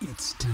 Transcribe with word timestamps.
It's 0.00 0.34
time. 0.38 0.48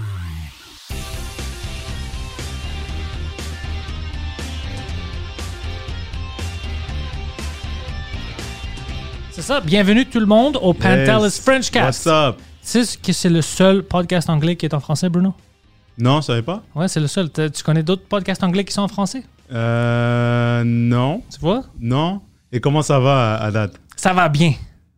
C'est 9.31 9.41
ça. 9.41 9.59
Bienvenue 9.59 10.05
tout 10.05 10.19
le 10.19 10.25
monde 10.25 10.57
au 10.61 10.73
Pantelis 10.73 11.23
Yes. 11.23 11.39
Frenchcast. 11.41 12.05
What's 12.05 12.07
up? 12.07 12.37
Tu 12.61 12.83
sais 12.85 12.97
que 12.97 13.11
c'est 13.13 13.29
le 13.29 13.41
seul 13.41 13.83
podcast 13.83 14.29
anglais 14.29 14.55
qui 14.55 14.65
est 14.65 14.73
en 14.73 14.79
français, 14.79 15.09
Bruno? 15.09 15.33
Non, 15.97 16.21
je 16.21 16.27
savais 16.27 16.41
pas? 16.41 16.63
Ouais, 16.73 16.87
c'est 16.87 16.99
le 16.99 17.07
seul. 17.07 17.29
T'as- 17.29 17.49
Tu 17.49 17.63
connais 17.63 17.83
d'autres 17.83 18.05
podcasts 18.07 18.43
anglais 18.43 18.63
qui 18.63 18.73
sont 18.73 18.81
en 18.81 18.87
français? 18.87 19.23
Euh, 19.51 20.63
non, 20.65 21.21
Tu 21.31 21.39
vois? 21.39 21.63
non. 21.79 22.21
Et 22.51 22.59
comment 22.59 22.81
ça 22.81 22.99
va 22.99 23.35
à, 23.35 23.45
à 23.45 23.51
date? 23.51 23.79
Ça 23.95 24.13
va 24.13 24.29
bien. 24.29 24.53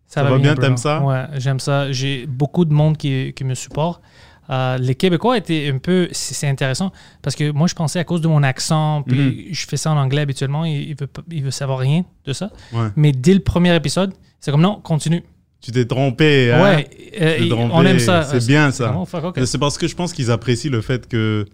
Ça 0.06 0.24
va 0.24 0.30
bien, 0.38 0.54
Bruno. 0.54 0.62
t'aimes 0.62 0.78
ça? 0.78 1.02
Ouais, 1.02 1.26
j'aime 1.38 1.60
ça. 1.60 1.92
J'ai 1.92 2.26
beaucoup 2.28 2.64
de 2.64 2.74
monde 2.74 2.96
qui, 2.98 3.34
qui 3.36 3.44
me 3.44 3.56
supporte. 3.56 4.02
Euh, 4.50 4.78
les 4.78 4.96
Québécois 4.96 5.38
étaient 5.38 5.70
un 5.74 5.78
peu. 5.78 6.08
C'est 6.12 6.48
intéressant 6.48 6.92
parce 7.22 7.36
que 7.36 7.52
moi, 7.52 7.68
je 7.68 7.76
pensais 7.76 8.00
à 8.00 8.04
cause 8.04 8.22
de 8.22 8.28
mon 8.28 8.44
accent, 8.44 9.04
puis 9.06 9.20
Mhm. 9.20 9.54
je 9.54 9.66
fais 9.68 9.78
ça 9.78 9.92
en 9.92 9.98
anglais 9.98 10.22
habituellement, 10.22 10.64
il, 10.66 10.90
il 10.90 10.96
veut, 10.96 11.10
il 11.32 11.44
veut 11.44 11.52
savoir 11.52 11.80
rien 11.80 12.04
de 12.26 12.34
ça. 12.34 12.50
Ouais. 12.74 12.88
Mais 12.96 13.12
dès 13.12 13.34
le 13.34 13.42
premier 13.42 13.76
épisode, 13.76 14.14
c'est 14.40 14.52
comme 14.52 14.62
non, 14.62 14.80
continue. 14.82 15.24
Tu 15.60 15.72
t'es 15.72 15.86
trompé. 15.86 16.52
hein? 16.54 16.64
ouais, 16.64 16.90
euh, 17.20 17.50
trompé. 17.50 17.72
on 17.74 17.84
aime 17.86 18.00
ça. 18.00 18.24
C'est 18.24 18.46
bien 18.48 18.72
ça. 18.72 18.96
C'est 19.46 19.58
parce 19.58 19.78
que 19.78 19.88
je 19.88 19.96
pense 19.96 20.14
qu'ils 20.14 20.32
apprécient 20.32 20.72
le 20.72 20.82
fait 20.82 21.08
que 21.08 21.46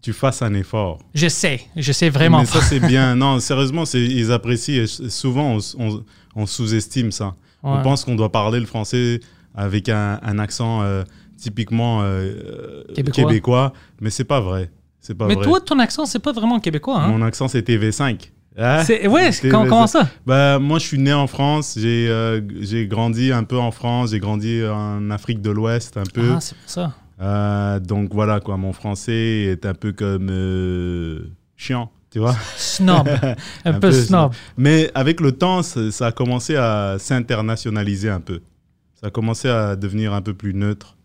tu 0.00 0.12
fasses 0.12 0.42
un 0.42 0.54
effort. 0.54 1.00
Je 1.14 1.28
sais, 1.28 1.60
je 1.76 1.92
sais 1.92 2.08
vraiment 2.08 2.40
Mais 2.40 2.46
ça, 2.46 2.60
c'est 2.62 2.80
bien. 2.80 3.14
Non, 3.16 3.38
sérieusement, 3.40 3.84
ils 3.94 4.32
apprécient. 4.32 4.82
Et 4.84 4.86
souvent, 4.86 5.56
on, 5.56 5.58
on- 5.78 6.04
on 6.36 6.46
sous-estime 6.46 7.10
ça. 7.12 7.34
Ouais. 7.62 7.70
On 7.72 7.82
pense 7.82 8.04
qu'on 8.04 8.14
doit 8.14 8.30
parler 8.30 8.60
le 8.60 8.66
français 8.66 9.20
avec 9.54 9.88
un, 9.88 10.20
un 10.22 10.38
accent 10.38 10.82
euh, 10.82 11.02
typiquement 11.38 12.00
euh, 12.02 12.82
Québécois. 12.94 13.24
québécois. 13.24 13.72
mais 14.00 14.10
c'est 14.10 14.24
pas 14.24 14.40
vrai. 14.40 14.70
C'est 15.00 15.14
pas 15.14 15.26
Mais 15.26 15.34
vrai. 15.36 15.44
toi, 15.44 15.60
ton 15.60 15.78
accent, 15.78 16.04
c'est 16.04 16.18
pas 16.18 16.32
vraiment 16.32 16.60
québécois, 16.60 17.00
hein? 17.00 17.08
Mon 17.08 17.22
accent, 17.22 17.48
c'est 17.48 17.66
TV5. 17.66 18.30
Hein? 18.58 18.82
C'est- 18.84 19.06
Ouais, 19.06 19.30
TV5. 19.30 19.50
comment, 19.50 19.66
comment 19.66 19.86
ça? 19.86 20.08
Bah, 20.26 20.58
moi, 20.58 20.78
je 20.78 20.86
suis 20.86 20.98
né 20.98 21.12
en 21.12 21.26
France. 21.28 21.74
J'ai 21.80 22.08
euh, 22.10 22.40
grandi 22.86 23.32
un 23.32 23.44
peu 23.44 23.56
en 23.56 23.70
France. 23.70 24.10
J'ai 24.10 24.18
grandi 24.18 24.62
en 24.66 25.10
Afrique 25.10 25.40
de 25.40 25.50
l'Ouest 25.50 25.96
un 25.96 26.02
peu. 26.02 26.32
Ah, 26.34 26.40
c'est 26.40 26.56
pour 26.56 26.68
ça. 26.68 26.92
Euh, 27.20 27.78
donc 27.80 28.12
voilà, 28.12 28.40
quoi. 28.40 28.56
Mon 28.56 28.72
français 28.72 29.44
est 29.44 29.64
un 29.64 29.74
peu 29.74 29.92
comme 29.92 30.28
euh, 30.30 31.20
chiant, 31.56 31.90
tu 32.10 32.18
vois. 32.18 32.34
Snob. 32.56 33.08
un, 33.64 33.72
peu, 33.74 33.80
peu 33.80 33.92
snob. 33.92 34.32
Mais 34.56 34.90
avec 34.94 35.20
le 35.20 35.32
temps, 35.32 35.62
ça, 35.62 35.90
ça 35.92 36.06
a 36.08 36.12
commencé 36.12 36.56
à 36.56 36.96
s'internationaliser 36.98 38.10
un 38.10 38.20
peu. 38.20 38.40
Ça 39.00 39.06
a 39.06 39.10
commencé 39.10 39.48
à 39.48 39.76
devenir 39.76 40.12
un 40.12 40.22
peu 40.22 40.34
plus 40.34 40.54
neutre. 40.54 40.96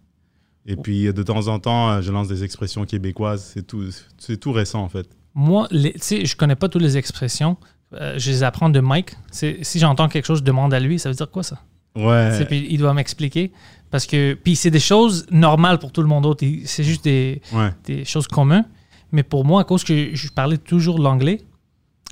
Et 0.66 0.76
puis, 0.78 1.12
de 1.12 1.24
temps 1.24 1.48
en 1.48 1.60
temps, 1.60 1.90
euh, 1.90 2.02
je 2.02 2.12
lance 2.12 2.28
des 2.28 2.44
expressions 2.44 2.86
québécoises. 2.86 3.52
C'est 3.54 3.68
tout, 3.68 3.84
c'est 4.18 4.38
tout 4.38 4.52
récent, 4.54 4.82
en 4.82 4.90
fait. 4.90 5.08
Moi, 5.36 5.68
tu 5.70 5.92
sais, 6.00 6.26
je 6.26 6.36
connais 6.38 6.56
pas 6.56 6.70
toutes 6.70 6.82
les 6.82 6.98
expressions. 6.98 7.58
Euh, 7.94 8.16
je 8.18 8.30
les 8.32 8.44
apprends 8.44 8.70
de 8.70 8.80
Mike. 8.80 9.16
Si 9.32 9.80
j'entends 9.80 10.08
quelque 10.08 10.26
chose, 10.26 10.40
je 10.40 10.44
demande 10.44 10.74
à 10.74 10.80
lui, 10.80 11.00
ça 11.00 11.10
veut 11.10 11.16
dire 11.16 11.30
quoi 11.30 11.44
ça? 11.44 11.60
Ouais. 11.96 12.46
Puis 12.46 12.66
il 12.70 12.78
doit 12.80 12.94
m'expliquer. 12.94 13.52
Parce 13.92 14.08
que, 14.08 14.34
puis 14.34 14.56
c'est 14.56 14.72
des 14.72 14.80
choses 14.80 15.28
normales 15.30 15.78
pour 15.80 15.92
tout 15.92 16.02
le 16.02 16.08
monde 16.08 16.24
d'autre. 16.24 16.44
Il- 16.44 16.68
C'est 16.68 16.84
juste 16.84 17.04
des, 17.04 17.42
Ouais. 17.54 17.70
des 17.86 18.04
choses 18.06 18.28
communes. 18.28 18.66
Mais 19.12 19.22
pour 19.22 19.46
moi, 19.46 19.62
à 19.62 19.64
cause 19.64 19.84
que 19.84 20.16
je 20.16 20.30
parlais 20.30 20.58
toujours 20.58 20.98
l'anglais, 20.98 21.42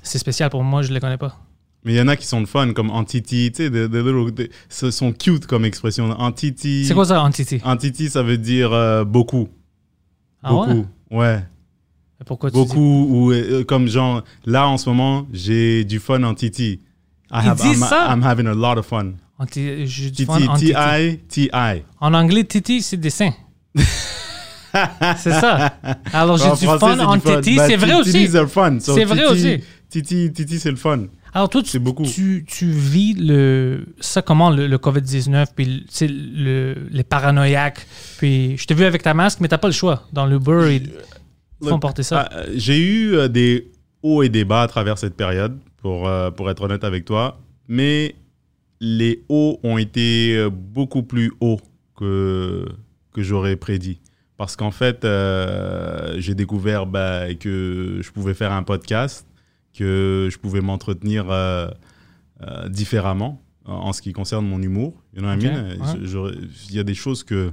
c'est 0.04 0.18
spécial 0.18 0.50
pour 0.50 0.62
moi, 0.62 0.82
je 0.82 0.90
ne 0.90 0.94
les 0.94 1.00
connais 1.00 1.16
pas. 1.16 1.36
Mais 1.84 1.94
il 1.94 1.96
y 1.96 2.00
en 2.00 2.06
a 2.08 2.14
qui 2.16 2.26
sont 2.26 2.38
le 2.40 2.46
fun, 2.46 2.72
comme 2.74 2.90
entity, 2.90 3.50
tu 3.52 3.64
sais, 3.64 3.70
des, 3.70 3.88
des 3.88 4.02
little- 4.02 4.30
des- 4.32 4.50
ce 4.68 4.90
sont 4.92 5.12
cute 5.12 5.46
comme 5.46 5.64
expression. 5.64 6.10
Entity. 6.10 6.84
C'est 6.86 6.94
quoi 6.94 7.06
ça, 7.06 7.20
entity? 7.22 7.60
Entity, 7.64 8.08
ça 8.08 8.22
veut 8.22 8.38
dire 8.38 8.72
euh, 8.72 9.04
beaucoup. 9.04 9.48
Ah 10.44 10.54
ouais? 10.54 10.66
beaucoup. 10.74 10.86
Ouais. 11.10 11.44
Pourquoi 12.24 12.50
tu 12.52 12.56
dis- 12.56 12.62
Beaucoup. 12.62 13.06
Ou 13.10 13.32
euh, 13.32 13.64
comme 13.64 13.88
genre, 13.88 14.22
là 14.46 14.68
en 14.68 14.78
ce 14.78 14.88
moment, 14.88 15.26
j'ai 15.32 15.84
du 15.84 15.98
fun 15.98 16.22
en 16.22 16.34
Titi. 16.34 16.78
I 17.32 17.40
Ils 17.42 17.48
have, 17.48 17.56
disent 17.60 17.80
I'm, 17.80 17.88
ça? 17.88 18.08
I'm 18.14 18.22
having 18.22 18.46
a 18.46 18.54
lot 18.54 18.78
of 18.78 18.86
fun. 18.86 19.14
Anti- 19.38 19.86
Titi. 19.86 20.26
T-I, 20.26 21.18
T-I. 21.28 21.82
En 22.00 22.14
anglais, 22.14 22.44
titi, 22.44 22.80
c'est 22.80 22.96
des 22.96 23.10
seins. 23.10 23.32
c'est 25.16 25.32
ça. 25.32 25.74
Alors, 26.12 26.36
j'ai 26.38 26.50
du 26.50 26.66
fun 26.78 26.98
en 27.00 27.18
titi. 27.18 27.56
Bah, 27.56 27.66
c'est 27.66 27.76
vrai 27.76 27.94
aussi. 27.94 28.12
Titties 28.12 28.36
are 28.36 28.48
fun. 28.48 28.78
So, 28.80 28.94
C'est 28.94 29.04
vrai 29.04 29.26
aussi. 29.26 29.58
Titi, 29.88 30.32
Titi, 30.32 30.58
c'est 30.60 30.70
le 30.70 30.76
fun. 30.76 31.06
Alors, 31.34 31.48
toi, 31.48 31.62
tu, 31.62 31.78
beaucoup. 31.78 32.04
tu, 32.04 32.44
tu 32.46 32.66
vis 32.66 33.14
le, 33.14 33.86
ça 34.00 34.20
comment, 34.20 34.50
le, 34.50 34.66
le 34.66 34.76
COVID-19, 34.78 35.46
puis 35.56 35.86
le- 36.08 36.74
les 36.90 37.02
paranoïaques. 37.04 37.86
Puis, 38.18 38.56
je 38.58 38.66
t'ai 38.66 38.74
vu 38.74 38.84
avec 38.84 39.02
ta 39.02 39.14
masque, 39.14 39.40
mais 39.40 39.48
t'as 39.48 39.56
pas 39.58 39.68
le 39.68 39.72
choix. 39.72 40.06
Dans 40.12 40.26
l'Uber, 40.26 40.76
ils 40.76 40.90
ils 41.62 41.68
font 41.68 41.78
porter 41.78 42.02
ça. 42.02 42.28
ah, 42.30 42.36
euh, 42.38 42.46
J'ai 42.54 42.78
eu 42.78 43.14
euh, 43.14 43.28
des 43.28 43.70
hauts 44.02 44.22
et 44.22 44.28
des 44.28 44.44
bas 44.44 44.62
à 44.62 44.66
travers 44.68 44.98
cette 44.98 45.14
période, 45.16 45.56
pour, 45.80 46.06
euh, 46.06 46.30
pour 46.30 46.50
être 46.50 46.62
honnête 46.62 46.84
avec 46.84 47.04
toi. 47.06 47.40
Mais 47.68 48.14
les 48.80 49.22
hauts 49.30 49.58
ont 49.62 49.78
été 49.78 50.36
euh, 50.36 50.50
beaucoup 50.50 51.02
plus 51.02 51.32
hauts 51.40 51.60
que, 51.96 52.66
que 53.14 53.22
j'aurais 53.22 53.56
prédit. 53.56 54.00
Parce 54.36 54.56
qu'en 54.56 54.72
fait, 54.72 55.04
euh, 55.04 56.16
j'ai 56.18 56.34
découvert 56.34 56.84
bah, 56.86 57.32
que 57.34 58.00
je 58.02 58.10
pouvais 58.10 58.34
faire 58.34 58.52
un 58.52 58.64
podcast, 58.64 59.24
que 59.74 60.28
je 60.30 60.38
pouvais 60.38 60.60
m'entretenir 60.60 61.26
euh, 61.30 61.68
euh, 62.42 62.68
différemment 62.68 63.42
en, 63.64 63.72
en 63.74 63.92
ce 63.92 64.02
qui 64.02 64.12
concerne 64.12 64.46
mon 64.46 64.60
humour. 64.60 65.02
You 65.14 65.20
know 65.22 65.28
what 65.28 65.36
I 65.36 65.44
mean? 65.46 66.04
j'aurais- 66.04 66.34
Il 66.70 66.74
y 66.76 66.78
a 66.78 66.84
des 66.84 66.94
choses 66.94 67.24
que... 67.24 67.52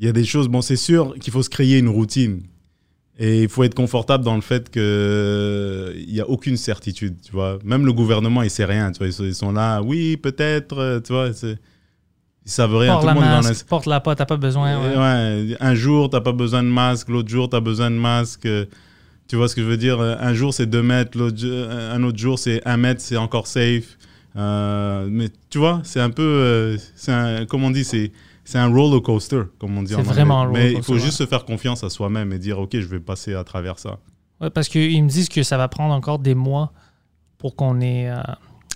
Il 0.00 0.06
y 0.06 0.08
a 0.08 0.12
des 0.12 0.24
choses... 0.24 0.48
Bon, 0.48 0.60
c'est 0.62 0.76
sûr 0.76 1.14
qu'il 1.18 1.32
faut 1.32 1.42
se 1.42 1.50
créer 1.50 1.78
une 1.78 1.88
routine. 1.88 2.42
Et 3.18 3.42
il 3.42 3.48
faut 3.48 3.64
être 3.64 3.74
confortable 3.74 4.22
dans 4.22 4.36
le 4.36 4.42
fait 4.42 4.70
qu'il 4.70 6.12
n'y 6.12 6.20
a 6.20 6.28
aucune 6.28 6.56
certitude, 6.56 7.16
tu 7.20 7.32
vois? 7.32 7.58
Même 7.64 7.84
le 7.84 7.92
gouvernement, 7.92 8.42
il 8.42 8.50
sait 8.50 8.64
rien, 8.64 8.92
tu 8.92 8.98
vois? 8.98 9.08
Ils 9.26 9.34
sont, 9.34 9.50
là, 9.50 9.82
oui, 9.82 10.16
peut-être, 10.16 10.78
euh, 10.78 11.00
tu 11.00 11.12
vois? 11.12 11.30
Ils 12.44 12.50
savent 12.50 12.76
rien. 12.76 12.92
porte 12.92 13.00
Tout 13.02 13.06
la 13.08 13.14
monde 13.14 13.24
est 13.24 13.26
dans 13.28 13.42
masque, 13.42 13.66
porte-la 13.66 13.98
pas, 14.00 14.14
t'as 14.14 14.24
pas 14.24 14.36
besoin. 14.36 14.80
ouais. 14.80 14.96
Ouais, 14.96 15.56
un 15.58 15.74
jour, 15.74 16.08
t'as 16.10 16.20
pas 16.20 16.30
besoin 16.32 16.62
de 16.62 16.68
masque, 16.68 17.08
l'autre 17.08 17.28
jour, 17.28 17.48
t'as 17.48 17.58
besoin 17.60 17.90
de 17.90 17.96
masque. 17.96 18.46
Euh, 19.28 19.30
Tu 19.30 19.36
vois 19.36 19.48
ce 19.48 19.54
que 19.54 19.62
je 19.62 19.66
veux 19.66 19.76
dire? 19.76 20.00
Un 20.00 20.34
jour, 20.34 20.52
c'est 20.54 20.66
2 20.66 20.82
mètres, 20.82 21.16
jo- 21.36 21.48
un 21.70 22.02
autre 22.02 22.18
jour, 22.18 22.38
c'est 22.38 22.60
1 22.66 22.76
mètre, 22.76 23.00
c'est 23.00 23.16
encore 23.16 23.46
safe. 23.46 23.96
Euh, 24.36 25.08
mais 25.10 25.28
tu 25.50 25.58
vois, 25.58 25.80
c'est 25.84 26.00
un 26.00 26.10
peu. 26.10 26.22
euh, 26.22 26.76
c'est 26.94 27.12
un- 27.12 27.46
comme 27.46 27.64
on 27.64 27.70
dit, 27.70 27.84
c'est. 27.84 28.12
C'est 28.44 28.56
un 28.58 28.68
roller 28.68 29.02
coaster, 29.02 29.42
comme 29.58 29.76
on 29.76 29.82
dit 29.82 29.88
C'est 29.92 29.96
anglais. 29.96 30.10
vraiment 30.10 30.40
un 30.40 30.46
roller 30.46 30.62
Mais 30.62 30.70
il 30.70 30.74
coaster, 30.76 30.86
faut 30.86 30.98
ouais. 30.98 31.04
juste 31.04 31.18
se 31.18 31.26
faire 31.26 31.44
confiance 31.44 31.84
à 31.84 31.90
soi-même 31.90 32.32
et 32.32 32.38
dire, 32.38 32.58
OK, 32.58 32.70
je 32.80 32.86
vais 32.86 32.98
passer 32.98 33.34
à 33.34 33.44
travers 33.44 33.78
ça. 33.78 33.98
Ouais, 34.40 34.48
parce 34.48 34.70
qu'ils 34.70 35.04
me 35.04 35.08
disent 35.10 35.28
que 35.28 35.42
ça 35.42 35.58
va 35.58 35.68
prendre 35.68 35.92
encore 35.92 36.18
des 36.18 36.34
mois 36.34 36.72
pour 37.36 37.56
qu'on 37.56 37.78
ait 37.82 38.08
euh, 38.08 38.16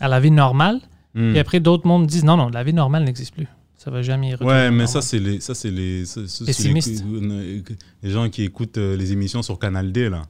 à 0.01 0.09
la 0.09 0.21
vie 0.21 0.31
normale. 0.31 0.79
Hmm. 1.15 1.35
Et 1.35 1.39
après, 1.39 1.59
d'autres 1.61 1.87
mondes 1.87 2.07
disent 2.07 2.23
non, 2.25 2.37
non, 2.37 2.51
la 2.51 2.63
vie 2.65 2.75
normale 2.75 3.05
n'existe 3.05 3.33
plus. 3.35 3.47
Ça 3.79 3.91
va 3.91 4.03
jamais 4.03 4.29
y 4.29 4.33
retourner. 4.35 4.53
Ouais, 4.53 4.65
mais 4.71 4.85
normal. 4.85 4.89
ça, 4.89 5.01
c'est 5.01 5.19
les, 5.19 5.41
ça, 5.41 5.55
c'est 5.55 5.71
les, 5.71 6.05
ça, 6.05 6.21
les, 6.47 7.63
les 8.03 8.11
gens 8.11 8.29
qui 8.29 8.43
écoutent 8.43 8.77
euh, 8.79 8.95
les 8.95 9.13
émissions 9.13 9.41
sur 9.43 9.59
Canal 9.59 9.91
D, 9.91 10.11
là. 10.11 10.23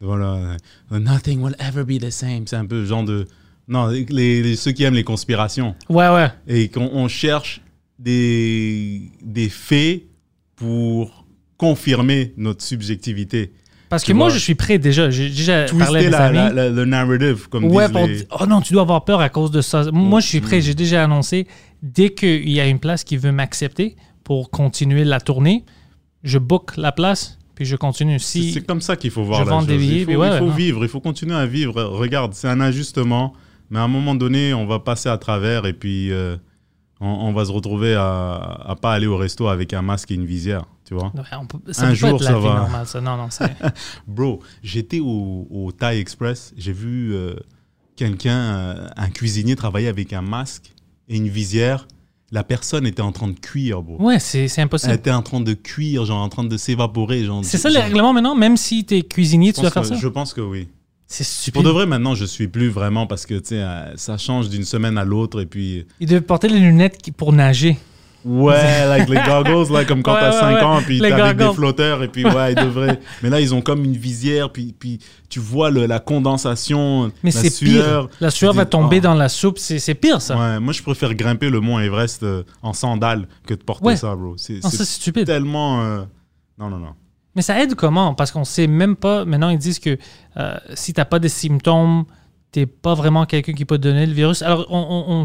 Voilà. 0.00 0.56
Nothing 0.90 1.40
will 1.42 1.54
ever 1.58 1.84
be 1.84 2.00
the 2.00 2.10
same. 2.10 2.46
C'est 2.46 2.56
un 2.56 2.66
peu 2.66 2.84
genre 2.84 3.04
de. 3.04 3.26
Non, 3.68 3.86
les, 3.88 4.04
les- 4.42 4.56
ceux 4.56 4.72
qui 4.72 4.82
aiment 4.84 4.94
les 4.94 5.04
conspirations. 5.04 5.74
Ouais, 5.88 6.08
ouais. 6.08 6.28
Et 6.48 6.68
qu'on 6.68 6.90
on 6.92 7.06
cherche 7.08 7.60
des, 7.98 9.02
des 9.22 9.48
faits 9.48 10.02
pour 10.56 11.24
confirmer 11.56 12.32
notre 12.36 12.62
subjectivité. 12.64 13.52
Parce 13.88 14.04
que 14.04 14.12
moi, 14.12 14.30
je 14.30 14.38
suis 14.38 14.54
prêt 14.54 14.78
déjà. 14.78 15.10
J'ai 15.10 15.28
déjà 15.28 15.66
parlé 15.66 16.06
à 16.06 16.10
la, 16.10 16.24
amis. 16.26 16.36
la- 16.36 16.52
la- 16.52 16.70
le 16.70 16.84
narrative, 16.84 17.48
comme 17.48 17.64
ouais, 17.64 17.88
disent 17.88 18.20
les... 18.20 18.26
oh 18.40 18.46
non, 18.46 18.60
tu 18.60 18.72
dois 18.72 18.82
avoir 18.82 19.04
peur 19.04 19.20
à 19.20 19.28
cause 19.28 19.50
de 19.50 19.60
ça. 19.60 19.90
Moi, 19.92 20.20
je 20.20 20.26
suis 20.28 20.40
prêt. 20.40 20.60
J'ai 20.60 20.74
déjà 20.74 21.02
annoncé, 21.04 21.46
dès 21.82 22.10
qu'il 22.10 22.48
y 22.48 22.60
a 22.60 22.66
une 22.68 22.78
place 22.78 23.02
qui 23.04 23.16
veut 23.16 23.32
m'accepter 23.32 23.96
pour 24.22 24.50
continuer 24.50 25.02
la 25.04 25.20
tournée, 25.20 25.64
je 26.22 26.38
book 26.38 26.76
la 26.76 26.92
place, 26.92 27.38
puis 27.60 27.66
je 27.66 27.76
continue. 27.76 28.18
C'est 28.18 28.26
Si, 28.40 28.52
c'est 28.52 28.62
comme 28.66 28.80
ça 28.80 28.96
qu'il 28.96 29.10
faut 29.10 29.22
voir 29.22 29.44
je 29.44 29.50
la 29.50 29.58
chose. 29.58 29.66
des 29.66 29.76
billets, 29.76 29.96
il 29.96 30.00
faut, 30.00 30.06
puis 30.06 30.16
ouais, 30.16 30.28
il 30.32 30.38
faut 30.38 30.46
ouais. 30.46 30.56
vivre, 30.56 30.82
il 30.82 30.88
faut 30.88 31.00
continuer 31.00 31.34
à 31.34 31.44
vivre. 31.44 31.82
Regarde, 31.82 32.32
c'est 32.32 32.48
un 32.48 32.58
ajustement, 32.60 33.34
mais 33.68 33.78
à 33.78 33.82
un 33.82 33.88
moment 33.88 34.14
donné, 34.14 34.54
on 34.54 34.66
va 34.66 34.78
passer 34.78 35.10
à 35.10 35.18
travers 35.18 35.66
et 35.66 35.74
puis 35.74 36.10
euh, 36.10 36.36
on, 37.00 37.06
on 37.08 37.32
va 37.34 37.44
se 37.44 37.52
retrouver 37.52 37.94
à, 37.94 38.34
à 38.64 38.76
pas 38.76 38.94
aller 38.94 39.06
au 39.06 39.18
resto 39.18 39.46
avec 39.48 39.74
un 39.74 39.82
masque 39.82 40.10
et 40.10 40.14
une 40.14 40.24
visière, 40.24 40.64
tu 40.86 40.94
vois. 40.94 41.12
Ouais, 41.14 41.22
on 41.38 41.44
peut- 41.46 41.72
ça 41.72 41.84
Un 41.86 41.88
peut 41.90 41.94
jour, 41.96 42.08
pas 42.10 42.14
être 42.16 42.22
la 42.22 42.30
ça 42.30 42.38
vie 42.38 42.44
va. 42.44 42.54
normale, 42.54 42.86
ça. 42.86 43.00
Non, 43.02 43.16
non. 43.18 43.28
Bro, 44.06 44.40
j'étais 44.62 45.00
au, 45.00 45.46
au 45.50 45.70
Thai 45.72 45.98
Express, 45.98 46.54
j'ai 46.56 46.72
vu 46.72 47.12
euh, 47.14 47.34
quelqu'un, 47.96 48.38
euh, 48.38 48.88
un 48.96 49.10
cuisinier 49.10 49.54
travailler 49.54 49.88
avec 49.88 50.14
un 50.14 50.22
masque 50.22 50.72
et 51.10 51.16
une 51.18 51.28
visière. 51.28 51.86
La 52.32 52.44
personne 52.44 52.86
était 52.86 53.02
en 53.02 53.10
train 53.12 53.26
de 53.28 53.38
cuire, 53.38 53.82
bro. 53.82 53.96
Ouais, 54.00 54.20
c'est 54.20 54.46
c'est 54.46 54.60
Elle 54.60 54.66
impossible. 54.66 54.92
était 54.94 55.10
en 55.10 55.22
train 55.22 55.40
de 55.40 55.52
cuire, 55.52 56.04
genre 56.04 56.22
en 56.22 56.28
train 56.28 56.44
de 56.44 56.56
s'évaporer. 56.56 57.24
genre- 57.24 57.44
C'est 57.44 57.58
ça 57.58 57.68
les 57.68 57.74
genre- 57.74 57.84
règlements 57.84 58.12
maintenant? 58.12 58.36
Même 58.36 58.56
si 58.56 58.84
t'es 58.84 59.02
cuisinier, 59.02 59.48
Je 59.50 59.54
tu 59.56 59.60
dois 59.62 59.70
faire 59.70 59.82
que- 59.82 59.88
ça? 59.88 59.94
Je 59.96 60.06
pense 60.08 60.32
que 60.32 60.40
oui. 60.40 60.68
C'est 61.08 61.24
stupide. 61.24 61.54
Pour 61.54 61.62
de 61.64 61.70
vrai, 61.70 61.86
maintenant, 61.86 62.14
je 62.14 62.24
suis 62.24 62.46
plus 62.46 62.68
vraiment 62.68 63.08
parce 63.08 63.26
que, 63.26 63.34
tu 63.34 63.48
sais, 63.48 63.60
euh, 63.60 63.96
ça 63.96 64.16
change 64.16 64.48
d'une 64.48 64.62
semaine 64.62 64.96
à 64.96 65.04
l'autre 65.04 65.40
et 65.40 65.46
puis... 65.46 65.84
Il 65.98 66.06
devait 66.06 66.20
porter 66.20 66.46
les 66.48 66.60
lunettes 66.60 66.98
pour 67.16 67.32
nager. 67.32 67.76
Ouais, 68.24 68.86
like 68.86 69.08
les 69.08 69.20
goggles, 69.26 69.72
là, 69.72 69.84
comme 69.86 70.02
quand 70.02 70.12
Ouais, 70.14 70.20
t'as 70.20 70.32
ouais, 70.34 70.40
5 70.40 70.54
ouais. 70.54 70.62
ans, 70.62 70.80
puis 70.84 71.04
avec 71.12 71.36
des 71.38 71.52
flotteurs, 71.54 72.02
et 72.02 72.08
puis 72.08 72.24
ouais, 72.24 72.52
ils 72.52 72.54
devraient. 72.64 73.00
Mais 73.22 73.30
là, 73.30 73.40
ils 73.40 73.54
ont 73.54 73.62
comme 73.62 73.82
une 73.84 73.96
visière, 73.96 74.50
puis, 74.50 74.74
puis 74.78 74.98
tu 75.30 75.40
vois 75.40 75.70
le, 75.70 75.86
la 75.86 76.00
condensation, 76.00 77.10
Mais 77.22 77.30
la 77.30 77.50
sueur. 77.50 78.08
pire. 78.08 78.16
La 78.20 78.30
sueur 78.30 78.52
va 78.52 78.64
dis, 78.64 78.70
tomber 78.70 78.98
oh. 78.98 79.02
dans 79.04 79.14
la 79.14 79.28
soupe. 79.28 79.58
C'est 79.58 79.78
c'est 79.78 79.94
pire, 79.94 80.20
ça. 80.20 80.36
Ouais, 80.38 80.60
moi, 80.60 80.72
je 80.72 80.82
préfère 80.82 81.14
grimper 81.14 81.48
le 81.50 81.60
mont 81.60 81.78
Everest 81.78 82.22
euh, 82.22 82.42
en 82.62 82.72
sandales 82.72 83.26
que 83.46 83.54
de 83.54 83.62
porter 83.62 83.86
Ouais. 83.86 83.96
ça, 83.96 84.14
bro. 84.14 84.34
C'est 84.36 84.60
ça, 84.62 84.70
c'est 84.70 84.84
stupide. 84.84 85.26
tellement. 85.26 85.82
euh, 85.82 86.02
Non, 86.58 86.68
non, 86.68 86.78
non. 86.78 86.92
Mais 87.36 87.42
ça 87.42 87.58
aide 87.62 87.74
comment? 87.74 88.12
Parce 88.14 88.32
qu'on 88.32 88.44
sait 88.44 88.66
même 88.66 88.96
pas. 88.96 89.24
Maintenant, 89.24 89.50
ils 89.50 89.58
disent 89.58 89.78
que 89.78 89.96
euh, 90.36 90.54
si 90.74 90.92
t'as 90.92 91.04
pas 91.04 91.18
des 91.20 91.28
symptômes, 91.28 92.04
t'es 92.52 92.66
pas 92.66 92.94
vraiment 92.94 93.24
quelqu'un 93.24 93.52
qui 93.52 93.64
peut 93.64 93.78
donner 93.78 94.04
le 94.04 94.12
virus. 94.12 94.42
Alors, 94.42 94.66
on 94.68 94.78
on, 95.08 95.20
on, 95.22 95.24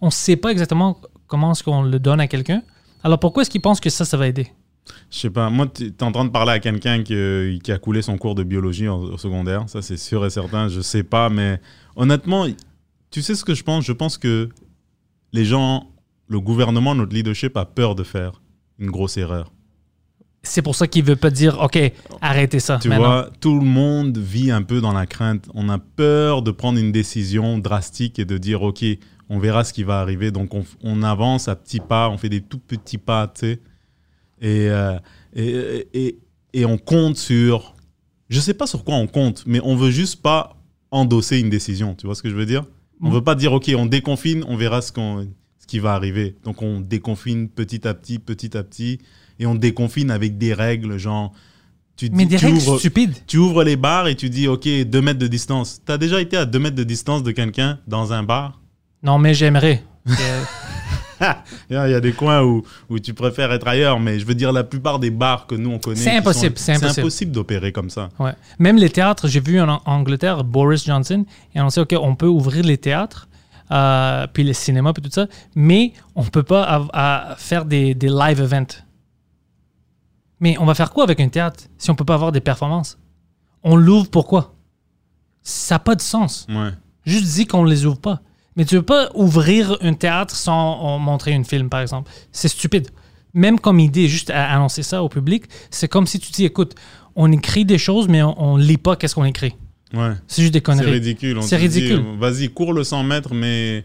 on 0.00 0.10
sait 0.10 0.36
pas 0.36 0.50
exactement 0.50 1.00
comment 1.30 1.52
est-ce 1.52 1.62
qu'on 1.62 1.82
le 1.82 1.98
donne 1.98 2.20
à 2.20 2.26
quelqu'un. 2.26 2.62
Alors, 3.02 3.18
pourquoi 3.18 3.42
est-ce 3.42 3.50
qu'ils 3.50 3.62
pensent 3.62 3.80
que 3.80 3.88
ça, 3.88 4.04
ça 4.04 4.16
va 4.18 4.26
aider? 4.28 4.48
Je 5.10 5.18
sais 5.20 5.30
pas, 5.30 5.48
moi, 5.48 5.66
tu 5.72 5.86
es 5.86 6.02
en 6.02 6.10
train 6.12 6.24
de 6.24 6.30
parler 6.30 6.52
à 6.52 6.58
quelqu'un 6.58 7.02
qui, 7.02 7.14
euh, 7.14 7.56
qui 7.62 7.70
a 7.72 7.78
coulé 7.78 8.02
son 8.02 8.18
cours 8.18 8.34
de 8.34 8.42
biologie 8.42 8.88
en- 8.88 8.98
au 9.00 9.16
secondaire, 9.18 9.64
ça 9.68 9.82
c'est 9.82 9.96
sûr 9.96 10.26
et 10.26 10.30
certain, 10.30 10.68
je 10.68 10.80
sais 10.80 11.04
pas, 11.04 11.28
mais 11.28 11.60
honnêtement, 11.96 12.46
tu 13.10 13.22
sais 13.22 13.34
ce 13.36 13.44
que 13.44 13.54
je 13.54 13.62
pense? 13.62 13.84
Je 13.84 13.92
pense 13.92 14.18
que 14.18 14.48
les 15.32 15.44
gens, 15.44 15.88
le 16.28 16.40
gouvernement, 16.40 16.94
notre 16.94 17.14
leadership 17.14 17.56
a 17.56 17.64
peur 17.64 17.94
de 17.94 18.02
faire 18.02 18.40
une 18.78 18.90
grosse 18.90 19.16
erreur. 19.16 19.52
C'est 20.42 20.62
pour 20.62 20.74
ça 20.74 20.86
qu'ils 20.88 21.04
veulent 21.04 21.18
pas 21.18 21.30
dire, 21.30 21.60
OK, 21.60 21.78
arrêtez 22.22 22.60
ça. 22.60 22.78
Tu 22.80 22.88
maintenant. 22.88 23.04
vois, 23.06 23.30
tout 23.40 23.58
le 23.58 23.64
monde 23.66 24.16
vit 24.16 24.50
un 24.50 24.62
peu 24.62 24.80
dans 24.80 24.92
la 24.94 25.04
crainte. 25.06 25.46
On 25.54 25.68
a 25.68 25.78
peur 25.78 26.40
de 26.42 26.50
prendre 26.50 26.78
une 26.78 26.92
décision 26.92 27.58
drastique 27.58 28.18
et 28.18 28.24
de 28.24 28.38
dire, 28.38 28.62
OK, 28.62 28.82
on 29.30 29.38
verra 29.38 29.64
ce 29.64 29.72
qui 29.72 29.82
va 29.84 30.00
arriver. 30.00 30.30
Donc, 30.30 30.52
on, 30.54 30.64
on 30.82 31.02
avance 31.02 31.48
à 31.48 31.56
petits 31.56 31.80
pas, 31.80 32.10
on 32.10 32.18
fait 32.18 32.28
des 32.28 32.42
tout 32.42 32.58
petits 32.58 32.98
pas, 32.98 33.26
tu 33.28 33.40
sais. 33.40 33.60
Et, 34.42 34.68
euh, 34.68 34.98
et, 35.34 35.86
et, 35.94 36.18
et 36.52 36.64
on 36.66 36.76
compte 36.76 37.16
sur... 37.16 37.74
Je 38.28 38.38
sais 38.40 38.54
pas 38.54 38.66
sur 38.66 38.84
quoi 38.84 38.96
on 38.96 39.06
compte, 39.06 39.44
mais 39.46 39.60
on 39.64 39.74
veut 39.76 39.90
juste 39.90 40.20
pas 40.20 40.56
endosser 40.90 41.38
une 41.38 41.48
décision. 41.50 41.94
Tu 41.94 42.06
vois 42.06 42.14
ce 42.14 42.22
que 42.22 42.28
je 42.30 42.34
veux 42.34 42.46
dire? 42.46 42.64
On 43.02 43.08
Mm. 43.10 43.14
veut 43.14 43.24
pas 43.24 43.34
dire, 43.34 43.52
OK, 43.54 43.70
on 43.76 43.86
déconfine, 43.86 44.44
on 44.46 44.56
verra 44.56 44.82
ce, 44.82 44.92
qu'on, 44.92 45.26
ce 45.58 45.66
qui 45.66 45.78
va 45.78 45.94
arriver. 45.94 46.36
Donc, 46.44 46.60
on 46.62 46.80
déconfine 46.80 47.48
petit 47.48 47.86
à 47.88 47.94
petit, 47.94 48.18
petit 48.18 48.56
à 48.56 48.62
petit. 48.62 48.98
Et 49.38 49.46
on 49.46 49.54
déconfine 49.54 50.10
avec 50.10 50.36
des 50.38 50.52
règles, 50.54 50.98
genre... 50.98 51.32
Tu 51.96 52.08
Mais 52.12 52.24
dis- 52.24 52.30
des 52.32 52.36
tu 52.38 52.46
règles 52.46 52.58
ouvres- 52.58 52.78
stupides. 52.78 53.14
tu 53.26 53.36
ouvres 53.36 53.62
les 53.62 53.76
bars 53.76 54.06
et 54.08 54.14
tu 54.16 54.30
dis, 54.30 54.48
OK, 54.48 54.66
2 54.66 55.00
mètres 55.02 55.18
de 55.18 55.26
distance. 55.26 55.80
Tu 55.84 55.92
as 55.92 55.98
déjà 55.98 56.20
été 56.20 56.36
à 56.36 56.46
2 56.46 56.58
mètres 56.58 56.76
de 56.76 56.84
distance 56.84 57.22
de 57.22 57.30
quelqu'un 57.30 57.78
dans 57.86 58.12
un 58.12 58.22
bar? 58.22 58.59
Non, 59.02 59.18
mais 59.18 59.34
j'aimerais. 59.34 59.82
Il 61.70 61.74
y 61.74 61.76
a 61.76 61.82
a 61.82 62.00
des 62.00 62.12
coins 62.12 62.42
où, 62.42 62.62
où 62.88 62.98
tu 62.98 63.12
préfères 63.12 63.52
être 63.52 63.68
ailleurs, 63.68 64.00
mais 64.00 64.18
je 64.18 64.24
veux 64.24 64.34
dire, 64.34 64.52
la 64.52 64.64
plupart 64.64 64.98
des 64.98 65.10
bars 65.10 65.46
que 65.46 65.54
nous, 65.54 65.70
on 65.70 65.78
connaît... 65.78 65.96
C'est 65.96 66.16
impossible, 66.16 66.54
c'est 66.56 66.72
impossible. 66.72 67.00
impossible 67.00 67.32
d'opérer 67.32 67.72
comme 67.72 67.90
ça. 67.90 68.08
Ouais. 68.18 68.32
Même 68.58 68.76
les 68.76 68.88
théâtres, 68.88 69.28
j'ai 69.28 69.40
vu 69.40 69.60
en 69.60 69.82
Angleterre 69.84 70.44
Boris 70.44 70.84
Johnson 70.86 71.26
et 71.54 71.60
on 71.60 71.68
sait 71.68 71.80
ok, 71.80 71.94
on 72.00 72.14
peut 72.14 72.26
ouvrir 72.26 72.64
les 72.64 72.78
théâtres, 72.78 73.28
euh, 73.70 74.26
puis 74.32 74.44
les 74.44 74.54
cinémas, 74.54 74.94
puis 74.94 75.02
tout 75.02 75.10
ça, 75.10 75.26
mais 75.54 75.92
on 76.14 76.24
peut 76.24 76.42
pas 76.42 76.88
à 76.92 77.34
faire 77.36 77.66
des, 77.66 77.94
des 77.94 78.08
live 78.08 78.40
events. 78.40 78.82
Mais 80.40 80.56
on 80.58 80.64
va 80.64 80.74
faire 80.74 80.90
quoi 80.90 81.04
avec 81.04 81.20
un 81.20 81.28
théâtre 81.28 81.64
si 81.76 81.90
on 81.90 81.94
peut 81.94 82.04
pas 82.04 82.14
avoir 82.14 82.32
des 82.32 82.40
performances? 82.40 82.98
On 83.62 83.76
l'ouvre 83.76 84.08
pourquoi? 84.08 84.54
Ça 85.42 85.74
n'a 85.74 85.78
pas 85.80 85.94
de 85.94 86.00
sens. 86.00 86.46
Ouais. 86.48 86.70
Juste 87.04 87.26
dis 87.26 87.46
qu'on 87.46 87.64
les 87.64 87.84
ouvre 87.84 87.98
pas. 87.98 88.20
Mais 88.56 88.64
tu 88.64 88.74
veux 88.76 88.82
pas 88.82 89.10
ouvrir 89.14 89.76
un 89.80 89.94
théâtre 89.94 90.34
sans 90.34 90.98
montrer 90.98 91.34
un 91.34 91.44
film, 91.44 91.68
par 91.68 91.80
exemple. 91.80 92.10
C'est 92.32 92.48
stupide. 92.48 92.88
Même 93.32 93.60
comme 93.60 93.78
idée, 93.78 94.08
juste 94.08 94.30
à 94.30 94.52
annoncer 94.52 94.82
ça 94.82 95.02
au 95.04 95.08
public, 95.08 95.44
c'est 95.70 95.86
comme 95.88 96.06
si 96.06 96.18
tu 96.18 96.32
dis, 96.32 96.44
écoute, 96.44 96.74
on 97.14 97.30
écrit 97.30 97.64
des 97.64 97.78
choses, 97.78 98.08
mais 98.08 98.22
on, 98.22 98.34
on 98.42 98.56
lit 98.56 98.76
pas 98.76 98.96
qu'est-ce 98.96 99.14
qu'on 99.14 99.24
écrit. 99.24 99.54
Ouais. 99.94 100.12
C'est 100.26 100.42
juste 100.42 100.52
des 100.52 100.58
C'est 100.58 100.62
conneries. 100.62 100.90
ridicule. 100.92 101.38
On 101.38 101.42
C'est 101.42 101.56
te 101.56 101.62
dit, 101.66 101.80
ridicule. 101.80 102.04
euh, 102.06 102.16
Vas-y, 102.18 102.48
cours 102.48 102.72
le 102.72 102.82
100 102.84 103.04
mètres, 103.04 103.34
mais 103.34 103.84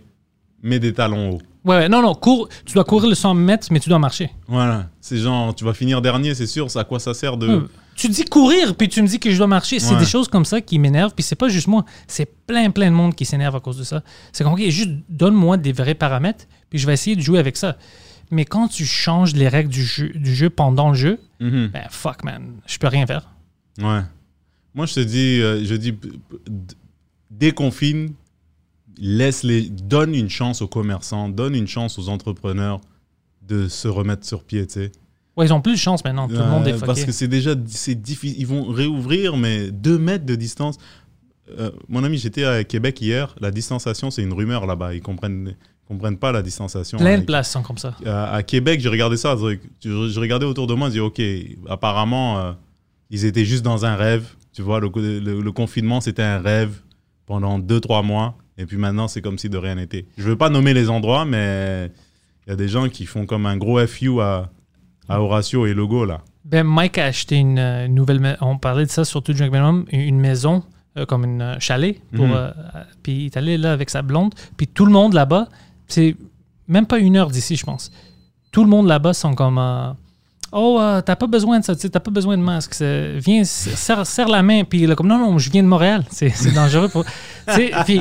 mets 0.63 0.79
des 0.79 0.93
talons 0.93 1.31
hauts. 1.31 1.41
Ouais, 1.63 1.77
ouais, 1.77 1.89
non, 1.89 2.01
non, 2.01 2.13
cours, 2.15 2.47
tu 2.65 2.73
dois 2.73 2.83
courir 2.83 3.09
le 3.09 3.15
100 3.15 3.33
mètres, 3.35 3.67
mais 3.71 3.79
tu 3.79 3.89
dois 3.89 3.99
marcher. 3.99 4.29
Voilà. 4.47 4.87
C'est 5.01 5.17
genre, 5.17 5.53
tu 5.55 5.63
vas 5.63 5.73
finir 5.73 6.01
dernier, 6.01 6.33
c'est 6.35 6.45
sûr. 6.47 6.69
c'est 6.71 6.79
À 6.79 6.83
quoi 6.83 6.99
ça 6.99 7.13
sert 7.13 7.37
de... 7.37 7.47
Euh, 7.49 7.69
Tu 7.95 8.09
dis 8.09 8.25
courir, 8.25 8.75
puis 8.75 8.89
tu 8.89 9.01
me 9.01 9.07
dis 9.07 9.19
que 9.19 9.31
je 9.31 9.37
dois 9.37 9.47
marcher. 9.47 9.79
C'est 9.79 9.93
Ouais. 9.93 9.99
des 9.99 10.05
choses 10.05 10.27
comme 10.27 10.43
ça 10.45 10.59
qui 10.61 10.77
m'énervent, 10.79 11.13
puis 11.15 11.23
c'est 11.23 11.35
pas 11.37 11.47
juste 11.47 11.67
moi. 11.67 11.85
C'est 12.07 12.25
plein, 12.45 12.69
plein 12.69 12.89
de 12.91 12.95
monde 12.95 13.15
qui 13.15 13.25
s'énerve 13.25 13.55
à 13.55 13.59
cause 13.61 13.77
de 13.77 13.83
ça. 13.83 14.03
C'est 14.33 14.43
comme, 14.43 14.53
OK, 14.53 14.61
juste 14.67 14.89
donne-moi 15.09 15.57
des 15.57 15.71
vrais 15.71 15.95
paramètres, 15.95 16.45
puis 16.69 16.77
je 16.77 16.85
vais 16.85 16.93
essayer 16.93 17.15
de 17.15 17.21
jouer 17.21 17.39
avec 17.39 17.55
ça. 17.57 17.77
Mais 18.31 18.43
quand 18.43 18.67
tu 18.67 18.85
changes 18.85 19.33
les 19.33 19.47
règles 19.47 19.69
du 19.69 19.83
jeu, 19.85 20.09
du 20.09 20.35
jeu 20.35 20.49
pendant 20.49 20.89
le 20.89 20.95
jeu, 20.95 21.19
Mhm. 21.39 21.69
ben 21.71 21.83
fuck, 21.89 22.23
man, 22.23 22.55
je 22.67 22.77
peux 22.77 22.87
rien 22.87 23.05
faire. 23.07 23.29
Ouais. 23.79 24.01
Moi, 24.73 24.85
je 24.87 24.95
te 24.95 24.99
dis, 24.99 25.39
euh, 25.41 25.63
je 25.63 25.75
dis, 25.75 25.93
déconfine, 27.31 28.13
laisse 28.97 29.43
les, 29.43 29.69
donne 29.69 30.15
une 30.15 30.29
chance 30.29 30.61
aux 30.61 30.67
commerçants, 30.67 31.29
donne 31.29 31.55
une 31.55 31.67
chance 31.67 31.97
aux 31.99 32.09
entrepreneurs 32.09 32.81
de 33.41 33.67
se 33.67 33.87
remettre 33.87 34.25
sur 34.25 34.43
pied, 34.43 34.65
tu 34.67 34.73
sais. 34.73 34.91
Ouais, 35.37 35.45
ils 35.45 35.53
ont 35.53 35.61
plus 35.61 35.73
de 35.73 35.77
chance 35.77 36.03
maintenant. 36.03 36.27
Tout 36.27 36.35
le 36.35 36.45
monde 36.45 36.65
est 36.67 36.71
Euh, 36.71 36.75
fucké. 36.75 36.85
Parce 36.85 37.03
que 37.03 37.11
c'est 37.11 37.27
déjà, 37.27 37.51
c'est 37.67 37.95
difficile. 38.01 38.37
Ils 38.39 38.47
vont 38.47 38.65
réouvrir, 38.67 39.35
mais 39.37 39.69
deux 39.71 39.97
mètres 39.97 40.25
de 40.25 40.35
distance. 40.35 40.77
Euh, 41.59 41.71
mon 41.89 42.03
ami, 42.03 42.17
j'étais 42.17 42.43
à 42.45 42.63
Québec 42.63 43.01
hier. 43.01 43.35
La 43.41 43.51
distanciation, 43.51 44.09
c'est 44.11 44.23
une 44.23 44.33
rumeur 44.33 44.65
là-bas. 44.65 44.93
Ils 44.95 45.01
comprennent, 45.01 45.55
comprennent 45.87 46.17
pas 46.17 46.31
la 46.31 46.41
distanciation. 46.41 46.97
Plein 46.97 47.17
de 47.19 47.23
places 47.23 47.51
sont 47.51 47.61
comme 47.63 47.77
ça. 47.77 47.95
à, 48.05 48.33
à 48.33 48.43
Québec, 48.43 48.79
j'ai 48.79 48.89
regardé 48.89 49.17
ça. 49.17 49.35
Je, 49.37 50.09
je 50.09 50.19
regardais 50.19 50.45
autour 50.45 50.67
de 50.67 50.73
moi, 50.73 50.87
je 50.87 50.93
dis 50.93 50.99
ok, 51.01 51.21
apparemment, 51.69 52.39
euh, 52.39 52.51
ils 53.09 53.25
étaient 53.25 53.45
juste 53.45 53.63
dans 53.63 53.85
un 53.85 53.95
rêve. 53.95 54.25
Tu 54.53 54.61
vois, 54.61 54.79
le, 54.79 54.89
le- 54.95 55.41
le 55.41 55.51
confinement, 55.51 55.99
c'était 56.01 56.23
un 56.23 56.39
rêve 56.39 56.79
pendant 57.25 57.59
2-3 57.59 58.03
mois. 58.05 58.37
Et 58.57 58.65
puis 58.65 58.77
maintenant, 58.77 59.07
c'est 59.09 59.21
comme 59.21 59.37
si 59.37 59.49
de 59.49 59.57
rien 59.57 59.75
n'était. 59.75 60.05
Je 60.17 60.23
veux 60.23 60.37
pas 60.37 60.49
nommer 60.49 60.73
les 60.73 60.89
endroits, 60.89 61.25
mais 61.25 61.91
il 62.47 62.49
y 62.51 62.53
a 62.53 62.55
des 62.55 62.69
gens 62.69 62.87
qui 62.87 63.05
font 63.05 63.25
comme 63.25 63.45
un 63.45 63.57
gros 63.57 63.85
FU 63.85 64.21
à, 64.21 64.49
à 65.09 65.21
Horatio 65.21 65.65
et 65.65 65.73
Logo 65.73 66.05
là. 66.05 66.21
Ben, 66.45 66.63
Mike 66.63 66.97
a 66.99 67.05
acheté 67.05 67.37
une 67.37 67.57
euh, 67.59 67.87
nouvelle. 67.87 68.37
On 68.41 68.57
parlait 68.57 68.85
de 68.85 68.91
ça 68.91 69.03
sur 69.03 69.23
tout 69.23 69.33
Drink 69.33 69.51
Minimum, 69.51 69.85
une 69.91 70.19
maison, 70.19 70.63
euh, 70.97 71.05
comme 71.05 71.23
une 71.23 71.41
euh, 71.41 71.55
chalet. 71.59 71.99
Pour, 72.15 72.27
Mhm. 72.27 72.33
euh, 72.35 72.51
puis 73.01 73.13
il 73.13 73.25
est 73.25 73.37
allé 73.37 73.57
là 73.57 73.71
avec 73.73 73.89
sa 73.89 74.01
blonde. 74.03 74.33
Puis 74.55 74.67
tout 74.67 74.85
le 74.85 74.91
monde 74.91 75.13
là-bas, 75.13 75.47
c'est 75.87 76.15
même 76.67 76.85
pas 76.85 76.99
une 76.99 77.17
heure 77.17 77.29
d'ici, 77.31 77.55
je 77.55 77.65
pense. 77.65 77.91
Tout 78.51 78.63
le 78.63 78.69
monde 78.69 78.87
là-bas 78.87 79.13
sont 79.13 79.33
comme. 79.33 79.57
euh, 79.57 79.91
Oh, 80.57 80.79
t'as 81.05 81.17
pas 81.17 81.27
besoin 81.27 81.59
de 81.59 81.65
ça, 81.65 81.75
t'as 81.75 81.99
pas 81.99 82.11
besoin 82.11 82.37
de 82.37 82.41
masque. 82.43 82.79
Viens, 82.81 83.43
serre, 83.43 84.05
serre 84.07 84.29
la 84.29 84.41
main. 84.41 84.63
Puis 84.63 84.83
il 84.83 84.89
est 84.91 84.95
comme, 84.95 85.07
non, 85.07 85.17
non, 85.17 85.37
je 85.37 85.49
viens 85.51 85.63
de 85.63 85.67
Montréal. 85.67 86.05
C'est 86.11 86.53
dangereux 86.53 86.87
pour. 86.87 87.03
puis, 87.85 87.99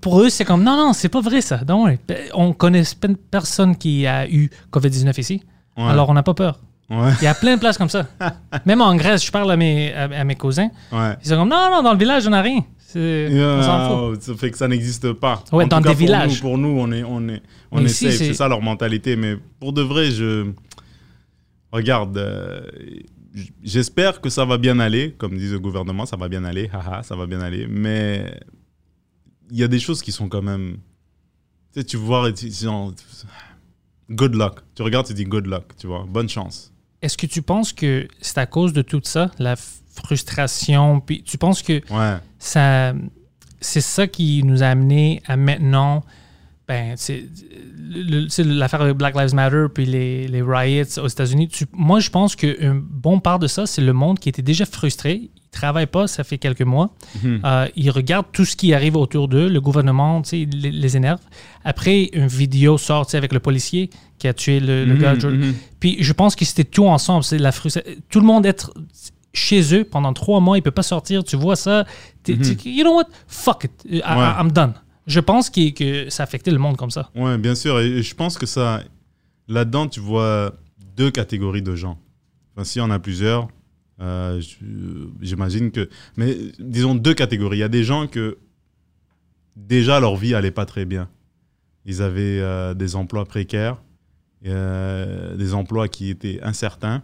pour 0.00 0.20
eux, 0.20 0.28
c'est 0.28 0.44
comme, 0.44 0.64
non, 0.64 0.76
non, 0.76 0.92
c'est 0.92 1.08
pas 1.08 1.20
vrai 1.20 1.40
ça. 1.40 1.58
Donc, 1.58 1.98
ben, 2.08 2.16
on 2.34 2.52
connaît 2.52 2.82
pe- 2.98 3.14
personne 3.30 3.76
qui 3.76 4.06
a 4.06 4.28
eu 4.28 4.50
COVID-19 4.72 5.20
ici. 5.20 5.42
Ouais. 5.78 5.84
Alors, 5.90 6.10
on 6.10 6.14
n'a 6.14 6.22
pas 6.22 6.34
peur. 6.34 6.58
Ouais, 6.90 7.12
Il 7.20 7.24
y 7.24 7.26
a 7.28 7.34
plein 7.34 7.54
de 7.54 7.60
places 7.60 7.76
comme 7.78 7.88
ça. 7.90 8.06
Même 8.66 8.80
en 8.80 8.94
Grèce, 8.96 9.24
je 9.24 9.30
parle 9.30 9.50
à 9.52 9.56
mes, 9.56 9.92
à, 9.94 10.04
à 10.04 10.24
mes 10.24 10.34
cousins. 10.36 10.68
ouais. 10.92 11.16
Ils 11.22 11.28
sont 11.28 11.36
comme 11.36 11.48
non, 11.48 11.68
non, 11.70 11.82
dans 11.82 11.92
le 11.92 11.98
village, 11.98 12.26
on 12.26 12.30
n'a 12.30 12.42
rien. 12.42 12.60
C'est- 12.78 13.28
On 13.30 13.62
s'en 13.62 13.88
fout. 13.88 14.14
Yeah, 14.14 14.20
ça 14.20 14.34
fait 14.40 14.50
que 14.50 14.56
ça 14.58 14.66
n'existe 14.68 15.12
pas. 15.12 15.44
Ouais, 15.52 15.64
En 15.64 15.68
dans 15.68 15.76
tout 15.78 15.82
cas, 15.84 15.88
des 15.90 15.94
pour 15.96 16.06
villages. 16.06 16.34
Nous, 16.36 16.40
pour 16.48 16.56
nous, 16.58 16.68
on 16.80 16.90
est, 16.90 17.04
on 17.04 17.28
est, 17.28 17.42
on 17.70 17.84
est 17.84 17.88
safe. 17.88 18.14
c'est- 18.16 18.32
ça 18.34 18.48
leur 18.48 18.62
mentalité. 18.62 19.14
Mais 19.16 19.36
pour 19.60 19.72
de 19.74 19.82
vrai, 19.82 20.10
je 20.10 20.46
regarde. 21.72 22.16
euh, 22.16 22.60
J'espère 23.62 24.20
que 24.20 24.30
ça 24.30 24.44
va 24.44 24.58
bien 24.58 24.80
aller, 24.80 25.12
comme 25.16 25.36
dit 25.36 25.48
le 25.48 25.60
gouvernement, 25.60 26.06
ça 26.06 26.16
va 26.16 26.28
bien 26.28 26.44
aller, 26.44 26.70
haha, 26.72 27.02
ça 27.04 27.14
va 27.14 27.26
bien 27.26 27.40
aller. 27.40 27.66
Mais 27.68 28.40
il 29.50 29.58
y 29.58 29.62
a 29.62 29.68
des 29.68 29.78
choses 29.78 30.02
qui 30.02 30.10
sont 30.10 30.28
quand 30.28 30.42
même. 30.42 30.78
Tu 31.72 31.80
sais, 31.80 31.84
tu 31.84 31.96
vois, 31.98 32.30
genre, 32.60 32.92
good 34.10 34.34
luck. 34.34 34.60
Tu 34.74 34.82
regardes, 34.82 35.06
tu 35.06 35.14
dis 35.14 35.24
good 35.24 35.46
luck, 35.46 35.64
tu 35.78 35.86
vois, 35.86 36.04
bonne 36.08 36.28
chance. 36.28 36.72
Est-ce 37.02 37.16
que 37.16 37.26
tu 37.26 37.42
penses 37.42 37.72
que 37.72 38.08
c'est 38.20 38.38
à 38.38 38.46
cause 38.46 38.72
de 38.72 38.82
tout 38.82 39.00
ça, 39.04 39.30
la 39.38 39.54
frustration, 39.94 41.00
puis 41.00 41.22
tu 41.22 41.38
penses 41.38 41.62
que 41.62 41.74
Ouais. 41.92 42.18
ça, 42.38 42.92
c'est 43.60 43.80
ça 43.80 44.06
qui 44.06 44.42
nous 44.44 44.62
a 44.62 44.66
amené 44.66 45.22
à 45.26 45.36
maintenant 45.36 46.02
ben, 46.66 46.96
c'est 46.98 47.24
l'affaire 48.44 48.82
avec 48.82 48.94
Black 48.98 49.16
Lives 49.16 49.34
Matter 49.34 49.66
puis 49.74 49.86
les, 49.86 50.28
les 50.28 50.42
riots 50.42 50.98
aux 51.02 51.08
États-Unis. 51.08 51.48
Moi, 51.72 51.98
je 52.00 52.10
pense 52.10 52.36
qu'un 52.36 52.74
bon 52.74 53.20
part 53.20 53.38
de 53.38 53.46
ça, 53.46 53.64
c'est 53.66 53.80
le 53.80 53.94
monde 53.94 54.18
qui 54.18 54.28
était 54.28 54.42
déjà 54.42 54.66
frustré. 54.66 55.30
Ils 55.50 55.56
travaillent 55.60 55.86
pas, 55.86 56.06
ça 56.06 56.24
fait 56.24 56.38
quelques 56.38 56.62
mois. 56.62 56.90
Mhm. 57.22 57.40
Euh, 57.44 57.66
ils 57.74 57.90
regardent 57.90 58.26
tout 58.32 58.44
ce 58.44 58.54
qui 58.54 58.74
arrive 58.74 58.96
autour 58.96 59.28
d'eux. 59.28 59.48
Le 59.48 59.60
gouvernement, 59.60 60.20
tu 60.22 60.28
sais, 60.30 60.48
les, 60.52 60.70
les 60.70 60.96
énerve. 60.96 61.20
Après, 61.64 62.04
une 62.12 62.26
vidéo 62.26 62.76
sort 62.78 63.06
avec 63.14 63.32
le 63.32 63.40
policier 63.40 63.90
qui 64.18 64.28
a 64.28 64.34
tué 64.34 64.60
le, 64.60 64.84
le 64.84 64.94
Mhm, 64.94 65.00
gars. 65.00 65.14
Mhm. 65.14 65.54
Puis 65.80 65.96
je 66.00 66.12
pense 66.12 66.36
que 66.36 66.44
c'était 66.44 66.64
tout 66.64 66.86
ensemble. 66.86 67.24
C'est 67.24 67.38
la 67.38 67.50
frustration. 67.52 67.90
Tout 68.10 68.20
le 68.20 68.26
monde 68.26 68.44
être 68.46 68.74
chez 69.32 69.74
eux 69.74 69.84
pendant 69.84 70.12
trois 70.12 70.40
mois, 70.40 70.58
il 70.58 70.62
peut 70.62 70.70
pas 70.70 70.82
sortir. 70.82 71.24
Tu 71.24 71.36
vois 71.36 71.56
ça. 71.56 71.84
t'es- 72.22 72.36
tu- 72.36 72.68
you 72.70 72.82
know 72.82 72.94
what? 72.96 73.06
Fuck 73.26 73.64
it. 73.64 73.72
I- 73.86 74.02
Mhm. 74.06 74.18
Ouais. 74.18 74.32
I'm 74.40 74.52
done. 74.52 74.74
Je 75.06 75.20
pense 75.20 75.48
qu'il- 75.48 75.72
que 75.72 76.10
ça 76.10 76.24
affectait 76.24 76.50
le 76.50 76.58
monde 76.58 76.76
comme 76.76 76.90
ça. 76.90 77.08
Ouais, 77.14 77.38
bien 77.38 77.54
sûr. 77.54 77.80
Et 77.80 78.02
je 78.02 78.14
pense 78.14 78.36
que 78.36 78.44
ça, 78.46 78.82
là-dedans, 79.48 79.86
tu 79.88 80.00
vois 80.00 80.52
deux 80.96 81.10
catégories 81.10 81.62
de 81.62 81.74
gens. 81.74 81.98
Enfin, 82.54 82.64
s'il 82.64 82.82
y 82.82 82.84
en 82.84 82.90
a 82.90 82.98
plusieurs, 82.98 83.48
euh, 84.00 84.40
je- 84.40 85.08
j'imagine 85.20 85.70
que. 85.70 85.88
Mais 86.16 86.36
disons 86.58 86.94
deux 86.94 87.14
catégories. 87.14 87.58
Il 87.58 87.60
y 87.60 87.64
a 87.64 87.68
des 87.68 87.84
gens 87.84 88.06
que 88.06 88.38
déjà 89.56 90.00
leur 90.00 90.16
vie 90.16 90.34
allait 90.34 90.50
pas 90.50 90.66
très 90.66 90.84
bien. 90.84 91.08
Ils 91.84 92.02
avaient 92.02 92.40
euh, 92.40 92.74
des 92.74 92.96
emplois 92.96 93.24
précaires, 93.24 93.82
euh, 94.46 95.36
des 95.36 95.54
emplois 95.54 95.88
qui 95.88 96.10
étaient 96.10 96.40
incertains. 96.42 97.02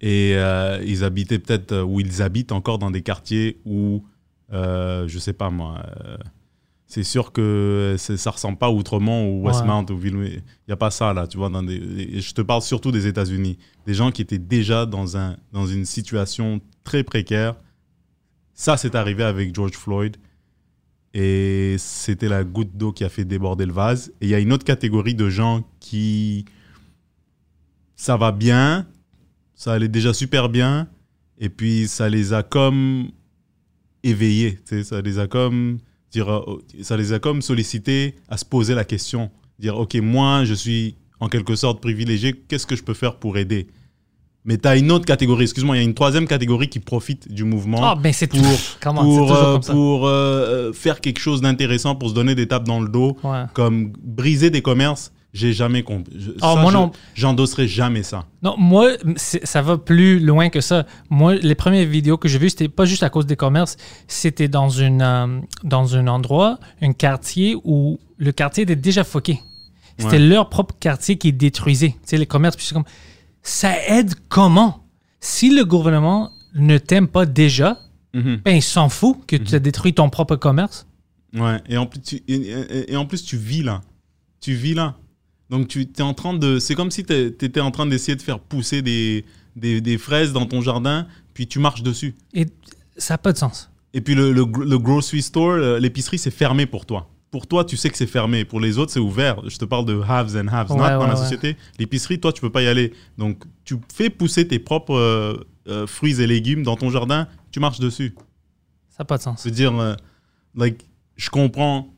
Et 0.00 0.32
euh, 0.36 0.82
ils 0.84 1.04
habitaient 1.04 1.38
peut-être, 1.38 1.72
euh, 1.72 1.82
où 1.82 2.00
ils 2.00 2.22
habitent 2.22 2.52
encore 2.52 2.78
dans 2.78 2.90
des 2.90 3.02
quartiers 3.02 3.60
où, 3.64 4.04
euh, 4.52 5.06
je 5.06 5.18
sais 5.18 5.32
pas 5.32 5.48
moi, 5.50 5.82
euh, 6.04 6.16
c'est 6.94 7.04
sûr 7.04 7.32
que 7.32 7.94
c'est- 7.98 8.18
ça 8.18 8.30
ressemble 8.32 8.58
pas 8.58 8.66
à 8.66 8.70
Outremont 8.70 9.26
ou 9.30 9.46
Westmount 9.46 9.86
ou 9.90 9.96
Ville. 9.96 10.14
Il 10.26 10.42
n'y 10.68 10.72
a 10.74 10.76
pas 10.76 10.90
ça 10.90 11.14
là, 11.14 11.26
tu 11.26 11.38
vois. 11.38 11.48
Dans 11.48 11.62
des, 11.62 11.76
et 11.76 12.20
je 12.20 12.34
te 12.34 12.42
parle 12.42 12.60
surtout 12.60 12.92
des 12.92 13.06
États-Unis. 13.06 13.56
Des 13.86 13.94
gens 13.94 14.10
qui 14.10 14.20
étaient 14.20 14.38
déjà 14.38 14.84
dans, 14.84 15.16
un, 15.16 15.38
dans 15.52 15.66
une 15.66 15.86
situation 15.86 16.60
très 16.84 17.02
précaire. 17.02 17.54
Ça, 18.52 18.76
c'est 18.76 18.94
arrivé 18.94 19.22
avec 19.24 19.54
George 19.54 19.72
Floyd. 19.72 20.18
Et 21.14 21.76
c'était 21.78 22.28
la 22.28 22.44
goutte 22.44 22.76
d'eau 22.76 22.92
qui 22.92 23.04
a 23.04 23.08
fait 23.08 23.24
déborder 23.24 23.64
le 23.64 23.72
vase. 23.72 24.12
Et 24.20 24.26
il 24.26 24.28
y 24.28 24.34
a 24.34 24.38
une 24.38 24.52
autre 24.52 24.64
catégorie 24.64 25.14
de 25.14 25.30
gens 25.30 25.62
qui. 25.80 26.44
Ça 27.96 28.18
va 28.18 28.32
bien, 28.32 28.86
ça 29.54 29.72
allait 29.72 29.88
déjà 29.88 30.12
super 30.12 30.48
bien, 30.50 30.88
et 31.38 31.48
puis 31.48 31.86
ça 31.88 32.08
les 32.10 32.32
a 32.34 32.42
comme 32.42 33.08
éveillés. 34.02 34.56
tu 34.56 34.60
sais, 34.76 34.84
Ça 34.84 35.00
les 35.00 35.18
a 35.18 35.26
comme. 35.26 35.78
Dire, 36.12 36.30
euh, 36.30 36.62
ça 36.82 36.96
les 36.96 37.12
a 37.12 37.18
comme 37.18 37.42
sollicités 37.42 38.16
à 38.28 38.36
se 38.36 38.44
poser 38.44 38.74
la 38.74 38.84
question. 38.84 39.30
Dire, 39.58 39.76
OK, 39.78 39.94
moi, 39.96 40.44
je 40.44 40.54
suis 40.54 40.96
en 41.20 41.28
quelque 41.28 41.54
sorte 41.56 41.80
privilégié, 41.80 42.32
qu'est-ce 42.32 42.66
que 42.66 42.76
je 42.76 42.82
peux 42.82 42.94
faire 42.94 43.16
pour 43.16 43.38
aider? 43.38 43.68
Mais 44.44 44.58
tu 44.58 44.66
as 44.66 44.76
une 44.76 44.90
autre 44.90 45.04
catégorie, 45.04 45.44
excuse-moi, 45.44 45.76
il 45.76 45.78
y 45.78 45.82
a 45.82 45.84
une 45.84 45.94
troisième 45.94 46.26
catégorie 46.26 46.68
qui 46.68 46.80
profite 46.80 47.32
du 47.32 47.44
mouvement 47.44 47.78
Ah, 47.80 47.94
ben 47.94 48.12
pour, 48.12 48.28
tout. 48.40 48.44
Comment? 48.80 49.02
C'est 49.02 49.18
pour, 49.18 49.32
euh, 49.36 49.58
pour 49.60 50.06
euh, 50.06 50.10
euh, 50.10 50.72
faire 50.72 51.00
quelque 51.00 51.20
chose 51.20 51.40
d'intéressant, 51.40 51.94
pour 51.94 52.08
se 52.08 52.14
donner 52.14 52.34
des 52.34 52.48
tapes 52.48 52.64
dans 52.66 52.80
le 52.80 52.88
dos, 52.88 53.16
Ouais. 53.22 53.44
comme 53.54 53.92
briser 54.02 54.50
des 54.50 54.60
commerces. 54.60 55.12
J'ai 55.32 55.52
jamais 55.54 55.82
compris. 55.82 56.12
Je- 56.18 56.32
ça, 56.38 56.54
moi 56.56 56.70
je- 56.70 56.76
non. 56.76 56.92
J'endosserai 57.14 57.66
jamais 57.66 58.02
ça. 58.02 58.26
Non, 58.42 58.54
moi, 58.58 58.90
ça 59.16 59.62
va 59.62 59.78
plus 59.78 60.20
loin 60.20 60.50
que 60.50 60.60
ça. 60.60 60.84
Moi, 61.08 61.36
les 61.36 61.54
premières 61.54 61.86
vidéos 61.88 62.18
que 62.18 62.28
j'ai 62.28 62.38
vues, 62.38 62.50
c'était 62.50 62.68
pas 62.68 62.84
juste 62.84 63.02
à 63.02 63.08
cause 63.08 63.24
des 63.24 63.36
commerces, 63.36 63.76
c'était 64.06 64.48
dans, 64.48 64.68
une, 64.68 65.00
euh, 65.00 65.40
dans 65.64 65.96
un 65.96 66.06
endroit, 66.06 66.58
un 66.82 66.92
quartier 66.92 67.56
où 67.64 67.98
le 68.18 68.32
quartier 68.32 68.64
était 68.64 68.76
déjà 68.76 69.04
foqué. 69.04 69.40
C'était 69.96 70.12
Ouais. 70.16 70.18
leur 70.18 70.50
propre 70.50 70.74
quartier 70.78 71.16
qui 71.16 71.32
détruisait. 71.32 71.90
Tu 71.92 71.98
sais, 72.04 72.16
les 72.18 72.26
commerces, 72.26 72.56
puis 72.56 72.66
c'est 72.66 72.74
comme. 72.74 72.84
Ça 73.42 73.72
aide 73.88 74.14
comment? 74.28 74.84
Si 75.20 75.54
le 75.54 75.64
gouvernement 75.64 76.30
ne 76.54 76.76
t'aime 76.78 77.08
pas 77.08 77.24
déjà, 77.26 77.78
Mhm. 78.14 78.40
ben 78.44 78.56
il 78.56 78.62
s'en 78.62 78.88
fout 78.90 79.16
que 79.26 79.36
tu 79.36 79.54
as 79.54 79.58
détruit 79.60 79.94
ton 79.94 80.10
propre 80.10 80.36
commerce. 80.36 80.86
Ouais, 81.34 81.58
et 81.68 81.76
en 81.78 81.86
plus, 81.86 82.00
tu, 82.00 82.16
et, 82.28 82.34
et- 82.34 82.92
et 82.92 82.96
en 82.96 83.06
plus, 83.06 83.24
tu 83.24 83.36
vis 83.38 83.62
là. 83.62 83.80
Tu 84.40 84.52
vis 84.54 84.74
là. 84.74 84.96
Donc, 85.52 85.68
tu 85.68 85.82
es 85.82 86.00
en 86.02 86.14
train 86.14 86.32
de. 86.32 86.58
C'est 86.58 86.74
comme 86.74 86.90
si 86.90 87.04
tu 87.04 87.12
étais 87.14 87.60
en 87.60 87.70
train 87.70 87.84
d'essayer 87.86 88.16
de 88.16 88.22
faire 88.22 88.40
pousser 88.40 88.80
des, 88.80 89.24
des, 89.54 89.80
des 89.82 89.98
fraises 89.98 90.32
dans 90.32 90.46
ton 90.46 90.62
jardin, 90.62 91.06
puis 91.34 91.46
tu 91.46 91.58
marches 91.58 91.82
dessus. 91.82 92.14
Et 92.32 92.46
ça 92.96 93.14
n'a 93.14 93.18
pas 93.18 93.32
de 93.34 93.38
sens. 93.38 93.70
Et 93.92 94.00
puis, 94.00 94.14
le, 94.14 94.32
le, 94.32 94.44
le 94.44 94.78
grocery 94.78 95.20
store, 95.20 95.58
l'épicerie, 95.78 96.16
c'est 96.18 96.30
fermé 96.30 96.64
pour 96.64 96.86
toi. 96.86 97.10
Pour 97.30 97.46
toi, 97.46 97.64
tu 97.66 97.76
sais 97.76 97.90
que 97.90 97.96
c'est 97.98 98.06
fermé. 98.06 98.46
Pour 98.46 98.60
les 98.60 98.78
autres, 98.78 98.92
c'est 98.92 98.98
ouvert. 99.00 99.46
Je 99.48 99.58
te 99.58 99.66
parle 99.66 99.84
de 99.84 100.00
haves 100.00 100.36
and 100.36 100.48
haves 100.48 100.70
Ouais, 100.70 100.78
not 100.78 100.98
dans 100.98 101.06
la 101.06 101.14
ouais. 101.14 101.16
société. 101.16 101.56
L'épicerie, 101.78 102.18
toi, 102.18 102.32
tu 102.32 102.40
peux 102.40 102.50
pas 102.50 102.62
y 102.62 102.66
aller. 102.66 102.92
Donc, 103.18 103.44
tu 103.64 103.76
fais 103.94 104.08
pousser 104.08 104.48
tes 104.48 104.58
propres 104.58 104.94
euh, 104.96 105.36
euh, 105.68 105.86
fruits 105.86 106.20
et 106.22 106.26
légumes 106.26 106.62
dans 106.62 106.76
ton 106.76 106.88
jardin, 106.90 107.28
tu 107.50 107.60
marches 107.60 107.78
dessus. 107.80 108.14
Ça 108.88 108.96
n'a 109.00 109.04
pas 109.04 109.18
de 109.18 109.22
sens. 109.22 109.40
C'est 109.42 109.50
dire, 109.50 109.78
euh, 109.78 109.94
like, 110.54 110.86
je 111.16 111.28
comprends 111.28 111.88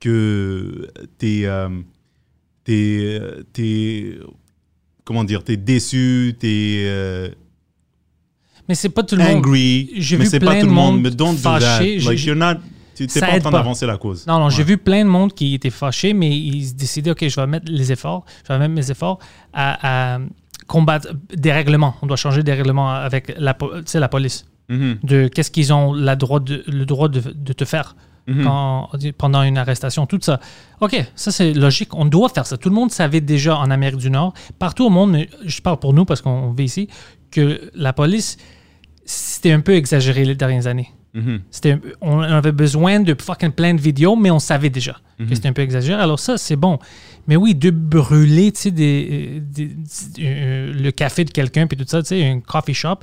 que 0.00 0.88
t'es, 1.18 1.46
t'es, 2.68 3.20
t'es, 3.52 4.18
comment 5.04 5.24
dire, 5.24 5.42
t'es 5.42 5.56
déçu, 5.56 6.36
t'es 6.38 6.82
euh, 6.86 7.28
Mais 8.68 8.74
c'est 8.74 8.90
pas 8.90 9.02
tout 9.02 9.16
le 9.16 9.22
monde. 9.24 9.36
angry, 9.38 9.90
J'ai 9.96 10.16
mais 10.18 10.24
vu 10.24 10.30
c'est 10.30 10.38
plein 10.40 10.54
pas 10.54 10.60
tout 10.60 10.66
le 10.66 10.72
monde. 10.72 10.94
monde 10.96 11.02
Mais 11.02 11.10
don't 11.10 11.32
do 11.32 11.38
fâché. 11.38 11.64
that. 11.64 11.82
J'ai- 11.82 11.98
Like, 12.00 12.24
you're 12.24 12.36
not, 12.36 12.54
t'es 12.94 13.06
pas 13.06 13.26
en 13.26 13.30
train 13.30 13.40
pas. 13.40 13.50
d'avancer 13.58 13.86
la 13.86 13.96
cause. 13.96 14.26
Non, 14.26 14.38
non, 14.38 14.50
j'ai 14.50 14.64
vu 14.64 14.76
plein 14.76 15.02
de 15.04 15.08
monde 15.08 15.32
qui 15.32 15.54
était 15.54 15.70
fâché, 15.70 16.12
mais 16.12 16.30
ils 16.36 16.66
se 16.68 16.74
décidaient, 16.74 17.12
OK, 17.12 17.26
je 17.26 17.36
vais 17.40 17.46
mettre 17.46 17.70
les 17.72 17.90
efforts, 17.92 18.24
je 18.46 18.52
vais 18.52 18.58
mettre 18.58 18.74
mes 18.74 18.90
efforts 18.90 19.18
à, 19.52 20.14
à 20.16 20.18
combattre 20.66 21.08
des 21.34 21.52
règlements. 21.52 21.94
On 22.02 22.06
doit 22.06 22.16
changer 22.16 22.42
des 22.42 22.52
règlements 22.52 22.90
avec 22.92 23.32
la, 23.38 23.56
la 23.94 24.08
police. 24.08 24.44
Mhm, 24.68 24.98
De 25.02 25.28
qu'est-ce 25.28 25.50
qu'ils 25.50 25.72
ont 25.72 25.94
la 25.94 26.14
droit 26.14 26.40
de, 26.40 26.62
le 26.66 26.84
droit 26.84 27.08
de, 27.08 27.20
de 27.34 27.52
te 27.54 27.64
faire 27.64 27.96
mhm. 28.28 28.44
quand, 28.44 28.90
pendant 29.16 29.42
une 29.42 29.58
arrestation, 29.58 30.06
tout 30.06 30.18
ça. 30.22 30.38
OK, 30.80 30.96
ça 31.16 31.32
c'est 31.32 31.52
logique. 31.54 31.94
On 31.94 32.04
doit 32.04 32.28
faire 32.28 32.46
ça. 32.46 32.56
Tout 32.56 32.68
le 32.68 32.74
monde 32.74 32.90
savait 32.92 33.20
déjà 33.20 33.56
en 33.56 33.70
Amérique 33.70 33.98
du 33.98 34.10
Nord, 34.10 34.34
partout 34.58 34.84
au 34.86 34.90
monde, 34.90 35.10
mais 35.12 35.28
je 35.44 35.60
parle 35.60 35.78
pour 35.78 35.92
nous 35.94 36.04
parce 36.04 36.22
qu'on 36.22 36.52
vit 36.52 36.64
ici, 36.64 36.88
que 37.30 37.70
la 37.74 37.92
police, 37.92 38.36
c'était 39.04 39.52
un 39.52 39.60
peu 39.60 39.74
exagéré 39.74 40.24
les 40.24 40.34
dernières 40.34 40.66
années. 40.66 40.90
Mhm. 41.14 41.40
C'était 41.50 41.78
on 42.02 42.20
avait 42.20 42.52
besoin 42.52 43.00
de 43.00 43.16
fucking 43.18 43.50
plein 43.52 43.72
de 43.74 43.80
vidéos, 43.80 44.14
mais 44.14 44.30
on 44.30 44.38
savait 44.38 44.68
déjà 44.70 44.96
Mhm. 45.18 45.28
que 45.28 45.34
c'était 45.34 45.48
un 45.48 45.52
peu 45.54 45.62
exagéré. 45.62 46.00
Alors 46.00 46.20
ça, 46.20 46.36
c'est 46.36 46.54
bon. 46.56 46.78
Mais 47.26 47.36
oui, 47.36 47.54
de 47.54 47.70
brûler, 47.70 48.52
tu 48.52 48.60
sais, 48.60 48.70
des, 48.70 49.40
des- 49.40 49.70
euh, 50.20 50.72
le 50.72 50.90
café 50.92 51.24
de 51.24 51.30
quelqu'un, 51.30 51.66
puis 51.66 51.76
tout 51.76 51.84
ça, 51.86 52.02
tu 52.02 52.08
sais, 52.08 52.26
un 52.26 52.40
coffee 52.40 52.74
shop. 52.74 52.96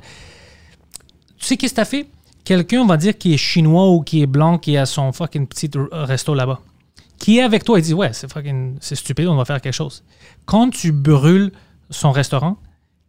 Tu 1.38 1.46
sais 1.46 1.56
qu'est-ce 1.56 1.72
que 1.74 1.76
t'as 1.76 1.84
fait? 1.84 2.06
Quelqu'un, 2.46 2.80
on 2.80 2.86
va 2.86 2.96
dire, 2.96 3.18
qui 3.18 3.34
est 3.34 3.36
chinois 3.36 3.90
ou 3.90 4.00
qui 4.00 4.22
est 4.22 4.26
blanc, 4.26 4.56
qui 4.56 4.76
a 4.78 4.86
son 4.86 5.12
fucking 5.12 5.46
petit 5.46 5.66
r- 5.68 5.88
resto 5.92 6.32
là-bas, 6.32 6.60
qui 7.18 7.38
est 7.38 7.42
avec 7.42 7.64
toi 7.64 7.78
et 7.78 7.82
dit, 7.82 7.92
ouais, 7.92 8.12
c'est 8.12 8.32
fucking, 8.32 8.76
c'est 8.80 8.94
stupide, 8.94 9.26
on 9.26 9.36
va 9.36 9.44
faire 9.44 9.60
quelque 9.60 9.74
chose. 9.74 10.02
Quand 10.46 10.70
tu 10.70 10.92
brûles 10.92 11.50
son 11.90 12.12
restaurant, 12.12 12.56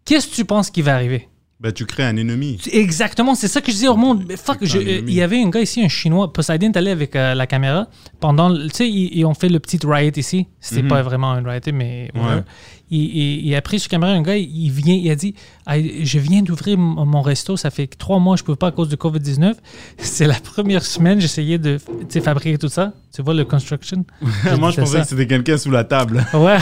qu'est-ce 0.05 0.27
que 0.27 0.35
tu 0.35 0.43
penses 0.43 0.69
qui 0.71 0.81
va 0.81 0.95
arriver? 0.95 1.29
Ben, 1.59 1.71
tu 1.71 1.87
crées 1.87 2.03
un 2.03 2.15
ennemi. 2.17 2.59
Exactement, 2.71 3.33
c'est 3.33 3.47
ça 3.47 3.61
que 3.61 3.71
je 3.71 3.77
dis 3.77 3.87
au 3.87 3.95
monde. 3.95 4.25
Mais 4.27 4.37
fuck, 4.37 4.59
je- 4.61 4.77
euh, 4.77 5.01
il 5.07 5.13
y 5.13 5.21
avait 5.23 5.41
un 5.41 5.49
gars 5.49 5.61
ici, 5.61 5.83
un 5.83 5.87
chinois. 5.87 6.31
Poseidon 6.31 6.67
est 6.67 6.77
allé 6.77 6.91
avec 6.91 7.15
euh, 7.15 7.33
la 7.33 7.47
caméra 7.47 7.87
pendant. 8.19 8.53
Tu 8.55 8.69
sais, 8.73 8.87
ils, 8.87 9.17
ils 9.17 9.25
ont 9.25 9.33
fait 9.33 9.49
le 9.49 9.59
petit 9.59 9.79
riot 9.83 10.11
ici. 10.17 10.45
C'était 10.59 10.83
Mhm. 10.83 10.87
pas 10.89 11.01
vraiment 11.01 11.31
un 11.31 11.41
riot, 11.43 11.61
mais. 11.73 12.11
Ouais. 12.13 12.43
Il, 12.89 12.99
il- 13.01 13.47
il 13.47 13.55
a 13.55 13.61
pris 13.61 13.79
sur 13.79 13.89
caméra 13.89 14.11
un 14.11 14.21
gars, 14.21 14.37
il 14.37 14.69
vient, 14.71 14.95
il 14.95 15.09
a 15.11 15.15
dit 15.15 15.33
Je 15.67 16.19
viens 16.19 16.41
d'ouvrir 16.41 16.77
mon 16.77 17.21
resto, 17.21 17.57
ça 17.57 17.69
fait 17.69 17.87
trois 17.87 18.19
mois, 18.19 18.35
je 18.37 18.43
peux 18.43 18.55
pas 18.55 18.67
à 18.67 18.71
cause 18.71 18.87
du 18.89 18.95
COVID-19. 18.95 19.55
C'est 19.97 20.25
la 20.27 20.35
première 20.39 20.83
semaine, 20.85 21.19
j'essayais 21.19 21.57
de 21.57 21.77
fabriquer 22.23 22.57
tout 22.57 22.69
ça. 22.69 22.93
Tu 23.13 23.21
vois, 23.23 23.33
le 23.33 23.45
construction? 23.45 24.05
Moi, 24.59 24.71
je 24.71 24.79
pensais 24.81 24.97
ça. 24.97 25.01
que 25.01 25.07
c'était 25.07 25.25
quelqu'un 25.27 25.57
sous 25.57 25.71
la 25.71 25.83
table. 25.83 26.25
Ouais. 26.33 26.57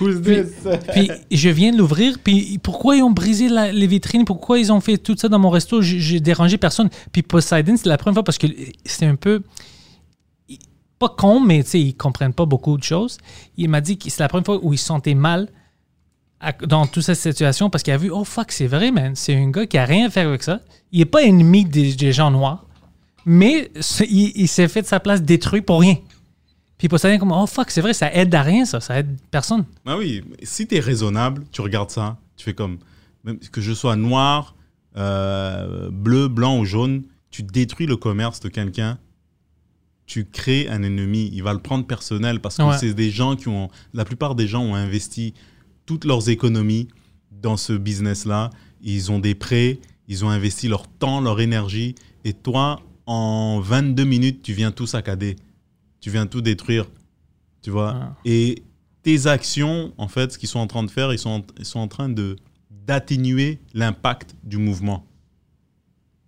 Who's 0.00 0.20
Puis, 0.22 0.36
this? 0.36 0.52
puis 0.92 1.10
je 1.30 1.48
viens 1.48 1.72
de 1.72 1.78
l'ouvrir, 1.78 2.16
puis 2.22 2.58
pourquoi 2.62 2.96
ils 2.96 3.02
ont 3.02 3.10
brisé 3.10 3.48
la- 3.48 3.72
les 3.72 3.86
vitrines, 3.86 4.24
pourquoi 4.24 4.58
ils 4.58 4.72
ont 4.72 4.80
fait 4.80 4.96
tout 4.98 5.16
ça 5.16 5.28
dans 5.28 5.38
mon 5.38 5.50
resto, 5.50 5.82
j'ai 5.82 5.98
j'ai 6.00 6.20
dérangé 6.20 6.56
personne. 6.58 6.88
Puis 7.12 7.22
Poseidon, 7.22 7.74
c'est 7.76 7.88
la 7.88 7.98
première 7.98 8.14
fois 8.14 8.24
parce 8.24 8.38
que 8.38 8.46
c'était 8.84 9.06
un 9.06 9.16
peu 9.16 9.42
pas 11.00 11.08
con, 11.08 11.40
mais 11.40 11.60
ils 11.60 11.96
comprennent 11.96 12.34
pas 12.34 12.44
beaucoup 12.44 12.76
de 12.76 12.82
choses. 12.84 13.18
Il 13.56 13.70
m'a 13.70 13.80
dit 13.80 13.98
que 13.98 14.08
c'est 14.10 14.22
la 14.22 14.28
première 14.28 14.44
fois 14.44 14.60
où 14.62 14.72
il 14.74 14.78
se 14.78 14.84
sentait 14.84 15.14
mal 15.14 15.48
dans 16.66 16.86
toute 16.86 17.02
cette 17.02 17.16
situation 17.16 17.70
parce 17.70 17.82
qu'il 17.82 17.92
a 17.92 17.96
vu, 17.96 18.10
oh 18.10 18.22
fuck, 18.22 18.52
c'est 18.52 18.66
vrai, 18.66 18.90
man, 18.90 19.16
c'est 19.16 19.34
un 19.34 19.50
gars 19.50 19.66
qui 19.66 19.78
a 19.78 19.84
rien 19.86 20.06
à 20.06 20.10
faire 20.10 20.28
avec 20.28 20.42
ça. 20.42 20.60
Il 20.92 21.00
est 21.00 21.06
pas 21.06 21.22
ennemi 21.22 21.64
des, 21.64 22.12
gens 22.12 22.30
noirs, 22.30 22.66
mais 23.24 23.72
il, 24.08 24.46
s'est 24.46 24.68
fait 24.68 24.82
de 24.82 24.86
sa 24.86 25.00
place 25.00 25.22
détruit 25.22 25.62
pour 25.62 25.80
rien. 25.80 25.96
Puis 26.76 26.88
Poseidon, 26.88 27.18
comme, 27.18 27.32
oh 27.32 27.46
fuck, 27.46 27.70
c'est 27.70 27.80
vrai, 27.80 27.94
ça 27.94 28.12
aide 28.12 28.34
à 28.34 28.42
rien, 28.42 28.66
ça, 28.66 28.80
ça 28.80 28.98
aide 28.98 29.18
personne. 29.30 29.64
Bah 29.86 29.96
oui, 29.96 30.22
si 30.42 30.66
tu 30.66 30.76
es 30.76 30.80
raisonnable, 30.80 31.44
tu 31.50 31.62
regardes 31.62 31.90
ça, 31.90 32.18
tu 32.36 32.44
fais 32.44 32.54
comme, 32.54 32.78
que 33.52 33.62
je 33.62 33.72
sois 33.72 33.96
noir, 33.96 34.54
euh, 34.98 35.88
bleu, 35.90 36.28
blanc 36.28 36.58
ou 36.58 36.66
jaune, 36.66 37.04
tu 37.30 37.42
détruis 37.42 37.86
le 37.86 37.96
commerce 37.96 38.40
de 38.40 38.48
quelqu'un, 38.50 38.98
tu 40.10 40.24
crées 40.24 40.66
un 40.68 40.82
ennemi. 40.82 41.30
Il 41.32 41.44
va 41.44 41.52
le 41.52 41.60
prendre 41.60 41.86
personnel 41.86 42.40
parce 42.40 42.56
que 42.56 42.62
Ouais. 42.64 42.76
c'est 42.78 42.94
des 42.94 43.12
gens 43.12 43.36
qui 43.36 43.46
ont. 43.46 43.68
La 43.94 44.04
plupart 44.04 44.34
des 44.34 44.48
gens 44.48 44.60
ont 44.60 44.74
investi 44.74 45.34
toutes 45.86 46.04
leurs 46.04 46.28
économies 46.28 46.88
dans 47.30 47.56
ce 47.56 47.72
business-là. 47.74 48.50
Ils 48.82 49.12
ont 49.12 49.20
des 49.20 49.36
prêts, 49.36 49.78
ils 50.08 50.24
ont 50.24 50.28
investi 50.30 50.66
leur 50.66 50.88
temps, 50.88 51.20
leur 51.20 51.40
énergie. 51.40 51.94
Et 52.24 52.32
toi, 52.32 52.80
en 53.06 53.60
22 53.60 54.02
minutes, 54.02 54.42
tu 54.42 54.52
viens 54.52 54.72
tout 54.72 54.86
saccader. 54.88 55.36
Tu 56.00 56.10
viens 56.10 56.26
tout 56.26 56.40
détruire. 56.40 56.86
Tu 57.62 57.70
vois? 57.70 58.16
Et 58.24 58.64
tes 59.04 59.28
actions, 59.28 59.92
en 59.96 60.08
fait, 60.08 60.32
ce 60.32 60.38
qu'ils 60.38 60.48
sont 60.48 60.58
en 60.58 60.66
train 60.66 60.82
de 60.82 60.90
faire, 60.90 61.12
ils 61.12 61.20
sont 61.20 61.30
en, 61.30 61.42
ils 61.56 61.64
sont 61.64 61.78
en 61.78 61.88
train 61.88 62.08
de 62.08 62.34
d'atténuer 62.84 63.60
l'impact 63.74 64.34
du 64.42 64.56
mouvement. 64.56 65.06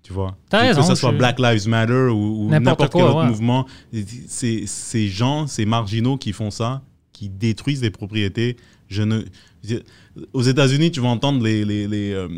Tu 0.02 0.12
vois? 0.12 0.36
Que, 0.50 0.56
raison, 0.56 0.80
que 0.80 0.86
ce 0.88 0.94
soit 0.96 1.12
je- 1.12 1.16
Black 1.18 1.38
Lives 1.38 1.68
Matter 1.68 2.08
ou, 2.10 2.46
ou 2.46 2.48
N'importe 2.50 2.92
quel 2.92 3.02
autre 3.04 3.18
ouais. 3.20 3.26
mouvement, 3.28 3.66
c'est 4.26 4.66
ces 4.66 5.08
gens, 5.08 5.46
ces 5.46 5.64
marginaux 5.64 6.16
qui 6.16 6.32
font 6.32 6.50
ça, 6.50 6.82
qui 7.12 7.28
détruisent 7.28 7.80
des 7.80 7.90
propriétés. 7.90 8.56
Je 8.88 9.02
ne, 9.02 9.22
je- 9.62 9.76
aux 10.32 10.42
États-Unis, 10.42 10.90
tu 10.90 11.00
vas 11.00 11.08
entendre 11.08 11.42
les, 11.44 11.64
les- 11.64 11.86
les, 11.86 12.12
euh, 12.12 12.28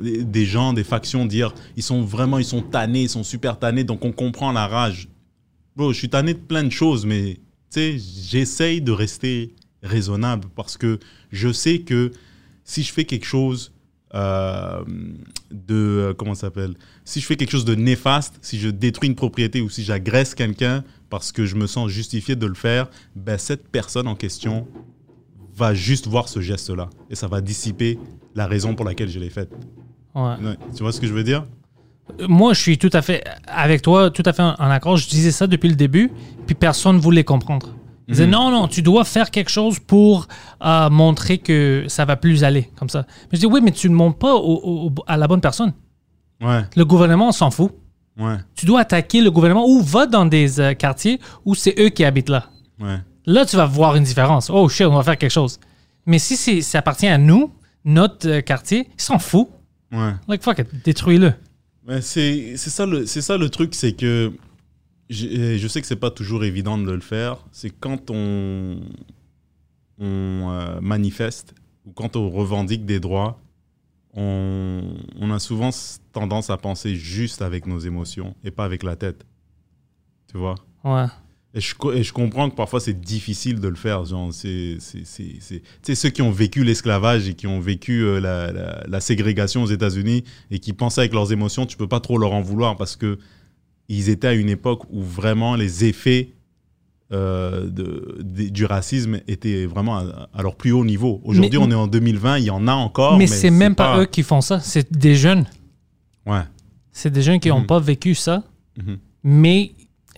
les- 0.00 0.22
des 0.22 0.44
gens, 0.46 0.72
des 0.74 0.84
factions 0.84 1.24
dire 1.24 1.54
ils 1.76 1.82
sont 1.82 2.02
vraiment, 2.02 2.38
ils 2.38 2.44
sont 2.44 2.60
tannés, 2.62 3.02
ils 3.04 3.08
sont 3.08 3.24
super 3.24 3.58
tannés, 3.58 3.84
donc 3.84 4.04
on 4.04 4.12
comprend 4.12 4.52
la 4.52 4.66
rage. 4.66 5.08
Bro, 5.76 5.92
je 5.92 5.98
suis 5.98 6.10
tanné 6.10 6.34
de 6.34 6.38
plein 6.38 6.62
de 6.62 6.70
choses, 6.70 7.06
mais 7.06 7.34
tu 7.34 7.40
sais, 7.70 7.96
j'essaye 7.98 8.80
de 8.82 8.92
rester 8.92 9.54
raisonnable 9.82 10.48
parce 10.54 10.76
que 10.76 10.98
je 11.32 11.50
sais 11.52 11.78
que 11.80 12.12
si 12.64 12.82
je 12.82 12.92
fais 12.92 13.04
quelque 13.04 13.26
chose 13.26 13.72
euh, 14.14 14.82
de 15.50 15.74
euh, 15.74 16.14
comment 16.14 16.34
ça 16.34 16.42
s'appelle? 16.42 16.74
Si 17.04 17.20
je 17.20 17.26
fais 17.26 17.36
quelque 17.36 17.50
chose 17.50 17.64
de 17.64 17.74
néfaste 17.74 18.38
si 18.42 18.58
je 18.58 18.68
détruis 18.68 19.08
une 19.08 19.14
propriété 19.16 19.60
ou 19.60 19.68
si 19.68 19.84
j'agresse 19.84 20.34
quelqu'un 20.34 20.84
parce 21.10 21.32
que 21.32 21.46
je 21.46 21.56
me 21.56 21.66
sens 21.66 21.90
justifié 21.90 22.36
de 22.36 22.46
le 22.46 22.54
faire 22.54 22.88
ben 23.16 23.38
cette 23.38 23.68
personne 23.68 24.06
en 24.06 24.14
question 24.14 24.66
va 25.56 25.74
juste 25.74 26.06
voir 26.06 26.28
ce 26.28 26.40
geste 26.40 26.70
là 26.70 26.90
et 27.10 27.14
ça 27.14 27.28
va 27.28 27.40
dissiper 27.40 27.98
la 28.34 28.46
raison 28.46 28.74
pour 28.74 28.84
laquelle 28.84 29.08
je 29.08 29.18
l'ai 29.18 29.30
faite 29.30 29.52
Ouais. 30.14 30.34
Tu 30.76 30.82
vois 30.82 30.92
ce 30.92 31.00
que 31.00 31.06
je 31.06 31.12
veux 31.12 31.24
dire? 31.24 31.44
Moi, 32.28 32.52
je 32.52 32.60
suis 32.60 32.78
tout 32.78 32.90
à 32.92 33.02
fait 33.02 33.24
avec 33.46 33.82
toi, 33.82 34.10
tout 34.10 34.22
à 34.26 34.32
fait 34.32 34.42
en 34.42 34.54
accord. 34.70 34.96
Je 34.96 35.08
disais 35.08 35.32
ça 35.32 35.46
depuis 35.46 35.68
le 35.68 35.74
début, 35.74 36.12
puis 36.46 36.54
personne 36.54 36.96
ne 36.96 37.00
voulait 37.00 37.24
comprendre. 37.24 37.74
Ils 38.08 38.12
disaient 38.12 38.26
non, 38.26 38.50
non, 38.50 38.68
tu 38.68 38.82
dois 38.82 39.04
faire 39.04 39.30
quelque 39.30 39.48
chose 39.50 39.78
pour 39.78 40.28
euh, 40.62 40.90
montrer 40.90 41.38
que 41.38 41.84
ça 41.88 42.04
va 42.04 42.16
plus 42.16 42.44
aller, 42.44 42.70
comme 42.76 42.90
ça. 42.90 43.06
Mais 43.32 43.36
je 43.36 43.40
dis 43.40 43.46
oui, 43.46 43.60
mais 43.62 43.70
tu 43.72 43.88
ne 43.88 43.94
montres 43.94 44.18
pas 44.18 44.34
au- 44.34 44.86
au- 44.88 44.92
à 45.06 45.16
la 45.16 45.26
bonne 45.26 45.40
personne. 45.40 45.72
ouais 46.42 46.62
Le 46.76 46.84
gouvernement 46.84 47.32
s'en 47.32 47.50
fout. 47.50 47.72
ouais 48.18 48.36
Tu 48.54 48.66
dois 48.66 48.80
attaquer 48.80 49.22
le 49.22 49.30
gouvernement 49.30 49.66
ou 49.66 49.80
va 49.80 50.04
dans 50.06 50.26
des 50.26 50.60
euh, 50.60 50.74
quartiers 50.74 51.18
où 51.46 51.54
c'est 51.54 51.74
eux 51.78 51.88
qui 51.88 52.04
habitent 52.04 52.28
là. 52.28 52.50
ouais 52.80 52.98
Là, 53.26 53.46
tu 53.46 53.56
vas 53.56 53.64
voir 53.64 53.96
une 53.96 54.04
différence. 54.04 54.50
Oh 54.50 54.68
shit, 54.68 54.86
on 54.86 54.94
va 54.96 55.02
faire 55.02 55.16
quelque 55.16 55.30
chose. 55.32 55.58
Mais 56.04 56.18
si 56.18 56.62
ça 56.62 56.80
appartient 56.80 57.06
à 57.08 57.16
nous, 57.16 57.50
notre 57.86 58.28
euh, 58.28 58.40
quartier, 58.42 58.86
ils 58.98 59.02
s'en 59.02 59.18
foutent. 59.18 59.48
ouais 59.92 60.12
Like 60.28 60.42
fuck 60.42 60.58
it, 60.58 60.66
détruis-le. 60.84 61.32
C'est 62.00 62.56
ça 62.56 62.84
le 62.86 63.06
ça 63.06 63.36
le 63.36 63.48
truc 63.50 63.74
c'est 63.74 63.92
que 63.92 64.32
je, 65.10 65.56
je 65.58 65.68
sais 65.68 65.80
que 65.80 65.86
c'est 65.86 65.96
pas 65.96 66.10
toujours 66.10 66.44
évident 66.44 66.78
de 66.78 66.90
le 66.90 67.00
faire 67.00 67.38
c'est 67.52 67.70
quand 67.70 68.10
on 68.10 68.80
on 69.98 70.50
euh, 70.50 70.80
manifeste 70.80 71.54
ou 71.86 71.92
quand 71.92 72.16
on 72.16 72.30
revendique 72.30 72.84
des 72.84 73.00
droits 73.00 73.40
on, 74.14 74.82
on 75.20 75.30
a 75.30 75.38
souvent 75.38 75.70
tendance 76.12 76.50
à 76.50 76.56
penser 76.56 76.94
juste 76.96 77.42
avec 77.42 77.66
nos 77.66 77.78
émotions 77.78 78.34
et 78.44 78.50
pas 78.50 78.64
avec 78.64 78.82
la 78.82 78.96
tête 78.96 79.24
tu 80.30 80.38
vois? 80.38 80.54
Ouais. 80.84 81.06
et 81.54 81.60
je, 81.60 81.74
co- 81.74 81.92
et 81.92 82.02
je 82.02 82.12
comprends 82.12 82.50
que 82.50 82.56
parfois 82.56 82.80
c'est 82.80 83.00
difficile 83.00 83.60
de 83.60 83.68
le 83.68 83.76
faire. 83.76 84.04
Genre, 84.04 84.32
c'est, 84.34 84.78
ceux 85.94 86.10
qui 86.10 86.22
ont 86.22 86.32
vécu 86.32 86.64
l'esclavage 86.64 87.28
et 87.28 87.34
qui 87.34 87.46
ont 87.46 87.60
vécu 87.60 88.02
euh, 88.02 88.18
la, 88.20 88.50
la- 88.52 88.84
la 88.86 89.00
ségrégation 89.00 89.62
aux 89.62 89.66
États-Unis 89.68 90.24
et 90.50 90.58
qui 90.58 90.72
pensaient 90.72 91.02
avec 91.02 91.12
leurs 91.12 91.30
émotions, 91.32 91.66
tu 91.66 91.76
peux 91.76 91.86
pas 91.86 92.00
trop 92.00 92.18
leur 92.18 92.32
en 92.32 92.40
vouloir 92.42 92.76
parce 92.76 92.96
que 92.96 93.18
ils 93.88 94.08
étaient 94.08 94.28
à 94.28 94.32
une 94.34 94.48
époque 94.48 94.82
où 94.90 95.02
vraiment 95.02 95.56
les 95.56 95.84
effets 95.84 96.30
euh, 97.12 97.68
de, 97.68 98.22
du 98.22 98.64
racisme 98.64 99.20
étaient 99.28 99.66
vraiment 99.66 99.98
à, 99.98 100.28
à 100.32 100.42
leur 100.42 100.56
plus 100.56 100.72
haut 100.72 100.84
niveau. 100.84 101.20
Aujourd'hui, 101.24 101.58
on 101.58 101.70
est 101.70 101.74
en 101.74 101.86
2020, 101.86 102.38
il 102.38 102.44
y 102.44 102.50
en 102.50 102.66
a 102.66 102.72
encore. 102.72 103.12
mais 103.12 103.18
Mais, 103.20 103.26
c'est 103.26 103.50
même 103.50 103.74
pas, 103.74 103.98
eux 104.00 104.06
qui 104.06 104.22
font 104.22 104.40
ça, 104.40 104.58
c'est 104.60 104.90
des 104.92 105.14
jeunes. 105.14 105.44
Ouais. 106.26 106.42
C'est 106.92 107.10
des 107.10 107.22
jeunes 107.22 107.40
qui 107.40 107.48
n'ont 107.48 107.60
Mhm. 107.60 107.66
pas 107.66 107.78
vécu 107.78 108.14
ça. 108.14 108.42
Mhm. 108.78 108.98
Mais, 109.22 109.72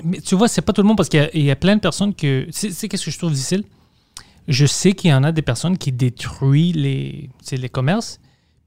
mais 0.05 0.21
tu 0.21 0.37
vois, 0.37 0.47
c'est 0.49 0.63
pas 0.63 0.73
tout 0.73 0.83
le 0.83 0.87
monde 0.89 0.97
parce 0.97 1.09
qu'il 1.09 1.21
y 1.21 1.23
a- 1.25 1.31
il 1.37 1.43
y, 1.43 1.51
a 1.51 1.57
plein 1.57 1.75
de 1.77 1.81
personnes 1.81 2.15
que. 2.15 2.47
C'est 2.51 2.89
qu'est-ce 2.89 3.05
que 3.05 3.11
je 3.11 3.19
trouve 3.19 3.33
difficile? 3.33 3.65
Je 4.49 4.65
sais 4.65 4.93
qu'il 4.93 5.11
y 5.11 5.15
en 5.15 5.25
a 5.25 5.33
des 5.33 5.43
personnes 5.43 5.77
qui 5.77 5.91
détruisent 5.91 6.77
les, 6.77 7.31
les 7.51 7.69
commerces, 7.69 8.21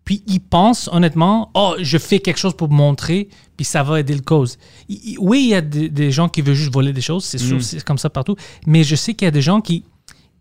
puis 0.09 0.23
ils 0.25 0.39
pensent 0.39 0.89
honnêtement, 0.91 1.51
oh, 1.53 1.75
je 1.79 1.99
fais 1.99 2.17
quelque 2.17 2.39
chose 2.39 2.55
pour 2.55 2.67
montrer, 2.71 3.29
puis 3.55 3.63
ça 3.63 3.83
va 3.83 3.99
aider 3.99 4.15
le 4.15 4.21
cause. 4.21 4.57
Il- 4.87 5.17
oui, 5.19 5.41
il 5.43 5.49
y 5.49 5.53
a 5.53 5.61
des, 5.61 5.87
des 5.87 6.09
gens 6.09 6.27
qui 6.29 6.41
veulent 6.41 6.55
juste 6.55 6.73
voler 6.73 6.93
des 6.93 7.01
choses, 7.01 7.23
c'est 7.25 7.37
sûr, 7.37 7.57
Mhm. 7.57 7.61
c'est 7.61 7.83
comme 7.83 7.99
ça 7.99 8.09
partout, 8.09 8.35
mais 8.65 8.83
je 8.83 8.95
sais 8.95 9.13
qu'il 9.13 9.27
y 9.27 9.27
a 9.27 9.31
des 9.31 9.43
gens 9.43 9.61
qui 9.61 9.83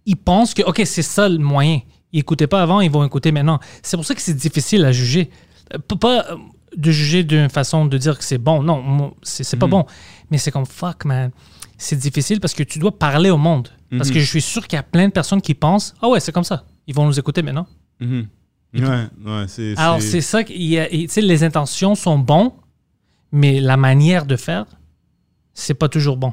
ils 0.06 0.16
pensent 0.16 0.54
que, 0.54 0.62
OK, 0.62 0.80
c'est 0.86 1.02
ça 1.02 1.28
le 1.28 1.36
moyen. 1.36 1.80
Ils 2.14 2.20
n'écoutaient 2.20 2.46
pas 2.46 2.62
avant, 2.62 2.80
ils 2.80 2.90
vont 2.90 3.04
écouter 3.04 3.30
maintenant. 3.30 3.60
C'est 3.82 3.98
pour 3.98 4.06
ça 4.06 4.14
que 4.14 4.22
c'est 4.22 4.32
difficile 4.32 4.86
à 4.86 4.90
juger. 4.92 5.28
Euh, 5.74 5.78
Pas, 6.00 6.24
euh, 6.30 6.36
de 6.74 6.90
juger 6.90 7.22
d'une 7.24 7.50
façon 7.50 7.84
de 7.84 7.98
dire 7.98 8.16
que 8.16 8.24
c'est 8.24 8.38
bon. 8.38 8.62
Non, 8.62 9.12
c'est 9.22 9.58
pas 9.58 9.66
Mhm. 9.66 9.70
bon. 9.70 9.84
Mais 10.30 10.38
c'est 10.38 10.50
comme, 10.50 10.64
fuck, 10.64 11.04
man. 11.04 11.30
C'est 11.76 11.96
difficile 11.98 12.40
parce 12.40 12.54
que 12.54 12.62
tu 12.62 12.78
dois 12.78 12.98
parler 12.98 13.28
au 13.28 13.36
monde. 13.36 13.68
Parce 13.90 14.08
Mhm. 14.08 14.14
que 14.14 14.20
je 14.20 14.24
suis 14.34 14.40
sûr 14.40 14.66
qu'il 14.66 14.78
y 14.78 14.80
a 14.80 14.82
plein 14.82 15.08
de 15.08 15.12
personnes 15.12 15.42
qui 15.42 15.52
pensent, 15.52 15.94
ah 16.00 16.08
ouais, 16.08 16.20
c'est 16.20 16.32
comme 16.32 16.44
ça. 16.44 16.64
Ils 16.86 16.94
vont 16.94 17.04
nous 17.04 17.18
écouter 17.18 17.42
maintenant. 17.42 17.66
Mhm. 18.00 18.28
Ouais, 18.74 18.80
ouais, 19.24 19.44
c'est, 19.48 19.74
Alors, 19.78 20.00
c'est 20.02 20.20
ça, 20.20 20.44
qu'il 20.44 20.62
y 20.62 20.78
a- 20.78 20.92
et, 20.92 21.06
tu 21.06 21.08
sais, 21.14 21.20
les 21.22 21.42
intentions 21.42 21.94
sont 21.94 22.18
bonnes, 22.18 22.50
mais 23.32 23.60
la 23.60 23.76
manière 23.76 24.26
de 24.26 24.36
faire, 24.36 24.66
c'est 25.54 25.74
pas 25.74 25.88
toujours 25.88 26.16
bon. 26.16 26.32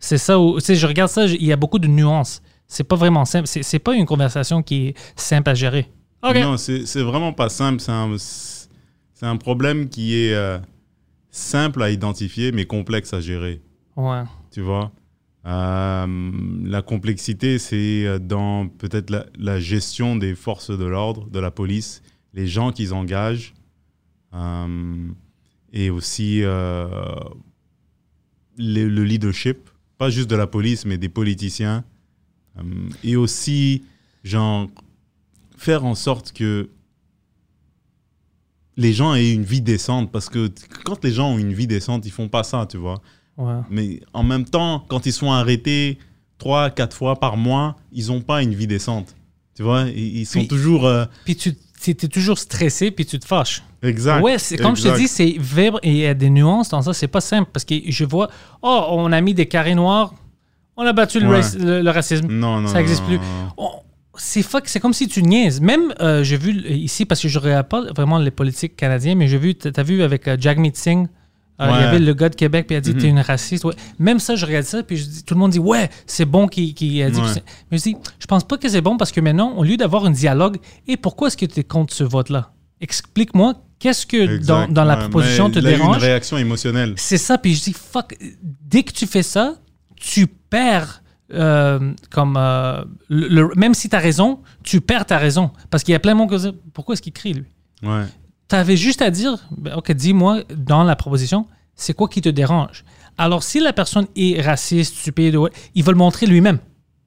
C'est 0.00 0.18
ça 0.18 0.38
où, 0.40 0.58
tu 0.58 0.66
sais, 0.66 0.74
je 0.74 0.86
regarde 0.86 1.10
ça, 1.10 1.24
il 1.26 1.44
y 1.44 1.52
a 1.52 1.56
beaucoup 1.56 1.78
de 1.78 1.88
nuances. 1.88 2.42
C'est 2.66 2.84
pas 2.84 2.96
vraiment 2.96 3.24
simple. 3.24 3.46
C'est 3.46 3.62
c'est 3.62 3.78
pas 3.78 3.94
une 3.94 4.04
conversation 4.06 4.62
qui 4.62 4.88
est 4.88 4.94
simple 5.16 5.48
à 5.50 5.54
gérer. 5.54 5.90
Non, 6.22 6.56
c'est 6.56 6.84
c'est 6.86 7.02
vraiment 7.02 7.32
pas 7.32 7.48
simple. 7.48 7.80
C'est 7.80 7.92
un, 7.92 8.14
c'est 8.18 9.26
un 9.26 9.36
problème 9.36 9.88
qui 9.88 10.14
est 10.16 10.34
euh, 10.34 10.58
simple 11.30 11.82
à 11.82 11.90
identifier, 11.90 12.52
mais 12.52 12.66
complexe 12.66 13.14
à 13.14 13.20
gérer. 13.20 13.62
Ouais. 13.96 14.22
Tu 14.52 14.60
vois? 14.60 14.90
La 15.44 16.82
complexité, 16.84 17.58
c'est 17.58 18.04
euh, 18.04 18.18
dans 18.18 18.68
peut-être 18.68 19.10
la, 19.38 19.60
gestion 19.60 20.16
des 20.16 20.34
forces 20.34 20.70
de 20.70 20.84
l'ordre, 20.84 21.28
de 21.30 21.38
la 21.38 21.50
police, 21.50 22.02
les 22.34 22.46
gens 22.46 22.70
qu'ils 22.70 22.92
engagent, 22.92 23.54
euh, 24.34 25.08
et 25.72 25.90
aussi 25.90 26.42
euh, 26.42 26.88
le, 28.58 28.88
le 28.88 29.04
leadership, 29.04 29.70
pas 29.96 30.10
juste 30.10 30.30
de 30.30 30.36
la 30.36 30.46
police, 30.46 30.84
mais 30.84 30.98
des 30.98 31.08
politiciens. 31.08 31.84
Euh, 32.58 32.62
et 33.02 33.16
aussi, 33.16 33.84
genre, 34.24 34.68
faire 35.56 35.84
en 35.84 35.94
sorte 35.94 36.32
que 36.32 36.70
les 38.76 38.92
gens 38.92 39.14
aient 39.14 39.32
une 39.32 39.44
vie 39.44 39.60
décente. 39.60 40.10
Parce 40.12 40.28
que 40.28 40.50
quand 40.84 41.04
les 41.04 41.12
gens 41.12 41.32
ont 41.32 41.38
une 41.38 41.52
vie 41.52 41.66
décente, 41.66 42.06
ils 42.06 42.12
font 42.12 42.28
pas 42.28 42.44
ça, 42.44 42.66
tu 42.66 42.76
vois. 42.76 43.02
Ouais. 43.38 43.60
Mais 43.70 44.00
en 44.12 44.22
même 44.24 44.44
temps, 44.44 44.84
quand 44.88 45.06
ils 45.06 45.12
sont 45.12 45.30
arrêtés 45.32 45.98
trois, 46.38 46.70
quatre 46.70 46.94
fois 46.96 47.18
par 47.18 47.36
mois, 47.36 47.76
ils 47.92 48.08
n'ont 48.08 48.20
pas 48.20 48.42
une 48.42 48.54
vie 48.54 48.66
décente. 48.66 49.14
Tu 49.54 49.62
vois, 49.62 49.82
ils, 49.94 50.18
ils 50.18 50.26
sont 50.26 50.40
Puis- 50.40 50.48
toujours... 50.48 50.86
euh, 50.86 51.04
Puis 51.24 51.36
tu 51.36 51.54
es 51.90 51.94
toujours 51.94 52.38
stressé, 52.38 52.90
puis 52.90 53.06
tu 53.06 53.18
te 53.18 53.24
fâches. 53.26 53.62
exact. 53.82 54.22
Ouais, 54.22 54.38
c'est 54.38 54.56
comme 54.56 54.76
je 54.76 54.82
te 54.82 54.96
dis, 54.96 55.08
c'est 55.08 55.36
verbe 55.38 55.78
et 55.82 55.90
il 55.90 55.96
y 55.98 56.06
a 56.06 56.14
des 56.14 56.30
nuances 56.30 56.68
dans 56.68 56.82
ça. 56.82 56.92
C'est 56.92 57.08
pas 57.08 57.20
simple 57.20 57.48
parce 57.52 57.64
que 57.64 57.74
je 57.86 58.04
vois, 58.04 58.28
oh, 58.62 58.86
on 58.90 59.10
a 59.12 59.20
mis 59.20 59.34
des 59.34 59.46
carrés 59.46 59.74
noirs, 59.76 60.12
on 60.76 60.84
a 60.84 60.92
battu 60.92 61.18
le, 61.20 61.28
Ouais. 61.28 61.40
raci- 61.40 61.58
le- 61.58 61.80
le 61.82 61.90
racisme. 61.90 62.26
Non, 62.28 62.60
non, 62.60 62.68
ça 62.68 62.80
existe 62.80 63.02
non, 63.02 63.08
plus. 63.08 63.20
c'est 64.16 64.42
fuck, 64.42 64.66
c'est 64.68 64.80
comme 64.80 64.92
si 64.92 65.06
tu 65.08 65.22
niaises. 65.22 65.60
Même, 65.60 65.92
euh, 66.00 66.24
j'ai 66.24 66.36
vu 66.36 66.52
ici, 66.72 67.04
parce 67.04 67.20
que 67.22 67.28
je 67.28 67.38
regarde 67.38 67.68
pas 67.68 67.82
vraiment 67.92 68.18
les 68.18 68.30
politiques 68.32 68.74
canadiens, 68.76 69.14
mais 69.14 69.28
j'ai 69.28 69.38
vu, 69.38 69.54
t'as 69.54 69.70
t'as 69.70 69.82
vu 69.84 70.02
avec 70.02 70.26
euh, 70.26 70.36
Jagmeet 70.38 70.72
Singh, 70.74 71.06
euh, 71.60 71.66
il 71.66 71.74
y 71.74 71.78
Ouais. 71.78 71.84
avait 71.84 71.98
le 71.98 72.14
gars 72.14 72.28
de 72.28 72.34
Québec, 72.36 72.66
puis 72.66 72.74
il 72.74 72.78
a 72.78 72.80
dit 72.80 72.92
Mhm. 72.94 72.98
t'es 73.00 73.08
une 73.08 73.20
raciste. 73.20 73.64
Ouais. 73.64 73.74
Même 73.98 74.18
ça, 74.18 74.36
je 74.36 74.46
regarde 74.46 74.64
ça, 74.66 74.82
puis 74.82 74.96
je 74.96 75.04
dis- 75.06 75.24
tout 75.24 75.34
le 75.34 75.40
monde 75.40 75.50
dit 75.52 75.58
ouais, 75.58 75.90
c'est 76.06 76.24
bon 76.24 76.46
qu'il 76.48 76.70
a 77.02 77.10
dit. 77.10 77.20
Ouais. 77.20 77.42
Mais 77.70 77.78
je 77.78 77.82
dis, 77.82 77.96
je 78.20 78.26
pense 78.26 78.44
pas 78.44 78.56
que 78.58 78.68
c'est 78.68 78.80
bon 78.80 78.96
parce 78.96 79.10
que 79.12 79.20
maintenant, 79.20 79.52
au 79.56 79.64
lieu 79.64 79.76
d'avoir 79.76 80.04
un 80.04 80.10
dialogue, 80.10 80.58
et 80.86 80.96
pourquoi 80.96 81.28
est-ce 81.28 81.36
que 81.36 81.46
tu 81.46 81.60
es 81.60 81.64
contre 81.64 81.92
ce 81.94 82.04
vote-là? 82.04 82.52
Explique-moi, 82.80 83.54
qu'est-ce 83.80 84.06
que 84.06 84.38
dans, 84.44 84.84
la 84.84 84.94
Ouais, 84.94 85.00
proposition 85.00 85.48
mais 85.48 85.54
te 85.54 85.58
il 85.58 85.66
a 85.66 85.70
eu 85.72 85.76
dérange? 85.76 85.96
une 85.96 86.02
réaction 86.02 86.38
émotionnelle. 86.38 86.94
c'est 86.96 87.18
ça, 87.18 87.38
puis 87.38 87.54
je 87.54 87.62
dis, 87.64 87.72
fuck, 87.72 88.16
dès 88.64 88.82
que 88.84 88.92
tu 88.92 89.06
fais 89.06 89.22
ça, 89.24 89.54
tu 89.96 90.26
perds, 90.28 91.02
euh, 91.34 91.92
comme, 92.10 92.36
euh, 92.38 92.84
le, 93.08 93.26
le- 93.28 93.50
même 93.56 93.74
si 93.74 93.88
tu 93.88 93.96
as 93.96 93.98
raison, 93.98 94.40
tu 94.62 94.80
perds 94.80 95.06
ta 95.06 95.18
raison. 95.18 95.50
Parce 95.70 95.82
qu'il 95.82 95.92
y 95.92 95.96
a 95.96 95.98
plein 95.98 96.12
de 96.12 96.18
monde 96.18 96.30
qui 96.30 96.36
disent, 96.36 96.52
pourquoi 96.72 96.92
est-ce 96.94 97.02
qu'il 97.02 97.12
crie, 97.12 97.34
lui? 97.34 97.44
Ouais. 97.82 98.04
Tu 98.48 98.56
avais 98.56 98.76
juste 98.76 99.02
à 99.02 99.10
dire, 99.10 99.36
ben, 99.50 99.74
OK, 99.76 99.92
dis-moi, 99.92 100.42
dans 100.56 100.82
la 100.84 100.96
proposition, 100.96 101.46
c'est 101.74 101.92
quoi 101.94 102.08
qui 102.08 102.20
te 102.20 102.28
dérange? 102.28 102.84
Alors, 103.18 103.42
si 103.42 103.60
la 103.60 103.72
personne 103.72 104.06
est 104.16 104.40
raciste, 104.40 104.96
stupide, 104.96 105.36
il 105.74 105.84
va 105.84 105.92
le 105.92 105.98
montrer 105.98 106.26
lui-même. 106.26 106.58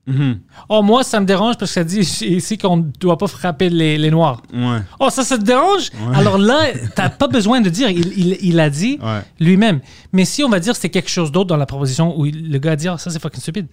Mhm. 0.08 0.40
Oh, 0.70 0.82
moi, 0.82 1.04
ça 1.04 1.20
me 1.20 1.26
dérange 1.26 1.58
parce 1.58 1.72
que 1.72 1.76
ça 1.76 1.84
dit 1.84 2.00
ici 2.26 2.58
qu'on 2.58 2.78
ne 2.78 2.84
doit 3.00 3.18
pas 3.18 3.28
frapper 3.28 3.70
les, 3.70 3.98
les 3.98 4.10
Noirs. 4.12 4.42
Ouais. 4.54 4.80
Oh, 5.00 5.10
ça, 5.10 5.24
ça 5.24 5.38
te 5.38 5.44
dérange? 5.44 5.90
Alors 6.14 6.38
là, 6.38 6.68
t'as 6.96 7.10
pas 7.10 7.28
besoin 7.28 7.62
de 7.62 7.70
dire. 7.70 7.90
Il, 7.90 8.08
il, 8.18 8.38
il 8.42 8.60
a 8.60 8.70
dit 8.70 8.98
Ouais. 9.02 9.22
lui-même. 9.40 9.80
Mais 10.12 10.26
si 10.26 10.44
on 10.44 10.50
va 10.50 10.60
dire 10.60 10.76
c'est 10.76 10.90
quelque 10.90 11.10
chose 11.10 11.32
d'autre 11.32 11.48
dans 11.50 11.58
la 11.58 11.68
proposition 11.68 12.20
où 12.20 12.26
le 12.26 12.58
gars 12.58 12.72
a 12.72 12.76
dit, 12.76 12.88
Ah, 12.88 12.98
ça, 12.98 13.10
c'est 13.12 13.22
fucking 13.22 13.42
stupide. 13.42 13.68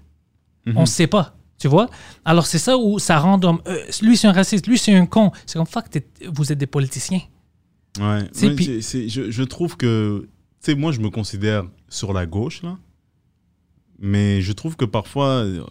On 0.76 0.84
sait 0.84 1.06
pas. 1.06 1.34
Tu 1.58 1.66
vois? 1.66 1.88
Alors, 2.26 2.46
c'est 2.46 2.58
ça 2.58 2.76
où 2.76 2.98
ça 2.98 3.18
rend 3.18 3.40
euh, 3.42 3.78
lui, 4.02 4.16
c'est 4.16 4.28
un 4.28 4.32
raciste, 4.32 4.66
lui, 4.66 4.78
c'est 4.78 4.94
un 4.94 5.06
con. 5.06 5.32
C'est 5.46 5.56
comme, 5.58 5.66
fuck, 5.66 5.86
vous 6.32 6.52
êtes 6.52 6.58
des 6.58 6.66
politiciens. 6.66 7.20
Ouais. 8.00 8.28
C'est 8.32 8.48
Ouais, 8.48 8.54
puis- 8.54 8.64
c'est- 8.66 8.82
c'est- 8.82 9.08
je, 9.08 9.30
je 9.30 9.42
trouve 9.42 9.76
que, 9.76 10.22
tu 10.24 10.28
sais, 10.72 10.74
moi, 10.74 10.92
je 10.92 11.00
me 11.00 11.10
considère 11.10 11.64
sur 11.88 12.12
la 12.12 12.26
gauche, 12.26 12.62
là. 12.62 12.76
Mais 14.00 14.40
je 14.42 14.52
trouve 14.52 14.76
que 14.76 14.84
parfois, 14.84 15.42
euh, 15.44 15.64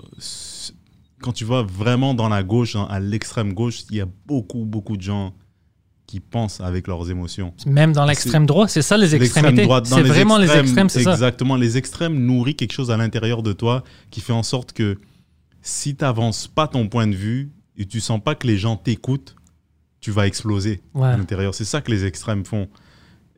quand 1.22 1.32
tu 1.32 1.46
vas 1.46 1.64
vraiment 1.64 2.14
dans 2.14 2.30
la 2.30 2.44
gauche, 2.44 2.76
hein, 2.76 2.86
à 2.90 3.00
l'extrême 3.00 3.54
gauche, 3.54 3.84
il 3.90 3.98
y 3.98 4.02
a 4.02 4.08
beaucoup, 4.26 4.66
beaucoup 4.66 4.98
de 4.98 5.02
gens 5.02 5.34
qui 6.06 6.20
pensent 6.20 6.62
avec 6.62 6.88
leurs 6.88 7.10
émotions. 7.10 7.54
Même 7.66 7.92
dans 7.92 8.06
l'extrême 8.06 8.46
droit, 8.46 8.68
c'est 8.68 8.82
ça 8.82 8.98
les 8.98 9.14
extrémités. 9.16 9.64
droite, 9.64 9.88
C'est 9.88 10.04
vraiment 10.04 10.38
les 10.38 10.50
extrêmes, 10.50 10.90
c'est 10.90 11.04
ça. 11.04 11.12
Exactement. 11.14 11.56
Les 11.58 11.78
extrêmes 11.78 12.18
nourrissent 12.26 12.56
quelque 12.56 12.72
chose 12.74 12.92
à 12.92 12.98
l'intérieur 12.98 13.44
de 13.44 13.52
toi 13.54 13.84
qui 14.10 14.22
fait 14.22 14.32
en 14.34 14.44
sorte 14.44 14.72
que 14.74 14.98
si 15.62 15.96
tu 15.96 16.04
n'avances 16.06 16.48
pas 16.48 16.68
ton 16.68 16.88
point 16.88 17.08
de 17.08 17.16
vue 17.16 17.52
et 17.78 17.86
tu 17.86 18.00
sens 18.00 18.22
pas 18.24 18.36
que 18.36 18.48
les 18.48 18.58
gens 18.58 18.78
t'écoutent, 18.78 19.36
tu 20.00 20.12
vas 20.12 20.28
exploser 20.28 20.82
Ouais. 20.94 21.08
à 21.10 21.18
l'intérieur. 21.18 21.54
C'est 21.56 21.66
ça 21.66 21.82
que 21.82 21.92
les 21.92 22.06
extrêmes 22.06 22.46
font. 22.46 22.68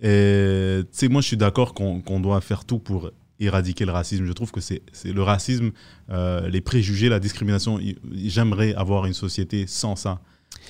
Et 0.02 0.80
tu 0.84 0.88
sais, 0.98 1.08
moi, 1.10 1.22
je 1.22 1.28
suis 1.28 1.38
d'accord 1.38 1.74
qu'on 1.74 2.19
doit 2.19 2.39
faire 2.41 2.65
tout 2.65 2.80
pour 2.80 3.12
éradiquer 3.39 3.86
le 3.86 3.91
racisme. 3.91 4.26
Je 4.26 4.32
trouve 4.34 4.52
que 4.52 4.60
c'est 4.62 4.82
le 5.06 5.24
racisme, 5.24 5.72
euh, 6.10 6.48
les 6.50 6.62
préjugés, 6.62 7.10
la 7.10 7.19
discrimination. 7.19 7.80
J'aimerais 8.13 8.74
avoir 8.76 9.06
une 9.06 9.13
société 9.13 9.65
sans 9.67 9.95
ça. 9.95 10.19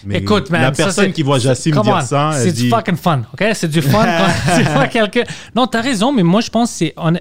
Mais 0.05 0.17
Écoute, 0.19 0.49
man, 0.49 0.61
la 0.61 0.71
personne 0.71 1.11
qui 1.11 1.23
voit 1.23 1.39
Jassim 1.39 1.71
dire 1.71 1.83
on, 1.87 2.01
ça, 2.01 2.31
c'est 2.33 2.51
du 2.53 2.63
dit 2.63 2.69
fucking 2.69 2.95
fun, 2.95 3.23
ok? 3.33 3.43
C'est 3.53 3.67
du 3.69 3.81
fun 3.81 4.05
quand 4.45 4.57
tu 4.57 4.63
vois 4.69 4.87
quelqu'un. 4.87 5.23
Non, 5.55 5.67
t'as 5.67 5.81
raison, 5.81 6.11
mais 6.13 6.23
moi 6.23 6.41
je 6.41 6.49
pense 6.49 6.71
que 6.71 6.77
c'est 6.77 6.93
on- 6.97 7.19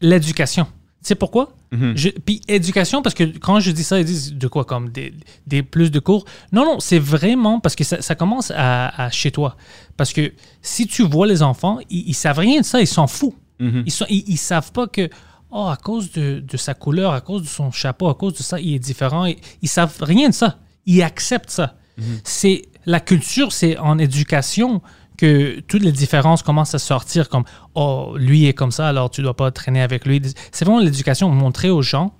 l'éducation. 0.00 0.66
Tu 1.02 1.08
sais 1.08 1.14
pourquoi? 1.16 1.52
Mhm. 1.72 1.94
Puis 2.24 2.40
éducation, 2.46 3.02
parce 3.02 3.14
que 3.14 3.24
quand 3.24 3.58
je 3.58 3.72
dis 3.72 3.82
ça, 3.82 3.98
ils 3.98 4.04
disent 4.04 4.34
de 4.34 4.46
quoi 4.46 4.64
comme 4.64 4.90
des, 4.90 5.12
des 5.48 5.64
plus 5.64 5.90
de 5.90 5.98
cours? 5.98 6.24
Non, 6.52 6.64
non, 6.64 6.80
c'est 6.80 7.00
vraiment 7.00 7.58
parce 7.58 7.74
que 7.74 7.82
ça, 7.82 8.00
ça 8.00 8.14
commence 8.14 8.52
à, 8.54 9.06
à 9.06 9.10
chez 9.10 9.32
toi. 9.32 9.56
Parce 9.96 10.12
que 10.12 10.32
si 10.60 10.86
tu 10.86 11.02
vois 11.02 11.26
les 11.26 11.42
enfants, 11.42 11.78
ils, 11.90 12.08
ils 12.10 12.14
savent 12.14 12.38
rien 12.38 12.60
de 12.60 12.64
ça, 12.64 12.80
ils 12.80 12.86
s'en 12.86 13.08
foutent. 13.08 13.34
Mhm. 13.58 13.82
Ils, 13.84 13.92
sont, 13.92 14.06
ils, 14.08 14.24
ils 14.28 14.36
savent 14.36 14.70
pas 14.70 14.86
que, 14.86 15.08
oh, 15.50 15.66
à 15.66 15.76
cause 15.76 16.12
de, 16.12 16.38
de 16.40 16.56
sa 16.56 16.74
couleur, 16.74 17.12
à 17.12 17.20
cause 17.20 17.42
de 17.42 17.48
son 17.48 17.72
chapeau, 17.72 18.08
à 18.08 18.14
cause 18.14 18.34
de 18.34 18.42
ça, 18.42 18.60
il 18.60 18.74
est 18.74 18.78
différent. 18.78 19.24
Ils, 19.24 19.38
ils 19.60 19.68
savent 19.68 19.96
rien 20.02 20.28
de 20.28 20.34
ça. 20.34 20.58
Ils 20.86 21.02
acceptent 21.02 21.50
ça. 21.50 21.76
C'est 22.24 22.62
la 22.86 23.00
culture, 23.00 23.52
c'est 23.52 23.76
en 23.78 23.98
éducation 23.98 24.82
que 25.16 25.60
toutes 25.60 25.82
les 25.82 25.92
différences 25.92 26.42
commencent 26.42 26.74
à 26.74 26.78
sortir 26.78 27.28
comme, 27.28 27.44
oh, 27.74 28.14
lui 28.16 28.46
est 28.46 28.54
comme 28.54 28.72
ça, 28.72 28.88
alors 28.88 29.10
tu 29.10 29.22
dois 29.22 29.34
pas 29.36 29.50
traîner 29.50 29.82
avec 29.82 30.04
lui. 30.06 30.20
C'est 30.50 30.64
vraiment 30.64 30.80
l'éducation, 30.80 31.28
montrer 31.30 31.70
aux 31.70 31.82
gens 31.82 32.14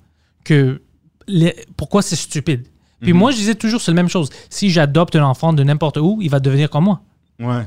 que 0.45 0.83
les- 1.27 1.55
pourquoi 1.77 2.03
c'est 2.03 2.17
stupide. 2.17 2.67
Puis 3.01 3.13
moi, 3.13 3.33
je 3.33 3.37
disais 3.37 3.55
toujours, 3.57 3.81
c'est 3.81 3.91
la 3.91 3.97
même 3.97 4.09
chose. 4.09 4.31
Si 4.49 4.71
j'adopte 4.71 5.17
un 5.17 5.25
enfant 5.25 5.53
de 5.53 5.65
n'importe 5.65 5.97
où, 5.97 6.19
il 6.23 6.31
va 6.31 6.39
devenir 6.39 6.71
comme 6.71 6.85
moi 6.85 7.01
Ouais. 7.41 7.65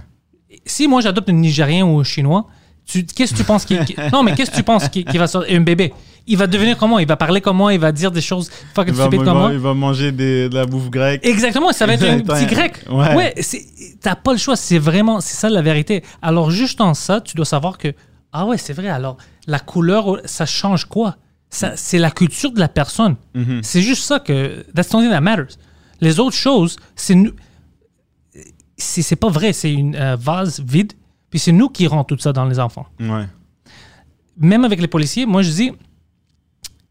si 0.66 0.88
moi 0.88 1.02
j'adopte 1.02 1.28
un 1.30 1.34
Nigérien 1.34 1.86
ou 1.86 2.00
un 2.00 2.04
Chinois, 2.06 2.48
qu'est-ce 2.86 3.34
que 3.34 3.38
tu 3.40 3.44
penses 3.44 3.66
qu'il. 3.66 3.84
qu'il- 3.84 3.98
non, 4.14 4.24
mais 4.24 4.34
qu'est-ce 4.36 4.52
que 4.52 4.56
tu 4.56 4.64
penses 4.64 4.88
qu'il 4.88 5.04
qu'il 5.04 5.20
va 5.20 5.28
sortir? 5.28 5.54
Un 5.58 5.62
bébé. 5.62 5.94
Il 6.28 6.38
va 6.38 6.48
devenir 6.48 6.76
comment? 6.78 6.98
Il 7.00 7.08
va 7.08 7.18
parler 7.18 7.40
comme 7.40 7.58
moi, 7.58 7.74
il 7.74 7.80
va 7.80 7.92
dire 7.92 8.12
des 8.12 8.22
choses 8.22 8.50
fucking 8.74 8.94
Il 8.94 8.98
va, 8.98 9.04
stupides 9.06 9.24
comme 9.26 9.38
moi. 9.38 9.52
il 9.54 9.60
va 9.60 9.74
manger 9.76 10.12
des- 10.12 10.50
de 10.50 10.56
la 10.56 10.66
bouffe 10.66 10.90
grecque. 10.90 11.26
Exactement, 11.26 11.72
ça 11.72 11.86
va 11.86 11.94
être 11.94 12.04
un 12.10 12.20
petit 12.20 12.46
grec. 12.48 12.84
ouais. 12.90 13.16
Ouais, 13.16 13.36
t'as 14.02 14.16
pas 14.16 14.32
le 14.32 14.38
choix, 14.40 14.56
c'est 14.56 14.80
vraiment, 14.80 15.22
c'est 15.22 15.36
ça 15.36 15.50
la 15.50 15.62
vérité. 15.62 16.04
Alors, 16.24 16.50
juste 16.52 16.82
en 16.82 16.94
ça, 16.96 17.22
tu 17.22 17.36
dois 17.36 17.46
savoir 17.46 17.78
que, 17.78 17.94
ah 18.34 18.46
ouais, 18.48 18.58
c'est 18.58 18.74
vrai, 18.74 18.90
alors, 18.90 19.18
la 19.48 19.60
couleur, 19.60 20.18
ça 20.26 20.46
change 20.48 20.86
quoi? 20.86 21.18
C'est 21.50 22.00
la 22.00 22.12
culture 22.12 22.52
de 22.52 22.60
la 22.60 22.68
personne. 22.68 23.16
Mhm. 23.36 23.62
C'est 23.64 23.82
juste 23.82 24.04
ça 24.04 24.20
que, 24.20 24.66
that's 24.76 24.90
the 24.90 24.96
only 24.96 25.10
that 25.10 25.22
matters. 25.22 25.56
Les 26.02 26.20
autres 26.20 26.36
choses, 26.36 26.76
c'est 26.96 27.16
nous, 27.16 27.32
c'est 28.78 29.02
c'est 29.02 29.16
pas 29.16 29.30
vrai, 29.30 29.54
c'est 29.54 29.72
une 29.72 29.96
euh, 29.96 30.18
vase 30.20 30.60
vide, 30.60 30.94
puis 31.30 31.40
c'est 31.40 31.52
nous 31.54 31.70
qui 31.70 31.88
rendons 31.88 32.04
tout 32.04 32.18
ça 32.20 32.34
dans 32.34 32.46
les 32.46 32.60
enfants. 32.60 32.88
Ouais. 33.00 33.26
Même 34.38 34.66
avec 34.66 34.82
les 34.82 34.88
policiers, 34.88 35.26
moi 35.26 35.42
je 35.44 35.52
dis, 35.52 35.72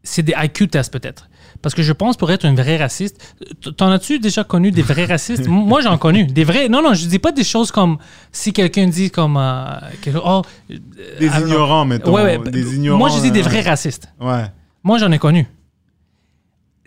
c'est 0.05 0.23
des 0.23 0.33
IQ 0.41 0.69
tests 0.69 0.93
peut-être. 0.93 1.27
Parce 1.61 1.73
que 1.75 1.81
je 1.81 1.93
pense 1.93 2.15
pour 2.15 2.31
être 2.31 2.45
un 2.45 2.53
vrai 2.53 2.77
raciste, 2.77 3.35
t'en 3.77 3.89
as-tu 3.89 4.19
déjà 4.19 4.43
connu 4.43 4.71
des 4.71 4.81
vrais 4.83 5.05
racistes? 5.05 5.47
Moi 5.47 5.81
j'en 5.81 5.97
connu. 5.97 6.25
Des 6.27 6.43
vrais. 6.43 6.69
Non, 6.69 6.81
non, 6.83 6.93
je 6.93 7.05
dis 7.07 7.17
pas 7.19 7.31
des 7.31 7.43
choses 7.43 7.71
comme 7.71 7.97
si 8.31 8.53
quelqu'un 8.53 8.87
dit 8.87 9.09
comme. 9.09 9.35
euh, 9.37 9.79
oh, 10.23 10.41
Des 10.69 11.27
don't 11.27 11.37
know. 11.39 11.47
ignorants, 11.47 11.85
mettons. 11.85 12.13
Ouais, 12.13 12.37
ouais, 12.37 12.51
Des 12.51 12.75
ignorants. 12.75 12.99
Moi 12.99 13.09
je 13.09 13.19
dis 13.21 13.31
des 13.31 13.39
euh, 13.41 13.43
vrais 13.49 13.61
racistes. 13.61 14.07
Ouais. 14.21 14.45
Moi, 14.83 14.99
j'en 14.99 15.11
ai 15.11 15.17
connu. 15.17 15.47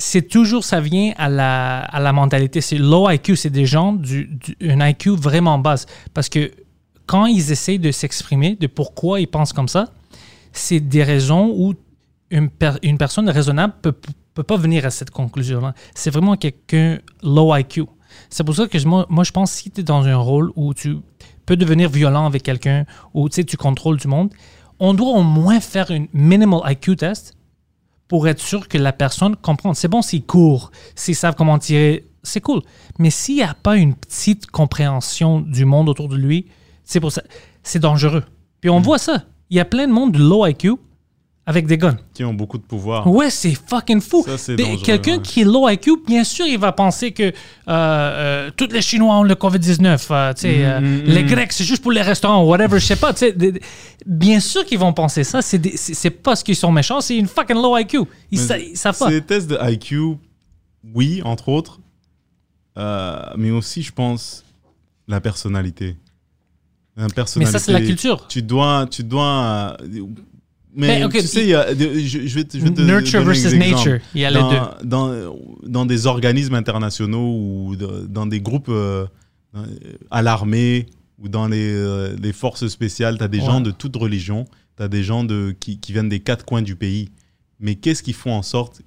C'est 0.00 0.28
toujours, 0.28 0.62
ça 0.64 0.80
vient 0.80 1.12
à 1.16 1.28
la, 1.28 1.80
à 1.80 1.98
la 1.98 2.12
mentalité. 2.12 2.60
C'est 2.60 2.78
low 2.78 3.10
IQ, 3.10 3.34
c'est 3.34 3.50
des 3.50 3.66
gens 3.66 3.92
du, 3.92 4.26
du- 4.26 4.56
un 4.70 4.86
IQ 4.86 5.10
vraiment 5.16 5.58
basse. 5.58 5.86
Parce 6.14 6.28
que 6.28 6.52
quand 7.06 7.26
ils 7.26 7.50
essayent 7.50 7.80
de 7.80 7.90
s'exprimer 7.90 8.54
de 8.54 8.68
pourquoi 8.68 9.18
ils 9.20 9.26
pensent 9.26 9.52
comme 9.52 9.66
ça, 9.66 9.86
c'est 10.52 10.78
des 10.78 11.02
raisons 11.02 11.52
où 11.56 11.74
une, 12.30 12.50
per- 12.50 12.78
une 12.82 12.98
personne 12.98 13.28
raisonnable 13.30 13.74
peut, 13.82 13.94
peut 14.34 14.42
pas 14.42 14.56
venir 14.56 14.84
à 14.86 14.90
cette 14.90 15.10
conclusion-là. 15.10 15.74
C'est 15.94 16.10
vraiment 16.10 16.36
quelqu'un 16.36 16.98
low 17.22 17.54
IQ. 17.56 17.84
C'est 18.30 18.44
pour 18.44 18.54
ça 18.54 18.66
que 18.66 18.78
je- 18.78 18.86
moi, 18.86 19.06
moi, 19.08 19.24
je 19.24 19.32
pense 19.32 19.52
que 19.52 19.58
si 19.58 19.70
tu 19.70 19.80
es 19.80 19.84
dans 19.84 20.06
un 20.06 20.16
rôle 20.16 20.50
où 20.56 20.74
tu 20.74 20.98
peux 21.46 21.56
devenir 21.56 21.88
violent 21.88 22.26
avec 22.26 22.42
quelqu'un, 22.42 22.84
où 23.14 23.28
tu 23.28 23.44
contrôles 23.56 23.98
du 23.98 24.08
monde, 24.08 24.30
on 24.78 24.94
doit 24.94 25.12
au 25.12 25.22
moins 25.22 25.60
faire 25.60 25.90
une 25.90 26.08
minimal 26.12 26.60
IQ 26.70 26.96
test 26.96 27.34
pour 28.06 28.28
être 28.28 28.40
sûr 28.40 28.68
que 28.68 28.78
la 28.78 28.92
personne 28.92 29.36
comprend. 29.36 29.74
C'est 29.74 29.88
bon 29.88 30.02
s'ils 30.02 30.24
courent, 30.24 30.70
s'ils 30.94 31.14
savent 31.16 31.34
comment 31.34 31.58
tirer, 31.58 32.04
c'est 32.22 32.40
cool. 32.40 32.62
Mais 32.98 33.10
s'il 33.10 33.36
n'y 33.36 33.42
a 33.42 33.54
pas 33.54 33.76
une 33.76 33.94
petite 33.94 34.46
compréhension 34.50 35.40
du 35.40 35.64
monde 35.64 35.88
autour 35.88 36.08
de 36.08 36.16
lui, 36.16 36.46
c'est 36.84 37.00
pour 37.00 37.12
ça, 37.12 37.22
c'est 37.62 37.78
dangereux. 37.78 38.24
Puis 38.60 38.70
on 38.70 38.80
voit 38.80 38.98
ça. 38.98 39.24
Il 39.50 39.56
y 39.56 39.60
a 39.60 39.64
plein 39.64 39.86
de 39.86 39.92
monde 39.92 40.12
de 40.12 40.18
low 40.18 40.46
IQ 40.46 40.72
avec 41.50 41.66
des 41.66 41.78
guns. 41.78 41.96
Qui 42.12 42.24
ont 42.24 42.34
beaucoup 42.34 42.58
de 42.58 42.62
pouvoir. 42.62 43.06
Ouais, 43.06 43.30
c'est 43.30 43.54
fucking 43.70 44.02
fou. 44.02 44.22
Quelqu'un 44.84 45.16
ouais. 45.16 45.22
qui 45.22 45.40
est 45.40 45.44
low 45.44 45.66
IQ, 45.66 45.92
bien 46.06 46.22
sûr, 46.22 46.44
il 46.44 46.58
va 46.58 46.72
penser 46.72 47.12
que 47.12 47.22
euh, 47.22 47.32
euh, 47.68 48.50
tous 48.54 48.68
les 48.70 48.82
Chinois 48.82 49.14
ont 49.16 49.22
le 49.22 49.34
COVID-19. 49.34 50.06
euh, 50.10 50.32
sais, 50.36 50.66
euh, 50.66 50.78
Mhm, 50.80 51.02
les 51.06 51.22
mhm. 51.22 51.28
Grecs, 51.30 51.52
c'est 51.54 51.64
juste 51.64 51.80
pour 51.82 51.90
les 51.92 52.02
restaurants, 52.02 52.44
whatever, 52.44 52.78
je 52.78 52.84
sais 52.84 52.96
pas. 52.96 53.14
des- 53.14 53.32
des- 53.32 53.60
bien 54.04 54.40
sûr 54.40 54.62
qu'ils 54.66 54.78
vont 54.78 54.92
penser 54.92 55.24
ça. 55.24 55.40
C'est 55.40 56.10
pas 56.10 56.20
parce 56.22 56.42
qu'ils 56.42 56.54
sont 56.54 56.70
méchants, 56.70 57.00
c'est 57.00 57.16
une 57.16 57.26
fucking 57.26 57.56
low 57.56 57.78
IQ. 57.78 58.00
Ils, 58.30 58.38
Mais 58.40 58.44
sa- 58.46 58.58
ils 58.58 58.76
savent 58.76 58.98
pas. 58.98 59.06
C'est 59.06 59.12
des 59.20 59.22
tests 59.26 59.48
de 59.48 59.58
IQ, 59.70 60.18
oui, 60.94 61.22
entre 61.24 61.48
autres. 61.48 61.80
Euh, 62.76 63.22
mais 63.38 63.50
aussi, 63.50 63.80
je 63.82 63.90
pense, 63.92 64.44
la 65.08 65.22
personnalité. 65.22 65.96
La 66.94 67.04
Mais 67.04 67.08
personnalité. 67.14 67.58
ça, 67.58 67.64
c'est 67.64 67.72
la 67.72 67.80
culture. 67.80 68.26
Tu 68.28 68.42
dois. 68.42 68.86
Tu 68.90 69.02
dois 69.02 69.76
mais 70.78 71.00
Mais, 71.00 71.04
ok, 71.04 71.12
tu 71.12 71.26
sais, 71.26 71.42
il 71.42 71.48
y 71.50 71.54
a 71.54 71.74
je, 71.74 72.26
je 72.26 72.34
vais 72.36 72.44
te, 72.44 72.56
je 72.56 72.62
vais 72.64 72.70
te 72.70 72.80
Nurture 72.80 73.22
versus 73.24 73.52
nature. 73.52 73.98
Il 74.14 74.20
y 74.20 74.24
a 74.24 74.30
les 74.30 74.38
dans, 74.38 74.50
deux. 74.50 74.86
Dans, 74.86 75.36
dans 75.66 75.84
des 75.86 76.06
organismes 76.06 76.54
internationaux 76.54 77.36
ou 77.36 77.76
de- 77.76 78.06
dans 78.08 78.26
des 78.26 78.40
groupes 78.40 78.68
euh, 78.70 79.04
à 80.10 80.22
l'armée 80.22 80.86
ou 81.18 81.28
dans 81.28 81.48
les, 81.48 81.72
euh, 81.74 82.16
les 82.22 82.32
forces 82.32 82.68
spéciales, 82.68 83.18
tu 83.18 83.24
as 83.24 83.28
des 83.28 83.40
Ouais. 83.40 83.44
gens 83.46 83.60
de 83.60 83.70
toute 83.72 83.96
religion, 83.96 84.44
tu 84.76 84.82
as 84.84 84.88
des 84.88 85.02
gens 85.02 85.24
de, 85.24 85.54
qui, 85.58 85.78
qui 85.80 85.92
viennent 85.92 86.08
des 86.08 86.20
quatre 86.20 86.44
coins 86.44 86.62
du 86.62 86.76
pays. 86.76 87.10
Mais 87.60 87.74
qu'est-ce 87.74 88.02
qui 88.04 88.12
font 88.12 88.32
en 88.32 88.42
sorte 88.42 88.82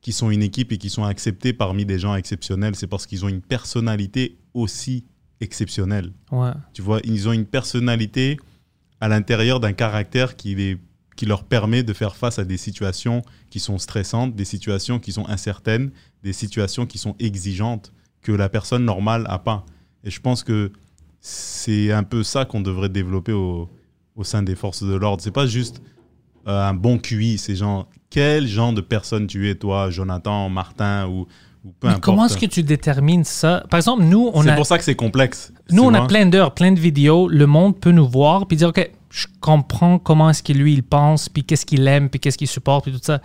qu'ils 0.00 0.12
sont 0.12 0.30
une 0.30 0.42
équipe 0.42 0.70
et 0.70 0.78
qu'ils 0.78 0.90
sont 0.90 1.02
acceptés 1.04 1.52
parmi 1.52 1.84
des 1.84 1.98
gens 1.98 2.14
exceptionnels? 2.14 2.76
C'est 2.76 2.86
parce 2.86 3.06
qu'ils 3.06 3.24
ont 3.24 3.28
une 3.28 3.40
personnalité 3.40 4.36
aussi 4.54 5.04
exceptionnelle. 5.40 6.12
Ouais. 6.30 6.50
Tu 6.74 6.80
vois, 6.82 7.00
ils 7.02 7.28
ont 7.28 7.32
une 7.32 7.44
personnalité 7.46 8.36
à 9.00 9.08
l'intérieur 9.08 9.58
d'un 9.58 9.72
caractère 9.72 10.36
qui, 10.36 10.54
les, 10.54 10.78
qui 11.16 11.26
leur 11.26 11.44
permet 11.44 11.82
de 11.82 11.92
faire 11.92 12.16
face 12.16 12.38
à 12.38 12.44
des 12.44 12.56
situations 12.56 13.22
qui 13.50 13.60
sont 13.60 13.78
stressantes, 13.78 14.34
des 14.34 14.44
situations 14.44 14.98
qui 14.98 15.12
sont 15.12 15.28
incertaines, 15.28 15.90
des 16.22 16.32
situations 16.32 16.86
qui 16.86 16.98
sont 16.98 17.14
exigeantes 17.18 17.92
que 18.22 18.32
la 18.32 18.48
personne 18.48 18.84
normale 18.84 19.22
n'a 19.24 19.38
pas. 19.38 19.64
Et 20.02 20.10
je 20.10 20.20
pense 20.20 20.42
que 20.42 20.72
c'est 21.20 21.92
un 21.92 22.02
peu 22.02 22.22
ça 22.22 22.44
qu'on 22.44 22.60
devrait 22.60 22.88
développer 22.88 23.32
au, 23.32 23.68
au 24.16 24.24
sein 24.24 24.42
des 24.42 24.54
forces 24.56 24.82
de 24.82 24.94
l'ordre. 24.94 25.22
C'est 25.22 25.30
pas 25.30 25.46
juste 25.46 25.80
euh, 26.46 26.68
un 26.68 26.74
bon 26.74 26.98
QI, 26.98 27.38
c'est 27.38 27.56
genre 27.56 27.88
quel 28.10 28.46
genre 28.46 28.72
de 28.72 28.80
personne 28.80 29.26
tu 29.26 29.48
es, 29.48 29.54
toi, 29.54 29.90
Jonathan, 29.90 30.48
Martin 30.48 31.06
ou, 31.08 31.26
Mais 31.82 31.88
importe. 31.88 32.02
comment 32.02 32.26
est-ce 32.26 32.36
que 32.36 32.46
tu 32.46 32.62
détermines 32.62 33.24
ça? 33.24 33.64
Par 33.70 33.78
exemple, 33.78 34.04
nous, 34.04 34.30
on 34.34 34.42
C'est 34.42 34.50
a. 34.50 34.56
pour 34.56 34.66
ça 34.66 34.76
que 34.78 34.84
c'est 34.84 34.94
complexe. 34.94 35.52
Nous, 35.70 35.82
on 35.82 35.94
a 35.94 36.06
plein 36.06 36.26
d'heures, 36.26 36.52
plein 36.54 36.72
de 36.72 36.78
vidéos. 36.80 37.28
Le 37.28 37.46
monde 37.46 37.78
peut 37.80 37.90
nous 37.92 38.06
voir 38.08 38.46
puis 38.46 38.56
dire, 38.58 38.68
OK, 38.68 38.90
je 39.14 39.28
comprends 39.40 40.00
comment 40.00 40.30
est-ce 40.30 40.42
que 40.42 40.52
lui, 40.52 40.72
il 40.74 40.82
pense, 40.82 41.28
puis 41.28 41.44
qu'est-ce 41.44 41.64
qu'il 41.64 41.86
aime, 41.86 42.10
puis 42.10 42.18
qu'est-ce 42.18 42.36
qu'il 42.36 42.48
supporte, 42.48 42.84
puis 42.84 42.92
tout 42.92 43.00
ça. 43.00 43.22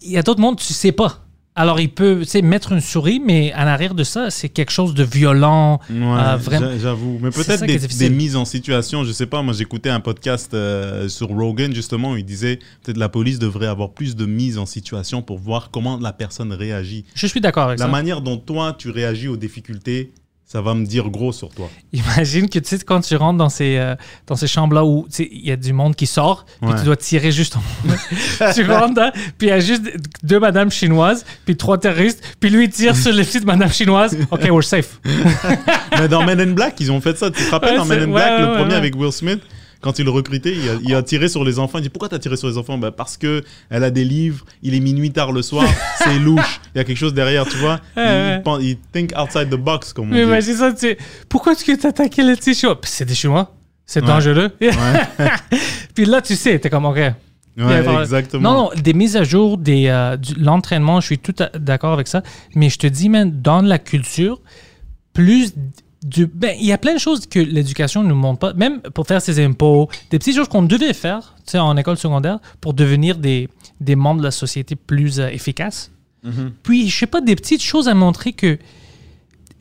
Il 0.00 0.12
y 0.12 0.16
a 0.16 0.22
d'autres 0.22 0.40
mondes, 0.40 0.56
tu 0.58 0.72
sais 0.72 0.92
pas. 0.92 1.24
Alors, 1.56 1.80
il 1.80 1.88
peut 1.88 2.20
tu 2.20 2.26
sais, 2.26 2.42
mettre 2.42 2.70
une 2.72 2.80
souris, 2.82 3.18
mais 3.18 3.52
en 3.54 3.66
arrière 3.66 3.94
de 3.94 4.04
ça, 4.04 4.30
c'est 4.30 4.50
quelque 4.50 4.70
chose 4.70 4.94
de 4.94 5.02
violent. 5.02 5.80
Ouais, 5.90 5.96
euh, 5.96 6.36
vraiment. 6.36 6.70
j'avoue. 6.78 7.18
Mais 7.20 7.30
peut-être 7.30 7.64
des, 7.64 7.78
des 7.78 8.10
mises 8.10 8.36
en 8.36 8.44
situation, 8.44 9.02
je 9.04 9.10
sais 9.10 9.26
pas. 9.26 9.42
Moi, 9.42 9.54
j'écoutais 9.54 9.88
un 9.88 10.00
podcast 10.00 10.54
euh, 10.54 11.08
sur 11.08 11.28
Rogan, 11.28 11.74
justement, 11.74 12.12
où 12.12 12.16
il 12.16 12.24
disait 12.26 12.60
peut-être 12.84 12.98
la 12.98 13.08
police 13.08 13.38
devrait 13.40 13.66
avoir 13.66 13.90
plus 13.90 14.14
de 14.14 14.26
mises 14.26 14.58
en 14.58 14.66
situation 14.66 15.22
pour 15.22 15.38
voir 15.38 15.70
comment 15.72 15.98
la 15.98 16.12
personne 16.12 16.52
réagit. 16.52 17.06
Je 17.14 17.26
suis 17.26 17.40
d'accord 17.40 17.64
avec 17.68 17.80
La 17.80 17.86
ça. 17.86 17.90
manière 17.90 18.20
dont 18.20 18.36
toi, 18.36 18.76
tu 18.78 18.90
réagis 18.90 19.26
aux 19.26 19.38
difficultés, 19.38 20.12
ça 20.48 20.62
va 20.62 20.74
me 20.74 20.86
dire 20.86 21.10
gros 21.10 21.32
sur 21.32 21.48
toi. 21.50 21.68
Imagine 21.92 22.48
que 22.48 22.60
tu 22.60 22.68
sais, 22.68 22.78
quand 22.84 23.00
tu 23.00 23.16
rentres 23.16 23.36
dans 23.36 23.48
ces, 23.48 23.78
euh, 23.78 23.96
dans 24.28 24.36
ces 24.36 24.46
chambres-là 24.46 24.84
où 24.84 25.04
tu 25.10 25.16
sais, 25.24 25.28
il 25.32 25.44
y 25.44 25.50
a 25.50 25.56
du 25.56 25.72
monde 25.72 25.96
qui 25.96 26.06
sort, 26.06 26.46
puis 26.62 26.70
Ouais. 26.70 26.78
tu 26.78 26.84
dois 26.84 26.96
tirer 26.96 27.32
juste 27.32 27.56
en 27.56 27.62
Tu 28.54 28.64
rentres 28.64 28.94
là, 29.00 29.12
puis 29.38 29.48
il 29.48 29.50
y 29.50 29.52
a 29.52 29.58
juste 29.58 29.82
deux 30.22 30.38
madames 30.38 30.70
chinoises, 30.70 31.26
puis 31.44 31.56
trois 31.56 31.78
terroristes, 31.78 32.22
puis 32.38 32.48
lui 32.50 32.64
il 32.66 32.70
tire 32.70 32.94
sur 32.94 33.12
les 33.12 33.24
petites 33.24 33.44
madames 33.44 33.72
chinoises. 33.72 34.16
OK, 34.30 34.42
we're 34.48 34.62
safe. 34.62 35.00
Mais 35.98 36.06
dans 36.08 36.24
Men 36.24 36.40
in 36.40 36.52
Black, 36.52 36.76
ils 36.78 36.92
ont 36.92 37.00
fait 37.00 37.18
ça. 37.18 37.30
Tu 37.30 37.42
te 37.44 37.50
rappelles 37.50 37.70
Ouais, 37.72 37.76
dans 37.78 37.84
Men 37.84 37.98
in 37.98 38.04
ouais, 38.06 38.12
Black, 38.12 38.40
le 38.40 38.52
premier 38.56 38.74
avec 38.74 38.94
Will 38.94 39.12
Smith, 39.12 39.40
quand 39.86 39.98
il 40.00 40.04
le 40.04 40.10
recrutait, 40.10 40.52
il 40.52 40.68
a, 40.68 40.72
il 40.82 40.94
a 40.94 41.02
tiré 41.02 41.28
sur 41.28 41.44
les 41.44 41.58
enfants. 41.58 41.78
Il 41.78 41.82
dit 41.82 41.88
Pourquoi 41.88 42.08
t'as 42.08 42.18
tiré 42.18 42.36
sur 42.36 42.48
les 42.48 42.58
enfants? 42.58 42.76
Ben, 42.76 42.90
Parce 42.90 43.16
que 43.16 43.42
elle 43.70 43.84
a 43.84 43.90
des 43.90 44.04
livres, 44.04 44.44
il 44.62 44.74
est 44.74 44.80
minuit 44.80 45.12
tard 45.12 45.30
le 45.32 45.42
soir, 45.42 45.64
c'est 45.98 46.18
louche. 46.18 46.60
Il 46.74 46.78
y 46.78 46.80
a 46.80 46.84
quelque 46.84 46.96
chose 46.98 47.14
derrière, 47.14 47.46
tu 47.46 47.56
vois. 47.58 47.80
Ouais, 47.96 48.02
il, 48.04 48.04
ouais. 48.36 48.40
pense- 48.44 48.60
il 48.62 48.76
think 48.92 49.12
outside 49.16 49.48
the 49.48 49.54
box, 49.56 49.92
comme 49.92 50.06
on 50.08 50.12
Mais 50.12 50.22
dit. 50.22 50.26
imagine 50.28 50.54
ça, 50.56 50.72
tu 50.72 50.80
sais, 50.80 50.98
pourquoi 51.28 51.52
est-ce 51.52 51.64
que 51.64 51.74
tu 51.80 51.86
attaqué 51.86 52.22
les 52.22 52.34
petits 52.36 52.54
chinois? 52.54 52.78
C'est 52.84 53.04
des 53.04 53.14
chinois. 53.14 53.54
C'est 53.86 54.00
Ouais. 54.00 54.06
dangereux. 54.08 54.50
puis 55.94 56.04
là, 56.04 56.20
tu 56.20 56.34
sais, 56.36 56.58
t'es 56.58 56.68
comme, 56.70 56.86
OK. 56.86 56.96
Ouais, 56.96 57.84
exactement. 58.02 58.42
Non, 58.52 58.62
non, 58.64 58.70
des 58.82 58.92
mises 58.92 59.16
à 59.16 59.24
jour, 59.24 59.56
des, 59.56 59.86
euh, 59.86 60.16
l'entraînement, 60.38 61.00
je 61.00 61.06
suis 61.06 61.18
tout 61.18 61.34
à- 61.38 61.56
d'accord 61.58 61.92
avec 61.94 62.06
ça. 62.06 62.22
Mais 62.54 62.68
je 62.68 62.78
te 62.78 62.86
dis, 62.86 63.08
man, 63.08 63.32
dans 63.40 63.62
la 63.62 63.78
culture, 63.78 64.40
plus 65.14 65.54
du. 66.06 66.26
Ben, 66.26 66.56
il 66.58 66.66
y 66.66 66.72
a 66.72 66.78
plein 66.78 66.94
de 66.94 66.98
choses 66.98 67.26
que 67.26 67.38
l'éducation 67.38 68.02
ne 68.02 68.08
nous 68.08 68.14
montre 68.14 68.38
pas. 68.38 68.52
Même 68.54 68.80
pour 68.80 69.06
faire 69.06 69.20
ses 69.20 69.44
impôts, 69.44 69.88
des 70.10 70.18
petites 70.18 70.36
choses 70.36 70.48
qu'on 70.48 70.62
devait 70.62 70.94
faire, 70.94 71.34
en 71.54 71.76
école 71.76 71.96
secondaire, 71.96 72.38
pour 72.60 72.74
devenir 72.74 73.18
des, 73.18 73.48
des 73.80 73.96
membres 73.96 74.20
de 74.20 74.24
la 74.24 74.30
société 74.30 74.76
plus 74.76 75.20
euh, 75.20 75.28
efficaces. 75.28 75.90
Mhm. 76.22 76.52
Puis, 76.62 76.88
je 76.88 76.96
sais 76.96 77.06
pas, 77.06 77.20
des 77.20 77.36
petites 77.36 77.62
choses 77.62 77.88
à 77.88 77.94
montrer 77.94 78.32
que. 78.32 78.58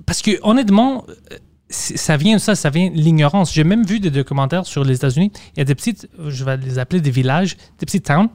Parce 0.06 0.22
que, 0.22 0.32
honnêtement, 0.44 1.06
euh, 1.32 1.38
ça 1.70 2.16
vient 2.16 2.36
de 2.36 2.42
ça, 2.42 2.54
ça 2.56 2.70
vient 2.70 2.90
de 2.90 2.96
l'ignorance. 2.96 3.52
J'ai 3.52 3.64
même 3.64 3.86
vu 3.86 4.00
des 4.00 4.12
documentaires 4.12 4.66
sur 4.66 4.84
les 4.84 4.96
États-Unis. 4.96 5.32
Il 5.56 5.60
y 5.60 5.62
a 5.62 5.66
des 5.66 5.76
petites, 5.76 6.08
je 6.28 6.44
vais 6.44 6.58
les 6.58 6.78
appeler 6.78 7.02
des 7.02 7.12
villages, 7.12 7.58
des 7.80 7.86
petites 7.86 8.06
towns, 8.06 8.30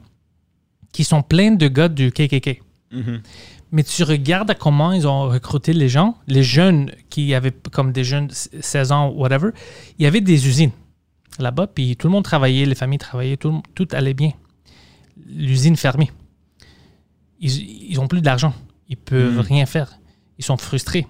qui 0.91 1.05
sont 1.05 1.21
pleins 1.21 1.51
de 1.51 1.67
gars 1.67 1.87
du 1.87 2.11
KKK. 2.11 2.61
Mais 3.71 3.83
tu 3.83 4.03
regardes 4.03 4.53
comment 4.57 4.91
ils 4.91 5.07
ont 5.07 5.29
recruté 5.29 5.71
les 5.73 5.87
gens, 5.87 6.17
les 6.27 6.43
jeunes 6.43 6.91
qui 7.09 7.33
avaient 7.33 7.53
comme 7.71 7.91
des 7.93 8.03
jeunes 8.03 8.29
16 8.31 8.91
ans, 8.91 9.09
whatever, 9.11 9.51
il 9.97 10.03
y 10.03 10.07
avait 10.07 10.19
des 10.21 10.47
usines 10.47 10.71
là-bas, 11.39 11.67
puis 11.67 11.95
tout 11.95 12.07
le 12.07 12.11
monde 12.11 12.25
travaillait, 12.25 12.65
les 12.65 12.75
familles 12.75 12.99
travaillaient, 12.99 13.37
tout, 13.37 13.61
allait 13.93 14.13
bien. 14.13 14.31
L'usine 15.25 15.77
fermée. 15.77 16.11
Ils 17.39 17.95
n'ont 17.95 18.07
plus 18.07 18.21
d'argent. 18.21 18.53
Ils 18.89 18.97
peuvent 18.97 19.35
Mhm. 19.35 19.39
rien 19.39 19.65
faire. 19.65 19.97
Ils 20.37 20.43
sont 20.45 20.57
frustrés. 20.57 21.07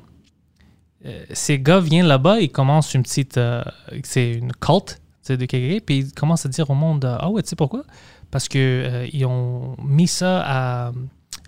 Euh, 1.06 1.26
ces 1.32 1.60
gars 1.60 1.80
viennent 1.80 2.06
là-bas, 2.06 2.40
ils 2.42 2.52
commencent 2.52 2.94
une 2.94 3.04
petite. 3.04 3.38
euh, 3.38 3.64
c'est 4.04 4.34
une 4.34 4.52
culte 4.54 5.02
de 5.30 5.46
KKK, 5.46 5.82
puis 5.86 5.98
ils 6.00 6.12
commencent 6.14 6.46
à 6.46 6.50
dire 6.50 6.70
au 6.70 6.74
monde 6.76 7.06
euh, 7.06 7.16
Ah 7.20 7.30
ouais, 7.30 7.42
tu 7.42 7.50
sais 7.50 7.56
pourquoi 7.56 7.84
Parce 8.30 8.48
qu'ils 8.48 9.26
ont 9.26 9.76
mis 9.84 10.08
ça 10.08 10.42
à, 10.46 10.92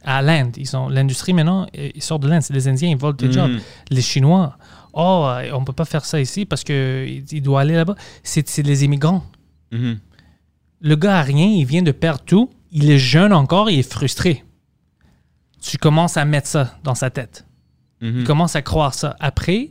à 0.04 0.22
l'Inde. 0.22 0.56
Ils 0.58 0.67
L'industrie 0.89 1.34
maintenant, 1.34 1.67
euh, 1.78 1.89
ils 1.96 2.02
sortent 2.04 2.24
de 2.24 2.28
l'Inde. 2.28 2.41
C'est 2.41 2.54
les 2.54 2.67
Indiens, 2.67 2.89
ils 2.89 2.98
volent 2.98 3.15
des 3.17 3.28
Mhm. 3.28 3.34
jobs. 3.34 3.52
Les 3.89 4.02
Chinois, 4.02 4.58
oh, 4.93 5.26
euh, 5.28 5.50
on 5.54 5.63
peut 5.63 5.74
pas 5.74 5.86
faire 5.86 6.06
ça 6.06 6.19
ici 6.19 6.46
parce 6.46 6.63
qu'il 6.63 7.24
il 7.32 7.41
doit 7.41 7.62
aller 7.62 7.76
là-bas. 7.76 7.96
C'est 8.24 8.58
les 8.60 8.84
immigrants. 8.84 9.24
Mhm. 9.72 10.00
Le 10.82 10.96
gars 10.96 11.19
a 11.19 11.22
rien, 11.22 11.46
il 11.46 11.65
vient 11.65 11.82
de 11.82 11.91
perdre 11.91 12.24
tout. 12.26 12.50
Il 12.72 12.89
est 12.91 12.98
jeune 13.00 13.32
encore, 13.34 13.69
il 13.69 13.80
est 13.80 13.89
frustré. 13.91 14.43
Tu 15.62 15.78
commences 15.78 16.17
à 16.17 16.26
mettre 16.26 16.48
ça 16.48 16.76
dans 16.84 16.96
sa 16.96 17.10
tête. 17.10 17.46
Mhm. 18.02 18.19
Il 18.19 18.24
commence 18.26 18.56
à 18.58 18.62
croire 18.62 18.93
ça. 18.93 19.15
Après, 19.22 19.69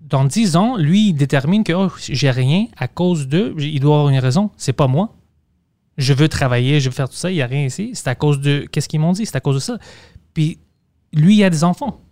dans 0.00 0.24
10 0.24 0.56
ans, 0.56 0.76
lui, 0.76 1.08
il 1.10 1.14
détermine 1.14 1.62
que 1.62 1.72
oh, 1.72 1.92
j'ai 1.98 2.30
rien 2.30 2.66
à 2.76 2.88
cause 2.88 3.28
de. 3.28 3.54
Il 3.58 3.78
doit 3.80 3.96
avoir 3.96 4.08
une 4.12 4.18
raison. 4.18 4.50
C'est 4.56 4.72
pas 4.72 4.88
moi. 4.88 5.15
Je 5.98 6.12
veux 6.12 6.28
travailler, 6.28 6.80
je 6.80 6.88
veux 6.90 6.94
faire 6.94 7.08
tout 7.08 7.16
ça. 7.16 7.30
Il 7.30 7.34
n'y 7.34 7.42
a 7.42 7.46
rien 7.46 7.64
ici. 7.64 7.90
C'est 7.94 8.08
à 8.08 8.14
cause 8.14 8.40
de. 8.40 8.66
Qu'est-ce 8.70 8.88
qu'ils 8.88 9.00
m'ont 9.00 9.12
dit? 9.12 9.24
C'est 9.26 9.36
à 9.36 9.40
cause 9.40 9.54
de 9.56 9.60
ça. 9.60 9.78
Puis, 10.34 10.58
lui, 11.12 11.36
il 11.36 11.44
a 11.44 11.50
des 11.50 11.64
enfants. 11.64 12.02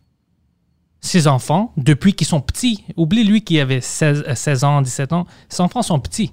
Ses 1.01 1.27
enfants, 1.27 1.73
depuis 1.77 2.14
qu'ils 2.14 2.27
sont 2.27 2.40
petits, 2.40 2.83
oublie 2.97 3.25
lui 3.25 3.42
qui 3.44 3.61
avait 3.61 3.83
16, 3.83 4.25
euh, 4.27 4.35
16 4.35 4.64
ans, 4.64 4.81
17 4.81 5.12
ans, 5.12 5.27
ses 5.51 5.61
enfants 5.61 5.83
sont 5.83 6.01
petits. 6.01 6.33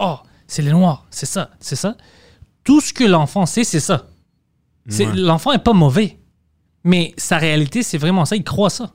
Oh, 0.00 0.16
c'est 0.48 0.62
les 0.62 0.72
Noirs, 0.72 1.06
c'est 1.10 1.26
ça, 1.26 1.50
c'est 1.60 1.76
ça. 1.76 1.96
Tout 2.64 2.80
ce 2.80 2.92
que 2.92 3.04
l'enfant 3.04 3.46
sait, 3.46 3.62
c'est 3.62 3.78
ça. 3.80 4.08
C'est- 4.88 5.06
Ouais. 5.06 5.14
L'enfant 5.14 5.52
n'est 5.52 5.58
pas 5.58 5.72
mauvais. 5.72 6.18
Mais 6.82 7.14
sa 7.16 7.38
réalité, 7.38 7.82
c'est 7.84 7.98
vraiment 7.98 8.24
ça. 8.24 8.34
Il 8.34 8.42
croit 8.42 8.70
ça. 8.70 8.92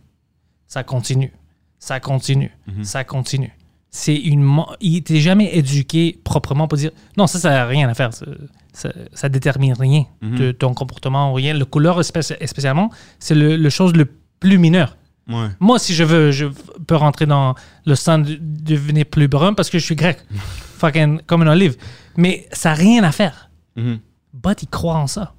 Ça 0.68 0.84
continue. 0.84 1.32
Ça 1.80 2.00
continue. 2.02 2.52
Ça 2.84 3.04
continue. 3.06 3.54
C'est 3.95 4.15
une. 4.15 4.60
Il 4.82 4.93
n'était 4.93 5.19
jamais 5.19 5.56
éduqué 5.56 6.19
proprement 6.23 6.67
pour 6.67 6.79
dire 6.79 6.89
non, 7.15 7.27
ça, 7.27 7.38
ça 7.38 7.51
n'a 7.51 7.65
rien 7.67 7.88
à 7.88 7.93
faire. 7.93 8.10
Ça, 8.12 8.89
ça, 9.13 9.29
détermine 9.29 9.73
rien 9.73 10.06
de 10.23 10.51
ton 10.51 10.73
comportement 10.73 11.32
ou 11.32 11.36
rien. 11.36 11.53
Le 11.53 11.63
couleur, 11.63 12.03
spécialement, 12.03 12.89
c'est 13.19 13.36
le, 13.36 13.56
le 13.56 13.69
chose 13.69 13.93
le 13.93 14.06
plus 14.39 14.58
mineur. 14.58 14.97
Ouais. 15.29 15.47
Moi, 15.60 15.77
si 15.77 15.93
je 15.93 16.03
veux, 16.03 16.32
je 16.32 16.47
peux 16.88 16.95
rentrer 16.95 17.27
dans 17.27 17.53
le 17.86 17.93
sang 17.93 18.17
de 18.17 18.34
de 18.34 18.39
devenir 18.41 19.06
plus 19.06 19.27
brun 19.27 19.53
parce 19.53 19.69
que 19.69 19.77
je 19.77 19.86
suis 19.86 19.95
grec. 19.95 20.17
Fucking 20.79 21.21
comme 21.27 21.43
une 21.43 21.49
olive. 21.49 21.77
Mais 22.17 22.47
ça 22.51 22.69
n'a 22.69 22.75
rien 22.75 23.03
à 23.03 23.12
faire. 23.12 23.51
Mhm. 23.75 23.99
But 24.34 24.63
il 24.63 24.69
croit 24.69 24.95
en 24.95 25.06
ça. 25.06 25.36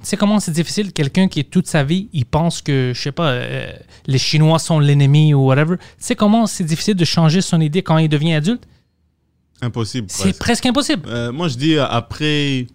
Tu 0.00 0.06
sais 0.06 0.16
comment 0.16 0.38
c'est 0.38 0.52
difficile, 0.52 0.92
quelqu'un 0.92 1.26
qui 1.26 1.44
toute 1.44 1.66
sa 1.66 1.82
vie, 1.82 2.08
il 2.12 2.24
pense 2.24 2.62
que, 2.62 2.92
je 2.94 3.00
sais 3.00 3.10
pas, 3.12 3.30
euh, 3.30 3.72
les 4.06 4.18
Chinois 4.18 4.60
sont 4.60 4.78
l'ennemi 4.78 5.34
ou 5.34 5.46
whatever. 5.46 5.76
Tu 5.78 5.84
sais 5.98 6.14
comment 6.14 6.46
c'est 6.46 6.62
difficile 6.64 6.94
de 6.94 7.04
changer 7.04 7.40
son 7.40 7.60
idée 7.60 7.82
quand 7.82 7.98
il 7.98 8.08
devient 8.08 8.34
adulte? 8.34 8.62
Impossible. 9.60 10.06
C'est 10.08 10.38
presque. 10.38 10.66
impossible. 10.66 11.08
Euh, 11.08 11.32
moi, 11.32 11.48
je 11.48 11.56
dis 11.56 11.74
euh, 11.74 11.84
après. 11.86 12.66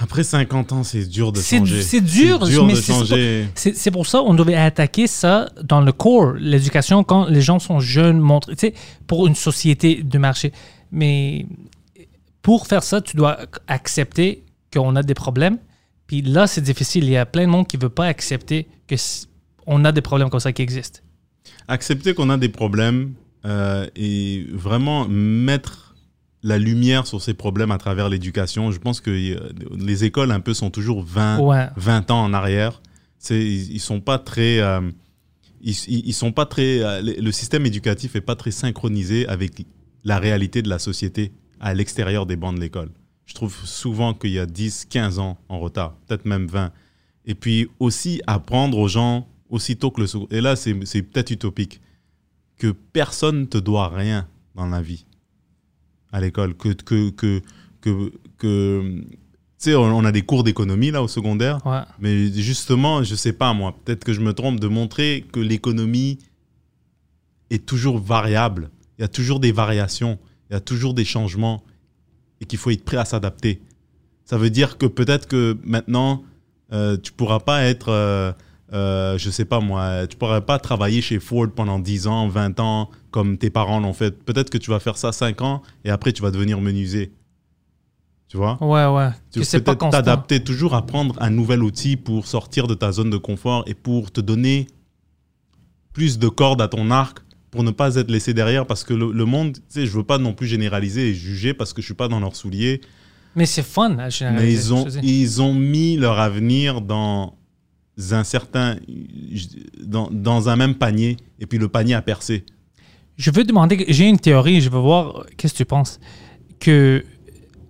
Après 0.00 0.22
50 0.22 0.72
ans, 0.72 0.84
c'est 0.84 1.04
dur 1.06 1.32
de 1.32 1.40
changer. 1.40 1.82
c'est 1.82 2.00
dur, 2.00 2.38
C'est 2.44 2.50
dur 2.52 2.64
mais 2.64 2.76
c'est- 2.76 3.90
pour 3.90 4.06
ça 4.06 4.20
qu'on 4.20 4.34
devait 4.34 4.54
attaquer 4.54 5.08
ça 5.08 5.50
dans 5.62 5.80
le 5.80 5.90
corps, 5.90 6.34
l'éducation, 6.34 7.02
quand 7.02 7.26
les 7.26 7.40
gens 7.42 7.58
sont 7.58 7.80
jeunes, 7.80 8.20
montre, 8.20 8.50
tu 8.52 8.58
sais, 8.58 8.74
pour 9.08 9.26
une 9.26 9.34
société 9.34 10.02
de 10.04 10.18
marché. 10.18 10.52
Mais 10.92 11.46
pour 12.42 12.68
faire 12.68 12.84
ça, 12.84 13.00
tu 13.00 13.16
dois 13.16 13.38
accepter 13.66 14.44
qu'on 14.72 14.96
a 14.96 15.02
des 15.02 15.14
problèmes. 15.14 15.58
Puis 16.06 16.22
là, 16.22 16.46
c'est 16.46 16.60
difficile. 16.62 17.04
Il 17.04 17.10
y 17.10 17.16
a 17.16 17.26
plein 17.26 17.44
de 17.44 17.50
monde 17.50 17.66
qui 17.66 17.76
ne 17.76 17.82
veut 17.82 17.88
pas 17.90 18.06
accepter 18.06 18.66
que 18.86 18.94
s- 18.94 19.28
on 19.66 19.84
a 19.84 19.92
des 19.92 20.00
problèmes 20.00 20.30
comme 20.30 20.40
ça 20.40 20.52
qui 20.52 20.62
existent. 20.62 21.00
Accepter 21.68 22.14
qu'on 22.14 22.30
a 22.30 22.36
des 22.38 22.48
problèmes 22.48 23.12
euh, 23.44 23.86
et 23.96 24.46
vraiment 24.52 25.06
mettre 25.08 25.94
la 26.42 26.58
lumière 26.58 27.06
sur 27.06 27.20
ces 27.20 27.34
problèmes 27.34 27.70
à 27.70 27.78
travers 27.78 28.08
l'éducation. 28.08 28.70
Je 28.70 28.78
pense 28.78 29.00
que 29.00 29.10
euh, 29.10 29.50
les 29.76 30.04
écoles 30.04 30.30
un 30.32 30.40
peu 30.40 30.54
sont 30.54 30.70
toujours 30.70 31.02
20, 31.02 31.38
Ouais. 31.40 31.66
20 31.76 32.10
ans 32.10 32.22
en 32.24 32.32
arrière. 32.32 32.80
Ils, 33.30 33.72
ils 33.72 33.80
sont 33.80 34.00
pas 34.00 34.18
très, 34.18 34.60
euh, 34.60 34.80
ils, 35.60 36.12
sont 36.14 36.32
pas 36.32 36.46
très, 36.46 36.78
le 37.02 37.20
le 37.20 37.32
système 37.32 37.66
éducatif 37.66 38.14
est 38.16 38.20
pas 38.20 38.36
très 38.36 38.52
synchronisé 38.52 39.26
avec 39.28 39.66
la 40.04 40.18
réalité 40.18 40.62
de 40.62 40.68
la 40.68 40.78
société 40.78 41.32
à 41.60 41.74
l'extérieur 41.74 42.24
des 42.26 42.36
bancs 42.36 42.54
de 42.54 42.60
l'école. 42.60 42.90
Je 43.28 43.34
trouve 43.34 43.54
souvent 43.66 44.14
qu'il 44.14 44.30
y 44.30 44.38
a 44.38 44.46
10, 44.46 44.86
15 44.86 45.18
ans 45.20 45.36
en 45.48 45.60
retard, 45.60 45.94
peut-être 46.06 46.24
même 46.24 46.46
20. 46.48 46.72
Et 47.26 47.34
puis 47.34 47.68
aussi 47.78 48.20
apprendre 48.26 48.78
aux 48.78 48.88
gens 48.88 49.28
aussitôt 49.50 49.90
que 49.90 50.00
le 50.00 50.06
second- 50.06 50.26
et 50.30 50.40
là 50.40 50.56
c'est 50.56 50.74
peut-être 51.02 51.30
utopique 51.30 51.80
que 52.56 52.68
personne 52.72 53.40
ne 53.42 53.44
te 53.44 53.58
doit 53.58 53.88
rien 53.90 54.26
dans 54.54 54.66
la 54.66 54.80
vie 54.82 55.04
à 56.10 56.20
l'école 56.20 56.54
que 56.56 56.70
que 56.70 57.10
que 57.10 57.42
que, 57.82 58.12
que- 58.38 59.00
tu 59.00 59.16
sais 59.58 59.74
on, 59.74 59.82
on 59.84 60.04
a 60.06 60.12
des 60.12 60.22
cours 60.22 60.42
d'économie 60.42 60.90
là 60.90 61.02
au 61.02 61.08
secondaire 61.08 61.64
Ouais. 61.66 61.80
mais 61.98 62.32
justement, 62.32 63.02
je 63.02 63.14
sais 63.14 63.32
pas 63.34 63.52
moi, 63.52 63.74
peut-être 63.84 64.04
que 64.04 64.12
je 64.14 64.20
me 64.22 64.32
trompe 64.32 64.58
de 64.60 64.68
montrer 64.68 65.24
que 65.32 65.40
l'économie 65.40 66.18
est 67.50 67.64
toujours 67.66 67.98
variable. 67.98 68.70
Il 68.98 69.02
y 69.02 69.04
a 69.04 69.08
toujours 69.08 69.38
des 69.40 69.52
variations, 69.52 70.18
il 70.48 70.54
y 70.54 70.56
a 70.56 70.60
toujours 70.60 70.94
des 70.94 71.04
changements 71.04 71.62
et 72.40 72.46
qu'il 72.46 72.58
faut 72.58 72.70
être 72.70 72.84
prêt 72.84 72.96
à 72.96 73.04
s'adapter. 73.04 73.60
Ça 74.24 74.36
veut 74.36 74.50
dire 74.50 74.78
que 74.78 74.86
peut-être 74.86 75.26
que 75.26 75.56
maintenant, 75.64 76.22
euh, 76.72 76.96
tu 76.96 77.12
pourras 77.12 77.40
pas 77.40 77.62
être 77.64 77.88
euh, 77.88 78.32
euh, 78.72 79.16
je 79.16 79.30
sais 79.30 79.46
pas 79.46 79.60
moi, 79.60 80.06
tu 80.06 80.16
pourrais 80.16 80.42
pas 80.42 80.58
travailler 80.58 81.00
chez 81.00 81.18
Ford 81.18 81.48
pendant 81.54 81.78
10 81.78 82.06
ans, 82.06 82.28
20 82.28 82.60
ans, 82.60 82.90
comme 83.10 83.38
tes 83.38 83.50
parents 83.50 83.80
l'ont 83.80 83.94
fait. 83.94 84.10
Peut-être 84.24 84.50
que 84.50 84.58
tu 84.58 84.70
vas 84.70 84.80
faire 84.80 84.98
ça 84.98 85.12
5 85.12 85.40
ans 85.40 85.62
et 85.84 85.90
après 85.90 86.12
tu 86.12 86.22
vas 86.22 86.30
devenir 86.30 86.60
menuisier. 86.60 87.12
Tu 88.28 88.36
vois? 88.36 88.62
Ouais, 88.62 88.84
ouais. 88.86 89.10
Tu 89.32 89.40
pas 89.40 89.74
peut-être 89.74 89.90
t'adapter, 89.90 90.44
toujours 90.44 90.74
apprendre 90.74 91.14
un 91.18 91.30
nouvel 91.30 91.62
outil 91.62 91.96
pour 91.96 92.26
sortir 92.26 92.66
de 92.66 92.74
ta 92.74 92.92
zone 92.92 93.08
de 93.08 93.16
confort 93.16 93.64
et 93.66 93.72
pour 93.72 94.10
te 94.12 94.20
donner 94.20 94.66
plus 95.94 96.18
de 96.18 96.28
cordes 96.28 96.60
à 96.60 96.68
ton 96.68 96.90
arc 96.90 97.20
pour 97.50 97.62
ne 97.64 97.70
pas 97.70 97.96
être 97.96 98.10
laissé 98.10 98.34
derrière 98.34 98.66
parce 98.66 98.84
que 98.84 98.94
le, 98.94 99.10
le 99.12 99.24
monde, 99.24 99.54
tu 99.54 99.60
sais, 99.68 99.86
je 99.86 99.92
veux 99.92 100.04
pas 100.04 100.18
non 100.18 100.32
plus 100.34 100.46
généraliser 100.46 101.08
et 101.10 101.14
juger 101.14 101.54
parce 101.54 101.72
que 101.72 101.80
je 101.80 101.86
suis 101.86 101.94
pas 101.94 102.08
dans 102.08 102.20
leurs 102.20 102.36
souliers, 102.36 102.80
Mais 103.36 103.46
c'est 103.46 103.62
fun 103.62 103.98
à 103.98 104.08
généraliser, 104.10 104.46
mais 104.46 104.52
ils 104.52 104.74
ont, 104.74 104.86
ils 105.02 105.42
ont 105.42 105.54
mis 105.54 105.96
leur 105.96 106.18
avenir 106.18 106.80
dans 106.80 107.34
un 108.10 108.22
certain, 108.24 108.76
dans, 109.82 110.08
dans 110.10 110.48
un 110.48 110.56
même 110.56 110.74
panier 110.74 111.16
et 111.40 111.46
puis 111.46 111.58
le 111.58 111.68
panier 111.68 111.94
a 111.94 112.02
percé. 112.02 112.44
Je 113.16 113.30
veux 113.30 113.44
demander, 113.44 113.84
j'ai 113.88 114.04
une 114.08 114.18
théorie, 114.18 114.60
je 114.60 114.70
veux 114.70 114.78
voir 114.78 115.26
qu'est-ce 115.36 115.54
que 115.54 115.58
tu 115.58 115.64
penses? 115.64 115.98
Que 116.60 117.04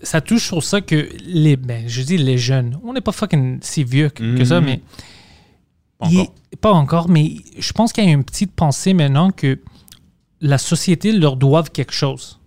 ça 0.02 0.20
touche 0.20 0.44
sur 0.46 0.62
ça 0.62 0.80
que 0.80 1.08
les, 1.26 1.56
ben, 1.56 1.84
je 1.88 2.02
dis 2.02 2.18
les 2.18 2.36
jeunes, 2.38 2.78
on 2.84 2.92
n'est 2.92 3.00
pas 3.00 3.12
fucking 3.12 3.58
si 3.62 3.84
vieux 3.84 4.10
que, 4.10 4.36
que 4.36 4.44
ça, 4.44 4.60
Mhm. 4.60 4.66
mais 4.66 4.80
Pas 5.98 6.06
encore. 6.06 6.34
pas 6.60 6.72
encore, 6.72 7.08
mais 7.08 7.36
je 7.58 7.72
pense 7.72 7.92
qu'il 7.92 8.04
y 8.04 8.08
a 8.08 8.10
une 8.12 8.24
petite 8.24 8.52
pensée 8.52 8.94
maintenant 8.94 9.30
que 9.30 9.58
la 10.40 10.58
société 10.58 11.12
leur 11.12 11.36
doive 11.36 11.70
quelque 11.70 11.92
chose. 11.92 12.38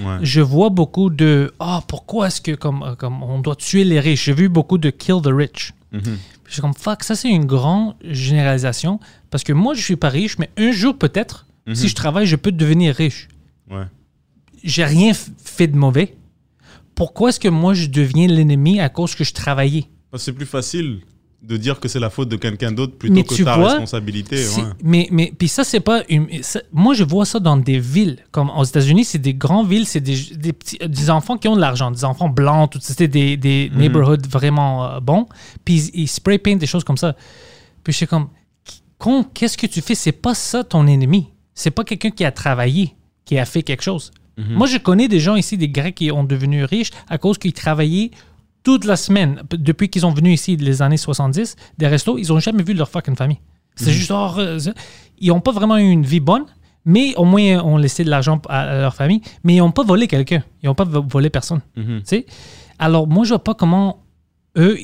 Ouais. 0.00 0.18
Je 0.22 0.40
vois 0.40 0.70
beaucoup 0.70 1.10
de 1.10 1.52
ah 1.58 1.82
pourquoi 1.88 2.28
est-ce 2.28 2.40
que 2.40 2.52
comme, 2.52 2.94
comme 2.98 3.22
on 3.22 3.40
doit 3.40 3.56
tuer 3.56 3.84
les 3.84 4.00
riches. 4.00 4.24
J'ai 4.26 4.32
vu 4.32 4.48
beaucoup 4.48 4.78
de 4.78 4.90
kill 4.90 5.16
the 5.22 5.28
rich. 5.32 5.74
Mhm. 5.92 6.18
Je 6.46 6.52
suis 6.52 6.62
comme 6.62 6.72
fuck, 6.74 7.02
ça 7.04 7.14
c'est 7.14 7.28
une 7.28 7.44
grande 7.44 7.94
généralisation 8.02 9.00
parce 9.30 9.44
que 9.44 9.52
moi 9.52 9.74
je 9.74 9.82
suis 9.82 9.96
pas 9.96 10.08
riche, 10.08 10.38
mais 10.38 10.50
un 10.56 10.70
jour 10.72 10.96
peut-être 10.96 11.46
Mhm. 11.66 11.74
si 11.74 11.88
je 11.88 11.94
travaille 11.94 12.26
je 12.26 12.36
peux 12.36 12.52
devenir 12.52 12.94
riche. 12.94 13.28
Ouais. 13.70 13.84
J'ai 14.64 14.84
rien 14.84 15.12
fait 15.14 15.66
de 15.66 15.76
mauvais. 15.76 16.16
Pourquoi 16.94 17.28
est-ce 17.28 17.40
que 17.40 17.48
moi 17.48 17.74
je 17.74 17.86
deviens 17.88 18.26
l'ennemi 18.26 18.80
à 18.80 18.88
cause 18.88 19.14
que 19.14 19.24
je 19.24 19.34
travaillais? 19.34 19.86
C'est 20.16 20.32
plus 20.32 20.46
facile 20.46 21.00
de 21.40 21.56
dire 21.56 21.78
que 21.78 21.86
c'est 21.88 22.00
la 22.00 22.10
faute 22.10 22.28
de 22.28 22.36
quelqu'un 22.36 22.72
d'autre 22.72 22.96
plutôt 22.98 23.14
Mais 23.14 23.22
que 23.22 23.32
tu 23.32 23.44
ta 23.44 23.56
vois, 23.56 23.68
responsabilité. 23.68 24.36
Ouais. 24.36 24.62
Mais, 24.82 25.08
mais 25.12 25.32
puis 25.38 25.46
ça, 25.48 25.62
c'est 25.64 25.80
pas. 25.80 26.02
une- 26.08 26.42
ça- 26.42 26.60
moi, 26.72 26.94
je 26.94 27.04
vois 27.04 27.24
ça 27.24 27.38
dans 27.38 27.56
des 27.56 27.78
villes. 27.78 28.18
Comme 28.32 28.50
aux 28.50 28.64
États-Unis, 28.64 29.04
c'est 29.04 29.18
des 29.20 29.34
grandes 29.34 29.68
villes, 29.68 29.86
c'est 29.86 30.00
des, 30.00 30.16
des, 30.36 30.52
petits, 30.52 30.78
euh, 30.82 30.88
des 30.88 31.10
enfants 31.10 31.38
qui 31.38 31.46
ont 31.48 31.54
de 31.54 31.60
l'argent, 31.60 31.90
des 31.92 32.04
enfants 32.04 32.28
blancs, 32.28 32.72
tout. 32.72 32.78
C'était 32.82 33.06
des, 33.08 33.36
des 33.36 33.70
Mhm. 33.72 33.78
neighborhoods 33.78 34.28
vraiment 34.28 34.84
euh, 34.84 35.00
bons. 35.00 35.26
Puis 35.64 35.90
ils, 35.94 36.02
ils 36.02 36.08
spray 36.08 36.38
paint 36.38 36.56
des 36.56 36.66
choses 36.66 36.82
comme 36.84 36.96
ça. 36.98 37.14
Puis 37.84 37.92
je 37.92 37.98
suis 37.98 38.06
comme, 38.08 38.28
con, 38.98 39.24
qu'est-ce 39.32 39.56
que 39.56 39.66
tu 39.66 39.80
fais? 39.80 39.94
C'est 39.94 40.12
pas 40.12 40.34
ça 40.34 40.64
ton 40.64 40.86
ennemi. 40.88 41.28
C'est 41.54 41.70
pas 41.70 41.84
quelqu'un 41.84 42.10
qui 42.10 42.24
a 42.24 42.32
travaillé, 42.32 42.94
qui 43.24 43.38
a 43.38 43.44
fait 43.44 43.62
quelque 43.62 43.82
chose. 43.82 44.10
Mhm. 44.36 44.54
Moi, 44.54 44.66
je 44.66 44.78
connais 44.78 45.06
des 45.08 45.20
gens 45.20 45.36
ici, 45.36 45.56
des 45.56 45.68
Grecs 45.68 45.94
qui 45.94 46.10
ont 46.10 46.24
devenu 46.24 46.64
riches 46.64 46.90
à 47.08 47.16
cause 47.18 47.38
qu'ils 47.38 47.52
travaillaient 47.52 48.10
toute 48.62 48.84
la 48.84 48.96
semaine. 48.96 49.42
Depuis 49.50 49.88
qu'ils 49.88 50.02
sont 50.02 50.12
venus 50.12 50.40
ici, 50.40 50.56
les 50.56 50.82
années 50.82 50.96
70, 50.96 51.56
des 51.78 51.86
restos, 51.86 52.18
ils 52.18 52.28
n'ont 52.28 52.40
jamais 52.40 52.62
vu 52.62 52.74
leur 52.74 52.88
fucking 52.88 53.16
famille. 53.16 53.38
C'est 53.76 53.92
juste, 53.92 54.10
oh, 54.12 54.30
ils 55.20 55.28
n'ont 55.28 55.40
pas 55.40 55.52
vraiment 55.52 55.76
eu 55.78 55.88
une 55.88 56.04
vie 56.04 56.20
bonne, 56.20 56.44
mais 56.84 57.14
au 57.16 57.24
moins, 57.24 57.62
ont 57.62 57.76
laissé 57.76 58.02
de 58.02 58.10
l'argent 58.10 58.40
à, 58.48 58.80
leur 58.80 58.94
famille, 58.94 59.20
mais 59.44 59.54
ils 59.54 59.58
n'ont 59.58 59.70
pas 59.70 59.84
volé 59.84 60.08
quelqu'un. 60.08 60.42
Ils 60.62 60.66
n'ont 60.66 60.74
pas 60.74 60.84
vo- 60.84 61.04
volé 61.08 61.30
personne. 61.30 61.60
Mhm. 61.76 61.98
Tu 62.00 62.02
sais? 62.06 62.26
Alors, 62.78 63.06
moi, 63.06 63.24
je 63.24 63.30
vois 63.30 63.44
pas 63.44 63.54
comment 63.54 64.02
eux, 64.56 64.76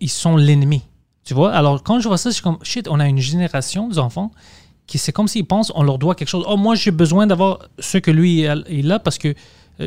ils, 0.00 0.08
sont 0.10 0.36
l'ennemi. 0.36 0.82
Tu 1.24 1.32
vois? 1.32 1.52
Alors, 1.52 1.82
quand 1.82 2.00
je 2.00 2.08
vois 2.08 2.18
ça, 2.18 2.28
je 2.30 2.34
suis 2.34 2.42
comme, 2.42 2.58
shit, 2.62 2.86
on 2.88 3.00
a 3.00 3.08
une 3.08 3.18
génération 3.18 3.88
d'enfants 3.88 4.30
qui, 4.86 4.98
c'est 4.98 5.12
comme 5.12 5.28
s'ils 5.28 5.46
pensent, 5.46 5.72
on 5.74 5.82
leur 5.82 5.98
doit 5.98 6.14
quelque 6.14 6.28
chose. 6.28 6.44
Oh, 6.46 6.56
moi, 6.58 6.74
j'ai 6.74 6.90
besoin 6.90 7.26
d'avoir 7.26 7.60
ce 7.78 7.96
que 7.98 8.10
lui, 8.10 8.40
il 8.40 8.46
a- 8.46 8.56
il 8.68 8.92
a 8.92 8.98
parce 8.98 9.16
que 9.16 9.28
euh, 9.28 9.32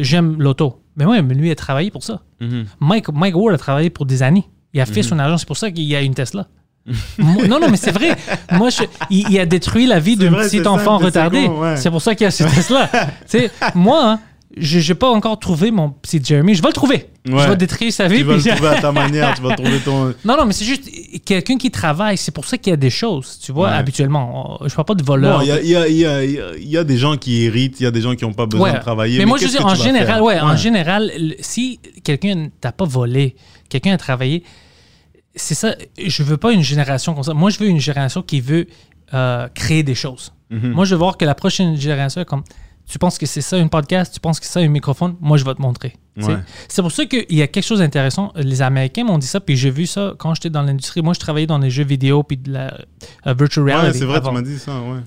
j'aime 0.01 0.41
l'auto. 0.41 0.81
Mais 0.97 1.05
ouais, 1.05 1.21
mais 1.21 1.33
lui, 1.35 1.47
il 1.47 1.51
a 1.51 1.55
travaillé 1.55 1.91
pour 1.91 2.03
ça. 2.03 2.21
Mhm. 2.41 2.65
Mike, 2.81 3.05
Mike 3.13 3.35
Ward 3.37 3.53
a 3.53 3.57
travaillé 3.57 3.89
pour 3.89 4.05
des 4.05 4.23
années. 4.23 4.43
Il 4.73 4.81
a 4.81 4.85
fait 4.85 5.03
son 5.03 5.17
argent. 5.19 5.37
C'est 5.37 5.47
pour 5.47 5.55
ça 5.57 5.71
qu'il 5.71 5.83
y 5.85 5.95
a 5.95 6.01
une 6.01 6.13
Tesla. 6.13 6.47
Moi- 7.17 7.47
non, 7.47 7.59
non, 7.59 7.69
mais 7.69 7.77
c'est 7.77 7.91
vrai. 7.91 8.15
Moi, 8.51 8.69
je- 8.69 8.83
il, 9.09 9.29
il 9.29 9.39
a 9.39 9.45
détruit 9.45 9.85
la 9.87 9.99
vie 9.99 10.15
C'est 10.17 10.23
d'un 10.25 10.31
vrai, 10.31 10.45
petit 10.45 10.57
c'est 10.57 10.67
enfant 10.67 10.97
retardé. 10.97 11.45
ouais. 11.47 11.77
C'est 11.77 11.89
pour 11.91 12.01
ça 12.01 12.15
qu'il 12.15 12.25
y 12.25 12.27
a 12.27 12.31
ce 12.31 12.43
Tesla. 12.43 12.89
tu 12.91 12.99
sais, 13.27 13.51
moi, 13.75 14.11
hein, 14.13 14.19
je 14.55 14.79
n'ai 14.87 14.95
pas 14.95 15.09
encore 15.09 15.37
trouvé 15.39 15.71
mon 15.71 15.89
petit 15.89 16.23
Jeremy. 16.23 16.55
Je 16.55 16.61
vais 16.61 16.69
le 16.69 16.73
trouver. 16.73 17.07
Je 17.25 17.33
vais 17.35 17.55
détruire 17.57 17.91
sa 17.91 18.07
vie. 18.07 18.19
Tu 18.19 18.23
vas 18.23 18.35
le 18.37 18.41
trouver 18.41 18.67
à 18.69 18.81
ta 18.81 18.91
manière, 18.93 19.33
tu 19.35 19.41
vas 19.41 19.53
trouver 19.55 19.79
ton. 19.79 20.05
non, 20.23 20.37
non, 20.37 20.45
mais 20.45 20.53
c'est 20.53 20.63
juste 20.63 20.89
quelqu'un 21.25 21.57
qui 21.57 21.69
travaille. 21.69 22.17
C'est 22.17 22.31
pour 22.31 22.45
ça 22.45 22.57
qu'il 22.57 22.71
y 22.71 22.73
a 22.73 22.77
des 22.77 22.89
choses, 22.89 23.39
tu 23.43 23.51
vois, 23.51 23.67
Ouais. 23.69 23.75
habituellement. 23.75 24.57
Je 24.65 24.73
parle 24.73 24.85
pas 24.85 24.95
de 24.95 25.03
voleur. 25.03 25.39
Bon, 25.39 25.43
il 25.43 25.47
y 25.49 25.51
a, 25.51 25.59
il 25.61 25.67
y, 25.67 25.75
a, 25.75 25.87
il 25.89 25.95
y, 25.97 26.05
a, 26.05 26.23
il 26.23 26.31
y 26.31 26.39
a- 26.39 26.55
il 26.57 26.69
y 26.69 26.77
a 26.77 26.83
des 26.85 26.97
gens 26.97 27.17
qui 27.17 27.43
héritent, 27.43 27.79
il 27.79 27.83
y 27.83 27.85
a 27.87 27.91
des 27.91 27.99
gens 28.01 28.15
qui 28.15 28.23
n'ont 28.23 28.33
pas 28.33 28.45
besoin 28.45 28.71
Ouais. 28.71 28.77
de 28.77 28.81
travailler. 28.81 29.19
Mais, 29.19 29.25
moi, 29.25 29.37
je 29.37 29.45
veux 29.45 29.51
dire, 29.51 29.65
en 29.65 29.75
général, 29.75 30.21
ouais, 30.21 30.39
en 30.39 30.55
général, 30.55 31.11
si 31.41 31.79
quelqu'un 32.03 32.47
t'a 32.61 32.71
pas 32.71 32.85
volé, 32.85 33.35
quelqu'un 33.69 33.91
a 33.93 33.97
travaillé, 33.97 34.43
c'est 35.35 35.55
ça. 35.55 35.75
Je 36.03 36.23
veux 36.23 36.37
pas 36.37 36.53
une 36.53 36.63
génération 36.63 37.13
comme 37.13 37.23
ça. 37.23 37.33
Moi, 37.33 37.49
je 37.49 37.59
veux 37.59 37.67
une 37.67 37.79
génération 37.81 38.21
qui 38.21 38.39
veut 38.41 38.67
euh, 39.13 39.47
créer 39.53 39.83
des 39.83 39.95
choses. 39.95 40.31
Mhm. 40.49 40.71
Moi, 40.71 40.85
je 40.85 40.95
veux 40.95 40.99
voir 40.99 41.17
que 41.17 41.25
la 41.25 41.35
prochaine 41.35 41.75
génération, 41.75 42.21
est 42.21 42.25
comme 42.25 42.43
tu 42.87 42.97
penses 42.99 43.17
que 43.17 43.25
c'est 43.25 43.41
ça 43.41 43.57
un 43.57 43.67
podcast, 43.67 44.13
tu 44.13 44.19
penses 44.19 44.39
que 44.39 44.45
c'est 44.45 44.53
ça 44.53 44.59
un 44.61 44.67
microphone, 44.69 45.15
moi, 45.19 45.37
je 45.37 45.43
vais 45.45 45.53
te 45.53 45.61
montrer. 45.61 45.95
Ouais. 46.17 46.37
C'est 46.67 46.81
pour 46.81 46.91
ça 46.91 47.05
qu'il 47.05 47.25
y 47.35 47.41
a 47.41 47.47
quelque 47.47 47.63
chose 47.65 47.79
d'intéressant. 47.79 48.31
Les 48.35 48.61
Américains 48.63 49.03
m'ont 49.03 49.17
dit 49.19 49.27
ça, 49.27 49.39
puis 49.39 49.55
j'ai 49.55 49.69
vu 49.69 49.85
ça 49.85 50.13
quand 50.17 50.33
j'étais 50.33 50.49
dans 50.49 50.63
l'industrie. 50.63 51.01
Moi, 51.01 51.13
je 51.13 51.19
travaillais 51.19 51.45
dans 51.47 51.59
les 51.59 51.69
jeux 51.69 51.83
vidéo, 51.83 52.23
puis 52.23 52.37
de 52.37 52.51
la 52.53 52.73
euh, 53.27 53.33
virtual 53.33 53.65
Ouais, 53.65 53.73
reality. 53.75 53.99
c'est 53.99 54.05
vrai, 54.05 54.17
avant. 54.17 54.29
tu 54.29 54.35
m'as 54.35 54.41
dit 54.41 54.57
ça, 54.57 54.79
ouais. 54.81 54.99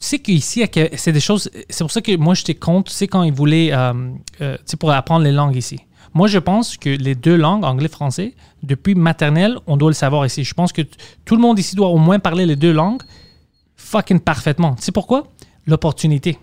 Tu 0.00 0.06
sais 0.08 0.18
qu'ici, 0.18 0.64
c'est 0.96 1.12
des 1.12 1.20
choses. 1.20 1.48
C'est 1.70 1.84
pour 1.84 1.90
ça 1.92 2.00
que 2.00 2.16
moi, 2.16 2.34
j'étais 2.34 2.54
contre, 2.54 2.90
tu 2.90 2.96
sais, 2.96 3.06
quand 3.06 3.22
ils 3.22 3.32
voulaient. 3.32 3.70
euh, 3.72 3.92
euh, 4.40 4.56
tu 4.56 4.62
sais, 4.66 4.76
pour 4.76 4.90
apprendre 4.90 5.24
les 5.24 5.32
langues 5.32 5.56
ici. 5.56 5.78
Moi, 6.14 6.28
je 6.28 6.38
pense 6.38 6.76
que 6.78 6.88
les 6.90 7.14
deux 7.14 7.36
langues, 7.36 7.64
anglais-français, 7.64 8.34
depuis 8.62 8.94
maternelle, 8.94 9.58
on 9.66 9.76
doit 9.76 9.90
le 9.90 9.94
savoir 9.94 10.24
ici. 10.26 10.44
Je 10.44 10.54
pense 10.54 10.72
que 10.72 10.82
tout 11.24 11.36
le 11.36 11.42
monde 11.42 11.58
ici 11.58 11.76
doit 11.76 11.88
au 11.88 11.98
moins 11.98 12.18
parler 12.18 12.44
les 12.46 12.56
deux 12.56 12.72
langues 12.72 13.02
fucking 13.76 14.20
parfaitement. 14.20 14.74
Tu 14.74 14.82
sais 14.84 14.92
pourquoi? 14.92 15.24
L'opportunité. 15.66 16.38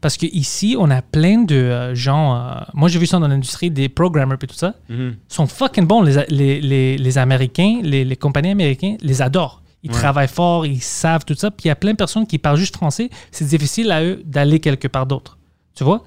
Parce 0.00 0.16
qu'ici, 0.16 0.76
on 0.78 0.90
a 0.90 1.02
plein 1.02 1.38
de 1.42 1.56
euh, 1.56 1.94
gens. 1.94 2.36
euh, 2.36 2.54
moi, 2.74 2.88
j'ai 2.88 2.98
vu 3.00 3.06
ça 3.06 3.18
dans 3.18 3.26
l'industrie 3.28 3.70
des 3.70 3.88
programmers 3.88 4.38
et 4.40 4.46
tout 4.46 4.54
ça. 4.54 4.74
Mhm. 4.88 5.16
sont 5.28 5.46
fucking 5.48 5.86
bons. 5.86 6.02
Les, 6.02 6.24
les, 6.28 6.60
les, 6.60 6.96
les 6.98 7.18
Américains, 7.18 7.80
les, 7.82 8.04
les 8.04 8.16
compagnies 8.16 8.50
américaines 8.50 8.96
les 9.00 9.22
adorent. 9.22 9.62
Ils 9.82 9.90
Ouais. 9.90 9.96
travaillent 9.96 10.28
fort, 10.28 10.66
ils 10.66 10.80
savent 10.82 11.24
tout 11.24 11.34
ça. 11.34 11.50
Puis 11.50 11.64
il 11.64 11.68
y 11.68 11.70
a 11.70 11.76
plein 11.76 11.92
de 11.92 11.96
personnes 11.96 12.26
qui 12.26 12.38
parlent 12.38 12.56
juste 12.58 12.76
français. 12.76 13.10
C'est 13.32 13.46
difficile 13.46 13.90
à 13.92 14.02
eux 14.02 14.22
d'aller 14.24 14.60
quelque 14.60 14.88
part 14.88 15.06
d'autre. 15.06 15.36
Tu 15.74 15.84
vois? 15.84 16.04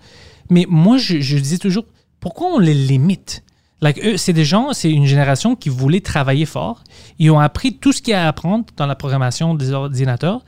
Mais 0.50 0.66
moi, 0.70 0.98
je, 0.98 1.20
je 1.22 1.38
disais 1.38 1.58
toujours, 1.58 1.86
pourquoi 2.20 2.48
on 2.54 2.60
les 2.60 2.74
limite? 2.74 3.44
Like, 3.82 4.00
eux, 4.06 4.16
c'est 4.18 4.34
des 4.34 4.46
gens, 4.46 4.74
c'est 4.74 4.92
une 4.92 5.06
génération 5.08 5.56
qui 5.56 5.70
voulait 5.70 6.02
travailler 6.02 6.46
fort. 6.46 6.84
Ils 7.18 7.32
ont 7.32 7.40
appris 7.40 7.78
tout 7.78 7.92
ce 7.94 8.02
qu'il 8.02 8.12
y 8.12 8.14
a 8.16 8.26
à 8.26 8.28
apprendre 8.28 8.66
dans 8.78 8.86
la 8.86 8.96
programmation 8.96 9.56
des 9.56 9.72
ordinateurs. 9.72 10.44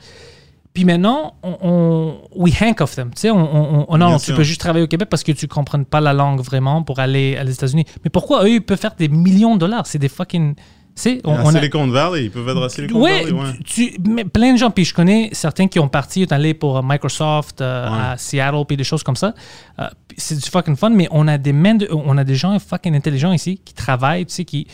Puis 0.74 0.84
maintenant, 0.84 1.34
on, 1.44 1.56
on 1.62 2.14
we 2.34 2.52
handcuff 2.60 2.96
them. 2.96 3.10
Tu 3.14 3.20
sais, 3.22 3.30
on, 3.30 3.36
on, 3.38 3.86
on- 3.88 3.96
non, 3.96 4.18
tu 4.18 4.34
peux 4.34 4.42
juste 4.42 4.60
travailler 4.60 4.84
au 4.84 4.88
Québec 4.88 5.08
parce 5.08 5.22
que 5.22 5.30
tu 5.32 5.46
ne 5.46 5.48
comprends 5.48 5.82
pas 5.84 6.00
la 6.00 6.12
langue 6.12 6.40
vraiment 6.40 6.82
pour 6.82 6.98
aller 6.98 7.36
à 7.36 7.44
les 7.44 7.52
États-Unis. 7.52 7.84
Mais 8.02 8.10
pourquoi 8.10 8.44
eux, 8.44 8.50
ils 8.50 8.60
peuvent 8.60 8.78
faire 8.80 8.96
des 8.98 9.08
millions 9.08 9.54
de 9.54 9.60
dollars? 9.60 9.86
C'est 9.86 10.00
des 10.00 10.08
fucking. 10.08 10.54
Sais, 10.96 11.20
on, 11.24 11.32
on 11.32 11.48
a- 11.48 11.52
Silicon 11.52 11.86
Valley, 11.88 12.24
ils 12.24 12.30
peuvent 12.30 12.48
être 12.48 12.62
à 12.62 12.68
Silicon 12.68 13.00
Ouais, 13.00 13.22
Valley, 13.24 13.32
ouais. 13.32 13.58
tu, 13.64 13.96
mais 14.08 14.24
plein 14.24 14.52
de 14.52 14.58
gens, 14.58 14.70
puis 14.70 14.84
je 14.84 14.94
connais 14.94 15.28
certains 15.32 15.66
qui 15.66 15.80
ont 15.80 15.88
parti, 15.88 16.22
sont 16.24 16.32
allés 16.32 16.54
pour 16.54 16.76
euh, 16.78 16.82
Microsoft 16.84 17.60
euh, 17.60 17.88
Ouais. 17.90 17.98
à 18.12 18.16
Seattle, 18.16 18.64
puis 18.66 18.76
des 18.76 18.84
choses 18.84 19.02
comme 19.02 19.16
ça. 19.16 19.34
Euh, 19.80 19.88
c'est 20.16 20.36
du 20.36 20.48
fucking 20.48 20.76
fun, 20.76 20.90
mais 20.90 21.08
on 21.10 21.26
a 21.26 21.36
des 21.38 21.52
mains 21.52 21.74
de- 21.74 21.88
on 21.92 22.16
a 22.16 22.22
des 22.24 22.36
gens 22.36 22.56
fucking 22.60 22.94
intelligents 22.94 23.32
ici 23.32 23.60
qui 23.64 23.74
travaillent, 23.74 24.26
tu 24.26 24.34
sais, 24.34 24.44
qui, 24.44 24.68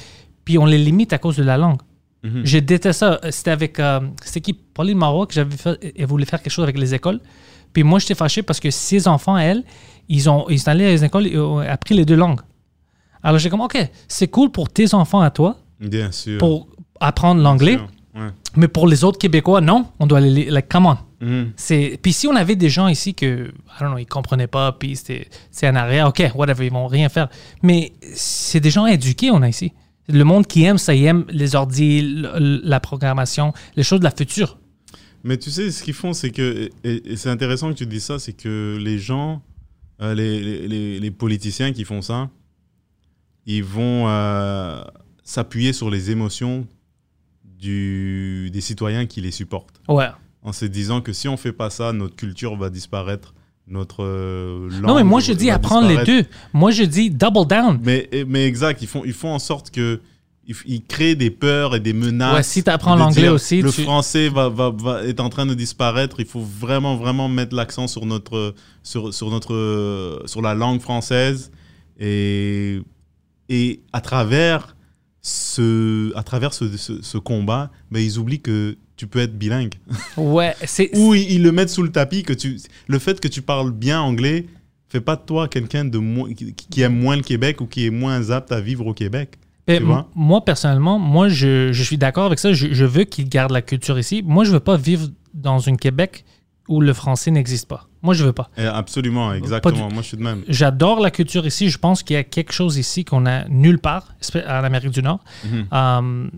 puis 0.45 0.59
on 0.59 0.67
les 0.67 0.77
limite 0.79 1.13
à 1.15 1.19
cause 1.19 1.37
de 1.37 1.43
la 1.43 1.57
langue. 1.57 1.81
Mhm. 2.23 2.43
Je 2.45 2.59
déteste 2.59 2.99
ça. 3.01 3.19
C'était 3.31 3.51
avec, 3.51 3.79
euh, 3.81 4.01
c'était 4.23 4.41
qui, 4.41 4.53
Pauline 4.53 4.99
Marois, 4.99 5.27
j'avais 5.31 5.57
fait, 5.57 5.95
elle 5.97 6.07
voulait 6.07 6.27
faire 6.27 6.43
quelque 6.43 6.53
chose 6.53 6.65
avec 6.65 6.79
les 6.79 6.95
écoles. 6.95 7.21
Puis 7.73 7.83
moi, 7.83 7.99
j'étais 7.99 8.15
fâché 8.15 8.43
parce 8.43 8.61
que 8.61 8.71
ses 8.71 9.09
enfants, 9.09 9.39
elle, 9.39 9.65
ils, 10.09 10.29
ont, 10.29 10.49
ils 10.51 10.59
sont 10.59 10.69
allés 10.71 10.87
à 10.87 10.91
les 10.91 11.05
écoles 11.05 11.27
et 11.29 11.39
ont 11.39 11.59
appris 11.61 11.95
les 11.95 12.05
deux 12.05 12.17
langues. 12.17 12.41
Alors 13.23 13.39
j'ai 13.39 13.49
comme, 13.51 13.61
OK, 13.61 13.77
c'est 14.09 14.29
cool 14.29 14.51
pour 14.51 14.69
tes 14.69 14.93
enfants 14.95 15.21
à 15.21 15.31
toi, 15.31 15.57
Bien 15.79 16.11
sûr. 16.11 16.39
pour 16.39 16.69
apprendre 17.01 17.43
l'anglais. 17.43 17.79
Ouais. 18.15 18.29
Mais 18.57 18.67
pour 18.67 18.89
les 18.89 19.05
autres 19.05 19.19
Québécois, 19.19 19.61
non, 19.61 19.87
on 20.01 20.07
doit 20.07 20.21
les. 20.21 20.51
Like, 20.51 20.69
come 20.69 20.87
on. 20.87 20.97
Mhm. 21.21 21.53
Puis 22.03 22.13
si 22.13 22.27
on 22.27 22.35
avait 22.35 22.57
des 22.57 22.71
gens 22.71 22.89
ici 22.89 23.15
que, 23.15 23.49
I 23.49 23.81
don't 23.81 23.91
know, 23.91 23.99
ils 23.99 24.07
comprenaient 24.07 24.47
pas, 24.47 24.73
puis 24.73 24.97
c'est 24.97 25.67
un 25.67 25.77
arrière, 25.77 26.09
ok, 26.09 26.33
whatever, 26.35 26.67
ils 26.67 26.73
vont 26.73 26.87
rien 26.87 27.09
faire. 27.09 27.29
Mais 27.63 27.93
c'est 28.15 28.59
des 28.61 28.71
gens 28.71 28.87
éduqués, 28.87 29.31
on 29.31 29.43
a 29.43 29.49
ici. 29.49 29.73
Le 30.11 30.25
monde 30.25 30.47
qui 30.47 30.65
aime 30.65 30.79
ça, 30.79 30.95
il 30.95 31.05
aime 31.05 31.25
les 31.29 31.55
ordi, 31.55 32.03
la 32.03 32.81
programmation, 32.81 33.53
les 33.77 33.83
choses 33.83 34.01
de 34.01 34.05
la 34.05 34.11
future. 34.11 34.59
Mais 35.25 35.37
tu 35.37 35.51
sais, 35.51 35.71
ce 35.71 35.83
qu'ils 35.83 35.95
font, 35.95 36.13
c'est 36.13 36.31
que, 36.31 36.71
et, 36.85 37.13
et 37.13 37.17
c'est 37.17 37.29
intéressant 37.29 37.69
que 37.71 37.77
tu 37.79 37.87
dis 37.87 38.01
ça, 38.01 38.19
c'est 38.19 38.33
que 38.33 38.79
les 38.81 38.99
gens, 38.99 39.43
euh, 40.01 40.15
les, 40.15 40.41
les- 40.41 40.69
les- 40.69 41.01
les 41.01 41.11
politiciens 41.11 41.73
qui 41.73 41.85
font 41.85 42.01
ça, 42.03 42.31
ils 43.47 43.63
vont 43.65 44.09
euh, 44.09 44.83
s'appuyer 45.25 45.73
sur 45.73 45.91
les 45.91 46.11
émotions 46.11 46.67
du, 47.45 48.51
des 48.53 48.61
citoyens 48.61 49.07
qui 49.07 49.21
les 49.21 49.31
supportent. 49.31 49.81
Ouais. 49.89 50.09
En 50.43 50.53
se 50.53 50.65
disant 50.65 51.01
que 51.03 51.13
si 51.13 51.29
on 51.29 51.37
fait 51.37 51.53
pas 51.53 51.69
ça, 51.71 51.93
notre 51.93 52.17
culture 52.17 52.57
va 52.57 52.71
disparaître, 52.71 53.35
notre 53.71 54.05
euh, 54.05 54.69
langue 54.71 54.83
Non, 54.87 54.95
mais 54.97 55.05
moi, 55.05 55.21
je 55.21 55.33
dis 55.33 55.51
apprendre 55.51 55.89
les 55.89 56.05
deux. 56.05 56.25
Moi, 56.53 56.71
je 56.73 56.83
dis 56.83 57.11
double 57.11 57.47
down. 57.47 57.79
Mais, 57.83 58.09
mais 58.27 58.47
exact, 58.47 58.83
ils 58.83 58.89
font, 58.89 59.03
ils 59.05 59.13
font 59.13 59.33
en 59.33 59.39
sorte 59.39 59.71
que 59.71 60.01
ils 60.67 60.83
créent 60.83 61.15
des 61.15 61.31
peurs 61.31 61.77
et 61.77 61.81
des 61.81 61.93
menaces. 61.93 62.35
Ouais, 62.35 62.43
si 62.43 62.65
t'apprends 62.65 62.97
de 62.97 63.01
l'anglais 63.01 63.29
aussi, 63.29 63.63
le 63.63 63.71
tu- 63.71 63.83
français 63.85 64.29
va, 64.29 64.49
va, 64.49 64.71
va 64.71 65.05
est 65.05 65.21
en 65.21 65.29
train 65.29 65.47
de 65.47 65.55
disparaître. 65.55 66.19
Il 66.19 66.27
faut 66.27 66.41
vraiment 66.41 66.97
vraiment 66.97 67.29
mettre 67.29 67.55
l'accent 67.55 67.87
sur 67.87 68.05
notre 68.05 68.55
sur, 68.83 69.15
sur 69.15 69.31
notre 69.31 70.23
sur 70.27 70.43
la 70.43 70.55
langue 70.55 70.81
française 70.81 71.53
et 72.01 72.81
et 73.49 73.81
à 73.93 74.01
travers 74.01 74.75
ce 75.23 76.13
à 76.17 76.23
travers 76.25 76.53
ce, 76.55 76.77
ce, 76.77 77.01
ce 77.03 77.19
combat, 77.19 77.71
mais 77.91 78.05
ils 78.05 78.19
oublient 78.19 78.41
que 78.41 78.77
tu 79.01 79.07
peux 79.07 79.21
être 79.21 79.39
bilingue. 79.39 79.73
Ouais, 80.19 80.55
c'est. 80.65 80.91
Ou 80.99 81.15
ils, 81.15 81.33
ils 81.33 81.43
le 81.43 81.53
mettent 81.53 81.71
sous 81.71 81.83
le 81.83 81.91
tapis 81.91 82.23
que 82.23 82.35
tu 82.35 82.59
le 82.87 82.99
fait 82.99 83.19
que 83.19 83.29
tu 83.29 83.41
parles 83.41 83.71
bien 83.73 83.99
anglais 83.99 84.45
fait 84.91 85.01
pas 85.01 85.17
de 85.17 85.23
toi 85.23 85.49
quelqu'un 85.49 85.87
de 85.87 85.97
moins 85.99 86.35
qui, 86.35 86.53
qui 86.53 86.83
aime 86.83 86.99
moins 87.01 87.17
le 87.17 87.23
Québec 87.23 87.63
ou 87.63 87.67
qui 87.67 87.87
est 87.87 87.91
moins 87.91 88.29
apte 88.31 88.53
à 88.53 88.61
vivre 88.61 88.87
au 88.87 88.93
Québec. 88.93 89.39
Ben, 89.67 89.79
tu 89.79 89.85
vois? 89.85 90.11
moi, 90.15 90.45
personnellement, 90.45 90.99
moi, 90.99 91.29
je, 91.29 91.73
je 91.73 91.83
suis 91.83 91.97
d'accord 91.97 92.27
avec 92.27 92.39
ça. 92.41 92.53
Je, 92.53 92.75
je 92.75 92.85
veux 92.85 93.05
qu'ils 93.05 93.29
gardent 93.29 93.53
la 93.53 93.63
culture 93.63 93.99
ici. 93.99 94.23
Moi, 94.23 94.45
je 94.45 94.51
veux 94.51 94.61
pas 94.61 94.77
vivre 94.77 95.09
dans 95.33 95.67
un 95.69 95.77
Québec 95.77 96.25
où 96.69 96.81
le 96.83 96.93
français 96.93 97.31
n'existe 97.31 97.69
pas. 97.69 97.87
Moi, 98.03 98.13
je 98.15 98.25
veux 98.25 98.33
pas. 98.33 98.51
Eh, 98.59 98.63
Absolument, 98.67 99.33
exactement. 99.33 99.89
du- 99.89 99.95
Moi, 99.95 100.03
je 100.03 100.09
suis 100.09 100.17
de 100.17 100.23
même. 100.23 100.43
J'adore 100.49 101.01
la 101.01 101.11
culture 101.11 101.47
ici. 101.47 101.71
Je 101.71 101.79
pense 101.79 102.03
qu'il 102.03 102.15
y 102.15 102.19
a 102.19 102.25
quelque 102.25 102.53
chose 102.53 102.77
ici 102.77 103.05
qu'on 103.05 103.25
a 103.27 103.47
nulle 103.49 103.79
part 103.79 104.15
en 104.35 104.65
Amérique 104.65 104.91
du 104.91 105.03
Nord. 105.03 105.23
Mhm. 105.45 105.67
Euh, 105.73 106.29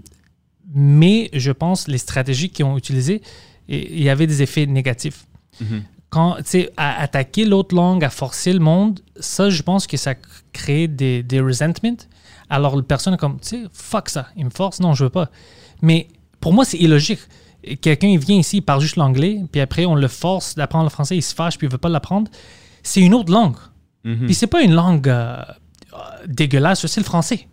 mais 0.75 1.31
je 1.33 1.53
pense 1.53 1.89
les 1.89 1.99
stratégies 1.99 2.51
qu'ils 2.51 2.65
ont 2.65 2.77
utilisées, 2.77 3.23
il 3.69 4.03
y 4.03 4.09
avait 4.09 4.27
des 4.27 4.43
effets 4.43 4.67
négatifs. 4.67 5.27
Mhm. 5.61 5.83
Quand, 6.11 6.37
tu 6.37 6.43
sais, 6.45 6.71
à 6.77 7.01
attaquer 7.01 7.45
l'autre 7.45 7.75
langue, 7.75 8.05
à 8.05 8.11
forcer 8.11 8.53
le 8.53 8.59
monde, 8.59 9.01
ça, 9.19 9.49
je 9.49 9.63
pense 9.63 9.87
que 9.87 9.97
ça 9.97 10.15
crée 10.53 10.87
des, 10.87 11.23
des 11.23 11.41
resentments. 11.41 11.97
Alors, 12.51 12.77
la 12.77 12.83
personne 12.83 13.15
est 13.15 13.19
comme, 13.19 13.41
tu 13.41 13.49
sais, 13.49 13.63
fuck 13.73 14.11
ça, 14.11 14.29
il 14.37 14.45
me 14.45 14.51
force, 14.51 14.81
non, 14.81 14.93
je 14.93 15.05
veux 15.05 15.11
pas. 15.11 15.31
Mais 15.81 16.09
pour 16.41 16.53
moi, 16.53 16.67
c'est 16.67 16.77
illogique. 16.77 17.21
Quelqu'un, 17.81 18.09
il 18.09 18.19
vient 18.19 18.37
ici, 18.37 18.59
il 18.59 18.63
parle 18.63 18.81
juste 18.81 18.97
l'anglais, 18.97 19.41
puis 19.51 19.61
après, 19.61 19.87
on 19.87 19.95
le 19.95 20.09
force 20.09 20.55
d'apprendre 20.55 20.85
le 20.85 20.91
français, 20.91 21.17
il 21.17 21.23
se 21.23 21.35
fâche, 21.35 21.57
puis 21.57 21.67
il 21.67 21.71
veut 21.71 21.79
pas 21.79 21.89
l'apprendre. 21.89 22.31
C'est 22.83 23.01
une 23.01 23.15
autre 23.15 23.33
langue. 23.33 23.57
Mhm. 24.05 24.27
Puis 24.27 24.35
c'est 24.35 24.49
pas 24.49 24.63
une 24.63 24.75
langue 24.75 25.09
euh, 25.09 25.43
dégueulasse, 26.27 26.85
c'est 26.87 27.01
le 27.01 27.05
français. 27.05 27.49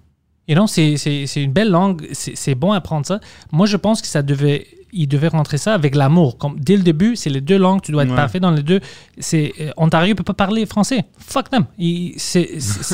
You 0.49 0.55
know, 0.55 0.65
c'est, 0.65 0.95
une 1.35 1.53
belle 1.53 1.69
langue, 1.69 2.07
c'est, 2.13 2.55
bon 2.55 2.71
à 2.71 2.77
apprendre 2.77 3.05
ça. 3.05 3.19
Moi, 3.51 3.67
je 3.67 3.77
pense 3.77 4.01
que 4.01 4.07
ça 4.07 4.23
devait, 4.23 4.65
il 4.91 5.07
devait 5.07 5.27
rentrer 5.27 5.59
ça 5.59 5.75
avec 5.75 5.93
l'amour. 5.93 6.39
Comme 6.39 6.59
dès 6.59 6.75
le 6.75 6.81
début, 6.81 7.15
c'est 7.15 7.29
les 7.29 7.39
deux 7.39 7.59
langues, 7.59 7.81
tu 7.83 7.91
dois 7.91 8.01
être 8.01 8.09
Ouais. 8.09 8.15
parfait 8.15 8.39
dans 8.39 8.49
les 8.49 8.63
deux. 8.63 8.79
C'est 9.19 9.53
euh, 9.61 9.69
Ontario 9.77 10.15
peut 10.15 10.23
pas 10.23 10.33
parler 10.33 10.65
français. 10.65 11.05
Fuck 11.19 11.51
them. 11.51 11.65
Il- 11.77 12.15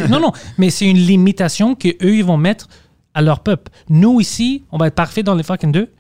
non, 0.10 0.20
non, 0.20 0.34
mais 0.58 0.70
c'est 0.70 0.86
une 0.86 0.97
limitation 0.97 1.76
que 1.76 1.88
eux 2.03 2.18
ils 2.18 2.26
vont 2.26 2.36
mettre 2.36 2.68
à 3.14 3.22
leur 3.22 3.39
peuple. 3.39 3.72
Nous 3.88 4.20
ici, 4.20 4.66
on 4.74 4.78
va 4.78 4.88
être 4.88 4.95
parfait 4.95 5.24
dans 5.24 5.34
les 5.36 5.43
fucking 5.43 5.72
deux. 5.72 5.93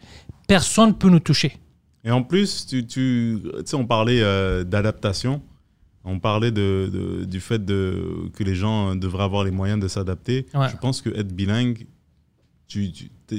Personne 0.49 0.93
peut 0.93 1.09
nous 1.09 1.21
toucher. 1.21 1.55
Et 2.03 2.11
en 2.11 2.21
plus, 2.21 2.65
tu, 2.67 2.85
tu, 2.85 3.39
tu 3.41 3.49
sais, 3.63 3.75
on 3.77 3.85
parlait 3.85 4.19
euh, 4.21 4.65
d'adaptation. 4.65 5.41
On 6.07 6.19
parlait 6.19 6.51
de, 6.51 6.89
de- 6.93 7.25
du 7.25 7.39
fait 7.39 7.65
de, 7.65 8.29
que 8.35 8.43
les 8.43 8.53
gens 8.55 8.91
euh, 8.91 8.95
devraient 8.95 9.23
avoir 9.23 9.43
les 9.43 9.51
moyens 9.51 9.79
de 9.81 9.87
s'adapter. 9.87 10.45
Ouais. 10.53 10.69
Je 10.69 10.77
pense 10.77 11.01
que 11.01 11.09
être 11.09 11.33
bilingue, 11.35 11.87
tu, 12.67 12.91
tu, 12.91 13.09
t'es- 13.27 13.37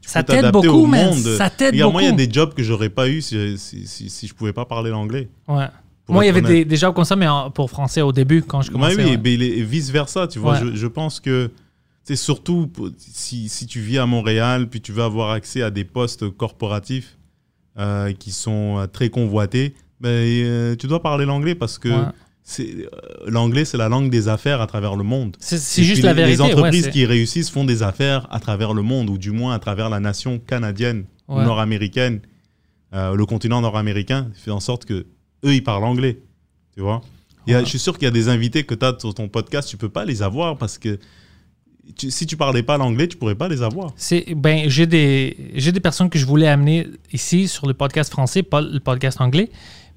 tu 0.00 0.08
Ça 0.08 0.22
t'aide 0.22 0.52
beaucoup, 0.52 0.86
monde. 0.86 1.14
Ça 1.18 1.50
t'aide 1.50 1.74
Moi, 1.74 2.02
il 2.02 2.04
y 2.04 2.08
a 2.08 2.12
beaucoup. 2.12 2.24
des 2.24 2.32
jobs 2.32 2.54
que 2.54 2.62
j'aurais 2.62 2.88
pas 2.90 3.08
eu 3.08 3.20
si, 3.20 3.58
si, 3.58 3.86
si, 3.86 4.08
si 4.10 4.26
je 4.28 4.34
pouvais 4.34 4.52
pas 4.52 4.64
parler 4.64 4.90
l'anglais. 4.90 5.28
Ouais. 5.48 5.66
Moi, 6.08 6.24
il 6.24 6.26
y 6.26 6.30
avait 6.30 6.42
des, 6.42 6.64
des 6.64 6.76
jobs 6.76 6.94
comme 6.94 7.04
ça, 7.04 7.16
mais 7.16 7.26
en- 7.26 7.50
pour 7.50 7.68
français 7.70 8.02
au 8.02 8.12
début, 8.12 8.42
quand 8.42 8.62
je 8.62 8.68
Ouais, 8.68 8.74
commençais. 8.74 8.96
oui, 8.96 9.10
ouais. 9.12 9.20
mais 9.22 9.36
les- 9.36 9.58
et 9.58 9.62
vice 9.62 9.90
versa, 9.90 10.28
tu 10.28 10.38
vois. 10.38 10.52
Ouais. 10.60 10.66
Je, 10.72 10.74
je 10.76 10.86
pense 10.86 11.18
que 11.18 11.50
c'est 12.04 12.16
surtout 12.16 12.70
si 12.98 13.66
tu 13.66 13.80
vis 13.80 13.98
à 13.98 14.06
Montréal, 14.06 14.68
puis 14.68 14.80
tu 14.80 14.92
veux 14.92 15.02
avoir 15.02 15.30
accès 15.30 15.62
à 15.62 15.70
des 15.70 15.84
postes 15.84 16.28
corporatifs 16.30 17.16
euh, 17.78 18.12
qui 18.12 18.30
sont 18.30 18.78
euh, 18.78 18.86
très 18.86 19.08
convoités, 19.08 19.74
ben, 20.04 20.10
euh, 20.10 20.76
tu 20.76 20.86
dois 20.86 21.02
parler 21.02 21.24
l'anglais 21.24 21.54
parce 21.54 21.78
que 21.78 21.88
Ouais. 21.88 22.04
c'est 22.42 22.68
euh, 22.76 22.88
l'anglais, 23.26 23.64
c'est 23.64 23.78
la 23.78 23.88
langue 23.88 24.10
des 24.10 24.28
affaires 24.28 24.60
à 24.60 24.66
travers 24.66 24.96
le 24.96 25.02
monde. 25.04 25.34
C'est, 25.40 25.82
juste 25.82 26.02
la 26.02 26.12
vérité. 26.12 26.36
Les 26.36 26.40
entreprises 26.42 26.84
ouais, 26.86 26.90
qui 26.92 27.06
réussissent 27.06 27.50
font 27.50 27.64
des 27.64 27.82
affaires 27.82 28.28
à 28.30 28.38
travers 28.38 28.74
le 28.74 28.82
monde, 28.82 29.08
ou 29.10 29.16
du 29.18 29.30
moins 29.30 29.54
à 29.54 29.58
travers 29.58 29.88
la 29.88 30.00
nation 30.00 30.38
canadienne 30.38 31.04
Ouais. 31.26 31.42
nord-américaine, 31.42 32.20
euh, 32.92 33.14
le 33.14 33.24
continent 33.24 33.62
nord-américain, 33.62 34.28
fait 34.34 34.50
en 34.50 34.60
sorte 34.60 34.84
que 34.84 35.06
eux, 35.46 35.54
ils 35.54 35.64
parlent 35.64 35.84
anglais. 35.84 36.18
Tu 36.74 36.82
vois 36.82 37.00
a-. 37.48 37.60
Je 37.64 37.68
suis 37.68 37.78
sûr 37.78 37.94
qu'il 37.94 38.04
y 38.04 38.08
a 38.08 38.10
des 38.10 38.28
invités 38.28 38.64
que 38.64 38.74
tu 38.74 38.84
as 38.84 38.94
sur 38.98 39.14
ton 39.14 39.28
podcast, 39.28 39.68
tu 39.70 39.76
peux 39.78 39.88
pas 39.88 40.04
les 40.04 40.22
avoir 40.22 40.58
parce 40.58 40.76
que 40.76 40.98
tu- 41.96 42.10
si 42.10 42.26
tu 42.26 42.36
parlais 42.36 42.62
pas 42.62 42.76
l'anglais, 42.78 43.08
tu 43.08 43.16
pourrais 43.16 43.34
pas 43.34 43.48
les 43.48 43.62
avoir. 43.62 43.92
C'est, 43.96 44.34
ben, 44.34 44.68
j'ai 44.68 44.86
des, 44.86 45.36
j'ai 45.54 45.72
des 45.72 45.80
personnes 45.80 46.10
que 46.10 46.18
je 46.18 46.26
voulais 46.26 46.48
amener 46.48 46.86
ici 47.12 47.48
sur 47.48 47.66
le 47.66 47.74
podcast 47.74 48.10
français, 48.10 48.42
pas 48.42 48.60
le 48.60 48.80
podcast 48.80 49.20
anglais, 49.20 49.50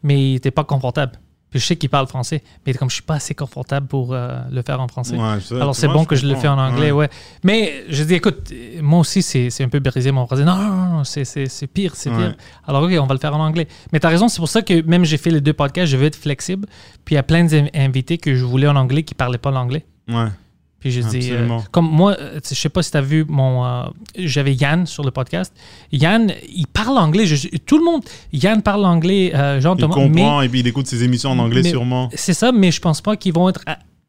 mais 0.04 0.34
n'étaient 0.34 0.52
pas 0.52 0.64
confortables. 0.64 1.20
Puis 1.50 1.62
je 1.62 1.66
sais 1.66 1.76
qu'ils 1.78 1.89
parlent 1.89 2.08
français, 2.08 2.43
mais 2.66 2.74
comme 2.74 2.89
je 2.89 2.95
suis 2.95 3.04
pas 3.04 3.16
assez 3.16 3.34
confortable 3.34 3.88
pour 3.88 4.14
euh, 4.14 4.38
le 4.52 4.62
faire 4.64 4.82
en 4.82 4.89
français. 4.89 5.16
Ouais, 5.16 5.39
ça, 5.39 5.56
Alors 5.56 5.76
c'est 5.76 5.88
bon 5.88 6.04
que 6.04 6.14
je 6.18 6.28
le 6.28 6.36
fais 6.36 6.50
en 6.50 6.58
anglais, 6.60 6.91
Ouais. 6.91 7.06
ouais. 7.06 7.10
Mais 7.45 7.86
je 7.88 8.04
dis, 8.04 8.16
écoute, 8.16 8.52
moi 8.82 9.00
aussi, 9.00 9.22
c'est, 9.22 9.64
un 9.64 9.70
peu 9.70 9.80
brisé 9.80 10.12
mon 10.12 10.26
français. 10.26 10.43
Non, 10.43 10.58
non, 10.58 10.86
non, 10.98 11.04
c'est, 11.06 11.24
pire, 11.74 11.95
c'est 11.95 12.10
Ouais. 12.10 12.18
pire. 12.18 12.36
Alors 12.68 12.84
ok, 12.84 12.91
on 13.00 13.06
va 13.06 13.14
le 13.14 13.20
faire 13.22 13.34
en 13.34 13.39
anglais. 13.39 13.70
Mais 13.93 14.02
tu 14.02 14.06
as 14.06 14.10
raison, 14.10 14.28
c'est 14.28 14.39
pour 14.39 14.50
ça 14.50 14.62
que 14.62 14.82
même 14.82 15.06
j'ai 15.06 15.18
fait 15.18 15.30
les 15.30 15.39
deux 15.39 15.54
podcasts, 15.54 15.89
je 15.89 15.95
veux 15.95 16.06
être 16.08 16.18
flexible. 16.18 16.68
Puis 17.06 17.16
il 17.16 17.18
y 17.18 17.20
a 17.20 17.24
plein 17.24 17.45
d'invités 17.45 18.18
que 18.18 18.36
je 18.36 18.43
voulais 18.43 18.68
en 18.68 18.76
anglais 18.76 19.04
qui 19.04 19.16
parlaient 19.16 19.38
pas 19.38 19.52
l'anglais. 19.52 19.86
Ouais. 20.10 20.28
Puis 20.80 20.91
je 20.91 21.01
dis, 21.01 21.30
euh, 21.32 21.47
comme 21.71 21.89
moi, 21.89 22.15
euh, 22.19 22.39
je 22.47 22.53
sais 22.53 22.69
pas 22.69 22.84
si 22.84 22.91
tu 22.91 22.97
as 22.97 23.01
vu 23.01 23.25
mon. 23.28 23.65
euh, 23.65 23.84
J'avais 24.15 24.53
Yann 24.53 24.86
sur 24.86 25.03
le 25.03 25.09
podcast. 25.11 25.51
Yann, 25.91 26.32
il 26.53 26.67
parle 26.67 26.97
anglais. 26.99 27.25
Je- 27.25 27.47
tout 27.65 27.80
le 27.80 27.84
monde, 27.84 28.03
Yann 28.32 28.61
parle 28.61 28.86
anglais, 28.86 29.32
euh, 29.34 29.59
genre 29.59 29.75
Il 29.78 29.82
Thomas, 29.82 29.95
comprend 29.95 30.41
et 30.41 30.49
puis 30.49 30.59
il 30.59 30.67
écoute 30.67 30.86
ses 30.88 31.03
émissions 31.03 31.32
en 31.32 31.39
anglais 31.39 31.61
mais- 31.63 31.69
sûrement. 31.71 32.09
C'est 32.13 32.34
ça, 32.36 32.51
mais 32.51 32.71
je 32.71 32.80
pense 32.80 33.01
pas 33.01 33.15
qu'ils 33.17 33.34
vont 33.34 33.49
être 33.49 33.61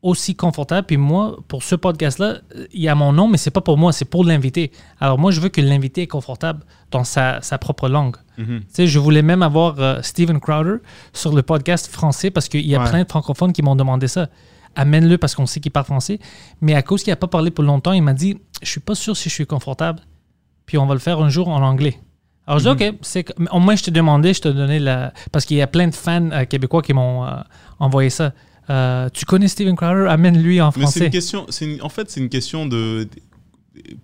aussi 0.02 0.34
confortables. 0.36 0.86
Puis 0.86 0.98
moi, 0.98 1.38
pour 1.48 1.62
ce 1.62 1.74
podcast-là, 1.74 2.36
il 2.74 2.82
y 2.82 2.88
a 2.88 2.94
mon 2.94 3.12
nom, 3.12 3.28
mais 3.28 3.38
c'est 3.38 3.50
pas 3.50 3.62
pour 3.62 3.78
moi, 3.78 3.92
c'est 3.92 4.04
pour 4.04 4.22
l'invité. 4.24 4.70
Alors 5.00 5.18
moi, 5.18 5.30
je 5.32 5.40
veux 5.40 5.48
que 5.48 5.60
l'invité 5.62 6.02
est 6.02 6.06
confortable 6.06 6.60
dans 6.90 7.02
sa, 7.02 7.40
sa 7.40 7.56
propre 7.58 7.88
langue. 7.88 8.16
Tu 8.36 8.44
sais, 8.68 8.86
je 8.86 8.98
voulais 9.00 9.22
même 9.22 9.42
avoir 9.42 10.04
Steven 10.04 10.38
Crowder 10.38 10.76
sur 11.12 11.34
le 11.34 11.42
podcast 11.42 11.90
français 11.90 12.30
parce 12.30 12.48
qu'il 12.48 12.66
y 12.66 12.76
a 12.76 12.80
Ouais. 12.82 12.88
plein 12.90 13.02
de 13.02 13.08
francophones 13.08 13.52
qui 13.54 13.62
m'ont 13.62 13.74
demandé 13.74 14.06
ça. 14.06 14.28
Amène-le 14.76 15.18
parce 15.18 15.34
qu'on 15.34 15.46
sait 15.46 15.60
qu'il 15.60 15.72
parle 15.72 15.86
français. 15.86 16.18
Mais 16.60 16.74
à 16.74 16.82
cause 16.82 17.02
qu'il 17.02 17.10
n'a 17.12 17.16
pas 17.16 17.26
parlé 17.28 17.50
pour 17.50 17.64
longtemps, 17.64 17.92
il 17.92 18.02
m'a 18.02 18.14
dit 18.14 18.38
Je 18.62 18.68
suis 18.68 18.80
pas 18.80 18.94
sûr 18.94 19.16
si 19.16 19.28
je 19.28 19.34
suis 19.34 19.46
confortable. 19.46 20.00
Puis 20.66 20.78
on 20.78 20.86
va 20.86 20.94
le 20.94 21.00
faire 21.00 21.20
un 21.20 21.28
jour 21.28 21.48
en 21.48 21.62
anglais. 21.62 21.98
Alors 22.46 22.60
je 22.60 22.64
dis 22.64 22.70
OK, 22.70 22.94
c'est 23.02 23.26
au 23.50 23.58
moins 23.58 23.76
je 23.76 23.82
t'ai 23.84 23.90
demandé, 23.90 24.32
je 24.32 24.40
te 24.40 24.48
donnais 24.48 24.78
la. 24.78 25.12
Parce 25.32 25.44
qu'il 25.44 25.56
y 25.56 25.62
a 25.62 25.66
plein 25.66 25.86
de 25.88 25.94
fans 25.94 26.30
euh, 26.30 26.44
québécois 26.44 26.80
qui 26.82 26.92
m'ont 26.94 27.24
euh, 27.26 27.30
envoyé 27.78 28.08
ça. 28.10 28.32
Euh, 28.70 29.08
tu 29.12 29.24
connais 29.24 29.48
Steven 29.48 29.76
Crowder? 29.76 30.06
Amène-lui 30.10 30.60
en 30.60 30.66
Mais 30.68 30.72
c'est 30.72 30.80
français. 30.80 31.04
une 31.06 31.10
question, 31.10 31.46
c'est 31.48 31.64
une- 31.66 31.82
en 31.82 31.88
fait, 31.88 32.10
c'est 32.10 32.20
une 32.20 32.28
question 32.28 32.66
de. 32.66 33.08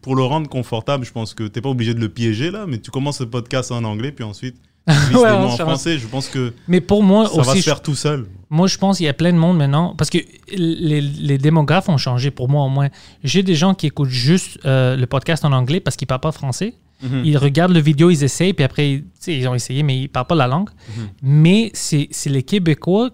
Pour 0.02 0.14
le 0.14 0.22
rendre 0.22 0.48
confortable, 0.48 1.04
je 1.04 1.10
pense 1.12 1.34
que 1.34 1.44
tu 1.44 1.58
n'es 1.58 1.62
pas 1.62 1.68
obligé 1.68 1.94
de 1.94 2.00
le 2.00 2.08
piéger 2.08 2.50
là, 2.50 2.64
mais 2.66 2.78
tu 2.78 2.90
commences 2.90 3.20
le 3.20 3.28
podcast 3.28 3.72
en 3.72 3.82
anglais, 3.84 4.12
puis 4.12 4.24
ensuite 4.24 4.56
Ouais, 4.86 5.14
mots 5.14 5.46
en 5.46 5.56
français. 5.56 5.98
Je 5.98 6.06
pense 6.06 6.28
que 6.28 6.52
Mais 6.68 6.80
pour 6.80 7.02
moi 7.02 7.26
ça 7.28 7.40
va 7.40 7.50
aussi, 7.52 7.60
se 7.62 7.64
faire 7.64 7.80
tout 7.80 7.94
seul. 7.94 8.26
Moi, 8.50 8.66
je 8.68 8.76
pense 8.78 8.98
qu'il 8.98 9.06
y 9.06 9.08
a 9.08 9.14
plein 9.14 9.32
de 9.32 9.38
monde 9.38 9.56
maintenant, 9.56 9.94
parce 9.96 10.10
que 10.10 10.18
les, 10.54 11.00
les 11.00 11.38
démographes 11.38 11.88
ont 11.88 11.96
changé 11.96 12.30
pour 12.30 12.48
moi 12.48 12.64
au 12.64 12.68
moins. 12.68 12.88
J'ai 13.24 13.42
des 13.42 13.54
gens 13.56 13.74
qui 13.74 13.86
écoutent 13.86 14.10
juste 14.10 14.58
euh, 14.64 14.94
le 14.96 15.06
podcast 15.06 15.44
en 15.44 15.52
anglais 15.52 15.80
parce 15.80 15.96
qu'ils 15.96 16.04
ne 16.06 16.08
parlent 16.10 16.20
pas 16.20 16.32
français. 16.32 16.74
Mhm. 17.02 17.22
Ils 17.24 17.36
regardent 17.38 17.72
le 17.72 17.80
vidéo, 17.80 18.10
ils 18.10 18.22
essayent, 18.22 18.52
puis 18.52 18.64
après, 18.64 19.02
ils- 19.26 19.48
ont 19.48 19.54
essayé, 19.54 19.82
mais 19.82 19.96
ils 19.98 20.02
ne 20.02 20.06
parlent 20.06 20.26
pas 20.28 20.34
la 20.36 20.46
langue. 20.46 20.68
Mhm. 20.96 21.08
Mais 21.22 21.70
c'est 21.74 22.08
les 22.26 22.42
Québécois 22.44 23.10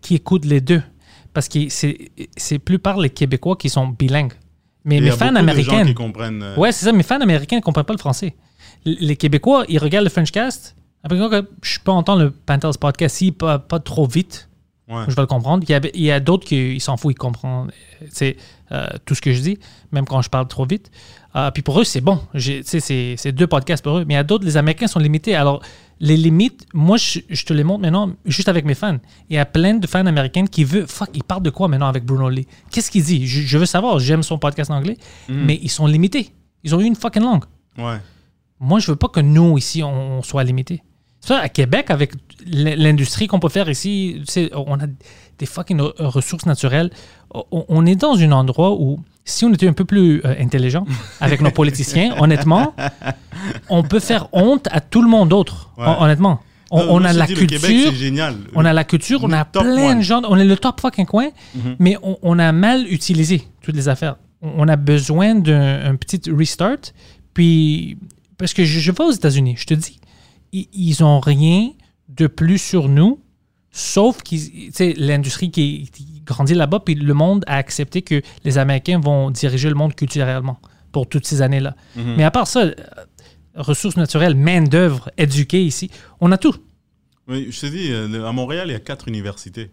qui 0.00 0.14
écoutent 0.16 0.46
les 0.46 0.60
deux. 0.60 0.82
Parce 1.32 1.48
que 1.48 1.68
c'est 1.68 2.10
c'est 2.36 2.58
plupart 2.58 2.98
les 2.98 3.10
Québécois 3.10 3.54
qui 3.56 3.68
sont 3.68 3.86
bilingues. 3.86 4.32
Mais 4.84 4.96
Et 4.96 4.98
y 4.98 5.02
mes 5.02 5.10
a 5.10 5.12
fans 5.12 5.26
de 5.30 5.34
gens 5.34 5.40
américains. 5.40 5.84
qui 5.84 5.94
comprennent. 5.94 6.42
euh, 6.42 6.56
Ouais, 6.56 6.72
c'est 6.72 6.86
ça. 6.86 6.92
Mes 6.92 7.04
fans 7.04 7.20
américains 7.20 7.56
ne 7.56 7.60
comprennent 7.62 7.84
pas 7.84 7.92
le 7.92 7.98
français. 7.98 8.34
Les 8.84 9.14
Québécois, 9.16 9.64
ils 9.68 9.78
regardent 9.78 10.04
le 10.04 10.10
Frenchcast. 10.10 10.74
Après, 11.02 11.20
OK, 11.20 11.34
je 11.62 11.78
peux 11.80 11.90
entendre 11.90 12.22
le 12.24 12.30
Panthers 12.30 12.78
podcast 12.78 13.16
si 13.16 13.32
pas, 13.32 13.58
pas 13.58 13.78
trop 13.80 14.06
vite. 14.06 14.48
ouais. 14.88 15.04
Je 15.08 15.14
vais 15.14 15.22
le 15.22 15.26
comprendre. 15.26 15.64
Il 15.68 16.00
y 16.02 16.10
a, 16.10 16.14
a 16.14 16.20
d'autres 16.20 16.46
qui 16.46 16.78
s'en 16.80 16.96
foutent, 16.96 17.12
ils 17.12 17.18
comprennent 17.18 17.70
sais, 18.10 18.36
euh, 18.72 18.86
tout 19.06 19.14
ce 19.14 19.20
que 19.22 19.32
je 19.32 19.40
dis, 19.40 19.58
même 19.92 20.04
quand 20.04 20.20
je 20.22 20.28
parle 20.28 20.46
trop 20.48 20.66
vite. 20.66 20.90
Euh, 21.36 21.50
puis 21.52 21.62
pour 21.62 21.80
eux, 21.80 21.84
c'est 21.84 22.00
bon. 22.00 22.20
C'est 22.36 23.16
c'est 23.16 23.32
deux 23.32 23.46
podcasts 23.46 23.82
pour 23.84 23.98
eux. 23.98 24.04
Mais 24.06 24.14
il 24.14 24.16
y 24.16 24.20
a 24.20 24.24
d'autres, 24.24 24.44
les 24.44 24.56
Américains 24.56 24.88
sont 24.88 24.98
limités. 24.98 25.34
Alors, 25.34 25.62
les 26.00 26.16
limites, 26.16 26.66
moi, 26.74 26.96
je, 26.96 27.20
je 27.28 27.44
te 27.44 27.52
les 27.52 27.62
montre 27.64 27.82
maintenant 27.82 28.10
juste 28.24 28.48
avec 28.48 28.64
mes 28.64 28.74
fans. 28.74 28.98
Il 29.28 29.36
y 29.36 29.38
a 29.38 29.46
plein 29.46 29.74
de 29.74 29.86
fans 29.86 30.04
américains 30.06 30.46
qui 30.46 30.64
veulent. 30.64 30.86
Fuck, 30.88 31.10
ils 31.14 31.22
parlent 31.24 31.42
de 31.42 31.50
quoi 31.50 31.68
maintenant 31.68 31.86
avec 31.88 32.04
Bruno 32.04 32.28
Lee? 32.28 32.46
Qu'est-ce 32.70 32.90
qu'il 32.90 33.04
dit 33.04 33.26
je, 33.26 33.40
je 33.42 33.58
veux 33.58 33.66
savoir. 33.66 33.98
J'aime 34.00 34.22
son 34.22 34.38
podcast 34.38 34.70
en 34.70 34.76
anglais, 34.76 34.96
Mhm. 35.28 35.44
mais 35.46 35.58
ils 35.62 35.70
sont 35.70 35.86
limités. 35.86 36.30
Ils 36.64 36.74
ont 36.74 36.80
eu 36.80 36.84
une 36.84 36.96
fucking 36.96 37.22
langue. 37.22 37.44
Ouais. 37.78 37.98
moi, 38.58 38.78
je 38.80 38.90
veux 38.90 38.96
pas 38.96 39.08
que 39.08 39.20
nous, 39.20 39.56
ici, 39.56 39.82
on, 39.82 40.18
on 40.18 40.22
soit 40.22 40.42
limité. 40.44 40.82
Ça, 41.20 41.38
à 41.38 41.48
Québec, 41.48 41.90
avec 41.90 42.12
l'industrie 42.46 43.26
qu'on 43.26 43.40
peut 43.40 43.48
faire 43.48 43.68
ici, 43.68 44.16
tu 44.26 44.32
sais, 44.32 44.50
on 44.54 44.78
a 44.80 44.86
des 45.38 45.46
fucking 45.46 45.78
re- 45.78 45.92
ressources 46.06 46.46
naturelles. 46.46 46.90
On, 47.34 47.64
on 47.68 47.86
est 47.86 47.94
dans 47.96 48.16
un 48.18 48.32
endroit 48.32 48.72
où, 48.72 49.00
si 49.24 49.44
on 49.44 49.52
était 49.52 49.68
un 49.68 49.72
peu 49.74 49.84
plus 49.84 50.22
euh, 50.24 50.34
intelligent 50.40 50.86
avec 51.20 51.40
nos 51.42 51.50
politiciens, 51.50 52.14
honnêtement, 52.18 52.74
on 53.68 53.82
peut 53.82 54.00
faire 54.00 54.28
honte 54.32 54.66
à 54.70 54.80
tout 54.80 55.02
le 55.02 55.08
monde 55.08 55.28
d'autre. 55.28 55.70
Ouais. 55.76 55.84
Honnêtement. 55.98 56.40
On, 56.72 56.84
Non, 56.84 56.92
on 56.94 57.04
a 57.04 57.12
je 57.12 57.18
la 57.18 57.26
te 57.26 57.32
dis, 57.34 57.40
le 57.40 57.46
Québec, 57.46 57.70
culture. 57.70 58.34
On 58.54 58.64
a 58.64 58.72
la 58.72 58.84
culture, 58.84 59.20
on 59.24 59.32
a 59.32 59.44
plein 59.44 59.90
one. 59.90 59.98
de 59.98 60.02
gens, 60.02 60.22
on 60.28 60.36
est 60.36 60.44
le 60.44 60.56
top 60.56 60.80
fucking 60.80 61.06
coin, 61.06 61.28
Mhm. 61.54 61.76
mais 61.78 61.96
on, 62.02 62.16
on 62.22 62.38
a 62.38 62.50
mal 62.52 62.86
utilisé 62.88 63.42
toutes 63.62 63.74
les 63.76 63.88
affaires. 63.88 64.16
On 64.40 64.52
on 64.64 64.68
a 64.68 64.76
besoin 64.76 65.34
d'un 65.34 65.84
un 65.84 65.96
petit 65.96 66.20
restart. 66.30 66.78
Puis, 67.34 67.98
parce 68.38 68.54
que 68.54 68.64
je, 68.64 68.80
je 68.80 68.90
vais 68.90 69.04
aux 69.04 69.10
États-Unis, 69.12 69.54
je 69.58 69.66
te 69.66 69.74
dis, 69.74 69.99
ils, 70.52 70.68
ils 70.72 71.04
ont 71.04 71.20
rien 71.20 71.70
de 72.08 72.26
plus 72.26 72.58
sur 72.58 72.88
nous, 72.88 73.20
sauf 73.70 74.22
sais, 74.72 74.94
l'industrie 74.96 75.50
qui, 75.50 75.88
qui 75.92 76.22
grandit 76.24 76.54
là-bas, 76.54 76.80
puis 76.80 76.94
le 76.94 77.14
monde 77.14 77.44
a 77.46 77.56
accepté 77.56 78.02
que 78.02 78.20
les 78.44 78.58
Américains 78.58 78.98
vont 79.00 79.30
diriger 79.30 79.68
le 79.68 79.74
monde 79.74 79.94
culturellement 79.94 80.58
pour 80.92 81.08
toutes 81.08 81.26
ces 81.26 81.40
années-là. 81.42 81.76
Mhm. 81.96 82.14
Mais 82.16 82.24
à 82.24 82.30
part 82.30 82.46
ça, 82.48 82.62
euh, 82.62 82.74
ressources 83.54 83.96
naturelles, 83.96 84.34
main-d'œuvre, 84.34 85.10
éduquée 85.16 85.64
ici, 85.64 85.90
on 86.20 86.32
a 86.32 86.38
tout. 86.38 86.54
Oui, 87.28 87.48
je 87.50 87.60
te 87.60 87.66
dis, 87.66 87.92
euh, 87.92 88.26
à 88.26 88.32
Montréal, 88.32 88.68
il 88.68 88.72
y 88.72 88.76
a 88.76 88.80
quatre 88.80 89.06
universités. 89.08 89.70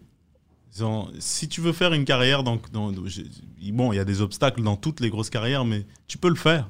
Ont- 0.80 1.08
si 1.18 1.48
tu 1.48 1.60
veux 1.60 1.72
faire 1.72 1.92
une 1.92 2.04
carrière, 2.04 2.44
dans- 2.44 2.60
bon, 2.72 3.92
il 3.92 3.96
y 3.96 3.98
a 3.98 4.04
des 4.04 4.20
obstacles 4.20 4.62
dans 4.62 4.76
toutes 4.76 5.00
les 5.00 5.10
grosses 5.10 5.30
carrières, 5.30 5.64
mais 5.64 5.84
tu 6.06 6.18
peux 6.18 6.28
le 6.28 6.36
faire. 6.36 6.68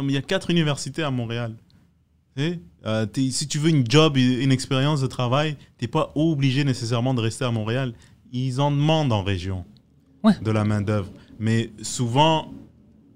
Il 0.00 0.10
y 0.12 0.16
a 0.16 0.22
quatre 0.22 0.50
universités 0.50 1.02
à 1.02 1.10
Montréal. 1.10 1.56
Sais, 2.36 2.60
euh, 2.84 3.06
t'es- 3.06 3.30
si 3.30 3.48
tu 3.48 3.58
veux 3.58 3.70
une 3.70 3.88
job, 3.88 4.16
une 4.16 4.52
expérience 4.52 5.00
de 5.00 5.06
travail, 5.06 5.56
tu 5.78 5.84
n'es 5.84 5.88
pas 5.88 6.12
obligé 6.14 6.64
nécessairement 6.64 7.14
de 7.14 7.20
rester 7.20 7.44
à 7.44 7.50
Montréal. 7.50 7.94
Ils 8.32 8.60
en 8.60 8.70
demandent 8.70 9.12
en 9.12 9.22
région 9.22 9.64
Ouais. 10.22 10.34
de 10.42 10.50
la 10.50 10.64
main-d'œuvre. 10.64 11.10
Mais 11.38 11.70
souvent, 11.82 12.52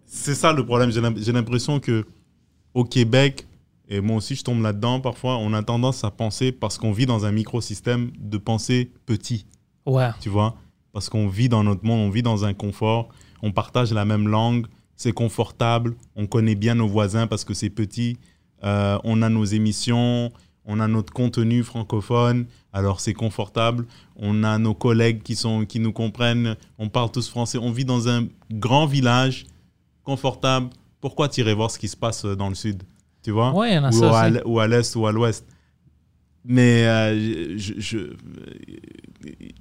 c'est 0.07 0.35
ça 0.35 0.53
le 0.53 0.65
problème. 0.65 0.91
J'ai 0.91 1.01
l'im- 1.03 1.15
j'ai 1.17 1.33
l'impression 1.33 1.81
que 1.81 2.07
au 2.73 2.85
Québec, 2.85 3.47
et 3.89 4.01
moi 4.01 4.17
aussi 4.17 4.37
je 4.37 4.45
tombe 4.45 4.63
là-dedans 4.63 5.01
parfois, 5.01 5.37
on 5.37 5.53
a 5.53 5.63
tendance 5.63 6.03
à 6.05 6.11
penser, 6.11 6.51
parce 6.53 6.79
qu'on 6.79 6.93
vit 6.93 7.07
dans 7.07 7.27
un 7.27 7.33
microsystème, 7.33 8.13
de 8.19 8.39
penser 8.39 8.91
petit, 9.05 9.45
Ouais. 9.85 10.11
tu 10.21 10.29
vois? 10.31 10.57
Parce 10.93 11.09
qu'on 11.11 11.29
vit 11.29 11.49
dans 11.49 11.63
notre 11.65 11.85
monde, 11.85 12.01
on 12.01 12.11
vit 12.11 12.23
dans 12.23 12.45
un 12.47 12.55
confort, 12.55 13.09
on 13.43 13.53
partage 13.53 13.93
la 13.93 14.05
même 14.05 14.29
langue, 14.29 14.67
c'est 14.97 15.13
confortable, 15.13 15.95
on 16.17 16.27
connaît 16.27 16.55
bien 16.55 16.75
nos 16.75 16.87
voisins 16.89 17.27
parce 17.27 17.45
que 17.45 17.53
c'est 17.55 17.71
petit, 17.71 18.17
euh, 18.65 18.99
on 19.05 19.23
a 19.23 19.29
nos 19.29 19.45
émissions, 19.45 20.31
on 20.67 20.81
a 20.81 20.89
notre 20.89 21.13
contenu 21.13 21.63
francophone, 21.65 22.47
alors 22.73 23.01
c'est 23.01 23.15
confortable, 23.15 23.87
on 24.17 24.45
a 24.45 24.59
nos 24.59 24.75
collègues 24.75 25.23
qui, 25.23 25.35
sont, 25.35 25.65
qui 25.65 25.81
nous 25.81 25.93
comprennent, 25.93 26.57
on 26.79 26.89
parle 26.89 27.11
tous 27.11 27.29
français, 27.29 27.59
on 27.59 27.73
vit 27.73 27.85
dans 27.85 28.09
un 28.09 28.27
grand 28.53 28.87
village, 28.87 29.47
confortable. 30.05 30.71
Pourquoi 31.01 31.29
tirer 31.29 31.55
voir 31.55 31.71
ce 31.71 31.79
qui 31.79 31.89
se 31.89 31.97
passe 31.97 32.25
dans 32.25 32.49
le 32.51 32.55
sud 32.55 32.83
Tu 33.23 33.31
vois? 33.31 33.53
Ouais, 33.55 33.73
il 33.73 33.75
y 33.75 33.79
en 33.79 33.85
a 33.85 33.91
ou, 33.91 34.05
à, 34.05 34.31
ou 34.47 34.61
à 34.61 34.69
l'est 34.69 34.95
ou 34.97 35.07
à 35.07 35.13
l'ouest. 35.13 35.47
Mais 36.45 36.87
euh, 36.87 37.59
je, 37.59 37.75
je- 37.79 38.13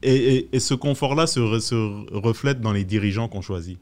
et, 0.01 0.15
et- 0.35 0.49
et 0.53 0.59
ce 0.59 0.73
confort-là 0.73 1.27
se, 1.27 1.39
re- 1.39 1.59
se 1.59 1.75
reflète 2.15 2.61
dans 2.61 2.71
les 2.71 2.83
dirigeants 2.85 3.27
qu'on 3.27 3.41
choisit. 3.41 3.77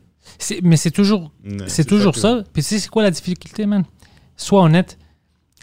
Mais 0.63 0.78
c'est 0.78 0.91
toujours 0.91 1.32
C'est 1.68 1.86
toujours 1.86 2.13
que- 2.13 2.20
ça. 2.20 2.43
Puis 2.53 2.61
tu 2.63 2.70
sais, 2.70 2.80
c'est 2.80 2.89
quoi 2.89 3.03
la 3.03 3.11
difficulté, 3.11 3.65
man? 3.65 3.84
Sois 4.36 4.61
honnête. 4.61 4.97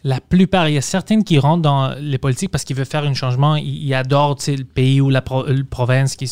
La 0.06 0.20
plupart, 0.20 0.68
il 0.68 0.74
y 0.74 0.78
a 0.78 0.82
certaines 0.82 1.24
qui 1.24 1.38
rentrent 1.38 1.62
dans 1.62 1.94
les 1.98 2.18
politiques 2.18 2.50
parce 2.50 2.62
qu'ils 2.64 2.76
veulent 2.76 2.84
faire 2.84 3.04
un 3.04 3.14
changement. 3.14 3.56
Ils, 3.56 3.84
ils 3.86 3.94
adorent 3.94 4.36
le 4.46 4.62
pays 4.64 5.00
ou 5.00 5.08
la 5.08 5.22
pro- 5.22 5.46
euh, 5.48 5.64
province 5.68 6.14
qui, 6.16 6.26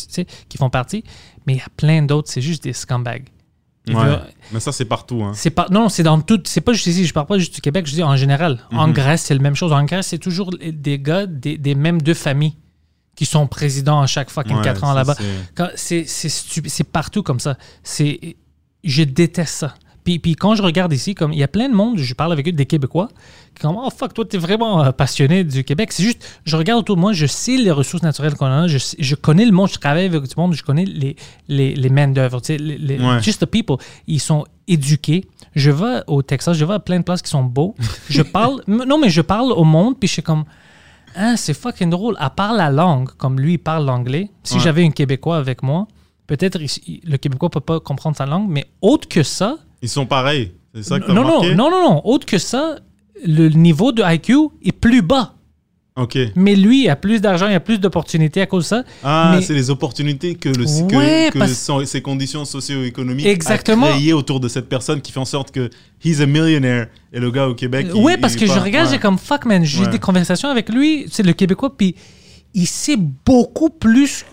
font 0.57 0.69
partie. 0.69 1.03
Mais 1.47 1.53
il 1.53 1.57
y 1.57 1.61
a 1.61 1.67
plein 1.75 2.03
d'autres, 2.03 2.29
c'est 2.31 2.41
juste 2.41 2.63
des 2.63 2.73
scumbags. 2.73 3.27
Ouais. 3.87 3.93
Mais 4.53 4.59
ça, 4.61 4.71
c'est 4.71 4.85
partout. 4.85 5.21
Hein. 5.23 5.33
c'est 5.35 5.49
non, 5.71 5.89
c'est 5.89 6.03
dans 6.03 6.21
tout. 6.21 6.39
C'est 6.45 6.61
pas 6.61 6.71
juste 6.71 6.85
ici. 6.85 7.05
Je 7.05 7.13
parle 7.13 7.25
pas 7.27 7.37
juste 7.37 7.55
du 7.55 7.61
Québec. 7.61 7.85
Je 7.85 7.93
dis 7.93 8.03
en 8.03 8.15
général. 8.15 8.59
En 8.71 8.87
Mhm. 8.87 8.93
Grèce, 8.93 9.23
c'est 9.23 9.33
la 9.33 9.41
même 9.41 9.55
chose. 9.55 9.73
En 9.73 9.83
Grèce, 9.83 10.07
c'est 10.07 10.19
toujours 10.19 10.51
des 10.51 10.99
gars 10.99 11.25
des, 11.25 11.57
des 11.57 11.75
mêmes 11.75 12.01
deux 12.01 12.13
familles 12.13 12.55
qui 13.15 13.25
sont 13.25 13.45
présidents 13.47 14.01
à 14.01 14.07
chaque 14.07 14.29
Ouais, 14.57 14.63
4 14.63 14.83
ans 14.85 14.87
ça, 14.89 14.93
là-bas. 14.93 15.15
c'est- 15.15 15.25
partout 16.85 17.23
comme 17.23 17.39
ça. 17.41 17.57
C'est 17.83 18.37
je 18.85 19.03
déteste 19.03 19.53
ça. 19.55 19.75
Puis, 20.03 20.19
puis 20.19 20.35
quand 20.35 20.55
je 20.55 20.61
regarde 20.61 20.91
ici, 20.93 21.15
comme 21.15 21.31
il 21.33 21.39
y 21.39 21.43
a 21.43 21.47
plein 21.47 21.69
de 21.69 21.73
monde, 21.73 21.97
je 21.97 22.13
parle 22.13 22.31
avec 22.33 22.47
eux 22.47 22.51
des 22.51 22.65
Québécois, 22.65 23.07
qui 23.55 23.61
comme 23.61 23.77
oh 23.77 23.89
fuck 23.89 24.13
toi 24.13 24.25
t'es 24.25 24.37
vraiment 24.37 24.83
euh, 24.83 24.91
passionné 24.91 25.43
du 25.43 25.63
Québec. 25.63 25.91
C'est 25.93 26.03
juste, 26.03 26.41
je 26.45 26.55
regarde 26.57 26.79
autour 26.81 26.95
de 26.97 27.01
moi, 27.01 27.13
je 27.13 27.25
sais 27.25 27.55
les 27.57 27.71
ressources 27.71 28.03
naturelles 28.03 28.35
qu'on 28.35 28.45
a, 28.47 28.67
je, 28.67 28.77
je 28.99 29.15
connais 29.15 29.45
le 29.45 29.51
monde, 29.51 29.69
je 29.69 29.77
travaille 29.79 30.05
avec 30.05 30.21
du 30.23 30.33
monde, 30.35 30.53
je 30.53 30.63
connais 30.63 30.85
les 30.85 31.15
les, 31.47 31.73
les 31.75 31.89
main 31.89 32.07
d'œuvre, 32.09 32.41
tu 32.41 32.47
sais, 32.47 32.57
les, 32.57 32.77
les- 32.77 32.99
Ouais. 32.99 33.21
just 33.21 33.39
the 33.41 33.45
people. 33.45 33.77
Ils 34.07 34.19
sont 34.19 34.45
éduqués. 34.67 35.25
Je 35.55 35.69
vais 35.71 36.01
au 36.07 36.21
Texas, 36.21 36.57
je 36.57 36.65
vais 36.65 36.73
à 36.73 36.79
plein 36.79 36.97
de 36.99 37.03
places 37.03 37.21
qui 37.21 37.29
sont 37.29 37.43
beaux. 37.43 37.75
Je 38.09 38.21
parle, 38.37 38.61
non 38.67 38.97
mais 38.97 39.09
je 39.09 39.21
parle 39.21 39.51
au 39.51 39.63
monde, 39.63 39.97
puis 39.99 40.07
je 40.07 40.13
suis 40.13 40.23
comme 40.23 40.43
ah, 41.15 41.37
c'est 41.37 41.53
fucking 41.53 41.91
drôle. 41.91 42.15
À 42.19 42.29
part 42.31 42.53
la 42.53 42.71
langue, 42.71 43.09
comme 43.17 43.39
lui, 43.39 43.53
il 43.53 43.57
parle 43.59 43.85
l'anglais. 43.85 44.29
Si 44.43 44.55
Ouais. 44.55 44.59
j'avais 44.61 44.83
un 44.83 44.89
Québécois 44.89 45.37
avec 45.37 45.61
moi, 45.61 45.87
peut-être 46.25 46.57
le 46.59 47.17
Québécois 47.17 47.49
peut 47.51 47.59
pas 47.59 47.79
comprendre 47.79 48.17
sa 48.17 48.25
langue, 48.25 48.47
mais 48.49 48.65
autre 48.81 49.07
que 49.07 49.21
ça, 49.21 49.57
Ils 49.83 49.89
sont 49.89 50.07
pareils. 50.07 50.51
C'est 50.73 50.83
ça 50.83 50.99
que 50.99 51.05
t'as 51.05 51.13
non, 51.13 51.21
non, 51.23 51.27
remarqué? 51.37 51.53
non, 51.55 51.69
non, 51.69 51.81
non, 51.91 52.01
autre 52.05 52.25
que 52.25 52.39
ça, 52.39 52.77
le 53.23 53.49
niveau 53.49 53.91
de 53.91 54.01
IQ 54.03 54.33
est 54.65 54.71
plus 54.71 55.03
bas. 55.03 55.35
Ok. 55.95 56.17
Mais 56.35 56.55
lui, 56.55 56.85
il 56.85 56.89
a 56.89 56.95
plus 56.95 57.21
d'argent, 57.21 57.47
il 57.47 57.53
a 57.53 57.59
plus 57.59 57.79
d'opportunités 57.79 58.41
à 58.41 58.47
cause 58.47 58.63
de 58.63 58.67
ça. 58.69 58.83
Ah, 59.03 59.33
Mais- 59.35 59.43
c'est 59.43 59.53
les 59.53 59.69
opportunités 59.69 60.33
que, 60.33 60.49
le, 60.49 60.65
que- 60.65 60.95
Ouais, 60.95 61.29
que, 61.31 61.37
parce- 61.37 61.53
son- 61.53 61.85
ces 61.85 62.01
conditions 62.01 62.43
socio-économiques 62.45 63.27
Exactement. 63.27 63.85
a 63.85 63.91
créé 63.91 64.11
autour 64.13 64.39
de 64.39 64.47
cette 64.47 64.67
personne 64.67 65.01
qui 65.01 65.11
fait 65.11 65.19
en 65.19 65.25
sorte 65.25 65.51
que 65.51 65.69
he's 66.03 66.19
a 66.19 66.25
millionaire 66.25 66.87
et 67.11 67.19
le 67.19 67.29
gars 67.29 67.47
au 67.47 67.53
Québec. 67.53 67.87
il- 67.93 68.01
ouais, 68.01 68.17
parce 68.17 68.33
il 68.33 68.39
que 68.39 68.45
je 68.47 68.53
pas- 68.53 68.61
regarde, 68.61 68.87
ouais. 68.87 68.93
j'ai 68.95 68.99
comme 68.99 69.19
fuck, 69.19 69.45
man. 69.45 69.63
J'ai 69.63 69.81
Ouais. 69.83 69.87
des 69.91 69.99
conversations 69.99 70.49
avec 70.49 70.69
lui, 70.69 71.05
c'est 71.11 71.21
le 71.23 71.33
Québécois, 71.33 71.77
puis 71.77 71.93
il 72.55 72.65
sait 72.65 72.97
beaucoup 72.97 73.69
plus 73.69 74.25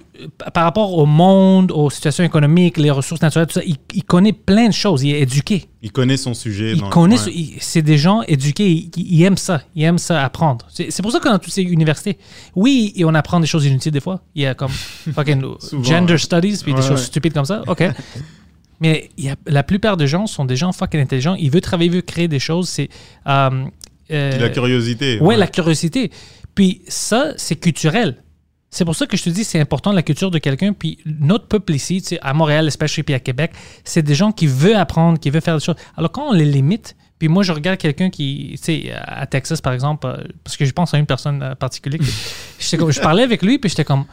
par 0.55 0.65
rapport 0.65 0.97
au 0.97 1.07
monde, 1.07 1.71
aux 1.73 1.91
situations 1.91 2.25
économiques, 2.25 2.77
les 2.77 2.91
ressources 2.91 3.23
naturelles, 3.23 3.47
tout 3.47 3.55
ça. 3.55 3.63
Il, 3.65 3.77
il 3.95 4.05
connaît 4.05 4.33
plein 4.33 4.69
de 4.69 4.73
choses, 4.73 5.03
il 5.03 5.15
est 5.15 5.21
éduqué. 5.21 5.67
Il 5.83 5.93
connaît 5.93 6.17
son 6.17 6.35
sujet. 6.35 6.73
Il 6.73 6.83
connaît, 6.85 7.21
ouais. 7.21 7.57
c'est 7.61 7.83
des 7.83 7.99
gens 7.99 8.23
éduqués, 8.23 8.71
ils, 8.71 8.91
ils 8.97 9.23
aiment 9.23 9.37
ça, 9.37 9.63
ils 9.75 9.83
aiment 9.85 9.99
ça 9.99 10.25
apprendre. 10.25 10.67
C'est 10.71 11.03
pour 11.03 11.13
ça 11.13 11.21
que 11.21 11.29
dans 11.29 11.39
toutes 11.39 11.53
ces 11.53 11.63
universités, 11.63 12.19
oui, 12.55 12.93
et 12.97 13.05
on 13.05 13.15
apprend 13.15 13.41
des 13.41 13.47
choses 13.47 13.67
inutiles 13.67 13.93
des 13.93 14.01
fois. 14.01 14.23
Il 14.35 14.43
y 14.43 14.47
a 14.47 14.55
comme 14.55 14.71
fucking 15.15 15.43
Souvent, 15.59 15.83
gender 15.83 16.13
ouais. 16.13 16.19
studies, 16.19 16.61
puis 16.63 16.75
des 16.75 16.83
choses 16.83 17.03
stupides 17.05 17.33
comme 17.33 17.45
ça. 17.45 17.63
OK. 17.67 17.83
Mais 18.81 19.11
il 19.19 19.27
y 19.27 19.29
a, 19.29 19.37
la 19.47 19.63
plupart 19.63 19.97
des 19.99 20.07
gens 20.07 20.27
sont 20.27 20.47
des 20.47 20.57
gens 20.57 20.73
fucking 20.73 21.01
intelligents. 21.01 21.35
Ils 21.35 21.51
veulent 21.51 21.61
travailler, 21.61 21.91
ils 21.91 21.93
veulent 21.93 22.03
créer 22.03 22.29
des 22.29 22.39
choses. 22.39 22.69
C'est. 22.69 22.89
euh, 23.27 23.65
euh, 24.11 24.39
la 24.39 24.49
curiosité. 24.49 25.21
Ouais, 25.21 25.37
la 25.37 25.47
curiosité. 25.47 26.11
Puis 26.55 26.83
ça, 26.89 27.33
c'est 27.37 27.57
culturel. 27.57 28.23
C'est 28.71 28.85
pour 28.85 28.95
ça 28.95 29.07
que 29.07 29.17
je 29.17 29.25
te 29.25 29.31
dis, 29.31 29.43
c'est 29.43 29.59
important 29.61 29.91
la 29.93 30.03
culture 30.03 30.31
de 30.31 30.39
quelqu'un. 30.39 30.73
Puis 30.73 30.99
notre 31.05 31.47
peuple 31.47 31.75
ici, 31.75 32.01
tu 32.03 32.09
sais, 32.11 32.19
à 32.23 32.33
Montréal, 32.35 32.69
especially, 32.69 33.03
puis 33.03 33.15
à 33.15 33.21
Québec, 33.21 33.51
c'est 33.85 34.03
des 34.03 34.15
gens 34.15 34.31
qui 34.31 34.47
veulent 34.47 34.77
apprendre, 34.77 35.19
qui 35.19 35.29
veulent 35.31 35.43
faire 35.43 35.59
des 35.59 35.65
choses. 35.65 35.75
Alors 35.97 36.13
quand 36.13 36.29
on 36.29 36.33
les 36.33 36.45
limite, 36.45 36.95
puis 37.19 37.29
moi, 37.29 37.43
je 37.43 37.53
regarde 37.53 37.79
quelqu'un 37.79 38.09
qui, 38.11 38.53
tu 38.53 38.63
sais, 38.65 38.93
à 38.95 39.27
Texas, 39.27 39.61
par 39.61 39.73
exemple, 39.75 40.07
euh, 40.07 40.25
parce 40.45 40.57
que 40.57 40.65
je 40.65 40.73
pense 40.73 40.95
à 40.95 40.99
une 40.99 41.05
personne 41.07 41.43
euh, 41.43 41.55
particulière, 41.55 42.01
comme- 42.79 42.91
je 42.93 43.01
parlais 43.01 43.25
avec 43.25 43.43
lui, 43.43 43.59
puis 43.59 43.69
j'étais 43.69 43.85
comme, 43.85 44.05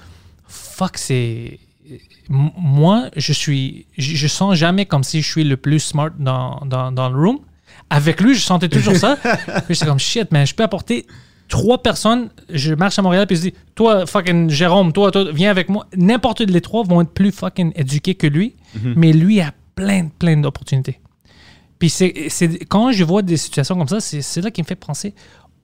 fuck, 0.47 0.97
c'est. 0.97 1.59
Moi, 2.29 3.09
je 3.15 3.31
suis. 3.31 3.85
Je, 3.97 4.15
je 4.15 4.27
sens 4.27 4.55
jamais 4.55 4.85
comme 4.85 5.03
si 5.03 5.21
je 5.21 5.27
suis 5.29 5.43
le 5.45 5.55
plus 5.55 5.79
smart 5.79 6.09
dans, 6.19 6.61
dans, 6.65 6.91
dans 6.91 7.09
le 7.09 7.15
room. 7.15 7.39
Avec 7.89 8.19
lui, 8.19 8.35
je 8.35 8.41
sentais 8.41 8.67
toujours 8.67 8.95
ça. 8.97 9.17
puis 9.65 9.75
j'étais 9.75 9.85
comme 9.85 9.99
shit, 9.99 10.29
man, 10.33 10.45
je 10.45 10.53
peux 10.53 10.63
apporter 10.63 11.05
trois 11.47 11.81
personnes. 11.81 12.29
Je 12.49 12.73
marche 12.73 12.99
à 12.99 13.01
Montréal, 13.01 13.27
puis 13.27 13.35
je 13.35 13.41
dis, 13.41 13.53
toi, 13.75 14.05
fucking 14.05 14.49
Jérôme, 14.49 14.93
toi, 14.93 15.11
toi, 15.11 15.31
viens 15.31 15.51
avec 15.51 15.69
moi. 15.69 15.87
N'importe 15.95 16.41
les 16.41 16.61
trois 16.61 16.83
vont 16.83 17.01
être 17.01 17.11
plus 17.11 17.31
fucking 17.31 17.71
éduqués 17.75 18.15
que 18.15 18.27
lui, 18.27 18.55
mais 18.95 19.13
lui 19.13 19.41
a 19.41 19.53
plein, 19.75 20.09
plein 20.19 20.37
d'opportunités. 20.37 20.99
Puis 21.79 21.89
c'est, 21.89 22.13
quand 22.67 22.91
je 22.91 23.03
vois 23.03 23.21
des 23.21 23.37
situations 23.37 23.77
comme 23.77 23.87
ça, 23.87 23.99
c'est, 23.99 24.41
là 24.41 24.51
qui 24.51 24.61
me 24.61 24.67
fait 24.67 24.75
penser, 24.75 25.13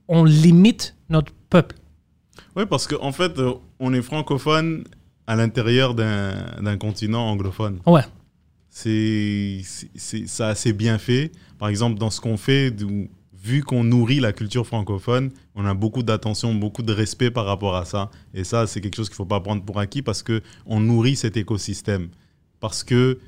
on 0.07 0.23
limite 0.23 0.95
notre 1.09 1.31
peuple. 1.49 1.75
Oui, 2.55 2.65
parce 2.69 2.87
qu'en 2.87 3.11
fait, 3.11 3.37
euh, 3.39 3.53
on 3.79 3.93
est 3.93 4.01
francophone 4.01 4.83
à 5.25 5.35
l'intérieur 5.35 5.95
d'un 5.95 6.77
continent 6.77 7.29
anglophone. 7.29 7.79
Ouais. 7.85 8.03
C'est 8.69 9.61
assez 10.39 10.73
bien 10.73 10.97
fait. 10.97 11.31
Par 11.57 11.69
exemple, 11.69 11.99
dans 11.99 12.09
ce 12.09 12.21
qu'on 12.21 12.37
fait, 12.37 12.71
vu 13.43 13.61
qu'on 13.61 13.83
nourrit 13.83 14.21
la 14.21 14.31
culture 14.31 14.65
francophone, 14.65 15.29
on 15.55 15.65
a 15.65 15.73
beaucoup 15.73 16.01
d'attention, 16.01 16.55
beaucoup 16.55 16.81
de 16.81 16.93
respect 16.93 17.29
par 17.29 17.45
rapport 17.45 17.75
à 17.75 17.83
ça. 17.83 18.09
Et 18.33 18.45
ça, 18.45 18.67
c'est 18.67 18.79
quelque 18.79 18.95
chose 18.95 19.09
qu'il 19.09 19.15
ne 19.15 19.17
faut 19.17 19.25
pas 19.25 19.41
prendre 19.41 19.63
pour 19.63 19.79
acquis 19.79 20.01
parce 20.01 20.23
qu'on 20.23 20.79
nourrit 20.79 21.17
cet 21.17 21.35
écosystème. 21.35 22.07
Parce 22.61 22.83
que, 22.85 23.19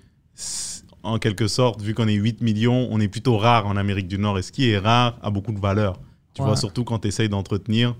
en 1.03 1.19
quelque 1.19 1.47
sorte, 1.47 1.81
vu 1.81 1.93
qu'on 1.93 2.07
est 2.07 2.13
8 2.13 2.41
millions, 2.41 2.87
on 2.91 2.99
est 3.01 3.09
plutôt 3.09 3.37
rare 3.37 3.67
en 3.67 3.75
Amérique 3.75 4.07
du 4.07 4.17
Nord. 4.17 4.39
Et 4.39 4.41
ce 4.41 4.51
qui 4.53 4.69
est 4.69 4.77
rare 4.77 5.19
a 5.21 5.29
beaucoup 5.29 5.51
de 5.51 5.59
valeur. 5.59 5.99
Tu 6.33 6.41
Ouais. 6.41 6.47
vois, 6.47 6.55
surtout 6.55 6.83
quand 6.85 6.99
tu 6.99 7.09
essayes 7.09 7.29
d'entretenir 7.29 7.95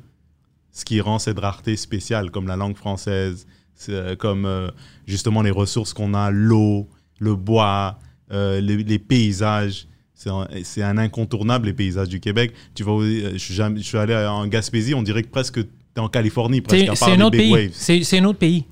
ce 0.71 0.85
qui 0.85 0.99
rend 1.01 1.19
cette 1.19 1.39
rareté 1.39 1.75
spéciale, 1.75 2.31
comme 2.31 2.47
la 2.47 2.55
langue 2.55 2.75
française, 2.77 3.45
euh, 3.89 4.15
comme 4.15 4.45
euh, 4.45 4.69
justement 5.05 5.41
les 5.41 5.51
ressources 5.51 5.93
qu'on 5.93 6.13
a, 6.13 6.31
l'eau, 6.31 6.87
le 7.19 7.35
bois, 7.35 7.99
euh, 8.31 8.59
les, 8.61 8.77
les 8.83 8.99
paysages. 8.99 9.87
C'est 10.15 10.81
un, 10.81 10.97
incontournable, 10.97 11.67
les 11.67 11.73
paysages 11.73 12.07
du 12.09 12.19
Québec. 12.19 12.53
Tu 12.73 12.83
vas, 12.83 12.93
euh, 12.93 13.31
je, 13.33 13.37
suis 13.37 13.53
jamais- 13.53 13.79
je 13.81 13.85
suis 13.85 13.97
allé 13.97 14.15
en 14.15 14.47
Gaspésie, 14.47 14.93
on 14.95 15.03
dirait 15.03 15.23
que 15.23 15.27
presque 15.29 15.55
tu 15.61 15.67
es 15.97 15.99
en 15.99 16.07
Californie, 16.09 16.61
presque, 16.61 16.85
C'est 16.95 17.11
un 17.11 17.21
autre 17.21 17.37
pays. 17.37 17.69
C'est 17.73 18.17
un 18.19 18.23
autre 18.25 18.39
pays. 18.39 18.65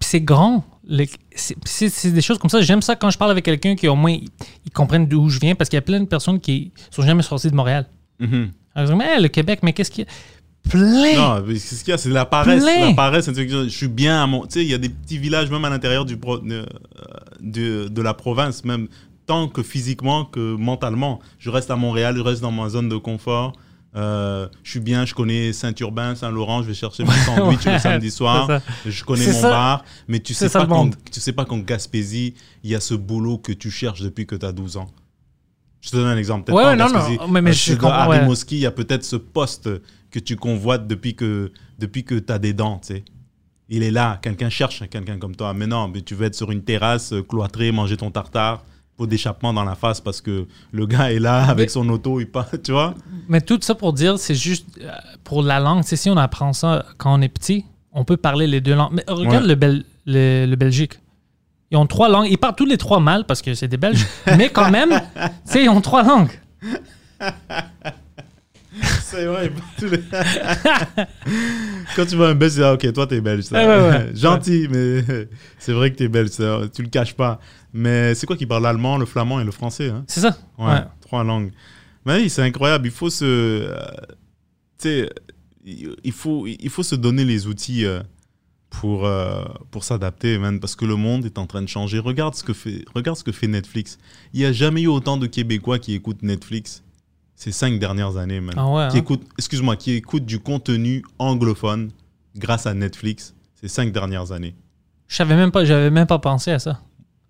C'est- 0.00 0.20
grand. 0.20 0.64
C'est 1.64 2.12
des 2.12 2.20
choses 2.22 2.38
comme 2.38 2.50
ça. 2.50 2.60
J'aime 2.62 2.82
ça 2.82 2.96
quand 2.96 3.10
je 3.10 3.18
parle 3.18 3.30
avec 3.30 3.44
quelqu'un 3.44 3.74
qui 3.76 3.88
au 3.88 3.96
moins 3.96 4.12
ils, 4.12 4.28
ils 4.64 4.70
comprennent 4.72 5.06
d'où 5.06 5.28
je 5.28 5.38
viens 5.38 5.54
parce 5.54 5.68
qu'il 5.68 5.76
y 5.76 5.78
a 5.78 5.82
plein 5.82 6.00
de 6.00 6.06
personnes 6.06 6.40
qui 6.40 6.72
sont 6.90 7.02
jamais 7.02 7.22
sorties 7.22 7.50
de 7.50 7.54
Montréal. 7.56 7.86
Mhm. 8.20 8.50
Alors, 8.74 8.90
ils 8.90 8.94
disent, 8.94 9.06
mais 9.06 9.20
le 9.20 9.28
Québec, 9.28 9.60
mais 9.62 9.72
qu'est-ce 9.72 9.90
qu'il 9.90 10.04
y 10.04 10.06
a? 10.06 10.10
Plein. 10.70 11.16
Non, 11.16 11.44
mais 11.46 11.56
c'est 11.56 11.76
ce 11.76 11.84
qu'il 11.84 11.92
y 11.92 11.94
a, 11.94 11.98
c'est 11.98 12.10
la 12.10 12.26
paresse. 12.26 12.62
Plein. 12.62 12.88
La 12.88 12.94
paresse, 12.94 13.30
je 13.32 13.68
suis 13.68 13.88
bien 13.88 14.22
à 14.22 14.26
mon. 14.26 14.42
Tu 14.46 14.54
sais, 14.54 14.62
il 14.64 14.70
y 14.70 14.74
a 14.74 14.78
des 14.78 14.88
petits 14.90 15.16
villages, 15.18 15.50
même 15.50 15.64
à 15.64 15.70
l'intérieur 15.70 16.04
du 16.04 16.16
pro- 16.18 16.38
de, 16.38 16.66
de, 17.40 17.88
de 17.88 18.02
la 18.02 18.12
province, 18.14 18.64
même 18.64 18.88
tant 19.28 19.46
que 19.46 19.62
physiquement 19.62 20.24
que 20.24 20.56
mentalement. 20.56 21.20
Je 21.38 21.50
reste 21.50 21.70
à 21.70 21.76
Montréal, 21.76 22.16
je 22.16 22.22
reste 22.22 22.40
dans 22.42 22.50
ma 22.50 22.68
zone 22.68 22.88
de 22.88 22.96
confort. 22.96 23.52
Euh, 23.96 24.48
je 24.64 24.70
suis 24.72 24.80
bien, 24.80 25.04
je 25.06 25.14
connais 25.14 25.52
Saint-Urbain, 25.52 26.14
Saint-Laurent, 26.14 26.62
je 26.62 26.68
vais 26.68 26.74
chercher 26.74 27.04
mon 27.04 27.12
sandwich 27.26 27.64
le 27.64 27.78
samedi 27.78 28.10
soir. 28.10 28.48
Je 28.86 29.04
connais 29.04 29.26
mon 29.32 29.40
ça. 29.40 29.50
bar, 29.50 29.84
mais 30.08 30.18
tu 30.20 30.34
sais, 30.34 30.48
pas 30.48 30.66
qu'en, 30.66 30.90
tu 30.90 31.20
sais 31.20 31.32
pas 31.32 31.44
qu'en 31.44 31.58
Gaspésie, 31.58 32.34
il 32.64 32.70
y 32.70 32.74
a 32.74 32.80
ce 32.80 32.94
boulot 32.94 33.38
que 33.38 33.52
tu 33.52 33.70
cherches 33.70 34.00
depuis 34.02 34.26
que 34.26 34.34
tu 34.34 34.44
as 34.44 34.52
12 34.52 34.76
ans. 34.78 34.88
Je 35.80 35.90
te 35.90 35.96
donne 35.96 36.06
un 36.08 36.16
exemple. 36.16 36.44
peut-être 36.44 36.56
Ouais, 36.56 36.76
non, 36.76 36.90
Gaspésie. 36.90 37.18
non, 37.18 37.28
mais- 37.28 37.40
mais 37.42 37.50
Euh, 37.50 37.52
je 37.54 37.72
à 37.86 38.08
ouais. 38.08 38.34
Il 38.50 38.58
y 38.58 38.66
a 38.66 38.70
peut-être 38.72 39.04
ce 39.04 39.16
poste 39.16 39.70
que 40.10 40.18
tu 40.18 40.36
convoites 40.36 40.86
depuis 40.86 41.14
que, 41.14 41.52
depuis 41.78 42.04
que 42.04 42.14
tu 42.16 42.32
as 42.32 42.38
des 42.38 42.52
dents, 42.52 42.78
tu 42.78 42.94
sais. 42.94 43.04
Il 43.68 43.82
est 43.82 43.90
là, 43.90 44.18
quelqu'un 44.22 44.48
cherche 44.48 44.82
quelqu'un 44.88 45.18
comme 45.18 45.36
toi. 45.36 45.52
Mais 45.54 45.66
non, 45.66 45.88
mais 45.88 46.00
tu 46.00 46.14
veux 46.14 46.26
être 46.26 46.34
sur 46.34 46.50
une 46.50 46.62
terrasse, 46.64 47.12
cloîtré, 47.28 47.70
manger 47.72 47.96
ton 47.98 48.10
tartare, 48.10 48.64
pot 48.98 49.06
d'échappement 49.06 49.52
dans 49.54 49.64
la 49.64 49.74
face 49.76 50.00
parce 50.02 50.20
que 50.20 50.46
le 50.72 50.86
gars 50.86 51.10
est 51.12 51.18
là 51.20 51.44
avec 51.48 51.68
Mais- 51.68 51.72
son 51.72 51.88
auto, 51.88 52.20
il 52.20 52.26
part, 52.26 52.48
tu 52.62 52.72
vois. 52.72 52.94
Mais 53.28 53.40
tout 53.40 53.58
ça 53.62 53.74
pour 53.74 53.92
dire, 53.94 54.18
c'est 54.18 54.34
juste 54.34 54.66
euh, 54.82 54.90
pour 55.24 55.42
la 55.42 55.60
langue. 55.60 55.84
Sais, 55.84 55.96
si 55.96 56.10
on 56.10 56.16
apprend 56.18 56.52
ça 56.52 56.84
quand 56.98 57.16
on 57.18 57.22
est 57.22 57.28
petit, 57.28 57.64
on 57.92 58.04
peut 58.04 58.16
parler 58.18 58.46
les 58.46 58.60
deux 58.60 58.74
langues. 58.74 58.92
Mais 58.92 59.04
regarde 59.08 59.44
Ouais. 59.44 59.48
le, 59.48 59.54
Bel- 59.54 59.84
le, 60.04 60.46
le 60.46 60.56
Belgique. 60.56 60.98
Ils 61.70 61.76
ont 61.76 61.86
trois 61.86 62.08
langues. 62.08 62.26
Ils 62.30 62.38
parlent 62.38 62.56
tous 62.56 62.66
les 62.66 62.76
trois 62.78 62.98
mal 63.00 63.24
parce 63.24 63.40
que 63.40 63.54
c'est 63.54 63.68
des 63.68 63.76
Belges. 63.76 64.04
mais 64.36 64.50
quand 64.50 64.70
même, 64.70 65.00
ils 65.54 65.68
ont 65.68 65.80
trois 65.80 66.02
langues. 66.02 66.30
C'est 69.10 69.24
vrai. 69.26 69.50
tous 69.78 69.86
les- 69.90 70.02
Quand 71.96 72.06
tu 72.06 72.16
vois 72.16 72.28
un 72.28 72.34
belge, 72.34 72.52
c'est 72.52 72.62
ah, 72.62 72.74
ok, 72.74 72.92
toi 72.92 73.06
t'es 73.06 73.20
belge. 73.20 73.44
ça. 73.44 73.56
Ouais, 73.56 73.66
ouais, 73.66 73.88
ouais. 73.90 74.10
Gentil, 74.14 74.68
mais 74.70 75.02
c'est 75.58 75.72
vrai 75.72 75.90
que 75.90 75.96
t'es 75.96 76.08
belge, 76.08 76.30
ça, 76.30 76.60
tu 76.74 76.82
le 76.82 76.88
caches 76.88 77.14
pas. 77.14 77.40
Mais 77.72 78.14
c'est 78.14 78.26
quoi 78.26 78.36
qui 78.36 78.46
parle 78.46 78.62
l'allemand, 78.64 78.98
le 78.98 79.06
flamand 79.06 79.40
et 79.40 79.44
le 79.44 79.50
français 79.50 79.88
hein? 79.88 80.04
C'est 80.08 80.20
ça. 80.20 80.36
Ouais, 80.58 80.80
trois 81.00 81.24
langues. 81.24 81.52
Mais 82.04 82.16
oui, 82.20 82.30
c'est 82.30 82.42
incroyable. 82.42 82.86
Il 82.86 82.92
faut 82.92 83.10
se, 83.10 83.24
euh, 83.24 83.74
tu 84.78 84.88
sais, 84.88 85.10
il 85.64 85.94
il 86.04 86.12
faut, 86.12 86.46
il 86.46 86.70
faut 86.70 86.82
se 86.82 86.94
donner 86.94 87.24
les 87.24 87.46
outils 87.46 87.84
euh, 87.84 88.00
pour, 88.70 89.06
euh, 89.06 89.42
pour 89.70 89.84
s'adapter, 89.84 90.38
man, 90.38 90.60
parce 90.60 90.76
que 90.76 90.84
le 90.84 90.96
monde 90.96 91.24
est 91.24 91.38
en 91.38 91.46
train 91.46 91.62
de 91.62 91.68
changer. 91.68 91.98
Regarde 91.98 92.34
ce 92.34 92.44
que 92.44 92.52
fait, 92.52 92.84
regarde 92.94 93.16
ce 93.18 93.24
que 93.24 93.32
fait 93.32 93.46
Netflix. 93.48 93.98
Il 94.34 94.40
n'y 94.40 94.46
a 94.46 94.52
jamais 94.52 94.82
eu 94.82 94.86
autant 94.88 95.16
de 95.16 95.26
Québécois 95.26 95.78
qui 95.78 95.94
écoutent 95.94 96.22
Netflix 96.22 96.82
ces 97.38 97.52
cinq 97.52 97.78
dernières 97.78 98.16
années, 98.16 98.40
man. 98.40 98.54
Ah 98.58 98.66
ouais, 98.66 98.88
Qui 98.88 98.96
hein? 98.96 99.00
écoutent, 99.00 99.24
excuse-moi, 99.38 99.76
qui 99.76 99.92
écoutent 99.92 100.26
du 100.26 100.40
contenu 100.40 101.04
anglophone 101.20 101.92
grâce 102.36 102.66
à 102.66 102.74
Netflix 102.74 103.32
ces 103.60 103.68
cinq 103.68 103.92
dernières 103.92 104.32
années. 104.32 104.56
Je 105.06 105.14
savais 105.14 105.36
même 105.36 105.52
pas, 105.52 105.64
j'avais 105.64 105.90
même 105.90 106.08
pas 106.08 106.18
pensé 106.18 106.50
à 106.50 106.58
ça. 106.58 106.80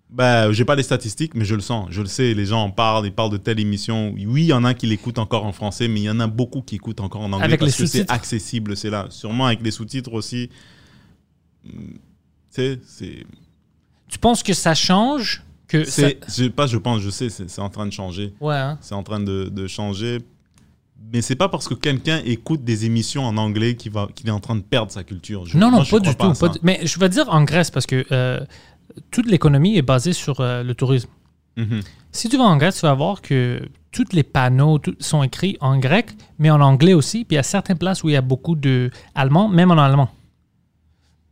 Bah, 0.09 0.51
j'ai 0.51 0.65
pas 0.65 0.75
les 0.75 0.81
statistiques, 0.81 1.35
mais 1.35 1.45
je 1.45 1.53
le 1.53 1.61
sens. 1.61 1.89
Je 1.91 2.01
le 2.01 2.07
sais, 2.07 2.33
les 2.33 2.47
gens 2.47 2.63
en 2.63 2.71
parlent, 2.71 3.05
ils 3.05 3.13
parlent 3.13 3.29
de 3.31 3.37
telle 3.37 3.59
émission. 3.59 4.11
Oui, 4.15 4.41
il 4.41 4.47
y 4.47 4.53
en 4.53 4.63
a 4.63 4.73
qui 4.73 4.87
l'écoutent 4.87 5.19
encore 5.19 5.45
en 5.45 5.51
français, 5.51 5.87
mais 5.87 5.99
il 5.99 6.03
y 6.05 6.09
en 6.09 6.19
a 6.19 6.25
beaucoup 6.25 6.61
qui 6.63 6.75
écoutent 6.75 7.01
encore 7.01 7.21
en 7.21 7.31
anglais 7.31 7.45
Avec 7.45 7.59
parce 7.59 7.77
les 7.77 7.85
que 7.85 7.89
c'est 7.91 8.09
accessible, 8.11 8.75
c'est 8.75 8.89
là. 8.89 9.05
Sûrement 9.11 9.45
avec 9.45 9.61
les 9.61 9.69
sous-titres 9.69 10.13
aussi. 10.13 10.49
Hmm, 11.63 11.69
Tu 11.91 11.99
sais, 12.49 12.79
c'est. 12.83 13.25
Tu 14.07 14.17
penses 14.17 14.41
que 14.41 14.53
ça 14.53 14.73
change 14.73 15.43
que 15.69 15.83
ça- 15.85 16.09
c'est- 16.27 16.43
Je, 16.43 16.49
pas, 16.49 16.67
je 16.67 16.77
pense, 16.77 16.99
je 17.01 17.09
sais, 17.09 17.29
c'est 17.29 17.59
en 17.61 17.69
train 17.69 17.85
de 17.85 17.91
changer. 17.93 18.33
Ouais, 18.41 18.55
hein? 18.55 18.77
C'est 18.81 18.95
en 18.95 19.03
train 19.03 19.19
de, 19.21 19.49
de 19.49 19.67
changer. 19.67 20.17
Mais 21.13 21.21
c'est 21.21 21.35
pas 21.37 21.47
parce 21.49 21.67
que 21.67 21.73
quelqu'un 21.73 22.21
écoute 22.25 22.63
des 22.63 22.85
émissions 22.85 23.23
en 23.23 23.37
anglais 23.37 23.75
qu'il 23.75 23.91
va- 23.91 24.09
qu'il 24.13 24.27
est 24.27 24.31
en 24.31 24.41
train 24.41 24.55
de 24.55 24.61
perdre 24.61 24.91
sa 24.91 25.03
culture. 25.03 25.45
Je- 25.45 25.57
non, 25.57 25.71
non, 25.71 25.77
moi, 25.77 25.85
pas 25.89 25.99
du 26.01 26.15
tout. 26.15 26.33
ça. 26.35 26.49
pas 26.49 26.55
Mais 26.61 26.81
je 26.85 26.99
veux 26.99 27.07
dire 27.09 27.29
en 27.29 27.43
Grèce 27.43 27.71
parce 27.71 27.85
que 27.85 28.05
euh, 28.11 28.39
toute 29.11 29.27
l'économie 29.27 29.77
est 29.77 29.81
basée 29.81 30.13
sur 30.13 30.41
euh, 30.41 30.61
le 30.61 30.75
tourisme. 30.75 31.09
Mhm. 31.57 31.81
Si 32.11 32.27
tu 32.29 32.37
vas 32.37 32.43
en 32.43 32.57
Grèce, 32.57 32.75
tu 32.79 32.81
vas 32.85 32.93
voir 32.93 33.21
que 33.21 33.61
tous 33.91 34.05
les 34.11 34.23
panneaux 34.23 34.77
tout- 34.77 34.95
sont 34.99 35.23
écrits 35.23 35.57
en 35.61 35.77
grec, 35.79 36.11
mais 36.37 36.49
en 36.51 36.61
anglais 36.61 36.93
aussi. 36.93 37.19
Puis 37.25 37.33
il 37.33 37.37
y 37.37 37.39
a 37.39 37.43
certaines 37.43 37.77
places 37.77 38.03
où 38.03 38.09
il 38.09 38.13
y 38.13 38.15
a 38.17 38.21
beaucoup 38.21 38.55
de 38.55 38.91
allemand, 39.15 39.47
même 39.47 39.71
en 39.71 39.77
allemand. 39.77 40.09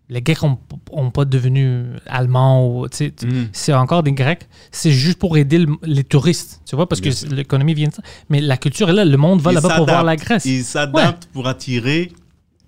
Les 0.09 0.21
Grecs 0.21 0.41
n'ont 0.41 1.11
pas 1.11 1.25
devenu 1.25 1.83
allemands. 2.05 2.83
Mhm. 3.01 3.49
C'est 3.51 3.73
encore 3.73 4.03
des 4.03 4.13
Grecs. 4.13 4.47
C'est 4.71 4.91
juste 4.91 5.19
pour 5.19 5.37
aider 5.37 5.59
le- 5.59 5.75
les 5.83 6.03
touristes, 6.05 6.61
tu 6.65 6.75
vois, 6.77 6.87
parce 6.87 7.01
Bien 7.01 7.11
que 7.11 7.35
l'économie 7.35 7.73
vient 7.73 7.89
de 7.89 7.93
ça. 7.93 8.01
Mais 8.29 8.39
la 8.39 8.55
culture 8.55 8.89
est 8.89 8.93
là. 8.93 9.03
Le 9.03 9.17
monde 9.17 9.41
va 9.41 9.51
là-bas 9.51 9.75
pour 9.75 9.85
voir 9.85 10.03
la. 10.05 10.15
Grèce. 10.15 10.45
Ils 10.45 10.63
s'adaptent 10.63 11.27
pour 11.33 11.47
attirer, 11.47 12.11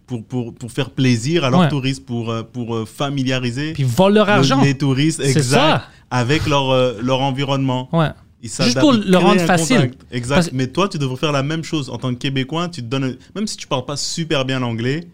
pour, 0.05 0.23
pour, 0.25 0.53
pour 0.53 0.69
faire 0.71 0.89
plaisir 0.89 1.45
à 1.45 1.49
leurs 1.49 1.61
Ouais. 1.61 1.69
touristes, 1.69 2.05
pour, 2.05 2.29
euh, 2.29 2.43
pour 2.43 2.75
euh, 2.75 2.85
familiariser 2.85 3.71
Puis 3.73 3.83
ils 3.83 3.89
volent 3.89 4.15
leur 4.15 4.25
le- 4.25 4.31
argent. 4.33 4.61
les 4.61 4.77
touristes 4.77 5.21
exact, 5.21 5.83
avec 6.11 6.45
leur, 6.45 6.71
euh, 6.71 6.99
leur 7.01 7.21
environnement. 7.21 7.87
Ouais. 7.93 8.09
Ils 8.41 8.49
Juste 8.49 8.79
pour 8.79 8.93
le 8.93 9.17
rendre 9.17 9.41
facile. 9.41 9.75
contact. 9.77 10.01
Exact. 10.11 10.35
Parce- 10.35 10.51
Mais 10.53 10.67
toi, 10.67 10.87
tu 10.89 10.97
devrais 10.97 11.17
faire 11.17 11.31
la 11.33 11.43
même 11.43 11.63
chose. 11.63 11.89
En 11.89 11.97
tant 11.97 12.09
que 12.13 12.19
Québécois, 12.19 12.67
tu 12.69 12.81
te 12.81 12.87
donnes, 12.87 13.15
même 13.35 13.47
si 13.47 13.55
tu 13.57 13.65
parles 13.67 13.85
pas 13.85 13.97
super 13.97 14.43
bien 14.45 14.59
l'anglais, 14.59 15.07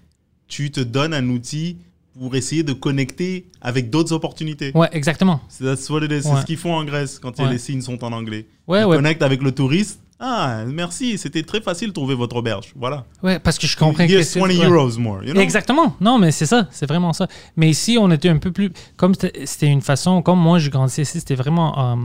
tu 0.48 0.70
te 0.72 0.80
donnes 0.80 1.14
un 1.14 1.28
outil 1.30 1.78
pour 2.20 2.36
essayer 2.36 2.64
de 2.64 2.74
connecter 2.74 3.46
avec 3.62 3.90
d'autres 3.90 4.14
opportunités. 4.14 4.72
Ouais, 4.76 4.90
exactement. 4.94 5.42
C'est 5.50 5.64
that's 5.66 5.90
what 5.90 6.02
it 6.04 6.12
is. 6.12 6.24
C'est 6.24 6.30
Ouais. 6.30 6.42
ce 6.42 6.46
qu'ils 6.46 6.58
font 6.58 6.74
en 6.74 6.84
Grèce 6.86 7.20
quand 7.20 7.38
Ouais. 7.40 7.50
les 7.50 7.58
signes 7.60 7.82
sont 7.82 8.04
en 8.04 8.12
anglais. 8.14 8.48
Ouais, 8.68 8.82
Ils 8.82 8.86
connectent 8.86 9.22
avec 9.24 9.42
le 9.44 9.52
touriste. 9.52 10.00
Ah, 10.18 10.64
merci, 10.66 11.18
c'était 11.18 11.44
très 11.44 11.60
facile 11.60 11.90
de 11.90 11.94
trouver 11.94 12.16
votre 12.16 12.38
auberge. 12.38 12.72
Voilà. 12.78 13.06
Ouais, 13.22 13.38
parce 13.38 13.58
que 13.60 13.68
je 13.68 13.76
comprends 13.76 14.08
que 14.08 14.12
Here's 14.14 14.30
c'est- 14.30 14.40
20 14.40 14.48
ouais. 14.48 14.66
euros 14.66 14.98
more. 14.98 15.22
you 15.26 15.34
know? 15.34 15.42
Exactement. 15.42 15.94
Non, 16.00 16.18
mais 16.18 16.32
c'est 16.32 16.46
ça. 16.46 16.70
C'est 16.72 16.86
vraiment 16.86 17.12
ça. 17.12 17.28
Mais 17.58 17.70
ici, 17.70 17.98
on 18.00 18.10
était 18.10 18.30
un 18.30 18.38
peu 18.38 18.52
plus. 18.54 18.72
Comme 18.96 19.14
c'était 19.14 19.46
c'était 19.46 19.68
une 19.68 19.82
façon. 19.82 20.22
Comme 20.22 20.40
moi, 20.40 20.58
je 20.58 20.70
grandissais 20.70 21.02
ici, 21.02 21.20
c'était 21.20 21.36
vraiment 21.36 21.78
euh, 21.78 21.96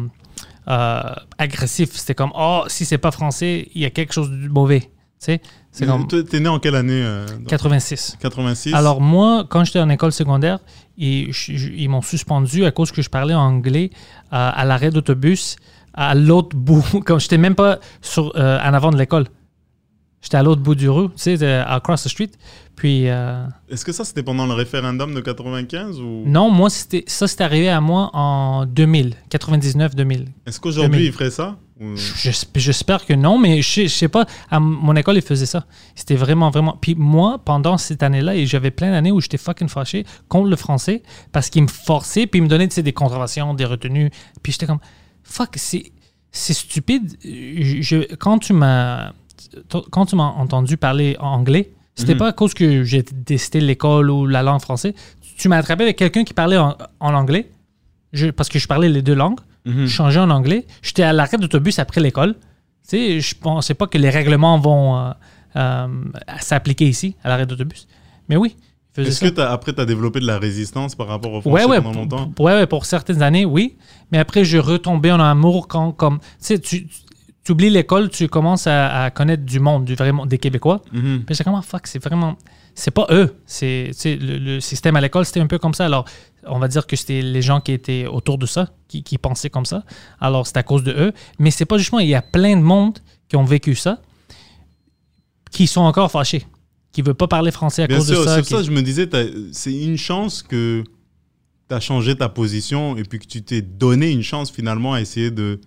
euh, 0.68 1.00
agressif. 1.38 1.90
C'était 1.92 2.16
comme, 2.16 2.32
oh, 2.36 2.64
si 2.66 2.84
c'est 2.84 2.98
pas 2.98 3.12
français, 3.12 3.68
il 3.76 3.80
y 3.80 3.84
a 3.84 3.90
quelque 3.90 4.12
chose 4.12 4.28
de 4.30 4.48
mauvais. 4.48 4.90
Tu 5.20 5.26
sais, 5.26 5.40
c'est 5.70 5.84
comme 5.86 6.06
T'es 6.06 6.40
né 6.40 6.48
en 6.48 6.58
quelle 6.58 6.74
année 6.76 7.02
euh, 7.04 7.26
dans- 7.26 7.44
86. 7.44 8.16
86 8.20 8.72
Alors, 8.72 9.02
moi, 9.02 9.44
quand 9.48 9.64
j'étais 9.64 9.78
en 9.80 9.90
école 9.90 10.12
secondaire, 10.12 10.60
ils, 10.96 11.30
m'ont 11.90 12.00
suspendu 12.00 12.64
à 12.64 12.70
cause 12.70 12.90
que 12.90 13.02
je 13.02 13.10
parlais 13.10 13.34
anglais 13.34 13.90
euh, 13.92 14.28
à 14.30 14.64
l'arrêt 14.64 14.90
d'autobus 14.90 15.56
à 15.92 16.14
l'autre 16.14 16.56
bout. 16.56 16.82
Comme 17.04 17.20
j'étais 17.20 17.36
même 17.36 17.54
pas 17.54 17.80
sur, 18.00 18.32
euh, 18.36 18.58
en 18.60 18.72
avant 18.72 18.90
de 18.90 18.96
l'école. 18.96 19.26
J'étais 20.22 20.38
à 20.38 20.42
l'autre 20.42 20.62
bout 20.62 20.74
du 20.74 20.88
rue, 20.88 21.08
tu 21.10 21.36
sais, 21.36 21.44
across 21.44 22.04
the 22.04 22.08
street. 22.08 22.30
Puis. 22.76 23.08
euh, 23.08 23.44
Est-ce 23.68 23.84
que 23.84 23.92
ça, 23.92 24.04
c'était 24.06 24.22
pendant 24.22 24.46
le 24.46 24.54
référendum 24.54 25.14
de 25.14 25.20
95 25.20 26.00
ou? 26.00 26.22
Non, 26.26 26.50
moi, 26.50 26.70
c'était 26.70 27.04
ça, 27.06 27.26
c'est 27.28 27.42
arrivé 27.42 27.68
à 27.68 27.80
moi 27.82 28.08
en 28.14 28.64
2000, 28.64 29.14
99-2000. 29.30 30.26
est-ce 30.46 30.60
qu'aujourd'hui, 30.60 30.90
2000. 30.92 31.06
ils 31.06 31.12
feraient 31.12 31.30
ça? 31.30 31.58
J'espère 31.94 33.06
que 33.06 33.14
non, 33.14 33.38
mais 33.38 33.62
je 33.62 33.70
sais, 33.70 33.82
je 33.88 33.94
sais 33.94 34.08
pas. 34.08 34.26
À 34.50 34.60
mon 34.60 34.94
école, 34.96 35.16
ils 35.16 35.22
faisaient 35.22 35.46
ça. 35.46 35.64
C'était 35.94 36.14
vraiment, 36.16 36.50
vraiment. 36.50 36.76
Puis 36.80 36.94
moi, 36.94 37.40
pendant 37.44 37.78
cette 37.78 38.02
année-là, 38.02 38.34
et 38.36 38.46
j'avais 38.46 38.70
plein 38.70 38.90
d'années 38.90 39.12
où 39.12 39.20
j'étais 39.20 39.38
fucking 39.38 39.68
fâché 39.68 40.04
contre 40.28 40.48
le 40.48 40.56
français 40.56 41.02
parce 41.32 41.48
qu'ils 41.50 41.62
me 41.62 41.68
forçaient, 41.68 42.26
puis 42.26 42.38
ils 42.40 42.42
me 42.42 42.48
donnaient 42.48 42.68
tu 42.68 42.74
sais, 42.74 42.82
des 42.82 42.92
contraventions, 42.92 43.54
des 43.54 43.64
retenues. 43.64 44.10
Puis 44.42 44.52
j'étais 44.52 44.66
comme, 44.66 44.80
fuck, 45.24 45.56
c'est 45.56 45.92
stupide. 46.32 47.16
Je, 47.24 48.14
quand 48.16 48.38
tu 48.38 48.52
m'as 48.52 49.12
quand 49.90 50.04
tu 50.06 50.16
m'as 50.16 50.24
entendu 50.28 50.76
parler 50.76 51.16
anglais, 51.18 51.72
c'était 51.94 52.12
Mhm. 52.12 52.18
pas 52.18 52.28
à 52.28 52.32
cause 52.32 52.52
que 52.54 52.84
j'ai 52.84 53.02
détesté 53.02 53.60
l'école 53.60 54.10
ou 54.10 54.26
la 54.26 54.42
langue 54.42 54.60
française. 54.60 54.92
Tu 55.38 55.48
m'as 55.48 55.56
attrapé 55.56 55.82
avec 55.84 55.96
quelqu'un 55.96 56.24
qui 56.24 56.34
parlait 56.34 56.58
en, 56.58 56.76
en 57.00 57.14
anglais, 57.14 57.50
je- 58.12 58.28
parce 58.28 58.48
que 58.50 58.58
je 58.58 58.68
parlais 58.68 58.88
les 58.90 59.00
deux 59.02 59.14
langues. 59.14 59.40
Je 59.66 59.86
changeais 59.86 60.20
en 60.20 60.30
anglais. 60.30 60.66
J'étais 60.82 61.02
à 61.02 61.12
l'arrêt 61.12 61.36
d'autobus 61.38 61.78
après 61.78 62.00
l'école. 62.00 62.34
Tu 62.34 62.96
sais, 62.96 63.20
je 63.20 63.34
pensais 63.34 63.74
pas 63.74 63.86
que 63.86 63.98
les 63.98 64.10
règlements 64.10 64.58
vont 64.58 64.96
euh, 64.98 65.10
euh, 65.56 65.86
s'appliquer 66.40 66.88
ici, 66.88 67.14
à 67.22 67.28
l'arrêt 67.28 67.46
d'autobus. 67.46 67.86
Mais 68.28 68.36
oui, 68.36 68.56
Est-ce 68.96 69.28
que 69.30 69.40
après, 69.40 69.72
tu 69.72 69.80
as 69.80 69.84
développé 69.86 70.18
de 70.20 70.26
la 70.26 70.38
résistance 70.38 70.94
par 70.94 71.06
rapport 71.08 71.32
au 71.32 71.36
Ouais, 71.36 71.62
français 71.62 71.66
ouais, 71.66 71.76
pendant 71.76 71.92
pour, 71.92 72.00
longtemps? 72.02 72.28
pour- 72.30 72.44
ouais, 72.46 72.54
ouais, 72.54 72.66
pour 72.66 72.86
certaines 72.86 73.22
années, 73.22 73.44
oui. 73.44 73.76
Mais 74.12 74.18
après, 74.18 74.44
je 74.44 74.58
retombais 74.58 75.12
en 75.12 75.20
amour 75.20 75.68
quand, 75.68 75.92
comme, 75.92 76.18
tu 76.18 76.26
sais, 76.38 76.58
tu, 76.58 76.88
oublies 77.48 77.70
l'école, 77.70 78.10
tu 78.10 78.28
commences 78.28 78.66
à, 78.66 79.04
à 79.04 79.10
connaître 79.10 79.44
du 79.44 79.60
monde, 79.60 79.84
du 79.84 79.94
vrai 79.94 80.12
monde, 80.12 80.28
des 80.28 80.38
Québécois. 80.38 80.82
Mhm. 80.92 81.22
Puis 81.26 81.34
j'ai 81.34 81.44
comme, 81.44 81.54
ah, 81.56 81.62
fuck, 81.62 81.86
c'est 81.86 82.02
vraiment. 82.02 82.36
C'est 82.74 82.90
pas 82.90 83.06
eux. 83.10 83.34
C'est, 83.46 83.90
le, 84.04 84.38
le 84.38 84.60
système 84.60 84.96
à 84.96 85.00
l'école, 85.00 85.24
c'était 85.26 85.40
un 85.40 85.46
peu 85.46 85.58
comme 85.58 85.74
ça. 85.74 85.84
Alors, 85.86 86.04
on 86.44 86.58
va 86.58 86.68
dire 86.68 86.86
que 86.86 86.96
c'était 86.96 87.20
les 87.22 87.42
gens 87.42 87.60
qui 87.60 87.72
étaient 87.72 88.06
autour 88.06 88.38
de 88.38 88.46
ça, 88.46 88.68
qui, 88.88 89.02
qui 89.02 89.18
pensaient 89.18 89.50
comme 89.50 89.66
ça. 89.66 89.84
Alors, 90.20 90.46
c'est 90.46 90.56
à 90.56 90.62
cause 90.62 90.82
de 90.84 90.92
eux. 90.92 91.12
Mais 91.38 91.50
c'est 91.50 91.66
pas 91.66 91.76
justement, 91.78 92.00
il 92.00 92.08
y 92.08 92.14
a 92.14 92.22
plein 92.22 92.56
de 92.56 92.62
monde 92.62 92.98
qui 93.28 93.36
ont 93.36 93.44
vécu 93.44 93.74
ça, 93.74 94.00
qui 95.50 95.66
sont 95.66 95.80
encore 95.82 96.10
fâchés, 96.10 96.46
qui 96.92 97.00
ne 97.02 97.06
veulent 97.06 97.14
pas 97.16 97.28
parler 97.28 97.50
français 97.50 97.82
à 97.82 97.86
Bien 97.86 97.98
cause 97.98 98.08
sûr, 98.08 98.20
de 98.20 98.24
ça. 98.24 98.36
c'est 98.36 98.42
qui- 98.42 98.48
ça 98.54 98.62
je 98.62 98.70
me 98.70 98.82
disais, 98.82 99.08
c'est 99.52 99.72
une 99.74 99.96
chance 99.98 100.42
que 100.42 100.84
tu 101.68 101.74
as 101.74 101.80
changé 101.80 102.16
ta 102.16 102.28
position 102.28 102.96
et 102.96 103.02
puis 103.02 103.18
que 103.18 103.26
tu 103.26 103.42
t'es 103.42 103.62
donné 103.62 104.10
une 104.10 104.22
chance 104.22 104.50
finalement 104.50 104.94
à 104.94 105.00
essayer 105.00 105.30
de- 105.30 105.60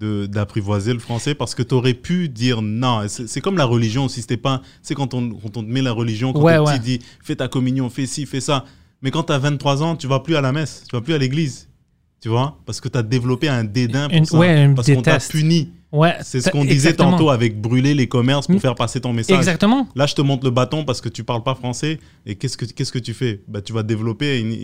d'apprivoiser 0.00 0.92
le 0.92 0.98
français 0.98 1.34
parce 1.34 1.54
que 1.54 1.62
tu 1.62 1.74
aurais 1.74 1.94
pu 1.94 2.28
dire 2.28 2.62
non. 2.62 3.02
C'est 3.08 3.40
comme 3.40 3.56
la 3.56 3.64
religion 3.64 4.04
aussi. 4.04 4.20
C'était 4.20 4.36
pas. 4.36 4.62
C'est 4.82 4.94
quand 4.94 5.14
on, 5.14 5.30
quand 5.30 5.56
on 5.56 5.62
te 5.62 5.68
met 5.68 5.82
la 5.82 5.92
religion, 5.92 6.32
quand 6.32 6.40
Ouais, 6.42 6.54
t'es 6.54 6.60
ouais. 6.60 6.78
dit 6.78 6.98
fais 7.22 7.36
ta 7.36 7.48
communion, 7.48 7.90
fais 7.90 8.06
ci, 8.06 8.26
fais 8.26 8.40
ça. 8.40 8.64
Mais 9.02 9.10
quand 9.10 9.24
tu 9.24 9.32
as 9.32 9.38
23 9.38 9.82
ans, 9.82 9.96
tu 9.96 10.06
vas 10.06 10.20
plus 10.20 10.36
à 10.36 10.40
la 10.40 10.52
messe, 10.52 10.84
tu 10.88 10.96
vas 10.96 11.02
plus 11.02 11.14
à 11.14 11.18
l'église. 11.18 11.68
Tu 12.20 12.28
vois 12.28 12.58
Parce 12.66 12.80
que 12.80 12.88
tu 12.88 12.98
as 12.98 13.02
développé 13.04 13.48
un 13.48 13.62
dédain 13.62 14.08
pour 14.08 14.18
Une- 14.18 14.24
ça. 14.24 14.38
ouais, 14.38 14.72
parce 14.74 14.88
qu'on 14.92 15.02
t'a 15.02 15.18
puni. 15.20 15.70
Ouais, 15.90 16.16
C'est 16.20 16.42
ce 16.42 16.50
qu'on 16.50 16.64
disait 16.64 16.74
exactement. 16.90 17.12
tantôt 17.12 17.30
avec 17.30 17.58
brûler 17.60 17.94
les 17.94 18.08
commerces 18.08 18.46
pour 18.46 18.56
Mm. 18.56 18.60
faire 18.60 18.74
passer 18.74 19.00
ton 19.00 19.14
message. 19.14 19.38
Exactement. 19.38 19.88
Là, 19.96 20.04
je 20.06 20.14
te 20.14 20.20
montre 20.20 20.44
le 20.44 20.50
bâton 20.50 20.84
parce 20.84 21.00
que 21.00 21.08
tu 21.08 21.24
parles 21.24 21.42
pas 21.42 21.54
français. 21.54 21.98
Et 22.26 22.34
qu'est-ce 22.34 22.58
que, 22.58 22.66
qu'est-ce 22.66 22.92
que 22.92 22.98
tu 22.98 23.14
fais? 23.14 23.40
Bah, 23.48 23.62
Tu 23.62 23.72
vas 23.72 23.82
développer 23.82 24.38
une, 24.38 24.54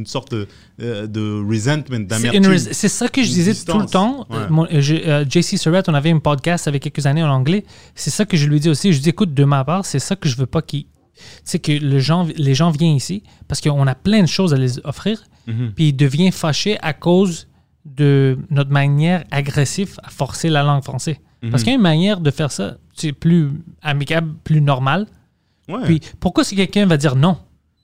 une 0.00 0.06
sorte 0.06 0.32
euh, 0.34 1.06
de 1.06 1.40
resentment, 1.48 2.00
d'amertume. 2.00 2.58
C'est 2.58 2.88
ça 2.88 3.08
que 3.08 3.22
je 3.22 3.28
disais 3.28 3.52
distance. 3.52 3.76
tout 3.76 3.80
le 3.80 3.86
temps. 3.86 4.26
Ouais. 4.28 4.36
Euh, 4.38 4.46
mon- 4.50 4.64
euh, 4.64 4.80
je- 4.80 4.94
euh, 4.96 5.24
JC 5.28 5.56
Surratt, 5.56 5.88
on 5.88 5.94
avait 5.94 6.10
un 6.10 6.18
podcast 6.18 6.66
avec 6.66 6.82
quelques 6.82 7.06
années 7.06 7.22
en 7.22 7.30
anglais. 7.30 7.64
C'est 7.94 8.10
ça 8.10 8.24
que 8.24 8.36
je 8.36 8.46
lui 8.48 8.58
dis 8.58 8.68
aussi. 8.68 8.92
Je 8.92 9.00
dis, 9.00 9.10
écoute, 9.10 9.34
de 9.34 9.44
ma 9.44 9.64
part, 9.64 9.84
c'est 9.86 10.00
ça 10.00 10.16
que 10.16 10.28
je 10.28 10.36
veux 10.36 10.46
pas 10.46 10.62
qu'il. 10.62 10.86
C'est 11.44 11.60
que 11.60 11.70
le 11.70 12.00
gens, 12.00 12.26
les 12.36 12.54
gens 12.56 12.70
viennent 12.72 12.96
ici 12.96 13.22
parce 13.46 13.60
qu'on 13.60 13.86
a 13.86 13.94
plein 13.94 14.22
de 14.22 14.26
choses 14.26 14.52
à 14.52 14.56
les 14.56 14.84
offrir. 14.84 15.22
Mhm. 15.46 15.72
Puis 15.76 15.88
ils 15.88 15.92
deviennent 15.92 16.32
fâchés 16.32 16.76
à 16.82 16.92
cause 16.92 17.46
de 17.84 18.38
notre 18.50 18.70
manière 18.70 19.24
agressive 19.30 19.96
à 20.02 20.10
forcer 20.10 20.48
la 20.48 20.62
langue 20.62 20.84
française. 20.84 21.16
Parce 21.40 21.54
Mhm. 21.54 21.58
qu'il 21.58 21.68
y 21.68 21.72
a 21.72 21.74
une 21.76 21.80
manière 21.82 22.20
de 22.20 22.30
faire 22.30 22.52
ça, 22.52 22.76
c'est 22.94 23.12
plus 23.12 23.50
amicable, 23.82 24.32
plus 24.44 24.60
normal. 24.60 25.06
Ouais. 25.68 25.82
Puis 25.84 26.00
pourquoi 26.20 26.44
si 26.44 26.54
quelqu'un 26.54 26.86
va 26.86 26.96
dire 26.96 27.16
non, 27.16 27.36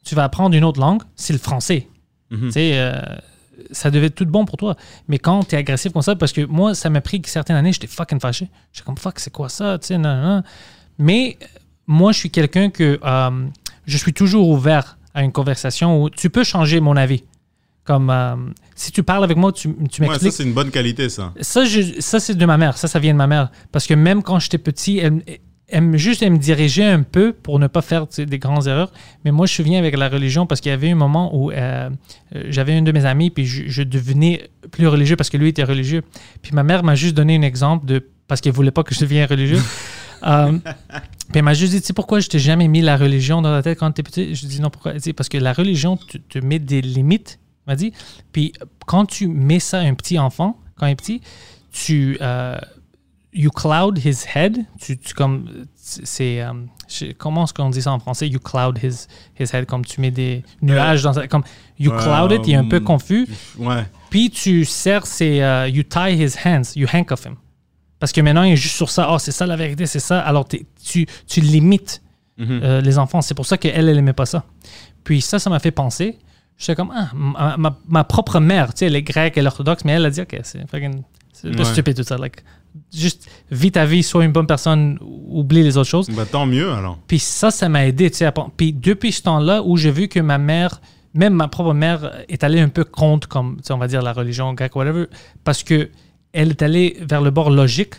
tu 0.05 0.15
vas 0.15 0.25
apprendre 0.25 0.55
une 0.57 0.65
autre 0.65 0.81
langue, 0.81 1.03
c'est 1.17 1.33
le 1.33 1.39
français. 1.41 1.89
Mhm. 2.31 2.51
Euh, 2.57 3.01
ça 3.73 3.91
devait 3.91 4.07
être 4.07 4.15
tout 4.15 4.27
bon 4.27 4.45
pour 4.45 4.57
toi. 4.57 4.77
Mais 5.09 5.19
quand 5.19 5.43
tu 5.49 5.57
es 5.57 5.59
agressif 5.59 5.93
comme 5.93 6.03
ça, 6.03 6.15
parce 6.15 6.33
que 6.33 6.43
moi, 6.43 6.75
ça 6.75 6.89
m'a 6.91 7.01
pris 7.01 7.21
certaines 7.27 7.57
années, 7.57 7.73
j'étais 7.73 7.89
fucking 7.89 8.21
fâché. 8.21 8.49
J'étais 8.73 8.85
comme 8.87 8.97
fuck, 8.97 9.19
c'est 9.19 9.33
quoi 9.33 9.49
ça? 9.49 9.79
Tu 9.79 9.89
sais. 9.89 9.99
Mais 10.99 11.37
euh, 11.43 11.47
moi, 11.87 12.13
je 12.13 12.19
suis 12.19 12.31
quelqu'un 12.31 12.71
que 12.71 13.01
euh, 13.03 13.47
je 13.87 13.97
suis 13.97 14.13
toujours 14.13 14.49
ouvert 14.49 14.99
à 15.15 15.23
une 15.25 15.33
conversation 15.33 16.01
où 16.03 16.11
tu 16.11 16.31
peux 16.31 16.45
changer 16.45 16.81
mon 16.81 16.97
avis. 16.97 17.25
Comme 17.89 18.11
euh, 18.11 18.37
si 18.75 18.93
tu 18.93 19.03
parles 19.03 19.25
avec 19.25 19.39
moi, 19.39 19.51
tu, 19.51 19.71
tu 19.91 20.03
Ouais, 20.03 20.09
ça, 20.09 20.13
m'expliques. 20.13 20.33
c'est 20.35 20.43
une 20.45 20.53
bonne 20.53 20.71
qualité, 20.71 21.09
ça. 21.09 21.33
Ça, 21.41 21.65
je- 21.65 22.01
ça 22.01 22.21
c'est 22.21 22.35
de 22.35 22.45
ma 22.45 22.59
mère. 22.59 22.77
Ça, 22.77 22.87
ça 22.87 22.99
vient 22.99 23.15
de 23.15 23.19
ma 23.19 23.27
mère. 23.27 23.51
Parce 23.73 23.87
que 23.87 23.95
même 23.95 24.23
quand 24.23 24.39
j'étais 24.39 24.59
petit, 24.59 24.99
elle, 24.99 25.23
elle 25.69 25.85
me- 25.85 25.97
juste 25.97 26.23
elle 26.23 26.33
me 26.33 26.39
dirigeait 26.39 26.85
un 26.85 27.03
peu 27.03 27.33
pour 27.33 27.59
ne 27.59 27.67
pas 27.67 27.81
faire 27.81 28.07
tu 28.07 28.17
sais, 28.17 28.27
des 28.27 28.39
grandes 28.39 28.67
erreurs. 28.67 28.93
Mais 29.25 29.31
moi, 29.31 29.47
je 29.47 29.55
suis 29.55 29.63
venu 29.63 29.77
avec 29.79 29.97
la 29.97 30.11
religion 30.11 30.45
parce 30.47 30.61
qu'il 30.61 30.69
y 30.69 30.75
avait 30.75 30.91
un 30.91 30.97
moment 30.97 31.35
où 31.35 31.51
euh, 31.51 31.89
euh, 32.37 32.43
j'avais 32.51 32.75
un 32.77 32.83
de 32.83 32.93
mes 32.93 33.07
amis, 33.07 33.31
puis 33.31 33.47
je, 33.47 33.63
je 33.69 33.83
devenais 33.83 34.51
plus 34.71 34.87
religieux 34.87 35.17
parce 35.17 35.31
que 35.31 35.39
lui 35.39 35.49
était 35.49 35.65
religieux. 35.65 36.03
Puis 36.43 36.53
ma 36.53 36.63
mère 36.63 36.85
m'a 36.85 36.95
juste 36.95 37.15
donné 37.15 37.37
un 37.37 37.43
exemple 37.43 37.87
de 37.87 38.07
parce 38.27 38.43
qu'elle 38.43 38.53
voulait 38.53 38.71
pas 38.71 38.83
que 38.83 38.95
je 38.95 39.01
devienne 39.01 39.27
religieux. 39.31 39.63
Euh, 40.25 40.51
puis 40.59 41.37
elle 41.37 41.43
m'a 41.45 41.55
juste 41.55 41.73
dit, 41.73 41.81
tu 41.81 41.87
sais 41.87 41.93
pourquoi 41.93 42.19
je 42.19 42.27
t'ai 42.29 42.41
jamais 42.41 42.67
mis 42.67 42.81
la 42.81 42.97
religion 42.97 43.41
dans 43.41 43.53
la 43.53 43.63
tête 43.63 43.79
quand 43.79 43.93
tu 43.93 44.01
étais 44.01 44.03
petit? 44.03 44.35
Je 44.35 44.47
dis 44.49 44.61
non, 44.61 44.69
pourquoi? 44.69 44.95
Parce 45.17 45.29
que 45.29 45.39
la 45.39 45.53
religion 45.53 45.97
te, 45.97 46.19
te 46.19 46.41
met 46.45 46.59
des 46.59 46.81
limites, 46.81 47.39
m'a 47.69 47.77
dit. 47.77 47.93
Puis 48.33 48.53
quand 48.87 49.05
tu 49.07 49.29
mets 49.29 49.61
ça 49.61 49.79
à 49.79 49.83
un 49.83 49.95
petit 49.95 50.19
enfant, 50.19 50.59
quand 50.77 50.87
il 50.87 50.93
est 50.93 50.97
petit, 50.97 51.21
tu... 51.71 52.17
euh, 52.21 52.59
you 53.33 53.51
cloud 53.51 53.99
his 54.05 54.25
head. 54.35 54.59
Tu, 54.81 54.97
tu 54.99 55.15
comme... 55.15 55.67
C'est... 55.77 56.41
euh, 56.43 56.53
comment 57.19 57.45
est-ce 57.45 57.55
qu'on 57.55 57.71
dit 57.71 57.83
ça 57.83 57.93
en 57.93 57.99
français? 57.99 58.27
You 58.29 58.41
cloud 58.41 58.79
his, 58.83 59.07
his 59.39 59.55
head, 59.55 59.67
comme 59.67 59.85
tu 59.85 60.01
mets 60.01 60.11
des 60.11 60.43
nuages 60.63 61.03
dans 61.03 61.13
sa... 61.13 61.29
Comme, 61.29 61.45
you 61.79 61.93
Ouais, 61.93 61.99
cloud 62.03 62.33
it, 62.33 62.41
il 62.47 62.53
est 62.55 62.57
un 62.57 62.69
peu 62.69 62.81
confus. 62.81 63.29
Ouais. 63.59 63.85
Puis 64.11 64.31
tu 64.31 64.65
serres 64.65 65.07
ses. 65.07 65.41
euh, 65.43 65.69
you 65.69 65.83
tie 65.83 66.15
his 66.15 66.35
hands, 66.45 66.75
you 66.77 66.87
handcuff 66.93 67.25
him. 67.27 67.37
Parce 68.01 68.13
que 68.13 68.21
maintenant, 68.21 68.45
il 68.45 68.53
est 68.53 68.57
juste 68.57 68.77
sur 68.77 68.89
ça. 68.91 69.09
Oh, 69.13 69.19
c'est 69.19 69.33
ça 69.33 69.45
la 69.47 69.57
vérité, 69.57 69.85
c'est 69.87 69.99
ça. 70.01 70.21
Alors 70.21 70.47
tu, 70.49 71.07
tu 71.27 71.41
limites 71.41 72.01
Mhm. 72.39 72.61
euh, 72.63 72.81
les 72.81 72.99
enfants. 73.01 73.21
C'est 73.21 73.35
pour 73.35 73.47
ça 73.47 73.59
qu'elle, 73.59 73.89
elle 73.89 73.97
n'aimait 73.97 74.13
pas 74.13 74.25
ça. 74.25 74.45
Puis 75.03 75.21
ça, 75.21 75.41
ça 75.41 75.51
m'a 75.51 75.59
fait 75.59 75.73
penser. 75.73 76.19
J'étais 76.59 76.75
comme, 76.75 76.93
ah, 76.95 77.11
ma, 77.15 77.57
ma- 77.57 77.79
ma 77.89 78.05
propre 78.05 78.41
mère, 78.41 78.75
tu 78.75 78.81
sais, 78.81 78.87
elle 78.87 78.97
est 78.97 79.03
grecque, 79.03 79.37
elle 79.37 79.45
est 79.45 79.49
orthodoxe, 79.49 79.85
mais 79.85 79.93
elle 79.93 80.05
a 80.05 80.11
dit, 80.11 80.21
OK, 80.21 80.39
c'est 80.43 80.69
fucking. 80.69 81.03
Ouais. 81.45 81.65
stupide 81.65 81.97
tout 81.97 82.03
ça. 82.03 82.19
Like, 82.19 82.43
juste 82.93 83.31
vis 83.51 83.71
ta 83.71 83.85
vie, 83.87 84.03
sois 84.03 84.25
une 84.25 84.33
bonne 84.33 84.47
personne, 84.49 84.99
oublie 85.01 85.63
les 85.63 85.77
autres 85.77 85.89
choses. 85.89 86.11
Bah, 86.11 86.27
tant 86.27 86.47
mieux, 86.47 86.71
alors. 86.73 86.99
Puis 87.07 87.21
ça, 87.21 87.53
ça 87.53 87.69
m'a 87.69 87.87
aidé. 87.87 88.11
tu 88.11 88.17
sais, 88.19 88.33
Puis 88.57 88.73
depuis 88.73 89.13
ce 89.13 89.23
temps-là 89.23 89.63
où 89.63 89.77
j'ai 89.77 89.93
vu 89.93 90.09
que 90.09 90.19
ma 90.19 90.39
mère, 90.39 90.81
même 91.15 91.35
ma 91.35 91.47
propre 91.47 91.75
mère, 91.75 92.11
est 92.29 92.43
allée 92.43 92.61
un 92.61 92.69
peu 92.69 92.83
contre, 92.85 93.29
comme 93.29 93.59
tu 93.59 93.63
sais, 93.69 93.73
on 93.73 93.79
va 93.79 93.87
dire 93.87 94.03
la 94.03 94.13
religion 94.13 94.53
grecque, 94.53 94.75
whatever, 94.75 95.07
parce 95.45 95.63
que 95.63 95.91
elle 96.33 96.51
est 96.51 96.63
allée 96.63 96.97
vers 97.03 97.21
le 97.23 97.31
bord 97.31 97.51
logique. 97.51 97.95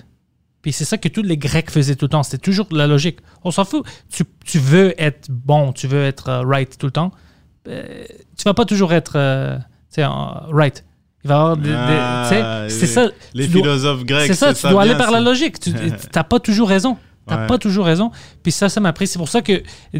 Puis 0.62 0.74
c'est 0.74 0.86
ça 0.86 0.98
que 0.98 1.08
tous 1.08 1.24
les 1.24 1.38
Grecs 1.38 1.72
faisaient 1.72 1.96
tout 1.96 2.06
le 2.06 2.10
temps. 2.10 2.24
C'était 2.24 2.38
toujours 2.44 2.68
la 2.72 2.86
logique. 2.88 3.20
On 3.46 3.52
s'en 3.52 3.64
fout. 3.64 3.86
Tu, 4.12 4.24
tu 4.46 4.60
veux 4.60 4.94
être 5.02 5.28
bon, 5.32 5.72
tu 5.72 5.88
veux 5.88 6.04
être 6.04 6.28
euh, 6.28 6.42
right 6.46 6.78
tout 6.78 6.86
le 6.88 6.92
temps. 6.92 7.12
Euh, 7.70 8.04
tu 8.38 8.44
vas 8.46 8.54
pas 8.54 8.66
toujours 8.66 8.94
être 8.94 9.14
euh, 9.16 9.58
right. 10.52 10.84
Il 11.24 11.28
va 11.28 11.34
y 11.34 11.38
avoir 11.38 11.58
des. 11.58 11.72
Ah, 11.74 12.66
c'est 12.70 12.88
ça. 12.88 13.10
Les 13.34 13.48
dois- 13.48 13.62
philosophes 13.62 14.06
grecs, 14.06 14.28
c'est 14.28 14.34
ça, 14.34 14.54
tu 14.54 14.68
dois 14.68 14.84
aller 14.84 14.96
par 14.96 15.12
la 15.12 15.20
logique. 15.20 15.60
Tu 15.60 15.72
n'as 16.16 16.24
pas 16.24 16.40
toujours 16.40 16.70
raison. 16.70 16.98
Tu 17.28 17.34
n'as 17.36 17.42
Ouais. 17.42 17.48
pas 17.48 17.58
toujours 17.60 17.86
raison. 17.86 18.10
Puis 18.42 18.52
ça, 18.52 18.70
ça 18.70 18.80
m'a 18.80 18.92
pris. 18.94 19.06
C'est 19.06 19.20
pour 19.20 19.30
ça 19.30 19.42
que 19.42 19.62
euh, 19.96 20.00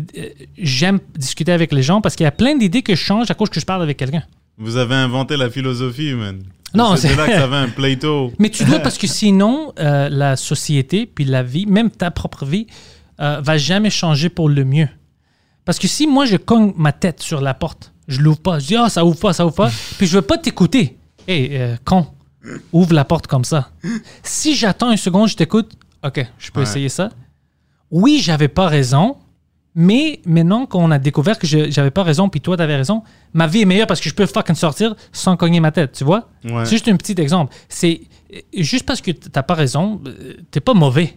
j'aime 0.58 1.00
discuter 1.16 1.52
avec 1.52 1.72
les 1.74 1.84
gens 1.84 2.02
parce 2.02 2.16
qu'il 2.16 2.24
y 2.24 2.28
a 2.28 2.32
plein 2.32 2.56
d'idées 2.56 2.82
que 2.82 2.96
je 2.96 3.02
change 3.04 3.30
à 3.30 3.36
cause 3.36 3.50
que 3.50 3.60
je 3.60 3.66
parle 3.66 3.84
avec 3.84 3.98
quelqu'un. 3.98 4.24
Vous 4.58 4.78
avez 4.78 4.96
inventé 4.96 5.38
la 5.38 5.50
philosophie, 5.50 6.14
man. 6.14 6.42
Non, 6.74 6.96
c'est 6.96 7.16
là 7.16 7.28
que 7.28 7.34
ça 7.34 7.48
va 7.48 7.58
un 7.58 7.70
Plato. 7.70 8.32
Mais 8.40 8.50
tu 8.50 8.64
dois 8.64 8.80
parce 8.80 8.98
que 8.98 9.06
sinon, 9.20 9.74
euh, 9.80 10.10
la 10.10 10.36
société, 10.38 11.06
puis 11.06 11.26
la 11.26 11.44
vie, 11.44 11.66
même 11.66 11.92
ta 11.92 12.10
propre 12.12 12.46
vie, 12.46 12.66
euh, 13.20 13.42
va 13.44 13.58
jamais 13.58 13.90
changer 13.90 14.30
pour 14.30 14.50
le 14.50 14.64
mieux. 14.64 14.88
Parce 15.70 15.78
que 15.78 15.88
si 15.88 16.08
moi, 16.08 16.26
je 16.26 16.36
cogne 16.36 16.74
ma 16.78 16.92
tête 16.92 17.22
sur 17.22 17.42
la 17.42 17.54
porte, 17.54 17.94
je 18.08 18.22
l'ouvre 18.22 18.40
pas, 18.40 18.58
je 18.58 18.66
dis, 18.66 18.76
ah, 18.76 18.90
ça 18.90 19.06
ouvre 19.06 19.20
pas, 19.20 19.34
ça 19.34 19.46
ouvre 19.46 19.54
pas, 19.54 19.70
puis 20.00 20.08
je 20.08 20.16
veux 20.16 20.24
pas 20.24 20.40
t'écouter. 20.40 20.98
Hé, 21.28 21.50
euh, 21.52 21.76
con, 21.86 22.08
ouvre 22.74 22.96
la 22.96 23.06
porte 23.06 23.28
comme 23.28 23.44
ça. 23.46 23.70
Si 24.24 24.56
j'attends 24.56 24.90
une 24.90 24.98
seconde, 24.98 25.28
je 25.28 25.36
t'écoute, 25.36 25.74
ok, 26.04 26.26
je 26.40 26.50
peux 26.50 26.62
Ouais. 26.62 26.64
essayer 26.64 26.90
ça. 26.90 27.10
Oui, 27.92 28.20
j'avais 28.20 28.48
pas 28.48 28.68
raison, 28.68 29.18
mais 29.76 30.22
maintenant 30.26 30.66
qu'on 30.66 30.90
a 30.90 30.98
découvert 30.98 31.38
que 31.38 31.46
j'avais 31.46 31.92
pas 31.92 32.02
raison, 32.02 32.30
puis 32.30 32.42
toi, 32.42 32.58
t'avais 32.58 32.76
raison, 32.78 33.04
ma 33.34 33.46
vie 33.46 33.62
est 33.62 33.66
meilleure 33.66 33.86
parce 33.86 34.02
que 34.02 34.10
je 34.10 34.16
peux 34.16 34.26
fucking 34.26 34.56
sortir 34.56 34.96
sans 35.12 35.38
cogner 35.38 35.60
ma 35.60 35.72
tête, 35.72 35.92
tu 35.92 36.04
vois? 36.04 36.30
Ouais. 36.46 36.66
C'est 36.66 36.72
juste 36.72 36.88
un 36.88 36.96
petit 36.98 37.22
exemple. 37.22 37.54
C'est 37.70 38.02
euh, 38.34 38.40
juste 38.54 38.88
parce 38.88 39.02
que 39.02 39.12
t'as 39.12 39.44
pas 39.44 39.54
raison, 39.54 40.02
euh, 40.08 40.34
t'es 40.50 40.62
pas 40.62 40.74
mauvais. 40.74 41.16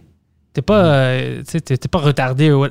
T'es 0.53 0.61
pas, 0.61 0.85
euh, 0.85 1.43
tu 1.49 1.61
t'es 1.61 1.77
t'es 1.77 1.87
pas 1.87 1.99
retardé. 1.99 2.51
ou- 2.51 2.67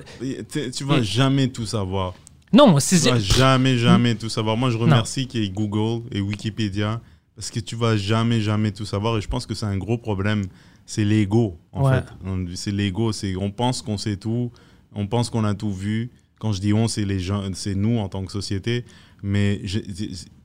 Tu 0.50 0.70
tu 0.70 0.84
vas 0.84 0.98
Et- 0.98 1.04
jamais 1.04 1.48
tout 1.48 1.66
savoir. 1.66 2.14
Non, 2.52 2.74
Tu 2.74 2.80
c'est 2.96 3.10
vas 3.10 3.18
jamais, 3.18 3.76
jamais 3.78 4.14
tout 4.14 4.28
savoir. 4.28 4.56
Moi, 4.56 4.70
je 4.70 4.76
remercie 4.76 5.26
qu'il 5.26 5.42
y 5.42 5.46
ait 5.46 5.50
Google 5.50 6.06
et 6.12 6.20
Wikipédia 6.20 7.00
parce 7.34 7.50
que 7.50 7.60
tu 7.60 7.74
vas 7.76 7.96
jamais, 7.96 8.40
jamais 8.40 8.70
tout 8.72 8.84
savoir. 8.84 9.16
Et 9.18 9.20
je 9.20 9.28
pense 9.28 9.46
que 9.46 9.54
c'est 9.54 9.66
un 9.66 9.78
gros 9.78 9.98
problème. 9.98 10.44
C'est 10.84 11.04
l'ego, 11.04 11.58
en 11.72 11.84
Ouais. 11.88 12.00
fait. 12.02 12.56
C'est 12.56 12.70
l'ego. 12.72 13.12
C'est 13.12 13.34
on 13.36 13.50
pense 13.50 13.82
qu'on 13.82 13.96
sait 13.98 14.16
tout. 14.16 14.52
On 14.94 15.06
pense 15.06 15.30
qu'on 15.30 15.44
a 15.44 15.54
tout 15.54 15.72
vu. 15.72 16.10
Quand 16.38 16.52
je 16.52 16.60
dis 16.60 16.72
on, 16.74 16.88
c'est 16.88 17.04
les 17.04 17.20
gens, 17.20 17.42
c'est 17.54 17.74
nous 17.74 17.98
en 17.98 18.08
tant 18.08 18.24
que 18.24 18.32
société. 18.32 18.84
Mais 19.22 19.60
j'ai 19.64 19.82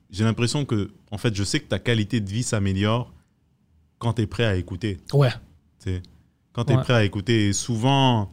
j'ai 0.10 0.24
l'impression 0.24 0.64
que, 0.64 0.90
en 1.12 1.18
fait, 1.18 1.36
je 1.36 1.44
sais 1.44 1.60
que 1.60 1.68
ta 1.68 1.80
qualité 1.80 2.22
de 2.22 2.30
vie 2.30 2.44
s'améliore 2.44 3.12
quand 4.00 4.14
tu 4.14 4.22
es 4.22 4.28
prêt 4.28 4.46
à 4.46 4.56
écouter. 4.56 4.98
Ouais. 5.14 5.32
tu 5.84 5.92
sais. 5.92 6.02
Quand 6.58 6.66
tu 6.66 6.74
es 6.74 6.76
Ouais. 6.76 6.82
prêt 6.82 6.94
à 6.94 7.04
écouter. 7.04 7.54
Souvent, 7.54 8.32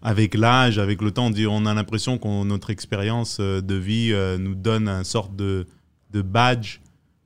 avec 0.00 0.34
l'âge, 0.34 0.78
avec 0.78 1.02
le 1.02 1.10
temps, 1.10 1.26
on, 1.26 1.30
dit- 1.30 1.46
on 1.46 1.66
a 1.66 1.74
l'impression 1.74 2.16
que 2.16 2.44
notre 2.44 2.70
expérience 2.70 3.36
euh, 3.38 3.60
de 3.60 3.74
vie 3.74 4.12
euh, 4.14 4.38
nous 4.38 4.54
donne 4.54 4.88
un 4.88 5.04
sorte 5.04 5.36
de, 5.36 5.66
de 6.10 6.22
badge 6.22 6.78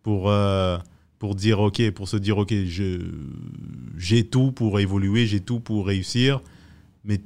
pour, 0.03 0.29
euh, 0.29 0.77
pour 1.21 1.37
dire 1.37 1.61
OK, 1.61 1.89
pour 1.93 2.09
se 2.09 2.17
dire 2.17 2.37
OK, 2.39 2.53
je- 2.65 2.99
j'ai 3.97 4.27
tout 4.27 4.51
pour 4.51 4.81
évoluer, 4.81 5.25
j'ai 5.29 5.39
tout 5.39 5.61
pour 5.61 5.87
réussir. 5.87 6.41
Mais 7.05 7.21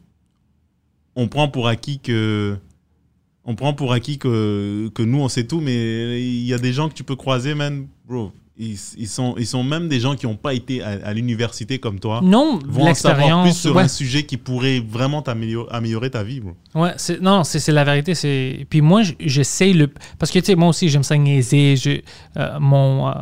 on 1.17 1.27
prend 1.27 1.49
pour 1.49 1.67
acquis 1.67 2.01
que 2.01 2.59
on 3.47 3.55
prend 3.55 3.73
pour 3.73 3.95
acquis 3.95 4.19
que, 4.19 4.91
que 4.95 5.03
nous, 5.03 5.21
on 5.21 5.29
sait 5.31 5.47
tout, 5.47 5.61
mais 5.63 6.21
il 6.23 6.45
y 6.45 6.53
a 6.53 6.59
des 6.59 6.75
gens 6.75 6.91
que 6.91 6.95
tu 6.95 7.05
peux 7.05 7.17
croiser, 7.17 7.55
man, 7.55 7.87
bro. 8.07 8.33
Ils, 8.57 8.79
ils 8.99 9.09
sont, 9.09 9.35
ils 9.37 9.47
sont 9.49 9.65
même 9.65 9.89
des 9.89 9.99
gens 9.99 10.15
qui 10.15 10.27
n'ont 10.27 10.37
pas 10.37 10.55
été 10.55 10.81
à, 10.81 10.91
à 11.05 11.13
l'université 11.13 11.81
comme 11.81 11.99
toi. 11.99 12.21
Non, 12.23 12.61
Vont 12.69 12.87
en 12.89 12.95
savoir 12.95 13.43
plus 13.43 13.53
sur 13.57 13.75
ouais. 13.75 13.83
un 13.83 13.89
sujet 13.89 14.23
qui 14.23 14.37
pourrait 14.37 14.79
vraiment 14.79 15.23
t'améliorer 15.23 15.69
améliorer 15.73 16.11
ta 16.11 16.23
vie, 16.23 16.39
bro. 16.39 16.53
Ouais, 16.77 16.93
c'est, 16.97 17.21
non, 17.21 17.43
c'est, 17.43 17.59
c'est 17.59 17.73
la 17.73 17.83
vérité. 17.83 18.15
C'est... 18.15 18.65
Puis 18.71 18.81
moi, 18.81 19.03
j- 19.03 19.17
j'essaye 19.19 19.73
le. 19.73 19.89
Parce 20.21 20.31
que, 20.31 20.39
tu 20.39 20.45
sais, 20.47 20.55
moi 20.55 20.69
aussi, 20.69 20.89
j'aime 20.89 21.03
ça 21.03 21.17
niaiser. 21.17 21.75
Je, 21.77 22.01
euh, 22.37 22.61
mon, 22.61 23.09
euh, 23.09 23.13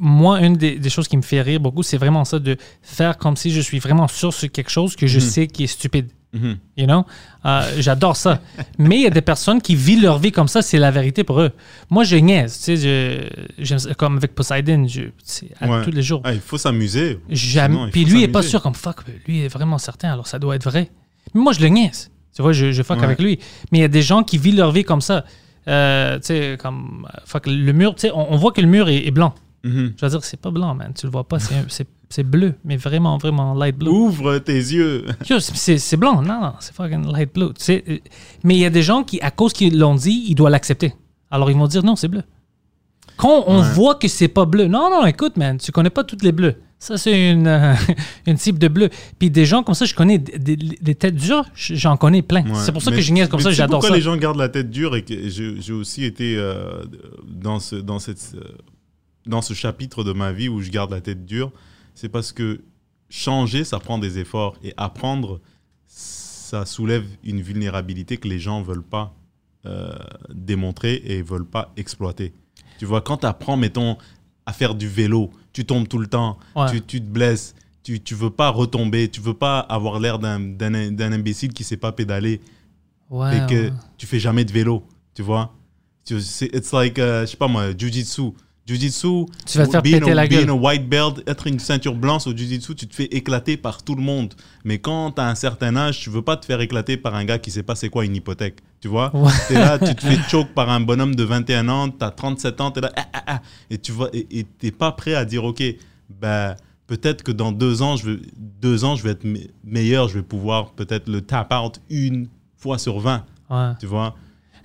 moi, 0.00 0.40
une 0.40 0.56
des, 0.56 0.80
des 0.80 0.90
choses 0.90 1.06
qui 1.06 1.16
me 1.16 1.22
fait 1.22 1.42
rire 1.42 1.60
beaucoup, 1.60 1.84
c'est 1.84 1.98
vraiment 1.98 2.24
ça 2.24 2.40
de 2.40 2.56
faire 2.82 3.18
comme 3.18 3.36
si 3.36 3.52
je 3.52 3.60
suis 3.60 3.78
vraiment 3.78 4.08
sûr 4.08 4.34
sur 4.34 4.50
quelque 4.50 4.70
chose 4.70 4.96
que 4.96 5.06
je 5.06 5.20
Mhm. 5.20 5.24
sais 5.24 5.46
qui 5.46 5.62
est 5.64 5.68
stupide. 5.68 6.08
Mhm. 6.32 6.58
You 6.76 6.86
know? 6.86 7.04
Euh, 7.44 7.62
j'adore 7.78 8.16
ça. 8.16 8.40
Mais 8.78 8.96
il 8.96 9.02
y 9.02 9.06
a 9.06 9.10
des 9.10 9.20
personnes 9.20 9.60
qui 9.60 9.74
vivent 9.74 10.02
leur 10.02 10.18
vie 10.18 10.30
comme 10.30 10.46
ça, 10.48 10.62
c'est 10.62 10.78
la 10.78 10.90
vérité 10.92 11.24
pour 11.24 11.40
eux. 11.40 11.50
Moi, 11.90 12.04
je 12.04 12.16
niaise. 12.16 12.56
Tu 12.58 12.76
sais, 12.76 13.28
je, 13.58 13.64
j'aime 13.64 13.94
comme 13.96 14.16
avec 14.18 14.34
Poseidon, 14.34 14.86
je, 14.86 15.02
Ouais. 15.66 15.82
tous 15.84 15.90
les 15.90 16.02
jours. 16.02 16.20
Ah, 16.24 16.32
il 16.32 16.40
faut 16.40 16.58
s'amuser. 16.58 17.18
Il 17.28 17.36
Puis 17.92 18.04
lui, 18.04 18.20
il 18.20 18.24
est 18.24 18.28
pas 18.28 18.42
sûr 18.42 18.62
comme 18.62 18.74
fuck. 18.74 18.98
Lui 19.26 19.40
est 19.44 19.48
vraiment 19.48 19.78
certain, 19.78 20.12
alors 20.12 20.26
ça 20.28 20.38
doit 20.38 20.54
être 20.54 20.64
vrai. 20.70 20.90
Mais 21.34 21.40
moi, 21.40 21.52
je 21.52 21.60
le 21.60 21.68
niaise. 21.68 22.10
Tu 22.34 22.42
vois, 22.42 22.52
je, 22.52 22.70
je 22.70 22.82
fuck 22.82 22.98
Ouais. 22.98 23.04
avec 23.04 23.18
lui. 23.20 23.38
Mais 23.72 23.78
il 23.78 23.80
y 23.80 23.84
a 23.84 23.88
des 23.88 24.02
gens 24.02 24.22
qui 24.22 24.38
vivent 24.38 24.56
leur 24.56 24.70
vie 24.70 24.84
comme 24.84 25.00
ça. 25.00 25.24
Euh, 25.68 26.18
tu 26.20 26.26
sais, 26.26 26.56
comme 26.60 27.06
fuck, 27.24 27.46
le 27.48 27.72
mur, 27.72 27.94
tu 27.96 28.02
sais, 28.02 28.12
on, 28.14 28.32
on 28.32 28.36
voit 28.36 28.52
que 28.52 28.60
le 28.60 28.66
mur 28.68 28.88
est, 28.88 29.04
est 29.06 29.10
blanc. 29.10 29.34
Mhm. 29.64 29.94
Je 29.96 30.04
veux 30.06 30.10
dire, 30.10 30.24
c'est 30.24 30.40
pas 30.40 30.50
blanc, 30.50 30.74
man. 30.74 30.92
Tu 30.94 31.06
le 31.06 31.12
vois 31.12 31.26
pas, 31.26 31.38
c'est, 31.40 31.86
c'est, 32.10 32.22
bleu, 32.24 32.54
mais 32.64 32.76
vraiment, 32.76 33.16
vraiment 33.18 33.54
light 33.54 33.76
blue. 33.76 33.88
Ouvre 33.88 34.38
tes 34.38 34.52
yeux. 34.54 35.06
C'est- 35.38 35.96
blanc. 35.96 36.20
Non, 36.22 36.40
non, 36.40 36.52
c'est 36.60 36.74
fucking 36.74 37.10
light 37.10 37.32
blue. 37.32 37.46
Euh, 37.70 37.98
mais 38.44 38.54
il 38.56 38.60
y 38.60 38.64
a 38.66 38.70
des 38.70 38.82
gens 38.82 39.02
qui, 39.04 39.20
à 39.20 39.30
cause 39.30 39.52
qu'ils 39.52 39.78
l'ont 39.78 39.94
dit, 39.94 40.24
ils 40.28 40.34
doivent 40.34 40.52
l'accepter. 40.52 40.92
Alors 41.30 41.50
ils 41.50 41.56
vont 41.56 41.66
dire 41.68 41.82
non, 41.84 41.96
c'est 41.96 42.08
bleu. 42.08 42.22
Quand 43.16 43.44
on 43.46 43.60
Ouais. 43.60 43.68
voit 43.72 43.94
que 43.96 44.08
c'est 44.08 44.28
pas 44.28 44.44
bleu, 44.46 44.66
non, 44.66 44.90
non, 44.90 45.06
écoute, 45.06 45.36
man, 45.36 45.58
tu 45.58 45.72
connais 45.72 45.90
pas 45.90 46.04
toutes 46.04 46.22
les 46.22 46.32
bleus. 46.32 46.56
Ça, 46.78 46.96
c'est 46.96 47.30
une, 47.32 47.46
euh, 47.46 47.74
une 48.26 48.36
type 48.36 48.58
de 48.58 48.66
bleu. 48.68 48.88
Puis 49.18 49.30
des 49.30 49.44
gens 49.44 49.62
comme 49.62 49.74
ça, 49.74 49.84
je 49.84 49.94
connais 49.94 50.16
des, 50.18 50.38
des- 50.38 50.56
des 50.56 50.94
têtes 50.94 51.16
dures, 51.16 51.44
j'en 51.54 51.98
connais 51.98 52.22
plein. 52.22 52.42
Ouais. 52.42 52.54
C'est 52.54 52.72
pour 52.72 52.80
ça 52.80 52.90
Mais- 52.90 52.96
que 52.96 53.02
je 53.02 53.12
niaise 53.12 53.28
comme 53.28 53.40
ça, 53.40 53.50
j'adore 53.50 53.80
pourquoi 53.80 53.90
ça. 53.90 53.96
les 53.96 54.00
gens 54.00 54.16
gardent 54.16 54.38
la 54.38 54.48
tête 54.48 54.70
dure 54.70 54.96
et 54.96 55.02
que 55.04 55.28
j'ai 55.28 55.72
aussi 55.74 56.04
été 56.04 56.36
euh, 56.38 56.82
dans, 57.28 57.60
ce, 57.60 57.76
dans, 57.76 57.98
cette, 57.98 58.34
dans 59.26 59.42
ce 59.42 59.52
chapitre 59.52 60.02
de 60.04 60.12
ma 60.12 60.32
vie 60.32 60.48
où 60.48 60.62
je 60.62 60.70
garde 60.70 60.90
la 60.90 61.02
tête 61.02 61.26
dure, 61.26 61.52
c'est 61.94 62.08
parce 62.08 62.32
que 62.32 62.62
changer, 63.08 63.64
ça 63.64 63.78
prend 63.80 63.98
des 63.98 64.18
efforts 64.18 64.56
et 64.62 64.72
apprendre, 64.76 65.40
ça 65.86 66.64
soulève 66.66 67.04
une 67.24 67.40
vulnérabilité 67.40 68.16
que 68.16 68.28
les 68.28 68.38
gens 68.38 68.62
veulent 68.62 68.82
pas 68.82 69.14
euh, 69.66 69.92
démontrer 70.32 71.02
et 71.04 71.22
veulent 71.22 71.46
pas 71.48 71.72
exploiter. 71.76 72.32
Tu 72.78 72.86
vois, 72.86 73.00
quand 73.02 73.18
tu 73.18 73.26
apprends, 73.26 73.56
mettons, 73.56 73.98
à 74.46 74.52
faire 74.52 74.74
du 74.74 74.88
vélo, 74.88 75.30
tu 75.52 75.64
tombes 75.64 75.86
tout 75.88 75.98
le 75.98 76.06
temps, 76.06 76.38
Ouais. 76.56 76.70
tu, 76.70 76.80
tu 76.82 77.00
te 77.00 77.06
blesses, 77.06 77.54
tu, 77.82 78.00
tu 78.00 78.14
veux 78.14 78.30
pas 78.30 78.48
retomber, 78.50 79.08
tu 79.08 79.20
veux 79.20 79.34
pas 79.34 79.60
avoir 79.60 80.00
l'air 80.00 80.18
d'un 80.18 81.12
imbécile 81.12 81.52
qui 81.52 81.62
sait 81.64 81.76
pas 81.76 81.92
pédaler 81.92 82.40
Ouais, 83.10 83.36
et 83.36 83.46
que 83.46 83.64
ouais. 83.68 83.72
tu 83.98 84.06
fais 84.06 84.20
jamais 84.20 84.44
de 84.44 84.52
vélo, 84.52 84.86
tu 85.14 85.22
vois. 85.22 85.54
It's 86.08 86.72
like, 86.72 86.98
euh, 86.98 87.22
je 87.26 87.32
sais 87.32 87.36
pas 87.36 87.48
moi, 87.48 87.76
jujitsu. 87.76 88.32
Jujitsu, 88.74 89.26
Tu 89.46 89.58
vas 89.58 89.66
te 89.66 89.72
faire 89.72 89.82
péter 89.82 90.12
a- 90.12 90.14
la 90.14 90.28
gueule. 90.28 90.48
white 90.52 90.88
belt, 90.88 91.22
être 91.26 91.48
une 91.48 91.58
ceinture 91.58 91.94
blanche 91.96 92.28
au 92.28 92.36
jujitsu, 92.36 92.76
tu 92.76 92.86
te 92.86 92.94
fais 92.94 93.06
éclater 93.06 93.56
par 93.56 93.82
tout 93.82 93.96
le 93.96 94.02
monde. 94.02 94.32
Mais 94.64 94.78
quand 94.78 95.10
tu 95.12 95.20
as 95.20 95.26
un 95.28 95.34
certain 95.34 95.74
âge, 95.76 95.98
tu 95.98 96.08
veux 96.10 96.22
pas 96.22 96.36
te 96.36 96.46
faire 96.46 96.60
éclater 96.60 96.96
par 96.96 97.16
un 97.16 97.24
gars 97.24 97.38
qui 97.38 97.50
sait 97.50 97.64
pas 97.64 97.74
c'est 97.74 97.88
quoi 97.88 98.04
une 98.04 98.14
hypothèque, 98.14 98.58
tu 98.80 98.86
vois? 98.86 99.10
Ouais. 99.16 99.32
Là, 99.50 99.76
tu 99.78 99.92
te 99.94 100.00
fais 100.06 100.16
choke 100.28 100.54
par 100.54 100.70
un 100.70 100.78
bonhomme 100.80 101.16
de 101.16 101.24
21 101.24 101.68
ans, 101.68 101.88
tu 101.90 102.04
as 102.04 102.10
37 102.12 102.60
ans, 102.60 102.70
tu 102.70 102.78
es 102.78 102.82
là, 102.82 102.92
ah, 102.96 103.06
ah, 103.12 103.22
ah, 103.26 103.40
et 103.70 103.78
tu 103.78 103.90
vois, 103.90 104.08
et 104.12 104.46
t'es 104.58 104.70
pas 104.70 104.92
prêt 104.92 105.14
à 105.14 105.24
dire, 105.24 105.42
ok, 105.42 105.62
ben, 106.20 106.54
peut-être 106.86 107.22
que 107.24 107.32
dans 107.32 107.50
deux 107.50 107.82
ans, 107.82 107.96
je 107.96 108.10
vais, 108.10 108.20
deux 108.60 108.84
ans, 108.84 108.94
je 108.94 109.02
vais 109.02 109.10
être 109.10 109.24
me- 109.24 109.38
meilleur, 109.64 110.08
je 110.08 110.14
vais 110.14 110.22
pouvoir 110.24 110.70
peut-être 110.72 111.08
le 111.08 111.22
tap 111.22 111.52
out 111.52 111.80
une 111.90 112.28
fois 112.56 112.78
sur 112.78 113.00
20, 113.00 113.24
Ouais. 113.50 113.72
tu 113.80 113.86
vois? 113.86 114.14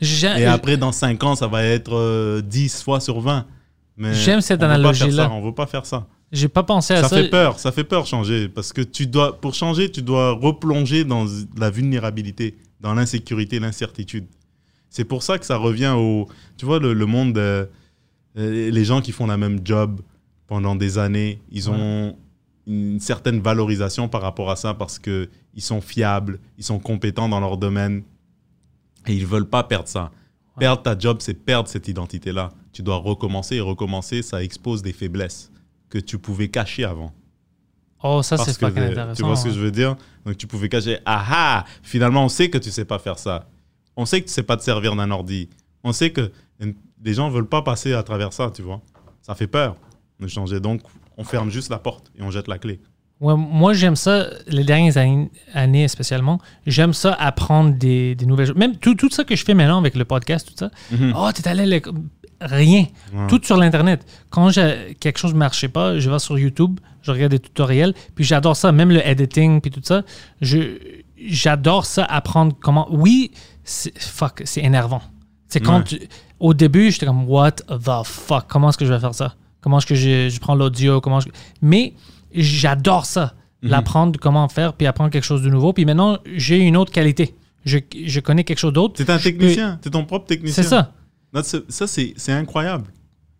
Et 0.02 0.46
après, 0.46 0.76
dans 0.78 0.92
5 0.92 1.24
ans, 1.24 1.36
ça 1.36 1.48
va 1.48 1.64
être 1.64 1.96
euh, 1.96 2.42
10 2.42 2.84
fois 2.84 3.00
sur 3.00 3.22
20. 3.22 3.46
J'aime 3.98 4.42
cette 4.42 4.62
analogie-là. 4.62 5.32
On 5.32 5.42
veut 5.42 5.54
pas 5.54 5.66
faire 5.68 5.86
ça. 5.86 6.08
J'ai 6.32 6.48
pas 6.50 6.64
pensé 6.64 6.94
à 6.94 7.04
Ça 7.04 7.10
ça. 7.10 7.16
fait 7.18 7.30
peur, 7.30 7.60
ça 7.60 7.72
fait 7.72 7.84
peur 7.84 8.06
changer. 8.06 8.50
Parce 8.50 8.74
que 8.74 8.82
tu 8.82 9.08
dois, 9.08 9.40
pour 9.40 9.54
changer, 9.54 9.90
tu 9.92 10.02
dois 10.02 10.32
replonger 10.32 11.04
dans 11.06 11.26
la 11.58 11.70
vulnérabilité, 11.70 12.58
dans 12.82 12.94
l'insécurité, 12.94 13.60
l'incertitude. 13.60 14.26
C'est 14.90 15.06
pour 15.06 15.24
ça 15.24 15.38
que 15.38 15.46
ça 15.46 15.58
revient 15.58 15.94
au. 15.96 16.28
Tu 16.58 16.66
vois, 16.66 16.80
le, 16.80 16.94
le 16.94 17.06
monde, 17.06 17.38
euh, 17.38 17.66
euh, 18.38 18.70
les 18.72 18.86
gens 18.86 19.02
qui 19.02 19.12
font 19.12 19.28
la 19.28 19.38
même 19.38 19.60
job 19.64 20.02
pendant 20.48 20.76
des 20.76 20.98
années, 20.98 21.42
ils 21.52 21.70
ont 21.70 22.18
une 22.68 23.00
certaine 23.00 23.40
valorisation 23.40 24.08
par 24.08 24.22
rapport 24.22 24.50
à 24.50 24.56
ça 24.56 24.74
parce 24.74 25.00
qu'ils 25.00 25.28
sont 25.60 25.82
fiables, 25.82 26.40
ils 26.58 26.64
sont 26.64 26.80
compétents 26.80 27.30
dans 27.30 27.40
leur 27.40 27.58
domaine 27.58 28.04
et 29.08 29.14
ils 29.14 29.26
veulent 29.26 29.50
pas 29.50 29.64
perdre 29.64 29.88
ça. 29.88 30.12
Perdre 30.58 30.82
ta 30.82 30.98
job, 30.98 31.18
c'est 31.20 31.34
perdre 31.34 31.68
cette 31.70 31.88
identité-là. 31.88 32.52
Tu 32.76 32.84
dois 32.84 32.98
recommencer 32.98 33.56
et 33.56 33.62
recommencer, 33.62 34.22
ça 34.22 34.44
expose 34.44 34.82
des 34.82 34.92
faiblesses 34.92 35.50
que 35.90 35.98
tu 35.98 36.18
pouvais 36.20 36.50
cacher 36.50 36.84
avant. 36.84 37.14
Oh, 38.04 38.22
ça, 38.22 38.38
c'est 38.38 38.60
je- 38.60 38.66
intéressant. 38.66 39.14
tu 39.14 39.24
vois 39.24 39.38
ce 39.38 39.46
que 39.46 39.50
hein. 39.50 39.54
je 39.54 39.60
veux 39.62 39.72
dire? 39.72 39.96
Donc 40.26 40.36
tu 40.36 40.46
pouvais 40.46 40.68
cacher, 40.68 41.00
ah 41.06 41.24
ah, 41.32 41.66
finalement 41.84 42.26
on 42.26 42.28
sait 42.28 42.50
que 42.50 42.58
tu 42.58 42.72
sais 42.72 42.84
pas 42.84 43.00
faire 43.00 43.18
ça. 43.18 43.48
On 43.96 44.06
sait 44.06 44.20
que 44.20 44.28
tu 44.28 44.34
sais 44.34 44.44
pas 44.44 44.58
te 44.58 44.62
servir 44.64 44.94
d'un 44.98 45.10
ordi. 45.10 45.48
On 45.86 45.94
sait 45.94 46.10
que 46.12 46.34
les 46.60 47.14
gens 47.14 47.30
veulent 47.30 47.48
pas 47.48 47.62
passer 47.62 47.94
à 47.94 48.04
travers 48.04 48.34
ça, 48.34 48.52
tu 48.54 48.62
vois. 48.62 48.82
Ça 49.22 49.36
fait 49.36 49.48
peur 49.48 49.78
de 50.20 50.28
changer. 50.28 50.60
Donc 50.60 50.82
on 51.16 51.24
ferme 51.24 51.50
juste 51.50 51.70
la 51.70 51.80
porte 51.80 52.12
et 52.20 52.24
on 52.24 52.30
jette 52.30 52.50
la 52.50 52.58
clé. 52.58 52.82
Ouais, 53.22 53.38
moi, 53.38 53.72
j'aime 53.72 53.96
ça, 53.96 54.28
les 54.48 54.66
dernières 54.66 54.98
années, 54.98 55.32
années 55.54 55.88
spécialement, 55.88 56.42
j'aime 56.68 56.92
ça 56.92 57.14
apprendre 57.14 57.74
des, 57.74 58.16
des 58.16 58.26
nouvelles 58.26 58.48
choses. 58.48 58.58
Même 58.58 58.76
tout, 58.76 58.96
tout 58.96 59.10
ça 59.10 59.24
que 59.24 59.38
je 59.38 59.46
fais 59.46 59.54
maintenant 59.54 59.80
avec 59.80 59.96
le 59.96 60.04
podcast, 60.04 60.46
tout 60.46 60.58
ça. 60.58 60.70
Mhm. 60.92 61.14
Oh, 61.16 61.30
t'es 61.34 61.48
allé. 61.48 61.82
Rien. 62.48 62.86
Ouais. 63.14 63.28
Tout 63.28 63.42
sur 63.44 63.58
l'Internet. 63.58 64.06
Quand 64.30 64.50
quelque 64.52 65.18
chose 65.18 65.34
ne 65.34 65.40
marchait 65.40 65.68
pas, 65.68 65.98
je 66.00 66.10
vais 66.10 66.20
sur 66.20 66.38
YouTube, 66.38 66.80
je 67.02 67.12
regarde 67.12 67.32
des 67.32 67.40
tutoriels, 67.40 67.94
puis 68.14 68.24
j'adore 68.24 68.56
ça, 68.56 68.72
même 68.72 68.90
le 68.92 69.06
editing, 69.06 69.62
puis 69.62 69.72
tout 69.72 69.82
ça. 69.84 70.04
J'adore 71.18 71.86
ça, 71.86 72.04
apprendre 72.06 72.56
comment. 72.60 72.88
Oui, 72.92 73.32
fuck, 73.64 74.42
c'est 74.46 74.62
énervant. 74.62 75.02
C'est 75.48 75.60
quand 75.60 75.78
Ouais. 75.78 75.84
tu- 75.84 76.00
au 76.40 76.54
début, 76.54 76.92
j'étais 76.92 77.06
comme, 77.06 77.28
what 77.30 77.52
the 77.54 78.04
fuck, 78.04 78.46
comment 78.48 78.70
est-ce 78.70 78.78
que 78.78 78.86
je 78.86 78.94
vais 78.94 79.00
faire 79.00 79.16
ça? 79.16 79.36
Comment 79.62 79.78
est-ce 79.78 79.86
que 79.86 79.96
je, 79.96 80.30
je 80.30 80.40
prends 80.40 80.56
l'audio? 80.56 81.00
Comment 81.02 81.20
je- 81.22 81.30
Mais 81.62 81.94
j'adore 82.34 83.06
ça, 83.06 83.34
Mhm. 83.64 83.70
l'apprendre 83.70 84.20
comment 84.20 84.48
faire, 84.50 84.74
puis 84.74 84.86
apprendre 84.86 85.10
quelque 85.10 85.24
chose 85.24 85.42
de 85.42 85.50
nouveau. 85.50 85.72
Puis 85.74 85.86
maintenant, 85.86 86.18
j'ai 86.36 86.60
une 86.60 86.76
autre 86.78 86.92
qualité. 86.92 87.36
Je, 87.64 87.80
je 88.06 88.20
connais 88.20 88.44
quelque 88.44 88.60
chose 88.60 88.74
d'autre. 88.74 88.96
C'est 88.98 89.10
un 89.10 89.18
technicien, 89.18 89.80
c'est 89.82 89.90
ton 89.90 90.06
propre 90.06 90.28
technicien. 90.28 90.62
C'est 90.62 90.70
ça. 90.70 90.92
Ça, 91.44 91.88
c'est 91.88 92.32
incroyable. 92.32 92.86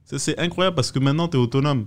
Ça, 0.04 0.20
c'est 0.20 0.38
incroyable 0.40 0.76
parce 0.76 0.92
que 0.92 1.00
maintenant, 1.00 1.28
tu 1.28 1.38
es 1.38 1.40
autonome. 1.40 1.86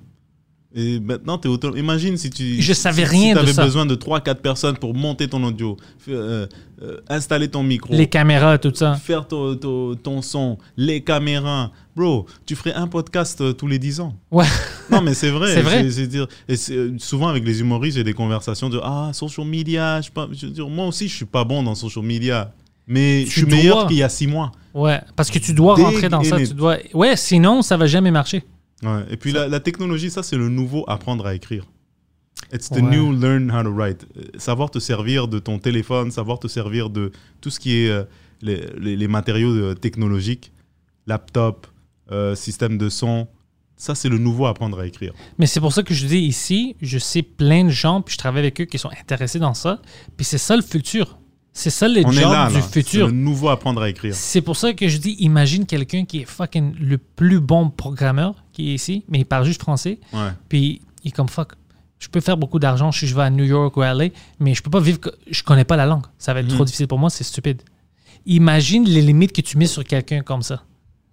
Et 0.75 1.01
maintenant, 1.01 1.39
tu 1.39 1.49
es 1.49 1.51
autonome. 1.51 1.79
Imagine 1.79 2.17
si 2.19 2.29
tu. 2.29 2.61
Je 2.61 2.73
savais 2.75 3.05
si, 3.07 3.11
rien 3.11 3.29
si 3.29 3.35
de 3.35 3.39
avais 3.39 3.53
ça. 3.55 3.65
besoin 3.65 3.87
de 3.87 3.95
3-4 3.95 4.35
personnes 4.37 4.77
pour 4.77 4.95
monter 4.95 5.27
ton 5.27 5.43
audio, 5.43 5.79
euh, 6.09 6.47
euh, 6.83 6.97
installer 7.09 7.49
ton 7.49 7.63
micro, 7.63 7.95
Les 7.95 8.07
caméras, 8.07 8.59
tout 8.59 8.73
ça. 8.75 8.95
faire 8.97 9.27
ton, 9.27 9.57
ton, 9.57 9.95
ton 9.95 10.21
son, 10.21 10.59
les 10.77 11.03
caméras. 11.03 11.73
Bro, 11.97 12.27
tu 12.45 12.55
ferais 12.55 12.75
un 12.75 12.87
podcast 12.87 13.41
euh, 13.41 13.53
tous 13.55 13.67
les 13.67 13.79
10 13.79 14.01
ans. 14.01 14.15
Ouais. 14.31 14.45
Non, 14.91 15.03
mais 15.03 15.13
c'est 15.13 15.29
vrai. 15.31 15.53
C'est 15.53 15.61
vrai. 15.61 15.91
C'est 15.91 16.07
dire, 16.07 16.27
et 16.49 16.57
c'est, 16.57 16.99
souvent, 16.99 17.29
avec 17.29 17.45
les 17.45 17.61
humoristes, 17.61 17.99
j'ai 17.99 18.05
des 18.05 18.15
conversations 18.15 18.71
de 18.71 18.81
Ah, 18.83 19.11
social 19.13 19.47
media. 19.47 20.01
Je 20.01 20.11
pas, 20.11 20.27
je 20.33 20.47
veux 20.47 20.53
dire, 20.53 20.67
moi 20.69 20.87
aussi, 20.87 21.09
je 21.09 21.15
suis 21.15 21.25
pas 21.27 21.45
bon 21.45 21.63
dans 21.63 21.75
social 21.75 22.05
media. 22.05 22.53
Mais 22.89 23.23
Tu 23.25 23.31
je 23.31 23.41
suis 23.41 23.47
meilleur 23.47 23.87
qu'il 23.87 23.99
y 23.99 24.03
a 24.03 24.09
6 24.09 24.27
mois. 24.27 24.51
Ouais, 24.75 25.01
parce 25.15 25.31
que 25.31 25.39
tu 25.39 25.53
dois 25.55 25.75
rentrer 25.75 26.09
dans 26.09 26.23
ça. 26.25 26.39
Tu 26.39 26.55
dois... 26.55 26.79
Ouais, 26.95 27.17
sinon, 27.17 27.63
ça 27.63 27.77
va 27.77 27.87
jamais 27.87 28.11
marcher. 28.11 28.43
Ouais. 28.83 29.05
Et 29.11 29.17
puis 29.17 29.33
la, 29.33 29.47
la 29.49 29.61
technologie, 29.61 30.11
ça, 30.11 30.23
c'est 30.23 30.37
le 30.37 30.49
nouveau 30.49 30.85
apprendre 30.89 31.27
à 31.27 31.35
écrire. 31.35 31.65
It's 32.53 32.71
the 32.71 32.77
Ouais. 32.77 32.83
new 32.83 33.13
learn 33.13 33.51
how 33.51 33.63
to 33.63 33.71
write. 33.75 34.07
Euh, 34.17 34.23
Savoir 34.39 34.71
te 34.71 34.79
servir 34.79 35.29
de 35.29 35.39
ton 35.39 35.59
téléphone, 35.59 36.11
savoir 36.11 36.39
te 36.39 36.49
servir 36.49 36.89
de 36.89 37.13
tout 37.41 37.51
ce 37.51 37.59
qui 37.61 37.75
est 37.83 37.91
euh, 37.91 38.05
les, 38.41 38.65
les- 38.79 38.97
les 38.97 39.09
matériaux 39.09 39.51
euh, 39.53 39.75
technologiques, 39.75 40.53
laptop, 41.07 41.67
euh, 42.13 42.35
système 42.35 42.79
de 42.79 42.89
son. 42.89 43.27
Ça, 43.77 43.95
c'est 43.95 44.09
le 44.09 44.19
nouveau 44.19 44.47
apprendre 44.47 44.79
à 44.81 44.87
écrire. 44.87 45.13
Mais 45.39 45.47
c'est 45.47 45.61
pour 45.61 45.73
ça 45.73 45.83
que 45.83 45.95
je 45.95 46.07
dis 46.07 46.19
ici, 46.19 46.75
je 46.81 46.99
sais 46.99 47.23
plein 47.23 47.65
de 47.65 47.71
gens, 47.71 48.01
puis 48.03 48.15
je 48.15 48.19
travaille 48.19 48.41
avec 48.41 48.61
eux 48.61 48.65
qui 48.65 48.79
sont 48.79 48.91
intéressés 49.01 49.39
dans 49.39 49.55
ça. 49.55 49.81
Puis 50.17 50.25
c'est 50.25 50.39
ça 50.39 50.57
le 50.57 50.63
futur. 50.63 51.19
C'est 51.59 51.71
ça 51.71 51.89
les 51.89 52.05
On 52.05 52.11
là, 52.11 52.49
du 52.49 52.55
là. 52.55 52.61
C'est 52.63 52.63
futur. 52.85 53.07
le 53.07 53.13
nouveau 53.13 53.49
apprendre 53.49 53.83
à 53.83 53.89
écrire. 53.91 54.15
C'est 54.15 54.43
pour 54.43 54.57
ça 54.57 54.73
que 54.75 54.87
je 54.87 54.97
dis, 54.99 55.17
imagine 55.19 55.67
quelqu'un 55.67 56.05
qui 56.05 56.21
est 56.21 56.25
fucking 56.25 56.75
le 56.79 56.99
plus 56.99 57.41
bon 57.41 57.69
programmeur 57.71 58.35
qui 58.53 58.71
est 58.71 58.75
ici, 58.75 59.05
mais 59.09 59.19
il 59.19 59.25
parle 59.27 59.45
juste 59.45 59.61
français. 59.63 59.99
Ouais. 60.13 60.31
Puis 60.49 60.81
il 61.03 61.09
est 61.09 61.11
comme 61.11 61.29
fuck. 61.29 61.53
Je 61.99 62.07
peux 62.09 62.21
faire 62.21 62.37
beaucoup 62.37 62.61
d'argent 62.61 62.93
si 62.93 63.09
je 63.09 63.15
vais 63.17 63.23
à 63.23 63.31
New 63.31 63.43
York 63.45 63.77
ou 63.77 63.83
à 63.83 63.93
LA, 63.93 64.11
mais 64.39 64.55
je 64.55 64.63
peux 64.63 64.71
pas 64.71 64.79
vivre. 64.79 65.01
Je 65.29 65.43
connais 65.43 65.65
pas 65.65 65.77
la 65.77 65.85
langue. 65.87 66.05
Ça 66.17 66.33
va 66.33 66.41
être 66.41 66.47
trop 66.49 66.59
Mhm. 66.61 66.65
difficile 66.67 66.87
pour 66.87 66.99
moi, 67.01 67.11
c'est 67.11 67.25
stupide. 67.25 67.63
imagine 68.27 68.85
les 68.85 69.01
limites 69.01 69.33
que 69.33 69.41
tu 69.41 69.57
mets 69.59 69.67
sur 69.67 69.83
quelqu'un 69.85 70.21
comme 70.23 70.43
ça, 70.43 70.63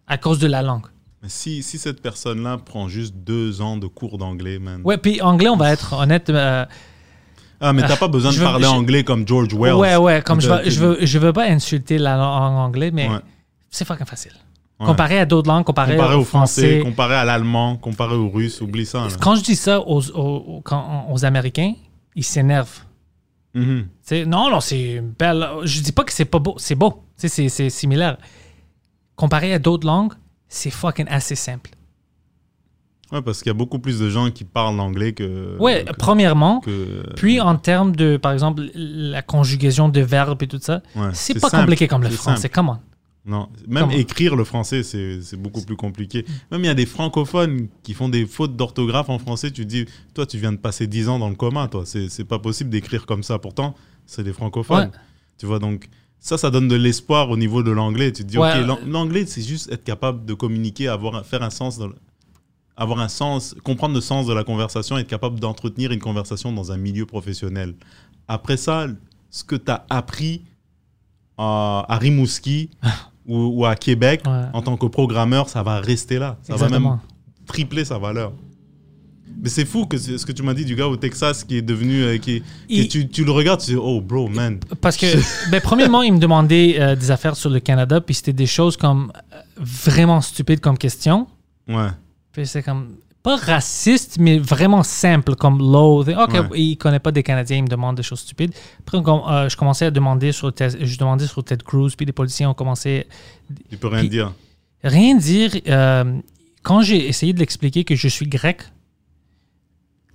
à 0.06 0.18
cause 0.18 0.38
de 0.40 0.48
la 0.48 0.62
langue. 0.62 0.86
Si, 1.28 1.64
si 1.64 1.78
cette 1.80 2.02
personne-là 2.02 2.58
prend 2.60 2.88
juste 2.88 3.16
deux 3.16 3.62
ans 3.62 3.78
de 3.78 3.88
cours 3.88 4.18
d'anglais, 4.20 4.60
man. 4.60 4.82
Ouais, 4.84 4.98
puis 4.98 5.22
anglais, 5.22 5.50
on 5.50 5.56
va 5.58 5.72
être 5.72 5.94
honnête. 5.94 6.30
euh, 6.30 6.66
Ah, 7.62 7.74
mais 7.74 7.82
t'as 7.88 7.96
pas 7.98 8.08
besoin 8.08 8.32
de 8.32 8.38
veux- 8.38 8.44
parler 8.44 8.66
je- 8.66 8.70
anglais 8.70 9.04
comme 9.04 9.28
George 9.28 9.54
Wells. 9.54 9.74
ouais, 9.74 9.96
ouais, 9.96 10.22
comme 10.22 10.42
je 10.42 10.50
veux, 10.50 10.70
je 10.70 10.80
veux, 10.80 10.98
je 11.06 11.20
veux 11.20 11.34
pas 11.34 11.46
insulter 11.50 11.98
la 11.98 12.18
langue 12.18 12.58
anglais, 12.58 12.92
mais 12.92 13.08
Ouais. 13.10 13.20
c'est 13.70 13.86
fucking 13.86 14.06
facile. 14.06 14.34
Ouais. 14.80 14.86
Comparé 14.88 15.20
à 15.20 15.26
d'autres 15.26 15.48
langues, 15.50 15.64
comparé, 15.64 15.96
Comparé 15.96 16.16
au 16.16 16.26
français, 16.26 16.62
français. 16.80 16.80
comparé 16.84 17.16
à 17.16 17.24
l'allemand, 17.24 17.78
comparé 17.78 18.16
au 18.16 18.30
russe, 18.30 18.60
oublie 18.60 18.86
ça. 18.86 19.02
là. 19.02 19.08
Quand 19.22 19.36
je 19.38 19.42
dis 19.44 19.56
ça 19.56 19.80
aux, 19.80 20.02
aux, 20.12 20.62
aux- 21.10 21.26
Américains, 21.26 21.74
ils 22.16 22.24
s'énervent. 22.26 22.82
Mhm. 23.54 23.88
Sais, 24.02 24.26
non, 24.26 24.50
non, 24.50 24.60
c'est 24.60 25.02
belle. 25.18 25.48
Je 25.64 25.80
dis 25.80 25.94
pas 25.94 26.04
que 26.04 26.12
c'est 26.12 26.26
pas 26.26 26.40
beau, 26.40 26.56
c'est 26.58 26.76
beau. 26.76 27.04
C'est 27.16 27.70
similaire. 27.70 28.18
Comparé 29.16 29.54
à 29.54 29.60
d'autres 29.60 29.88
langues, 29.88 30.12
c'est 30.50 30.70
fucking 30.72 31.08
assez 31.10 31.36
simple. 31.36 31.70
Ouais, 33.12 33.22
parce 33.22 33.40
qu'il 33.44 33.48
y 33.50 33.52
a 33.52 33.54
beaucoup 33.54 33.78
plus 33.80 34.00
de 34.00 34.10
gens 34.10 34.32
qui 34.32 34.44
parlent 34.44 34.80
anglais 34.80 35.14
que. 35.14 35.58
Ouais, 35.60 35.86
que- 35.86 35.94
premièrement. 35.94 36.60
que- 36.60 37.04
Puis 37.16 37.40
en 37.40 37.56
termes 37.56 37.96
de, 37.96 38.18
par 38.18 38.32
exemple, 38.32 38.64
la 38.74 39.22
conjugaison 39.22 39.90
de 39.90 40.02
verbes 40.02 40.42
et 40.42 40.48
tout 40.48 40.60
ça, 40.62 40.82
Ouais, 40.96 41.10
c'est 41.14 41.40
pas 41.40 41.50
simple, 41.50 41.64
compliqué 41.66 41.88
comme 41.88 42.02
le 42.04 42.10
français. 42.10 42.50
Comment 42.50 42.80
Non, 43.28 43.50
même 43.68 43.90
écrire 43.92 44.36
le 44.36 44.44
français, 44.44 44.84
c'est 44.84 45.36
beaucoup 45.38 45.62
plus 45.64 45.76
compliqué. 45.76 46.26
Même 46.52 46.62
il 46.62 46.68
y 46.68 46.70
a 46.70 46.74
des 46.76 46.86
francophones 46.86 47.68
qui 47.84 47.94
font 47.94 48.10
des 48.10 48.26
fautes 48.26 48.56
d'orthographe 48.56 49.10
en 49.10 49.18
français. 49.20 49.50
Tu 49.52 49.64
te 49.64 49.68
dis, 49.70 49.86
toi, 50.14 50.26
tu 50.26 50.38
viens 50.38 50.52
de 50.52 50.58
passer 50.58 50.86
10 50.88 51.08
ans 51.10 51.18
dans 51.20 51.30
le 51.30 51.36
coma, 51.36 51.68
toi. 51.68 51.84
C'est 51.86 52.24
pas 52.26 52.40
possible 52.40 52.70
d'écrire 52.70 53.06
comme 53.06 53.24
ça. 53.24 53.40
Pourtant, 53.40 53.76
c'est 54.06 54.24
des 54.24 54.34
francophones. 54.34 54.86
Ouais. 54.86 54.92
Tu 55.38 55.46
vois, 55.48 55.60
donc 55.60 55.90
ça, 56.20 56.38
ça 56.38 56.50
donne 56.52 56.68
de 56.68 56.76
l'espoir 56.76 57.30
au 57.30 57.38
niveau 57.38 57.62
de 57.64 57.72
l'anglais. 57.72 58.12
Tu 58.12 58.24
te 58.24 58.30
dis, 58.30 58.38
Ouais. 58.40 58.60
ok, 58.62 58.66
l'an- 58.68 58.80
l'anglais, 58.88 59.26
c'est 59.28 59.42
juste 59.44 59.72
être 59.72 59.84
capable 59.84 60.26
de 60.26 60.34
communiquer, 60.34 60.88
avoir, 60.88 61.24
faire 61.26 61.44
un 61.44 61.50
sens, 61.52 61.78
dans 61.78 61.88
le- 61.88 61.96
avoir 62.78 63.00
un 63.00 63.08
sens, 63.08 63.56
comprendre 63.64 63.96
le 63.96 64.02
sens 64.02 64.26
de 64.28 64.34
la 64.34 64.44
conversation, 64.44 64.98
être 64.98 65.08
capable 65.08 65.40
d'entretenir 65.40 65.92
une 65.92 66.00
conversation 66.00 66.52
dans 66.52 66.72
un 66.72 66.78
milieu 66.78 67.06
professionnel. 67.06 67.74
Après 68.28 68.58
ça, 68.58 68.88
ce 69.30 69.44
que 69.44 69.56
tu 69.56 69.72
as 69.72 69.86
appris 69.90 70.42
à, 71.38 71.86
à 71.88 71.98
Rimouski 71.98 72.70
ou, 73.26 73.62
ou 73.62 73.66
à 73.66 73.76
Québec 73.76 74.22
Ouais. 74.26 74.44
en 74.54 74.62
tant 74.62 74.78
que 74.78 74.86
programmeur, 74.88 75.50
ça 75.50 75.64
va 75.64 75.80
rester 75.80 76.20
là. 76.20 76.38
Ça 76.42 76.56
va 76.56 76.70
même 76.70 77.00
tripler 77.46 77.86
sa 77.86 77.98
valeur. 77.98 78.34
Mais 79.42 79.50
c'est 79.50 79.66
fou 79.66 79.86
que 79.86 79.98
ce 79.98 80.26
que 80.26 80.32
tu 80.32 80.44
m'as 80.44 80.54
dit 80.54 80.64
du 80.66 80.76
gars 80.76 80.88
au 80.88 80.96
Texas 80.96 81.44
qui 81.44 81.58
est 81.58 81.62
devenu. 81.62 82.04
euh, 82.04 82.18
qui, 82.18 82.42
tu 82.88 83.26
le 83.26 83.32
regardes, 83.32 83.60
tu 83.60 83.72
dis, 83.72 83.78
oh 83.78 84.00
bro, 84.02 84.28
man. 84.30 84.60
Parce 84.82 84.96
que, 84.96 85.08
ben, 85.52 85.60
premièrement, 85.62 86.02
il 86.04 86.14
me 86.14 86.20
demandait 86.20 86.78
euh, 86.80 86.96
des 86.96 87.12
affaires 87.12 87.36
sur 87.36 87.50
le 87.50 87.60
Canada, 87.60 88.00
puis 88.00 88.16
c'était 88.16 88.34
des 88.34 88.46
choses 88.46 88.78
comme 88.78 89.12
euh, 89.34 89.42
vraiment 89.58 90.22
stupides 90.22 90.62
comme 90.62 90.78
question. 90.78 91.28
Ouais. 91.68 91.90
Puis 92.36 92.46
c'est 92.48 92.62
comme 92.64 92.98
pas 93.24 93.38
raciste, 93.38 94.18
mais 94.20 94.38
vraiment 94.38 94.84
simple, 94.84 95.36
comme 95.36 95.58
low. 95.58 96.02
Ok, 96.02 96.34
Ouais. 96.34 96.60
il 96.60 96.78
connaît 96.78 97.00
pas 97.00 97.12
des 97.12 97.24
Canadiens, 97.24 97.58
il 97.58 97.64
me 97.64 97.68
demande 97.68 97.96
des 97.98 98.04
choses 98.04 98.20
stupides. 98.20 98.54
Après, 98.82 99.00
on 99.00 99.28
euh, 99.30 99.50
je 99.50 99.58
commençais 99.58 99.86
à 99.86 99.92
demander 99.92 100.32
sur 100.32 100.54
Ted, 100.54 100.78
je 100.86 100.98
demandais 101.00 101.26
sur 101.26 101.44
Ted 101.44 101.64
Cruz, 101.66 101.92
puis 101.98 102.06
les 102.06 102.12
policiers 102.12 102.46
ont 102.46 102.54
commencé 102.54 103.08
Tu 103.72 103.78
peux 103.78 103.88
rien 103.88 104.02
Puis- 104.02 104.10
dire. 104.10 104.34
rien 104.84 105.16
dire. 105.16 105.52
euh, 105.68 106.20
quand 106.62 106.82
j'ai 106.82 107.08
essayé 107.08 107.34
de 107.34 107.40
l'expliquer 107.40 107.84
que 107.84 107.96
je 107.96 108.08
suis 108.08 108.28
grec, 108.28 108.62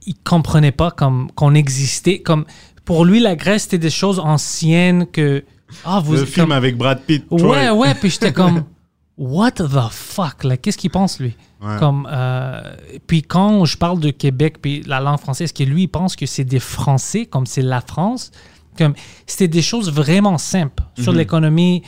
il 0.07 0.15
comprenait 0.25 0.73
pas 0.73 0.91
comme 0.91 1.31
qu'on 1.33 1.55
existait. 1.55 2.21
Comme 2.21 2.45
pour 2.85 3.05
lui, 3.05 3.21
la 3.21 3.35
Grèce 3.37 3.63
c'était 3.65 3.79
des 3.79 3.91
choses 3.91 4.19
anciennes 4.19 5.07
que 5.07 5.45
ah 5.85 6.01
vous 6.05 6.15
le 6.15 6.25
film 6.25 6.47
comme- 6.47 6.53
avec 6.53 6.77
Brad 6.77 7.01
Pitt. 7.03 7.25
ouais 7.31 7.39
Troy. 7.39 7.71
ouais 7.73 7.95
puis 7.95 8.11
j'étais 8.11 8.33
comme 8.33 8.65
what 9.17 9.53
the 9.53 9.65
fuck 9.91 10.45
là 10.45 10.57
qu'est-ce 10.57 10.79
qu'il 10.79 10.91
pense 10.91 11.19
lui? 11.21 11.35
Ouais. 11.63 11.77
comme 11.79 12.09
euh, 12.11 12.63
puis 13.07 13.23
quand 13.23 13.65
je 13.67 13.77
parle 13.77 14.01
de 14.01 14.11
Québec 14.11 14.63
puis 14.63 14.83
la 14.87 14.99
langue 14.99 15.19
française 15.21 15.53
que 15.53 15.63
lui 15.63 15.83
il 15.83 15.89
pense 15.89 16.17
que 16.17 16.25
c'est 16.25 16.45
des 16.45 16.59
Français 16.61 17.27
comme 17.27 17.45
c'est 17.47 17.61
la 17.63 17.81
France? 17.83 18.31
Comme 18.79 18.95
c'était 19.27 19.49
des 19.49 19.61
choses 19.63 19.91
vraiment 19.93 20.39
simples 20.39 20.83
sur 20.99 21.13
Mhm. 21.13 21.19
l'économie 21.19 21.83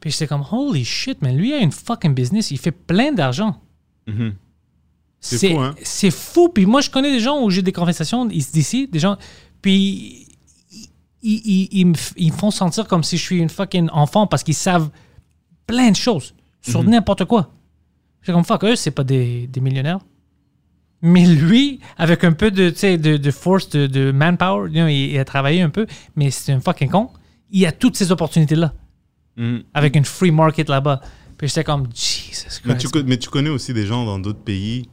puis 0.00 0.10
j'étais 0.10 0.26
comme 0.28 0.44
holy 0.50 0.84
shit 0.84 1.18
mais 1.20 1.32
lui 1.32 1.52
a 1.52 1.58
une 1.58 1.72
fucking 1.72 2.14
business 2.14 2.50
il 2.50 2.58
fait 2.58 2.70
plein 2.72 3.12
d'argent 3.12 3.60
Mhm. 4.06 4.34
C'est 5.20 5.50
fou, 5.52 5.58
hein? 5.58 5.74
c'est 5.82 6.12
fou. 6.12 6.48
Puis 6.48 6.64
moi, 6.64 6.80
je 6.80 6.88
connais 6.90 7.10
des 7.10 7.18
gens 7.18 7.42
où 7.42 7.50
j'ai 7.50 7.60
des 7.60 7.72
conversations 7.72 8.28
ici- 8.30 8.52
d'ici, 8.52 8.86
des 8.86 9.00
gens, 9.00 9.16
puis 9.60 10.28
ils, 10.70 10.88
ils- 11.44 11.68
ils 11.72 11.88
ils 12.16 12.30
me 12.32 12.36
font 12.36 12.52
sentir 12.52 12.86
comme 12.86 13.02
si 13.02 13.16
je 13.18 13.22
suis 13.24 13.38
une 13.38 13.48
fucking 13.48 13.88
enfant 13.92 14.28
parce 14.28 14.44
qu'ils 14.44 14.54
savent 14.54 14.90
plein 15.66 15.90
de 15.90 15.96
choses 15.96 16.34
sur 16.62 16.82
Mhm. 16.84 16.90
n'importe 16.90 17.24
quoi. 17.24 17.50
J'ai 18.22 18.32
comme 18.32 18.44
fuck, 18.44 18.64
eux, 18.64 18.76
c'est 18.76 18.90
pas 18.90 19.04
des, 19.04 19.46
des 19.46 19.60
millionnaires. 19.60 20.00
Mais 21.00 21.24
lui, 21.26 21.80
avec 21.96 22.24
un 22.24 22.32
peu 22.32 22.50
de, 22.50 22.70
tu 22.70 22.76
sais, 22.78 22.98
de, 22.98 23.16
de 23.16 23.30
force, 23.30 23.68
de, 23.70 23.86
de 23.86 24.10
manpower, 24.10 24.68
you 24.68 24.74
know, 24.80 24.88
il, 24.88 25.12
il 25.12 25.18
a 25.18 25.24
travaillé 25.24 25.62
un 25.62 25.70
peu, 25.70 25.86
mais 26.16 26.30
c'est 26.30 26.52
un 26.52 26.60
fucking 26.60 26.88
con. 26.90 27.10
Il 27.50 27.64
a 27.66 27.72
toutes 27.72 27.96
ces 27.96 28.10
opportunités-là, 28.12 28.74
Mhm. 29.36 29.62
avec 29.72 29.94
une 29.94 30.04
free 30.04 30.32
market 30.32 30.68
là-bas. 30.68 31.00
Puis 31.36 31.46
j'étais 31.46 31.62
comme, 31.62 31.86
Jesus 31.94 32.60
Mais 32.64 32.72
Christ. 32.74 32.78
tu, 32.86 32.88
co- 32.88 33.04
mais 33.06 33.16
tu 33.16 33.28
connais 33.30 33.50
aussi 33.50 33.72
des 33.72 33.86
gens 33.86 34.04
dans 34.04 34.18
d'autres 34.18 34.42
pays, 34.42 34.88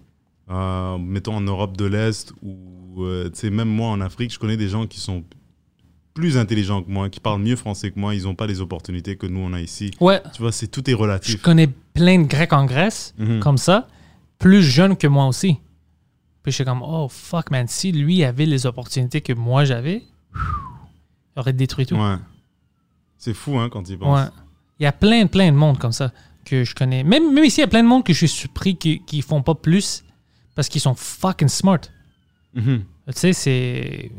euh, 0.51 0.99
mettons 0.99 1.33
en 1.35 1.41
Europe 1.41 1.75
de 1.75 1.85
l'Est, 1.85 2.31
ou 2.43 3.03
euh, 3.03 3.31
tu 3.31 3.49
même 3.49 3.67
moi 3.69 3.89
en 3.89 3.99
Afrique, 4.01 4.31
je 4.31 4.37
connais 4.37 4.55
des 4.57 4.69
gens 4.69 4.85
qui 4.85 4.99
sont 4.99 5.23
plus 6.15 6.37
intelligents 6.37 6.81
que 6.81 6.89
moi, 6.89 7.09
qui 7.09 7.19
parlent 7.19 7.41
mieux 7.41 7.55
français 7.57 7.91
que 7.91 7.99
moi, 7.99 8.15
ils 8.15 8.23
n'ont 8.23 8.33
pas 8.35 8.47
les 8.47 8.61
opportunités 8.61 9.17
que 9.17 9.27
nous 9.27 9.41
on 9.41 9.53
a 9.53 9.61
ici. 9.61 9.91
Ouais, 9.99 10.23
Tu 10.33 10.41
vois, 10.41 10.51
c'est 10.51 10.67
tout 10.67 10.89
est 10.89 10.93
je 10.93 10.97
relatif. 10.97 11.41
connais 11.43 11.67
plein 11.67 12.19
de 12.23 12.27
Grecs 12.27 12.53
en 12.53 12.65
Grèce. 12.65 13.13
Mhm. 13.19 13.39
comme 13.41 13.57
ça, 13.59 13.87
plus 14.39 14.63
jeune 14.63 14.97
que 14.97 15.05
moi 15.07 15.27
aussi. 15.27 15.57
Puis 16.41 16.51
j'étais 16.51 16.65
comme, 16.65 16.81
oh 16.83 17.07
fuck, 17.09 17.51
man, 17.51 17.67
si 17.67 17.91
lui 17.91 18.23
avait 18.23 18.45
les 18.45 18.65
opportunités 18.65 19.21
que 19.21 19.33
moi 19.33 19.65
j'avais, 19.65 20.03
il 20.33 21.39
aurait 21.39 21.53
détruit 21.53 21.85
tout. 21.85 21.95
Ouais. 21.95 22.15
C'est 23.17 23.33
fou, 23.33 23.57
hein, 23.59 23.69
quand 23.69 23.83
tu 23.83 23.93
y 23.93 23.97
penses. 23.97 24.25
Ouais. 24.25 24.29
Il 24.79 24.83
y 24.83 24.85
a 24.85 24.91
plein, 24.91 25.27
plein 25.27 25.51
de 25.51 25.57
monde 25.57 25.77
comme 25.79 25.91
ça 25.91 26.11
que 26.45 26.63
je 26.63 26.73
connais. 26.75 27.03
Même, 27.03 27.33
même 27.33 27.43
ici, 27.43 27.59
il 27.59 27.61
y 27.61 27.65
a 27.65 27.67
plein 27.67 27.83
de 27.83 27.87
monde 27.87 28.03
que 28.03 28.13
je 28.13 28.19
suis 28.19 28.27
surpris 28.29 28.75
qui, 28.77 29.01
qui 29.05 29.21
font 29.21 29.41
pas 29.41 29.55
plus 29.55 30.03
parce 30.53 30.69
qu'ils 30.69 30.81
sont 30.81 30.95
fucking 30.95 31.47
smart. 31.49 31.81
Mhm. 32.53 32.83
Tu 33.07 33.13
sais, 33.19 33.33
c'est. 33.33 34.11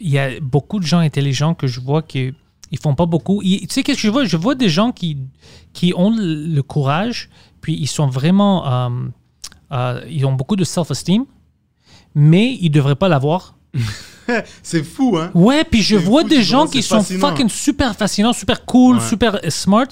Il 0.00 0.08
y 0.10 0.18
a 0.18 0.40
beaucoup 0.40 0.80
de 0.80 0.84
gens 0.86 0.98
intelligents 0.98 1.54
que 1.54 1.66
je 1.66 1.80
vois 1.80 2.02
qui 2.02 2.32
ils 2.72 2.78
font 2.80 2.94
pas 2.96 3.06
beaucoup. 3.06 3.40
Ils- 3.42 3.66
tu 3.68 3.74
sais, 3.74 3.82
qu'est-ce 3.84 3.98
que 3.98 4.06
je 4.08 4.10
vois? 4.10 4.24
Je 4.24 4.36
vois 4.36 4.56
des 4.56 4.68
gens 4.68 4.90
qui, 4.90 5.18
qui 5.72 5.92
ont 5.96 6.10
le, 6.10 6.60
courage, 6.62 7.30
puis 7.60 7.74
ils 7.78 7.86
sont 7.86 8.08
vraiment. 8.08 8.66
euh, 8.66 8.88
euh, 9.72 10.00
ils 10.10 10.26
ont 10.26 10.32
beaucoup 10.32 10.56
de 10.56 10.64
self-esteem, 10.64 11.24
mais 12.16 12.56
ils 12.60 12.70
devraient 12.70 12.96
pas 12.96 13.08
l'avoir. 13.08 13.54
C'est 14.62 14.82
fou, 14.82 15.16
hein? 15.18 15.30
Ouais, 15.34 15.62
puis 15.62 15.82
je 15.82 15.94
vois 15.96 16.22
fou, 16.22 16.28
des 16.28 16.42
gens 16.42 16.66
qui 16.66 16.82
sont 16.82 16.96
fascinant. 16.96 17.28
fucking 17.28 17.48
super 17.48 17.94
fascinants, 17.94 18.32
super 18.32 18.64
cool, 18.64 18.96
Ouais. 18.96 19.02
super 19.08 19.38
smart, 19.48 19.86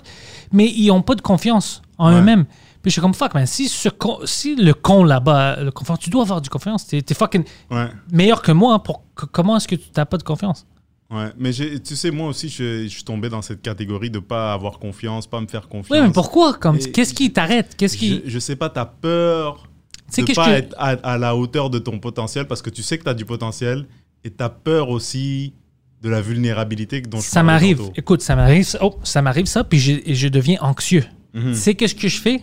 mais 0.50 0.68
ils 0.68 0.90
ont 0.90 1.02
pas 1.02 1.14
de 1.14 1.20
confiance 1.22 1.82
en 1.98 2.12
Ouais. 2.12 2.18
eux-mêmes. 2.18 2.44
Puis 2.84 2.90
je 2.90 2.92
suis 2.92 3.00
comme 3.00 3.14
fuck, 3.14 3.32
man. 3.32 3.46
Si, 3.46 3.68
ce 3.68 3.88
con- 3.88 4.20
si 4.26 4.54
le 4.56 4.74
con 4.74 5.02
là-bas, 5.04 5.52
a 5.54 5.62
le 5.62 5.70
confiance, 5.72 5.98
tu 6.00 6.10
dois 6.10 6.22
avoir 6.22 6.40
du 6.42 6.50
confiance. 6.50 6.86
T'es 6.86 6.98
es 6.98 7.14
fucking 7.14 7.42
Ouais. 7.70 7.88
meilleur 8.12 8.42
que 8.42 8.52
moi. 8.52 8.74
hein, 8.74 8.78
pour, 8.78 9.02
comment 9.32 9.56
est-ce 9.56 9.66
que 9.66 9.74
tu 9.74 9.88
n'as 9.96 10.04
pas 10.04 10.18
de 10.18 10.22
confiance? 10.22 10.66
Ouais, 11.10 11.30
mais 11.38 11.50
tu 11.52 11.96
sais, 11.96 12.10
moi 12.10 12.28
aussi, 12.28 12.48
je, 12.48 12.82
je 12.84 12.88
suis 12.88 13.04
tombé 13.04 13.28
dans 13.30 13.40
cette 13.42 13.62
catégorie 13.62 14.10
de 14.10 14.18
pas 14.18 14.52
avoir 14.52 14.78
confiance, 14.78 15.26
pas 15.26 15.40
me 15.40 15.46
faire 15.46 15.66
confiance. 15.68 15.98
Oui, 15.98 16.06
mais 16.06 16.12
pourquoi? 16.12 16.58
Qu'est-ce 16.92 17.14
qui 17.14 17.32
t'arrête? 17.32 17.74
Qu'est-ce 17.76 17.96
qui. 17.96 18.22
Je, 18.26 18.30
je 18.30 18.38
sais 18.38 18.56
pas, 18.56 18.68
t'as 18.68 18.84
peur 18.86 19.66
Tu 20.08 20.16
sais, 20.16 20.22
de 20.22 20.34
pas 20.34 20.44
que- 20.46 20.50
être 20.50 20.74
à, 20.78 20.90
à 20.90 21.16
la 21.18 21.34
hauteur 21.36 21.70
de 21.70 21.78
ton 21.78 21.98
potentiel 21.98 22.46
parce 22.46 22.62
que 22.62 22.70
tu 22.70 22.82
sais 22.82 22.98
que 22.98 23.04
t'as 23.04 23.14
du 23.14 23.24
potentiel 23.24 23.86
et 24.24 24.30
t'as 24.30 24.50
peur 24.50 24.90
aussi 24.90 25.54
de 26.02 26.08
la 26.10 26.20
vulnérabilité 26.20 27.00
dont 27.00 27.18
je 27.20 27.24
Ça 27.26 27.42
m'arrive. 27.42 27.80
Écoute, 27.96 28.20
ça 28.20 28.36
m'arrive. 28.36 28.76
Oh, 28.82 28.96
ça 29.04 29.22
m'arrive 29.22 29.46
ça, 29.46 29.64
puis 29.64 29.78
je, 29.78 30.28
deviens 30.28 30.58
anxieux. 30.60 31.04
Mhm. 31.32 31.52
Tu 31.52 31.58
sais, 31.58 31.74
qu'est-ce 31.74 31.94
que 31.94 32.08
je 32.08 32.20
fais? 32.20 32.42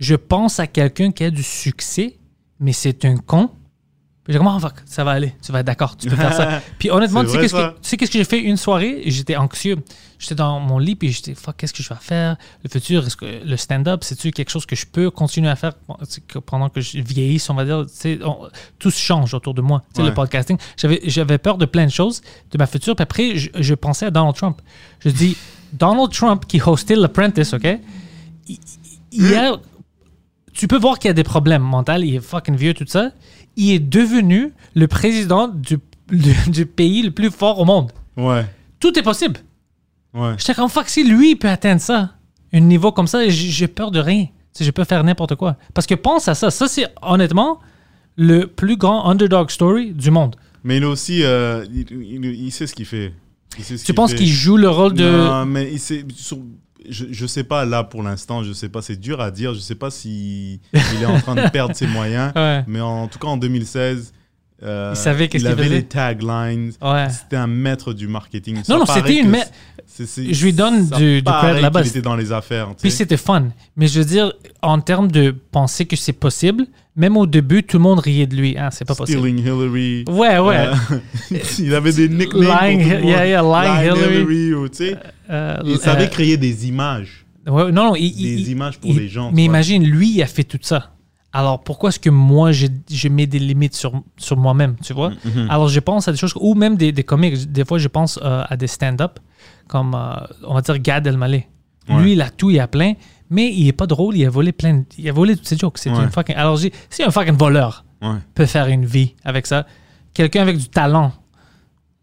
Je 0.00 0.14
pense 0.16 0.58
à 0.58 0.66
quelqu'un 0.66 1.12
qui 1.12 1.24
a 1.24 1.30
du 1.30 1.42
succès, 1.42 2.16
mais 2.58 2.72
c'est 2.72 3.04
un 3.04 3.16
con. 3.18 3.50
Puis 4.24 4.34
je 4.34 4.38
dis, 4.38 4.44
comment 4.44 4.58
fuck, 4.60 4.74
ça 4.84 5.02
va 5.02 5.12
aller, 5.12 5.34
tu 5.42 5.50
vas 5.50 5.60
être 5.60 5.66
d'accord, 5.66 5.96
tu 5.96 6.08
peux 6.08 6.16
faire 6.16 6.34
ça. 6.34 6.60
Puis 6.78 6.90
honnêtement, 6.90 7.24
tu 7.24 7.30
sais 7.30 7.38
qu'est-ce 7.40 7.54
que, 7.54 7.70
tu 7.70 7.76
sais 7.82 7.96
qu'est-ce 7.96 8.10
que 8.10 8.18
j'ai 8.18 8.24
fait? 8.24 8.38
Une 8.40 8.58
soirée? 8.58 9.02
J'étais 9.06 9.34
anxieux. 9.36 9.76
J'étais 10.18 10.34
dans 10.34 10.60
mon 10.60 10.78
lit, 10.78 10.94
puis 10.96 11.10
j'étais, 11.10 11.34
fuck, 11.34 11.56
qu'est-ce 11.56 11.72
que 11.72 11.82
je 11.82 11.88
vais 11.88 11.94
faire? 11.98 12.36
Le 12.62 12.68
futur, 12.68 13.06
est-ce 13.06 13.16
que 13.16 13.42
le 13.42 13.56
stand-up, 13.56 14.04
c'est-tu 14.04 14.30
quelque 14.32 14.50
chose 14.50 14.66
que 14.66 14.76
je 14.76 14.84
peux 14.84 15.10
continuer 15.10 15.48
à 15.48 15.56
faire 15.56 15.72
pendant 16.44 16.68
que 16.68 16.82
je 16.82 16.98
vieillisse, 17.00 17.48
on 17.48 17.54
va 17.54 17.64
dire? 17.64 17.86
Tu 17.86 17.94
sais, 17.94 18.18
on- 18.22 18.46
tout 18.78 18.90
change 18.90 19.32
autour 19.32 19.54
de 19.54 19.62
moi. 19.62 19.82
Tu 19.88 19.96
sais, 19.96 20.02
Ouais. 20.02 20.08
le 20.08 20.14
podcasting. 20.14 20.58
J'avais, 20.76 21.00
j'avais 21.04 21.38
peur 21.38 21.56
de 21.56 21.64
plein 21.64 21.86
de 21.86 21.90
choses, 21.90 22.20
de 22.50 22.58
ma 22.58 22.66
future. 22.66 22.94
Puis 22.94 23.02
après, 23.02 23.36
je, 23.38 23.48
je 23.58 23.74
pensais 23.74 24.04
à 24.06 24.10
Donald 24.10 24.36
Trump. 24.36 24.60
Je 25.00 25.08
dis, 25.08 25.38
Donald 25.72 26.12
Trump 26.12 26.44
qui 26.46 26.60
hostait 26.60 26.96
l'Apprentice, 26.96 27.54
OK? 27.54 27.66
Il, 29.12 29.34
a 29.34 29.56
tu 30.60 30.68
peux 30.68 30.78
voir 30.78 30.98
qu'il 30.98 31.08
y 31.08 31.10
a 31.10 31.14
des 31.14 31.24
problèmes 31.24 31.62
mentaux, 31.62 31.92
il 31.98 32.14
est 32.16 32.20
fucking 32.20 32.54
vieux, 32.56 32.74
tout 32.74 32.84
ça. 32.86 33.10
Il 33.56 33.70
est 33.72 33.78
devenu 33.78 34.52
le 34.74 34.86
président 34.88 35.48
du, 35.48 35.78
du, 36.12 36.34
du 36.48 36.66
pays 36.66 37.02
le 37.02 37.10
plus 37.10 37.30
fort 37.30 37.58
au 37.58 37.64
monde. 37.64 37.90
Ouais. 38.16 38.44
Tout 38.78 38.98
est 38.98 39.02
possible. 39.02 39.40
Ouais. 40.14 40.34
J'étais 40.38 40.54
comme, 40.54 40.68
fuck, 40.68 40.88
si 40.88 41.02
lui 41.04 41.30
il 41.32 41.36
peut 41.36 41.48
atteindre 41.48 41.80
ça, 41.80 42.10
un 42.52 42.60
niveau 42.60 42.92
comme 42.92 43.06
ça, 43.06 43.26
j'ai 43.28 43.68
peur 43.68 43.90
de 43.90 44.00
rien. 44.00 44.26
Sais, 44.52 44.64
je 44.64 44.70
peux 44.70 44.84
faire 44.84 45.02
n'importe 45.04 45.34
quoi. 45.36 45.56
Parce 45.72 45.86
que 45.86 45.94
pense 45.94 46.28
à 46.28 46.34
ça. 46.34 46.50
Ça, 46.50 46.66
c'est 46.68 46.86
honnêtement 47.02 47.60
le 48.16 48.46
plus 48.46 48.76
grand 48.76 49.08
underdog 49.08 49.50
story 49.50 49.92
du 49.92 50.10
monde. 50.10 50.36
Mais 50.64 50.76
il 50.78 50.84
aussi. 50.84 51.22
euh, 51.22 51.64
il, 51.72 51.86
il- 51.90 52.24
il 52.24 52.50
sait 52.50 52.66
ce 52.66 52.74
qu'il 52.74 52.84
fait. 52.86 53.14
Il 53.56 53.64
sait 53.64 53.78
ce 53.78 53.84
Tu 53.84 53.94
penses 53.94 54.12
qu'il 54.14 54.26
joue 54.28 54.56
le 54.56 54.68
rôle 54.68 54.92
de. 54.94 55.04
Non, 55.08 55.46
mais 55.46 55.70
il 55.72 55.78
sait- 55.78 56.04
sur- 56.16 56.38
je, 56.90 57.06
je 57.10 57.26
sais 57.26 57.44
pas 57.44 57.64
là 57.64 57.84
pour 57.84 58.02
l'instant, 58.02 58.42
je 58.42 58.52
sais 58.52 58.68
pas, 58.68 58.82
c'est 58.82 58.96
dur 59.00 59.20
à 59.20 59.30
dire. 59.30 59.54
Je 59.54 59.60
sais 59.60 59.74
pas 59.74 59.90
si 59.90 60.60
il 60.72 61.02
est 61.02 61.06
en 61.06 61.20
train 61.20 61.34
de 61.34 61.48
perdre 61.48 61.74
ses 61.74 61.86
moyens. 61.86 62.32
Ouais. 62.36 62.64
Mais 62.66 62.80
en 62.80 63.06
tout 63.08 63.18
cas, 63.18 63.28
en 63.28 63.36
2016, 63.36 64.12
euh, 64.62 64.92
Il 64.94 64.96
savait 64.96 65.28
qu'est-ce 65.28 65.46
avait 65.46 65.62
faisait. 65.64 65.74
les 65.76 65.82
taglines. 65.84 66.72
Ouais. 66.82 67.08
C'était 67.08 67.36
un 67.36 67.46
maître 67.46 67.92
du 67.92 68.08
marketing. 68.08 68.58
Non, 68.68 68.78
non, 68.80 68.86
c'était 68.86 69.16
une 69.16 69.30
ma- 69.30 69.38
me 69.38 69.44
Je 70.32 70.44
lui 70.44 70.52
donne 70.52 70.86
du- 70.88 71.22
du 71.22 71.24
credit 71.30 71.62
là-bas. 71.62 71.84
Était 71.84 72.02
dans 72.02 72.16
les 72.16 72.30
affaires. 72.32 72.68
tu 72.70 72.82
Puis 72.82 72.90
c'était 72.90 73.16
fun. 73.16 73.48
Mais 73.76 73.86
je 73.88 73.98
veux 74.00 74.04
dire, 74.04 74.32
en 74.62 74.80
termes 74.80 75.10
de 75.10 75.34
penser 75.50 75.86
que 75.86 75.96
c'est 75.96 76.12
possible, 76.12 76.66
même 77.00 77.16
au 77.16 77.26
début, 77.26 77.62
tout 77.64 77.76
le 77.78 77.82
monde 77.82 77.98
riait 77.98 78.26
de 78.26 78.36
lui. 78.36 78.56
Ah, 78.58 78.70
c'est 78.70 78.84
pas 78.84 78.94
possible. 78.94 79.18
Stealing 79.20 79.38
Hillary. 79.44 80.04
Ouais, 80.08 80.38
ouais. 80.38 80.66
Euh, 80.92 81.38
il 81.58 81.74
avait 81.74 81.92
des 81.92 82.08
nicknames. 82.20 82.42
Lying- 82.42 82.78
pour 82.78 82.84
tout 82.86 82.90
le 82.90 83.00
monde. 83.00 83.04
yeah, 83.10 83.26
yeah, 83.26 83.42
lying 83.42 83.96
Hillary. 83.96 84.54
ou, 84.54 84.68
tu 84.68 84.76
sais. 84.76 84.96
Euh, 85.30 85.56
Il 85.64 85.72
euh, 85.72 85.76
savait 85.78 86.08
créer 86.08 86.36
des 86.36 86.68
images. 86.68 87.24
ouais, 87.48 87.72
non, 87.72 87.86
non, 87.90 87.96
il- 87.96 88.12
des 88.14 88.42
il- 88.42 88.48
images 88.50 88.78
pour 88.78 88.90
il- 88.90 88.98
les 88.98 89.08
gens, 89.08 89.30
Mais 89.32 89.44
imagine, 89.44 89.84
lui, 89.84 90.10
il 90.16 90.22
a 90.22 90.26
fait 90.26 90.44
tout 90.44 90.58
ça. 90.62 90.90
Alors 91.32 91.62
pourquoi 91.62 91.90
est-ce 91.90 92.00
que 92.00 92.10
moi, 92.10 92.50
je, 92.50 92.66
je 92.90 93.06
mets 93.08 93.26
des 93.28 93.38
limites 93.38 93.74
sur, 93.76 93.92
sur 94.16 94.36
moi-même, 94.36 94.74
tu 94.84 94.92
vois? 94.92 95.10
Mm-hmm. 95.10 95.48
Alors 95.48 95.68
je 95.68 95.78
pense 95.78 96.08
à 96.08 96.12
des 96.12 96.18
choses, 96.18 96.32
ou 96.40 96.54
même 96.56 96.76
des, 96.76 96.90
des 96.90 97.04
comics. 97.04 97.50
Des 97.52 97.64
fois, 97.64 97.78
je 97.78 97.86
pense 97.86 98.18
euh, 98.20 98.42
à 98.48 98.56
des 98.56 98.66
stand-up, 98.66 99.20
comme, 99.68 99.94
euh, 99.94 100.14
on 100.44 100.54
va 100.54 100.60
dire, 100.60 100.76
Gad 100.80 101.06
Elmaleh. 101.06 101.46
Ouais. 101.88 102.02
Lui, 102.02 102.12
il 102.14 102.20
a 102.20 102.30
tout, 102.30 102.50
il 102.50 102.58
a 102.58 102.66
plein, 102.66 102.94
mais 103.30 103.50
il 103.52 103.66
est 103.68 103.72
pas 103.72 103.86
drôle, 103.86 104.16
il 104.16 104.26
a 104.26 104.30
volé 104.30 104.52
plein, 104.52 104.74
de- 104.74 104.84
il 104.98 105.08
a 105.08 105.12
volé 105.12 105.36
toutes 105.36 105.46
ses 105.48 105.56
jokes. 105.56 105.78
C'est 105.78 105.90
Ouais. 105.90 106.02
une 106.02 106.10
fucking... 106.10 106.34
Alors 106.36 106.56
j'ai- 106.56 106.72
si 106.90 107.02
un 107.02 107.10
fucking 107.10 107.36
voleur 107.36 107.84
Ouais. 108.02 108.16
peut 108.34 108.46
faire 108.46 108.66
une 108.66 108.84
vie 108.84 109.14
avec 109.24 109.46
ça, 109.46 109.66
quelqu'un 110.14 110.42
avec 110.42 110.58
du 110.58 110.68
talent, 110.68 111.12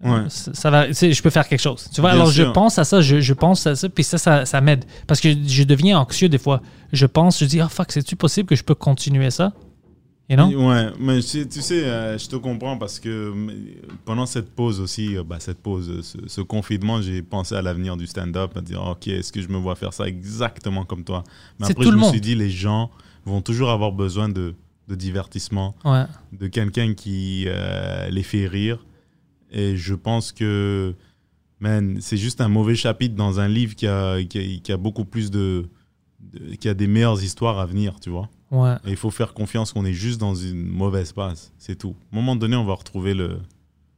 Ouais. 0.04 0.26
ça, 0.30 0.54
ça 0.54 0.70
va, 0.70 0.92
je 0.92 1.22
peux 1.24 1.32
faire 1.32 1.48
quelque 1.48 1.60
chose. 1.60 1.90
Tu 1.92 2.02
vois, 2.02 2.12
Bien 2.12 2.20
alors 2.22 2.32
je 2.32 2.44
pense 2.44 2.78
à 2.78 2.84
ça, 2.84 3.02
je, 3.02 3.20
je 3.20 3.34
pense 3.34 3.66
à 3.66 3.76
ça, 3.76 3.90
puis 3.90 4.04
ça, 4.04 4.18
ça, 4.20 4.46
ça 4.46 4.62
m'aide. 4.62 4.86
Parce 5.08 5.20
que 5.20 5.30
je 5.48 5.64
deviens 5.64 6.00
anxieux 6.00 6.30
des 6.30 6.38
fois. 6.38 6.62
Je 6.94 7.06
pense, 7.08 7.40
je 7.40 7.46
dis, 7.46 7.60
ah 7.60 7.68
fuck, 7.68 7.92
c'est-tu 7.92 8.16
possible 8.16 8.48
que 8.48 8.56
je 8.56 8.64
peux 8.64 8.76
continuer 8.76 9.32
ça? 9.32 9.54
You 10.30 10.36
know? 10.36 10.70
Ouais, 10.70 10.88
mais 11.00 11.22
tu 11.22 11.48
sais, 11.62 11.86
euh, 11.86 12.18
je 12.18 12.28
te 12.28 12.36
comprends 12.36 12.78
parce 12.78 13.00
que 13.00 13.32
mais, 13.34 13.54
pendant 14.04 14.26
cette 14.26 14.50
pause 14.54 14.82
aussi, 14.82 15.16
euh, 15.16 15.24
bah, 15.24 15.40
cette 15.40 15.60
pause, 15.60 15.90
euh, 15.90 16.02
ce, 16.02 16.18
ce 16.28 16.42
confinement, 16.42 17.02
j'ai 17.02 17.22
pensé 17.22 17.56
à 17.56 17.62
l'avenir 17.62 17.96
du 17.96 18.08
stand-up, 18.08 18.52
à 18.58 18.62
dire, 18.62 18.84
ok, 18.84 19.08
est-ce 19.08 19.32
que 19.32 19.42
je 19.42 19.48
me 19.48 19.58
vois 19.58 19.76
faire 19.78 19.94
ça 19.94 20.06
exactement 20.06 20.84
comme 20.84 21.06
toi? 21.06 21.24
Mais 21.60 21.68
après, 21.72 21.86
je 21.86 21.92
me 21.92 21.96
monde. 21.98 22.12
suis 22.12 22.20
dit, 22.20 22.36
les 22.36 22.50
gens 22.50 22.92
vont 23.26 23.42
toujours 23.42 23.70
avoir 23.70 23.94
besoin 23.94 24.28
de, 24.28 24.54
de 24.90 24.96
divertissement, 24.96 25.76
Ouais. 25.86 26.04
de 26.34 26.48
quelqu'un 26.48 26.94
qui 26.94 27.46
euh, 27.48 28.10
les 28.10 28.24
fait 28.24 28.48
rire. 28.48 28.86
Et 29.50 29.78
je 29.78 29.94
pense 29.96 30.34
que, 30.34 30.94
man, 31.62 32.00
c'est 32.02 32.18
juste 32.18 32.42
un 32.42 32.50
mauvais 32.50 32.76
chapitre 32.76 33.16
dans 33.16 33.40
un 33.40 33.48
livre 33.48 33.76
qui 33.76 33.88
a, 33.88 34.22
qui 34.26 34.40
a, 34.40 34.60
qui 34.60 34.72
a 34.74 34.78
beaucoup 34.78 35.06
plus 35.06 35.32
de, 35.32 35.70
de- 36.20 36.56
qui 36.56 36.68
a 36.68 36.74
des 36.74 36.88
meilleures 36.88 37.24
histoires 37.24 37.60
à 37.60 37.66
venir, 37.66 37.98
tu 38.02 38.10
vois? 38.10 38.30
Ouais. 38.52 38.76
Et 38.86 38.92
il 38.92 38.96
faut 38.96 39.12
faire 39.12 39.34
confiance 39.34 39.74
qu'on 39.74 39.86
est 39.86 39.94
juste 39.94 40.20
dans 40.20 40.36
une 40.36 40.66
mauvaise 40.66 41.12
passe. 41.12 41.52
C'est 41.58 41.76
tout. 41.78 41.96
À 42.12 42.16
un 42.16 42.20
moment 42.20 42.36
donné, 42.36 42.56
on 42.56 42.66
va 42.66 42.74
retrouver 42.76 43.14
le, 43.14 43.40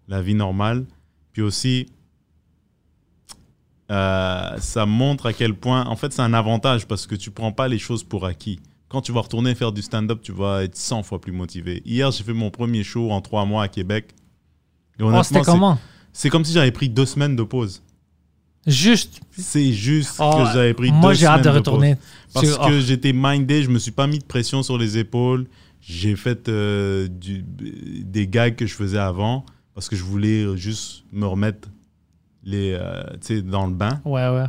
la 0.08 0.22
vie 0.22 0.34
normale. 0.34 0.86
Puis 1.34 1.42
aussi, 1.42 1.88
euh, 3.92 4.58
ça 4.58 4.86
montre 4.86 5.26
à 5.28 5.34
quel 5.34 5.54
point. 5.54 5.86
En 5.86 5.96
fait, 5.96 6.14
c'est 6.14 6.22
un 6.22 6.34
avantage 6.34 6.88
parce 6.88 7.08
que 7.08 7.16
tu 7.16 7.32
prends 7.32 7.52
pas 7.52 7.68
les 7.68 7.80
choses 7.80 8.04
pour 8.04 8.26
acquis. 8.26 8.60
Quand 8.88 9.02
tu 9.02 9.12
vas 9.12 9.22
retourner 9.22 9.54
faire 9.54 9.72
du 9.72 9.82
stand-up, 9.82 10.20
tu 10.22 10.32
vas 10.32 10.64
être 10.64 10.76
100 10.76 11.04
fois 11.04 11.22
plus 11.22 11.32
motivé. 11.32 11.82
Hier, 11.86 12.10
j'ai 12.12 12.24
fait 12.24 12.34
mon 12.34 12.50
premier 12.50 12.84
show 12.84 13.12
en 13.12 13.22
trois 13.22 13.46
mois 13.46 13.64
à 13.64 13.68
Québec. 13.68 14.16
Et 15.00 15.04
Oh, 15.04 15.24
c'était 15.24 15.42
comment? 15.42 15.78
C'est 16.12 16.30
comme 16.30 16.44
si 16.44 16.54
j'avais 16.54 16.72
pris 16.72 16.90
deux 16.90 17.06
semaines 17.06 17.36
de 17.36 17.44
pause. 17.44 17.84
Juste. 18.68 19.20
C'est 19.38 19.72
juste 19.72 20.16
Oh, 20.20 20.32
que 20.44 20.52
j'avais 20.54 20.74
pris 20.74 20.92
moi, 20.92 21.14
j'ai 21.14 21.26
hâte 21.26 21.44
de 21.44 21.50
retourner. 21.50 21.96
parce 22.34 22.58
que 22.58 22.80
j'étais 22.82 23.14
mindé, 23.14 23.64
je 23.64 23.70
me 23.70 23.80
suis 23.80 23.92
pas 23.92 24.06
mis 24.08 24.20
de 24.20 24.26
pression 24.26 24.64
sur 24.64 24.78
les 24.78 24.98
épaules. 24.98 25.48
J'ai 25.82 26.16
fait 26.16 26.50
euh, 26.50 27.08
du- 27.08 27.44
des 28.04 28.28
gags 28.28 28.56
que 28.56 28.66
je 28.68 28.74
faisais 28.76 28.98
avant 28.98 29.46
parce 29.74 29.88
que 29.88 29.96
je 29.96 30.04
voulais 30.04 30.46
juste 30.58 31.04
me 31.14 31.26
remettre 31.26 31.70
les, 32.44 32.78
euh, 32.80 33.42
dans 33.44 33.66
le 33.66 33.74
bain. 33.74 34.02
Ouais, 34.06 34.28
ouais. 34.28 34.46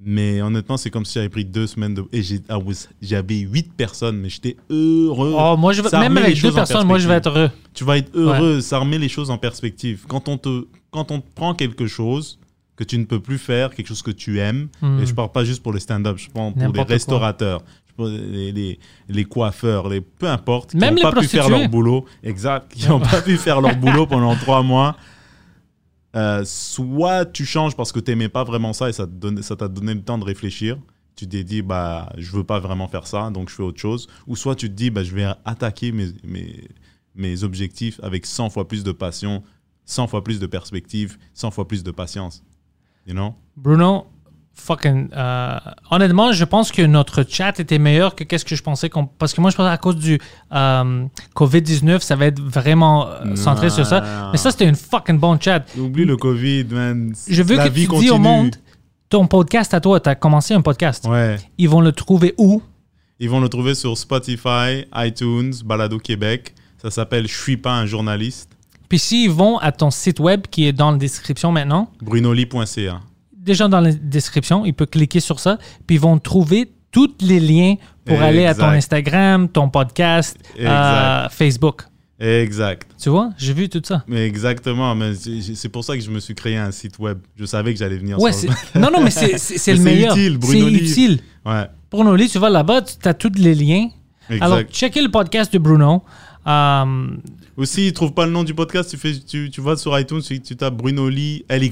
Mais 0.00 0.42
honnêtement, 0.42 0.76
c'est 0.76 0.90
comme 0.90 1.04
si 1.04 1.14
j'avais 1.14 1.28
pris 1.28 1.44
deux 1.44 1.66
semaines 1.66 1.94
de. 1.94 2.04
Et 2.12 2.20
was- 2.50 2.88
j'avais 3.00 3.38
huit 3.38 3.72
personnes, 3.74 4.16
mais 4.16 4.28
j'étais 4.28 4.56
heureux. 4.70 5.34
Oh, 5.36 5.56
moi, 5.56 5.72
je 5.72 5.82
même 5.96 6.16
avec 6.16 6.40
deux 6.40 6.52
personnes, 6.52 6.86
moi, 6.86 6.98
je 6.98 7.08
vais 7.08 7.14
être 7.14 7.28
heureux. 7.28 7.50
Tu 7.74 7.84
vas 7.84 7.98
être 7.98 8.10
heureux, 8.14 8.60
ça 8.60 8.78
remet 8.78 8.98
les 8.98 9.08
choses 9.08 9.30
en 9.30 9.38
perspective. 9.38 10.04
Quand 10.08 10.28
on, 10.28 10.36
te, 10.38 10.66
quand 10.90 11.10
on 11.10 11.20
te 11.20 11.26
prend 11.34 11.54
quelque 11.54 11.86
chose 11.86 12.38
que 12.76 12.84
tu 12.84 12.98
ne 12.98 13.04
peux 13.04 13.20
plus 13.20 13.38
faire, 13.38 13.74
quelque 13.74 13.86
chose 13.88 14.02
que 14.02 14.10
tu 14.10 14.40
aimes, 14.40 14.68
Hmm. 14.80 15.00
et 15.00 15.06
je 15.06 15.14
parle 15.14 15.30
pas 15.32 15.44
juste 15.44 15.62
pour 15.62 15.72
les 15.72 15.80
stand-up, 15.80 16.16
je 16.18 16.28
parle 16.30 16.52
pour 16.54 16.62
les 16.72 16.80
restaurateurs, 16.94 17.62
parle 17.96 18.10
les, 18.10 18.50
les, 18.52 18.78
les 19.08 19.24
coiffeurs, 19.24 19.88
les, 19.88 20.00
peu 20.00 20.28
importe, 20.28 20.70
qui 20.70 20.76
n'ont 20.78 20.94
pas 21.02 21.12
pu 21.20 21.26
faire 21.28 21.44
leur 21.60 21.68
boulot, 21.68 22.04
exact, 22.24 22.72
qui 22.72 22.88
n'ont 22.88 22.98
pas 23.00 23.22
pu 23.22 23.36
faire 23.36 23.60
leur 23.60 23.76
boulot 23.76 24.06
pendant 24.06 24.34
trois 24.34 24.62
mois. 24.62 24.96
Euh, 26.16 26.44
soit 26.44 27.26
tu 27.26 27.44
changes 27.44 27.74
parce 27.76 27.90
que 27.90 27.98
tu 27.98 28.10
n'aimais 28.12 28.28
pas 28.28 28.44
vraiment 28.44 28.72
ça 28.72 28.88
et 28.88 28.92
ça 28.92 29.06
t'a 29.06 29.68
donné 29.68 29.94
le 29.94 30.02
temps 30.02 30.18
de 30.18 30.24
réfléchir. 30.24 30.78
Tu 31.16 31.28
t'es 31.28 31.42
dit, 31.44 31.62
bah, 31.62 32.12
je 32.18 32.30
veux 32.32 32.44
pas 32.44 32.58
vraiment 32.60 32.88
faire 32.88 33.06
ça, 33.06 33.30
donc 33.30 33.48
je 33.48 33.54
fais 33.54 33.62
autre 33.62 33.80
chose. 33.80 34.08
Ou 34.26 34.34
soit 34.36 34.54
tu 34.56 34.68
te 34.68 34.74
dis, 34.74 34.90
bah, 34.90 35.02
je 35.04 35.14
vais 35.14 35.26
attaquer 35.44 35.92
mes, 35.92 36.08
mes, 36.24 36.68
mes 37.14 37.42
objectifs 37.44 38.00
avec 38.02 38.26
100 38.26 38.50
fois 38.50 38.66
plus 38.66 38.82
de 38.84 38.90
passion, 38.92 39.42
100 39.86 40.06
fois 40.08 40.24
plus 40.24 40.40
de 40.40 40.46
perspective, 40.46 41.16
100 41.34 41.50
fois 41.52 41.66
plus 41.68 41.82
de 41.84 41.90
patience. 41.92 42.42
You 43.06 43.14
know? 43.14 43.34
Bruno, 43.56 44.06
fucking. 44.54 45.08
euh, 45.14 45.58
honnêtement, 45.90 46.32
je 46.32 46.44
pense 46.44 46.72
que 46.72 46.82
notre 46.82 47.24
chat 47.28 47.58
était 47.60 47.78
meilleur 47.78 48.14
que 48.14 48.24
qu'est-ce 48.24 48.44
que 48.44 48.56
je 48.56 48.62
pensais 48.62 48.88
qu'on. 48.88 49.06
Parce 49.06 49.34
que 49.34 49.40
moi, 49.40 49.50
je 49.50 49.56
pensais 49.56 49.70
à 49.70 49.76
cause 49.78 49.96
du 49.96 50.18
euh, 50.52 51.04
COVID-19, 51.36 52.00
ça 52.00 52.16
va 52.16 52.26
être 52.26 52.40
vraiment 52.40 53.08
euh, 53.08 53.36
centré 53.36 53.70
sur 53.70 53.84
ça. 53.86 54.00
Non. 54.00 54.30
Mais 54.32 54.38
ça, 54.38 54.50
c'était 54.50 54.68
une 54.68 54.76
fucking 54.76 55.18
bonne 55.18 55.40
chat. 55.40 55.64
Oublie 55.78 56.04
le 56.04 56.16
Covid, 56.16 56.64
man. 56.70 57.14
Je 57.28 57.42
veux 57.42 57.56
La 57.56 57.68
que 57.68 57.74
vie 57.74 57.88
tu 57.88 57.98
dis 57.98 58.10
au 58.10 58.18
monde 58.18 58.56
ton 59.08 59.26
podcast 59.26 59.74
à 59.74 59.80
toi. 59.80 60.00
Tu 60.00 60.08
as 60.08 60.14
commencé 60.14 60.54
un 60.54 60.62
podcast. 60.62 61.06
Ouais. 61.06 61.36
Ils 61.58 61.68
vont 61.68 61.80
le 61.80 61.92
trouver 61.92 62.34
où? 62.38 62.62
Ils 63.20 63.30
vont 63.30 63.40
le 63.40 63.48
trouver 63.48 63.74
sur 63.74 63.96
Spotify, 63.96 64.86
iTunes, 64.96 65.52
Balado 65.64 65.98
Québec. 65.98 66.54
Ça 66.78 66.90
s'appelle 66.90 67.28
Je 67.28 67.36
suis 67.36 67.56
pas 67.56 67.74
un 67.74 67.86
journaliste. 67.86 68.53
Puis 68.94 69.00
s'ils 69.00 69.28
vont 69.28 69.58
à 69.58 69.72
ton 69.72 69.90
site 69.90 70.20
web 70.20 70.42
qui 70.48 70.68
est 70.68 70.72
dans 70.72 70.92
la 70.92 70.98
description 70.98 71.50
maintenant, 71.50 71.90
Brunoli.ca. 72.00 73.00
déjà 73.36 73.66
dans 73.66 73.80
la 73.80 73.90
description, 73.90 74.64
ils 74.64 74.72
peuvent 74.72 74.86
cliquer 74.86 75.18
sur 75.18 75.40
ça, 75.40 75.58
puis 75.84 75.96
ils 75.96 76.00
vont 76.00 76.16
trouver 76.20 76.70
tous 76.92 77.10
les 77.20 77.40
liens 77.40 77.74
pour 78.04 78.22
aller 78.22 78.46
à 78.46 78.54
ton. 78.54 78.66
Instagram, 78.66 79.48
ton 79.48 79.68
podcast, 79.68 80.38
euh. 80.60 81.28
Facebook. 81.28 81.82
Exact. 82.20 82.88
Tu 82.96 83.08
vois, 83.08 83.30
j'ai 83.36 83.52
vu 83.52 83.68
tout 83.68 83.82
ça. 83.84 84.04
Mais 84.06 84.28
exactement. 84.28 84.94
Mais 84.94 85.14
c'est 85.16 85.68
pour 85.70 85.82
ça 85.82 85.96
que 85.96 86.00
je 86.00 86.10
me 86.12 86.20
suis 86.20 86.36
créé 86.36 86.56
un 86.56 86.70
site 86.70 87.00
web. 87.00 87.18
Je 87.34 87.46
savais 87.46 87.72
que 87.72 87.80
j'allais 87.80 87.98
venir 87.98 88.20
Ouais, 88.20 88.30
sur 88.32 88.48
non, 88.76 88.92
non, 88.92 89.02
mais 89.02 89.10
c'est 89.10 89.26
le 89.26 89.32
Mais 89.32 89.38
c'est 89.38 89.76
meilleur. 89.76 90.16
utile, 90.16 90.38
Bruno 90.38 90.68
C'est 90.68 90.74
utile. 90.76 91.20
Ouais. 91.44 91.66
Bruno 91.90 92.14
Lee, 92.14 92.28
tu 92.28 92.38
vas 92.38 92.48
là-bas, 92.48 92.82
tu 92.82 93.08
as 93.08 93.14
tous 93.14 93.32
les 93.34 93.56
liens. 93.56 93.88
Exact. 94.30 94.44
Alors, 94.44 94.60
checkez 94.70 95.02
le 95.02 95.10
podcast 95.10 95.52
de 95.52 95.58
Bruno. 95.58 96.04
Euh, 96.46 97.16
Aussi, 97.56 97.86
ils 97.88 97.92
trouvent 97.92 98.12
pas 98.14 98.26
le 98.26 98.32
nom 98.32 98.42
du 98.44 98.54
podcast. 98.54 98.90
Tu, 98.90 98.96
fais, 98.96 99.12
tu, 99.18 99.50
tu 99.50 99.60
vas 99.60 99.76
sur 99.76 99.98
iTunes, 99.98 100.20
tu, 100.22 100.40
tu 100.40 100.56
tapes 100.56 100.74
Brunoli 100.76 101.44
LY. 101.48 101.70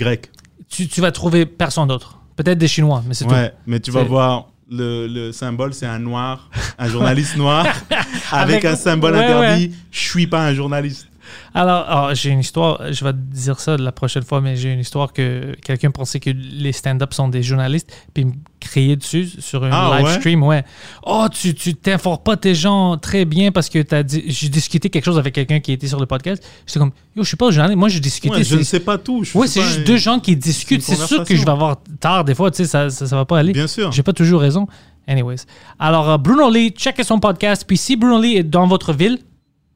tu, 0.69 0.87
tu 0.89 1.01
vas 1.01 1.11
trouver 1.13 1.45
personne 1.47 1.89
d'autre. 1.89 2.19
Peut-être 2.37 2.59
des 2.59 2.69
Chinois, 2.69 3.03
mais 3.07 3.15
c'est 3.15 3.25
tout. 3.25 3.33
Ouais, 3.33 3.53
mais 3.67 3.81
tu 3.81 3.91
vas 3.91 4.05
voir. 4.05 4.49
Le, 4.75 5.07
le 5.07 5.33
symbole, 5.33 5.75
c'est 5.75 5.85
un 5.85 5.99
noir, 5.99 6.49
un 6.79 6.89
journaliste 6.89 7.37
noir, 7.37 7.67
avec, 8.31 8.55
Avec- 8.57 8.65
un 8.65 8.75
symbole 8.77 9.13
ouais, 9.15 9.25
interdit. 9.27 9.73
Je 9.91 9.99
suis 10.01 10.27
pas 10.27 10.47
un 10.47 10.55
journaliste. 10.55 11.09
Alors, 11.55 11.89
alors, 11.89 12.15
j'ai 12.15 12.31
une 12.31 12.41
histoire, 12.41 12.93
je 12.93 13.05
vais 13.05 13.13
te 13.13 13.19
dire 13.19 13.61
ça 13.61 13.77
la 13.77 13.93
prochaine 13.93 14.23
fois, 14.23 14.41
mais 14.41 14.57
j'ai 14.57 14.73
une 14.73 14.81
histoire 14.81 15.13
que 15.13 15.55
quelqu'un 15.65 15.91
pensait 15.91 16.21
que 16.21 16.31
les 16.31 16.73
stand-up 16.73 17.13
sont 17.15 17.29
des 17.29 17.43
journalistes, 17.43 17.91
puis 18.15 18.25
me 18.25 18.33
criait 18.61 18.97
dessus 18.97 19.29
sur 19.39 19.65
un 19.65 19.71
Ah, 19.73 19.97
live 19.99 20.07
ouais? 20.07 20.15
stream. 20.19 20.43
Ouais. 20.43 20.65
Oh, 21.05 21.27
tu 21.31 21.55
tu 21.55 21.75
t'informes 21.75 22.23
pas 22.23 22.37
tes 22.37 22.55
gens 22.55 22.97
très 22.97 23.25
bien 23.25 23.53
parce 23.53 23.69
que 23.69 23.81
t'as 23.83 24.03
dit. 24.03 24.23
J'ai 24.27 24.49
discuté 24.49 24.89
quelque 24.91 25.05
chose 25.05 25.19
avec 25.19 25.35
quelqu'un 25.35 25.61
qui 25.61 25.73
était 25.73 25.89
sur 25.89 25.99
le 26.01 26.07
podcast. 26.07 26.43
J'étais 26.67 26.79
comme, 26.79 26.93
yo, 27.17 27.23
je 27.23 27.29
suis 27.29 27.37
pas 27.37 27.51
journaliste. 27.51 27.79
Moi, 27.79 27.89
j'ai 27.89 28.01
discuté. 28.01 28.35
Ouais, 28.37 28.45
je 28.45 28.57
ne 28.57 28.63
sais 28.63 28.81
pas 28.81 28.99
tout. 28.99 29.25
je 29.25 29.37
Ouais, 29.37 29.47
c'est 29.47 29.63
juste 29.63 29.81
un- 29.81 29.85
deux 29.85 29.97
gens 29.97 30.19
qui 30.21 30.37
discutent. 30.37 30.83
c'est 30.83 30.97
sûr 30.97 31.25
que 31.25 31.35
je 31.37 31.45
vais 31.45 31.51
avoir 31.51 31.77
tard 32.01 32.25
des 32.25 32.35
fois, 32.35 32.51
tu 32.51 32.59
sais, 32.59 32.65
ça, 32.67 32.89
ça, 32.91 33.07
ça 33.07 33.17
va 33.17 33.25
pas 33.25 33.39
aller. 33.39 33.53
Bien 33.53 33.67
sûr. 33.67 33.91
J'ai 33.93 34.03
pas 34.03 34.13
toujours 34.13 34.41
raison. 34.41 34.67
Anyways. 35.09 35.39
Alors, 35.81 36.09
euh, 36.11 36.17
Bruno 36.19 36.49
Lee, 36.49 36.71
checkez 36.71 37.03
son 37.03 37.19
podcast. 37.19 37.65
Puis 37.67 37.77
si 37.77 37.97
Bruno 37.97 38.21
Lee 38.21 38.37
est 38.37 38.43
dans 38.45 38.69
votre 38.69 38.93
ville, 38.93 39.19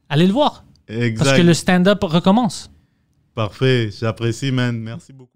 allez 0.09 0.27
le 0.28 0.33
voir. 0.33 0.62
Exact. 0.89 1.25
Parce 1.25 1.37
que 1.37 1.43
le 1.43 1.55
stand-up 1.55 2.03
recommence. 2.03 2.71
Parfait. 3.35 3.91
J'apprécie, 3.91 4.51
man. 4.51 4.79
Merci 4.79 5.13
beaucoup. 5.13 5.36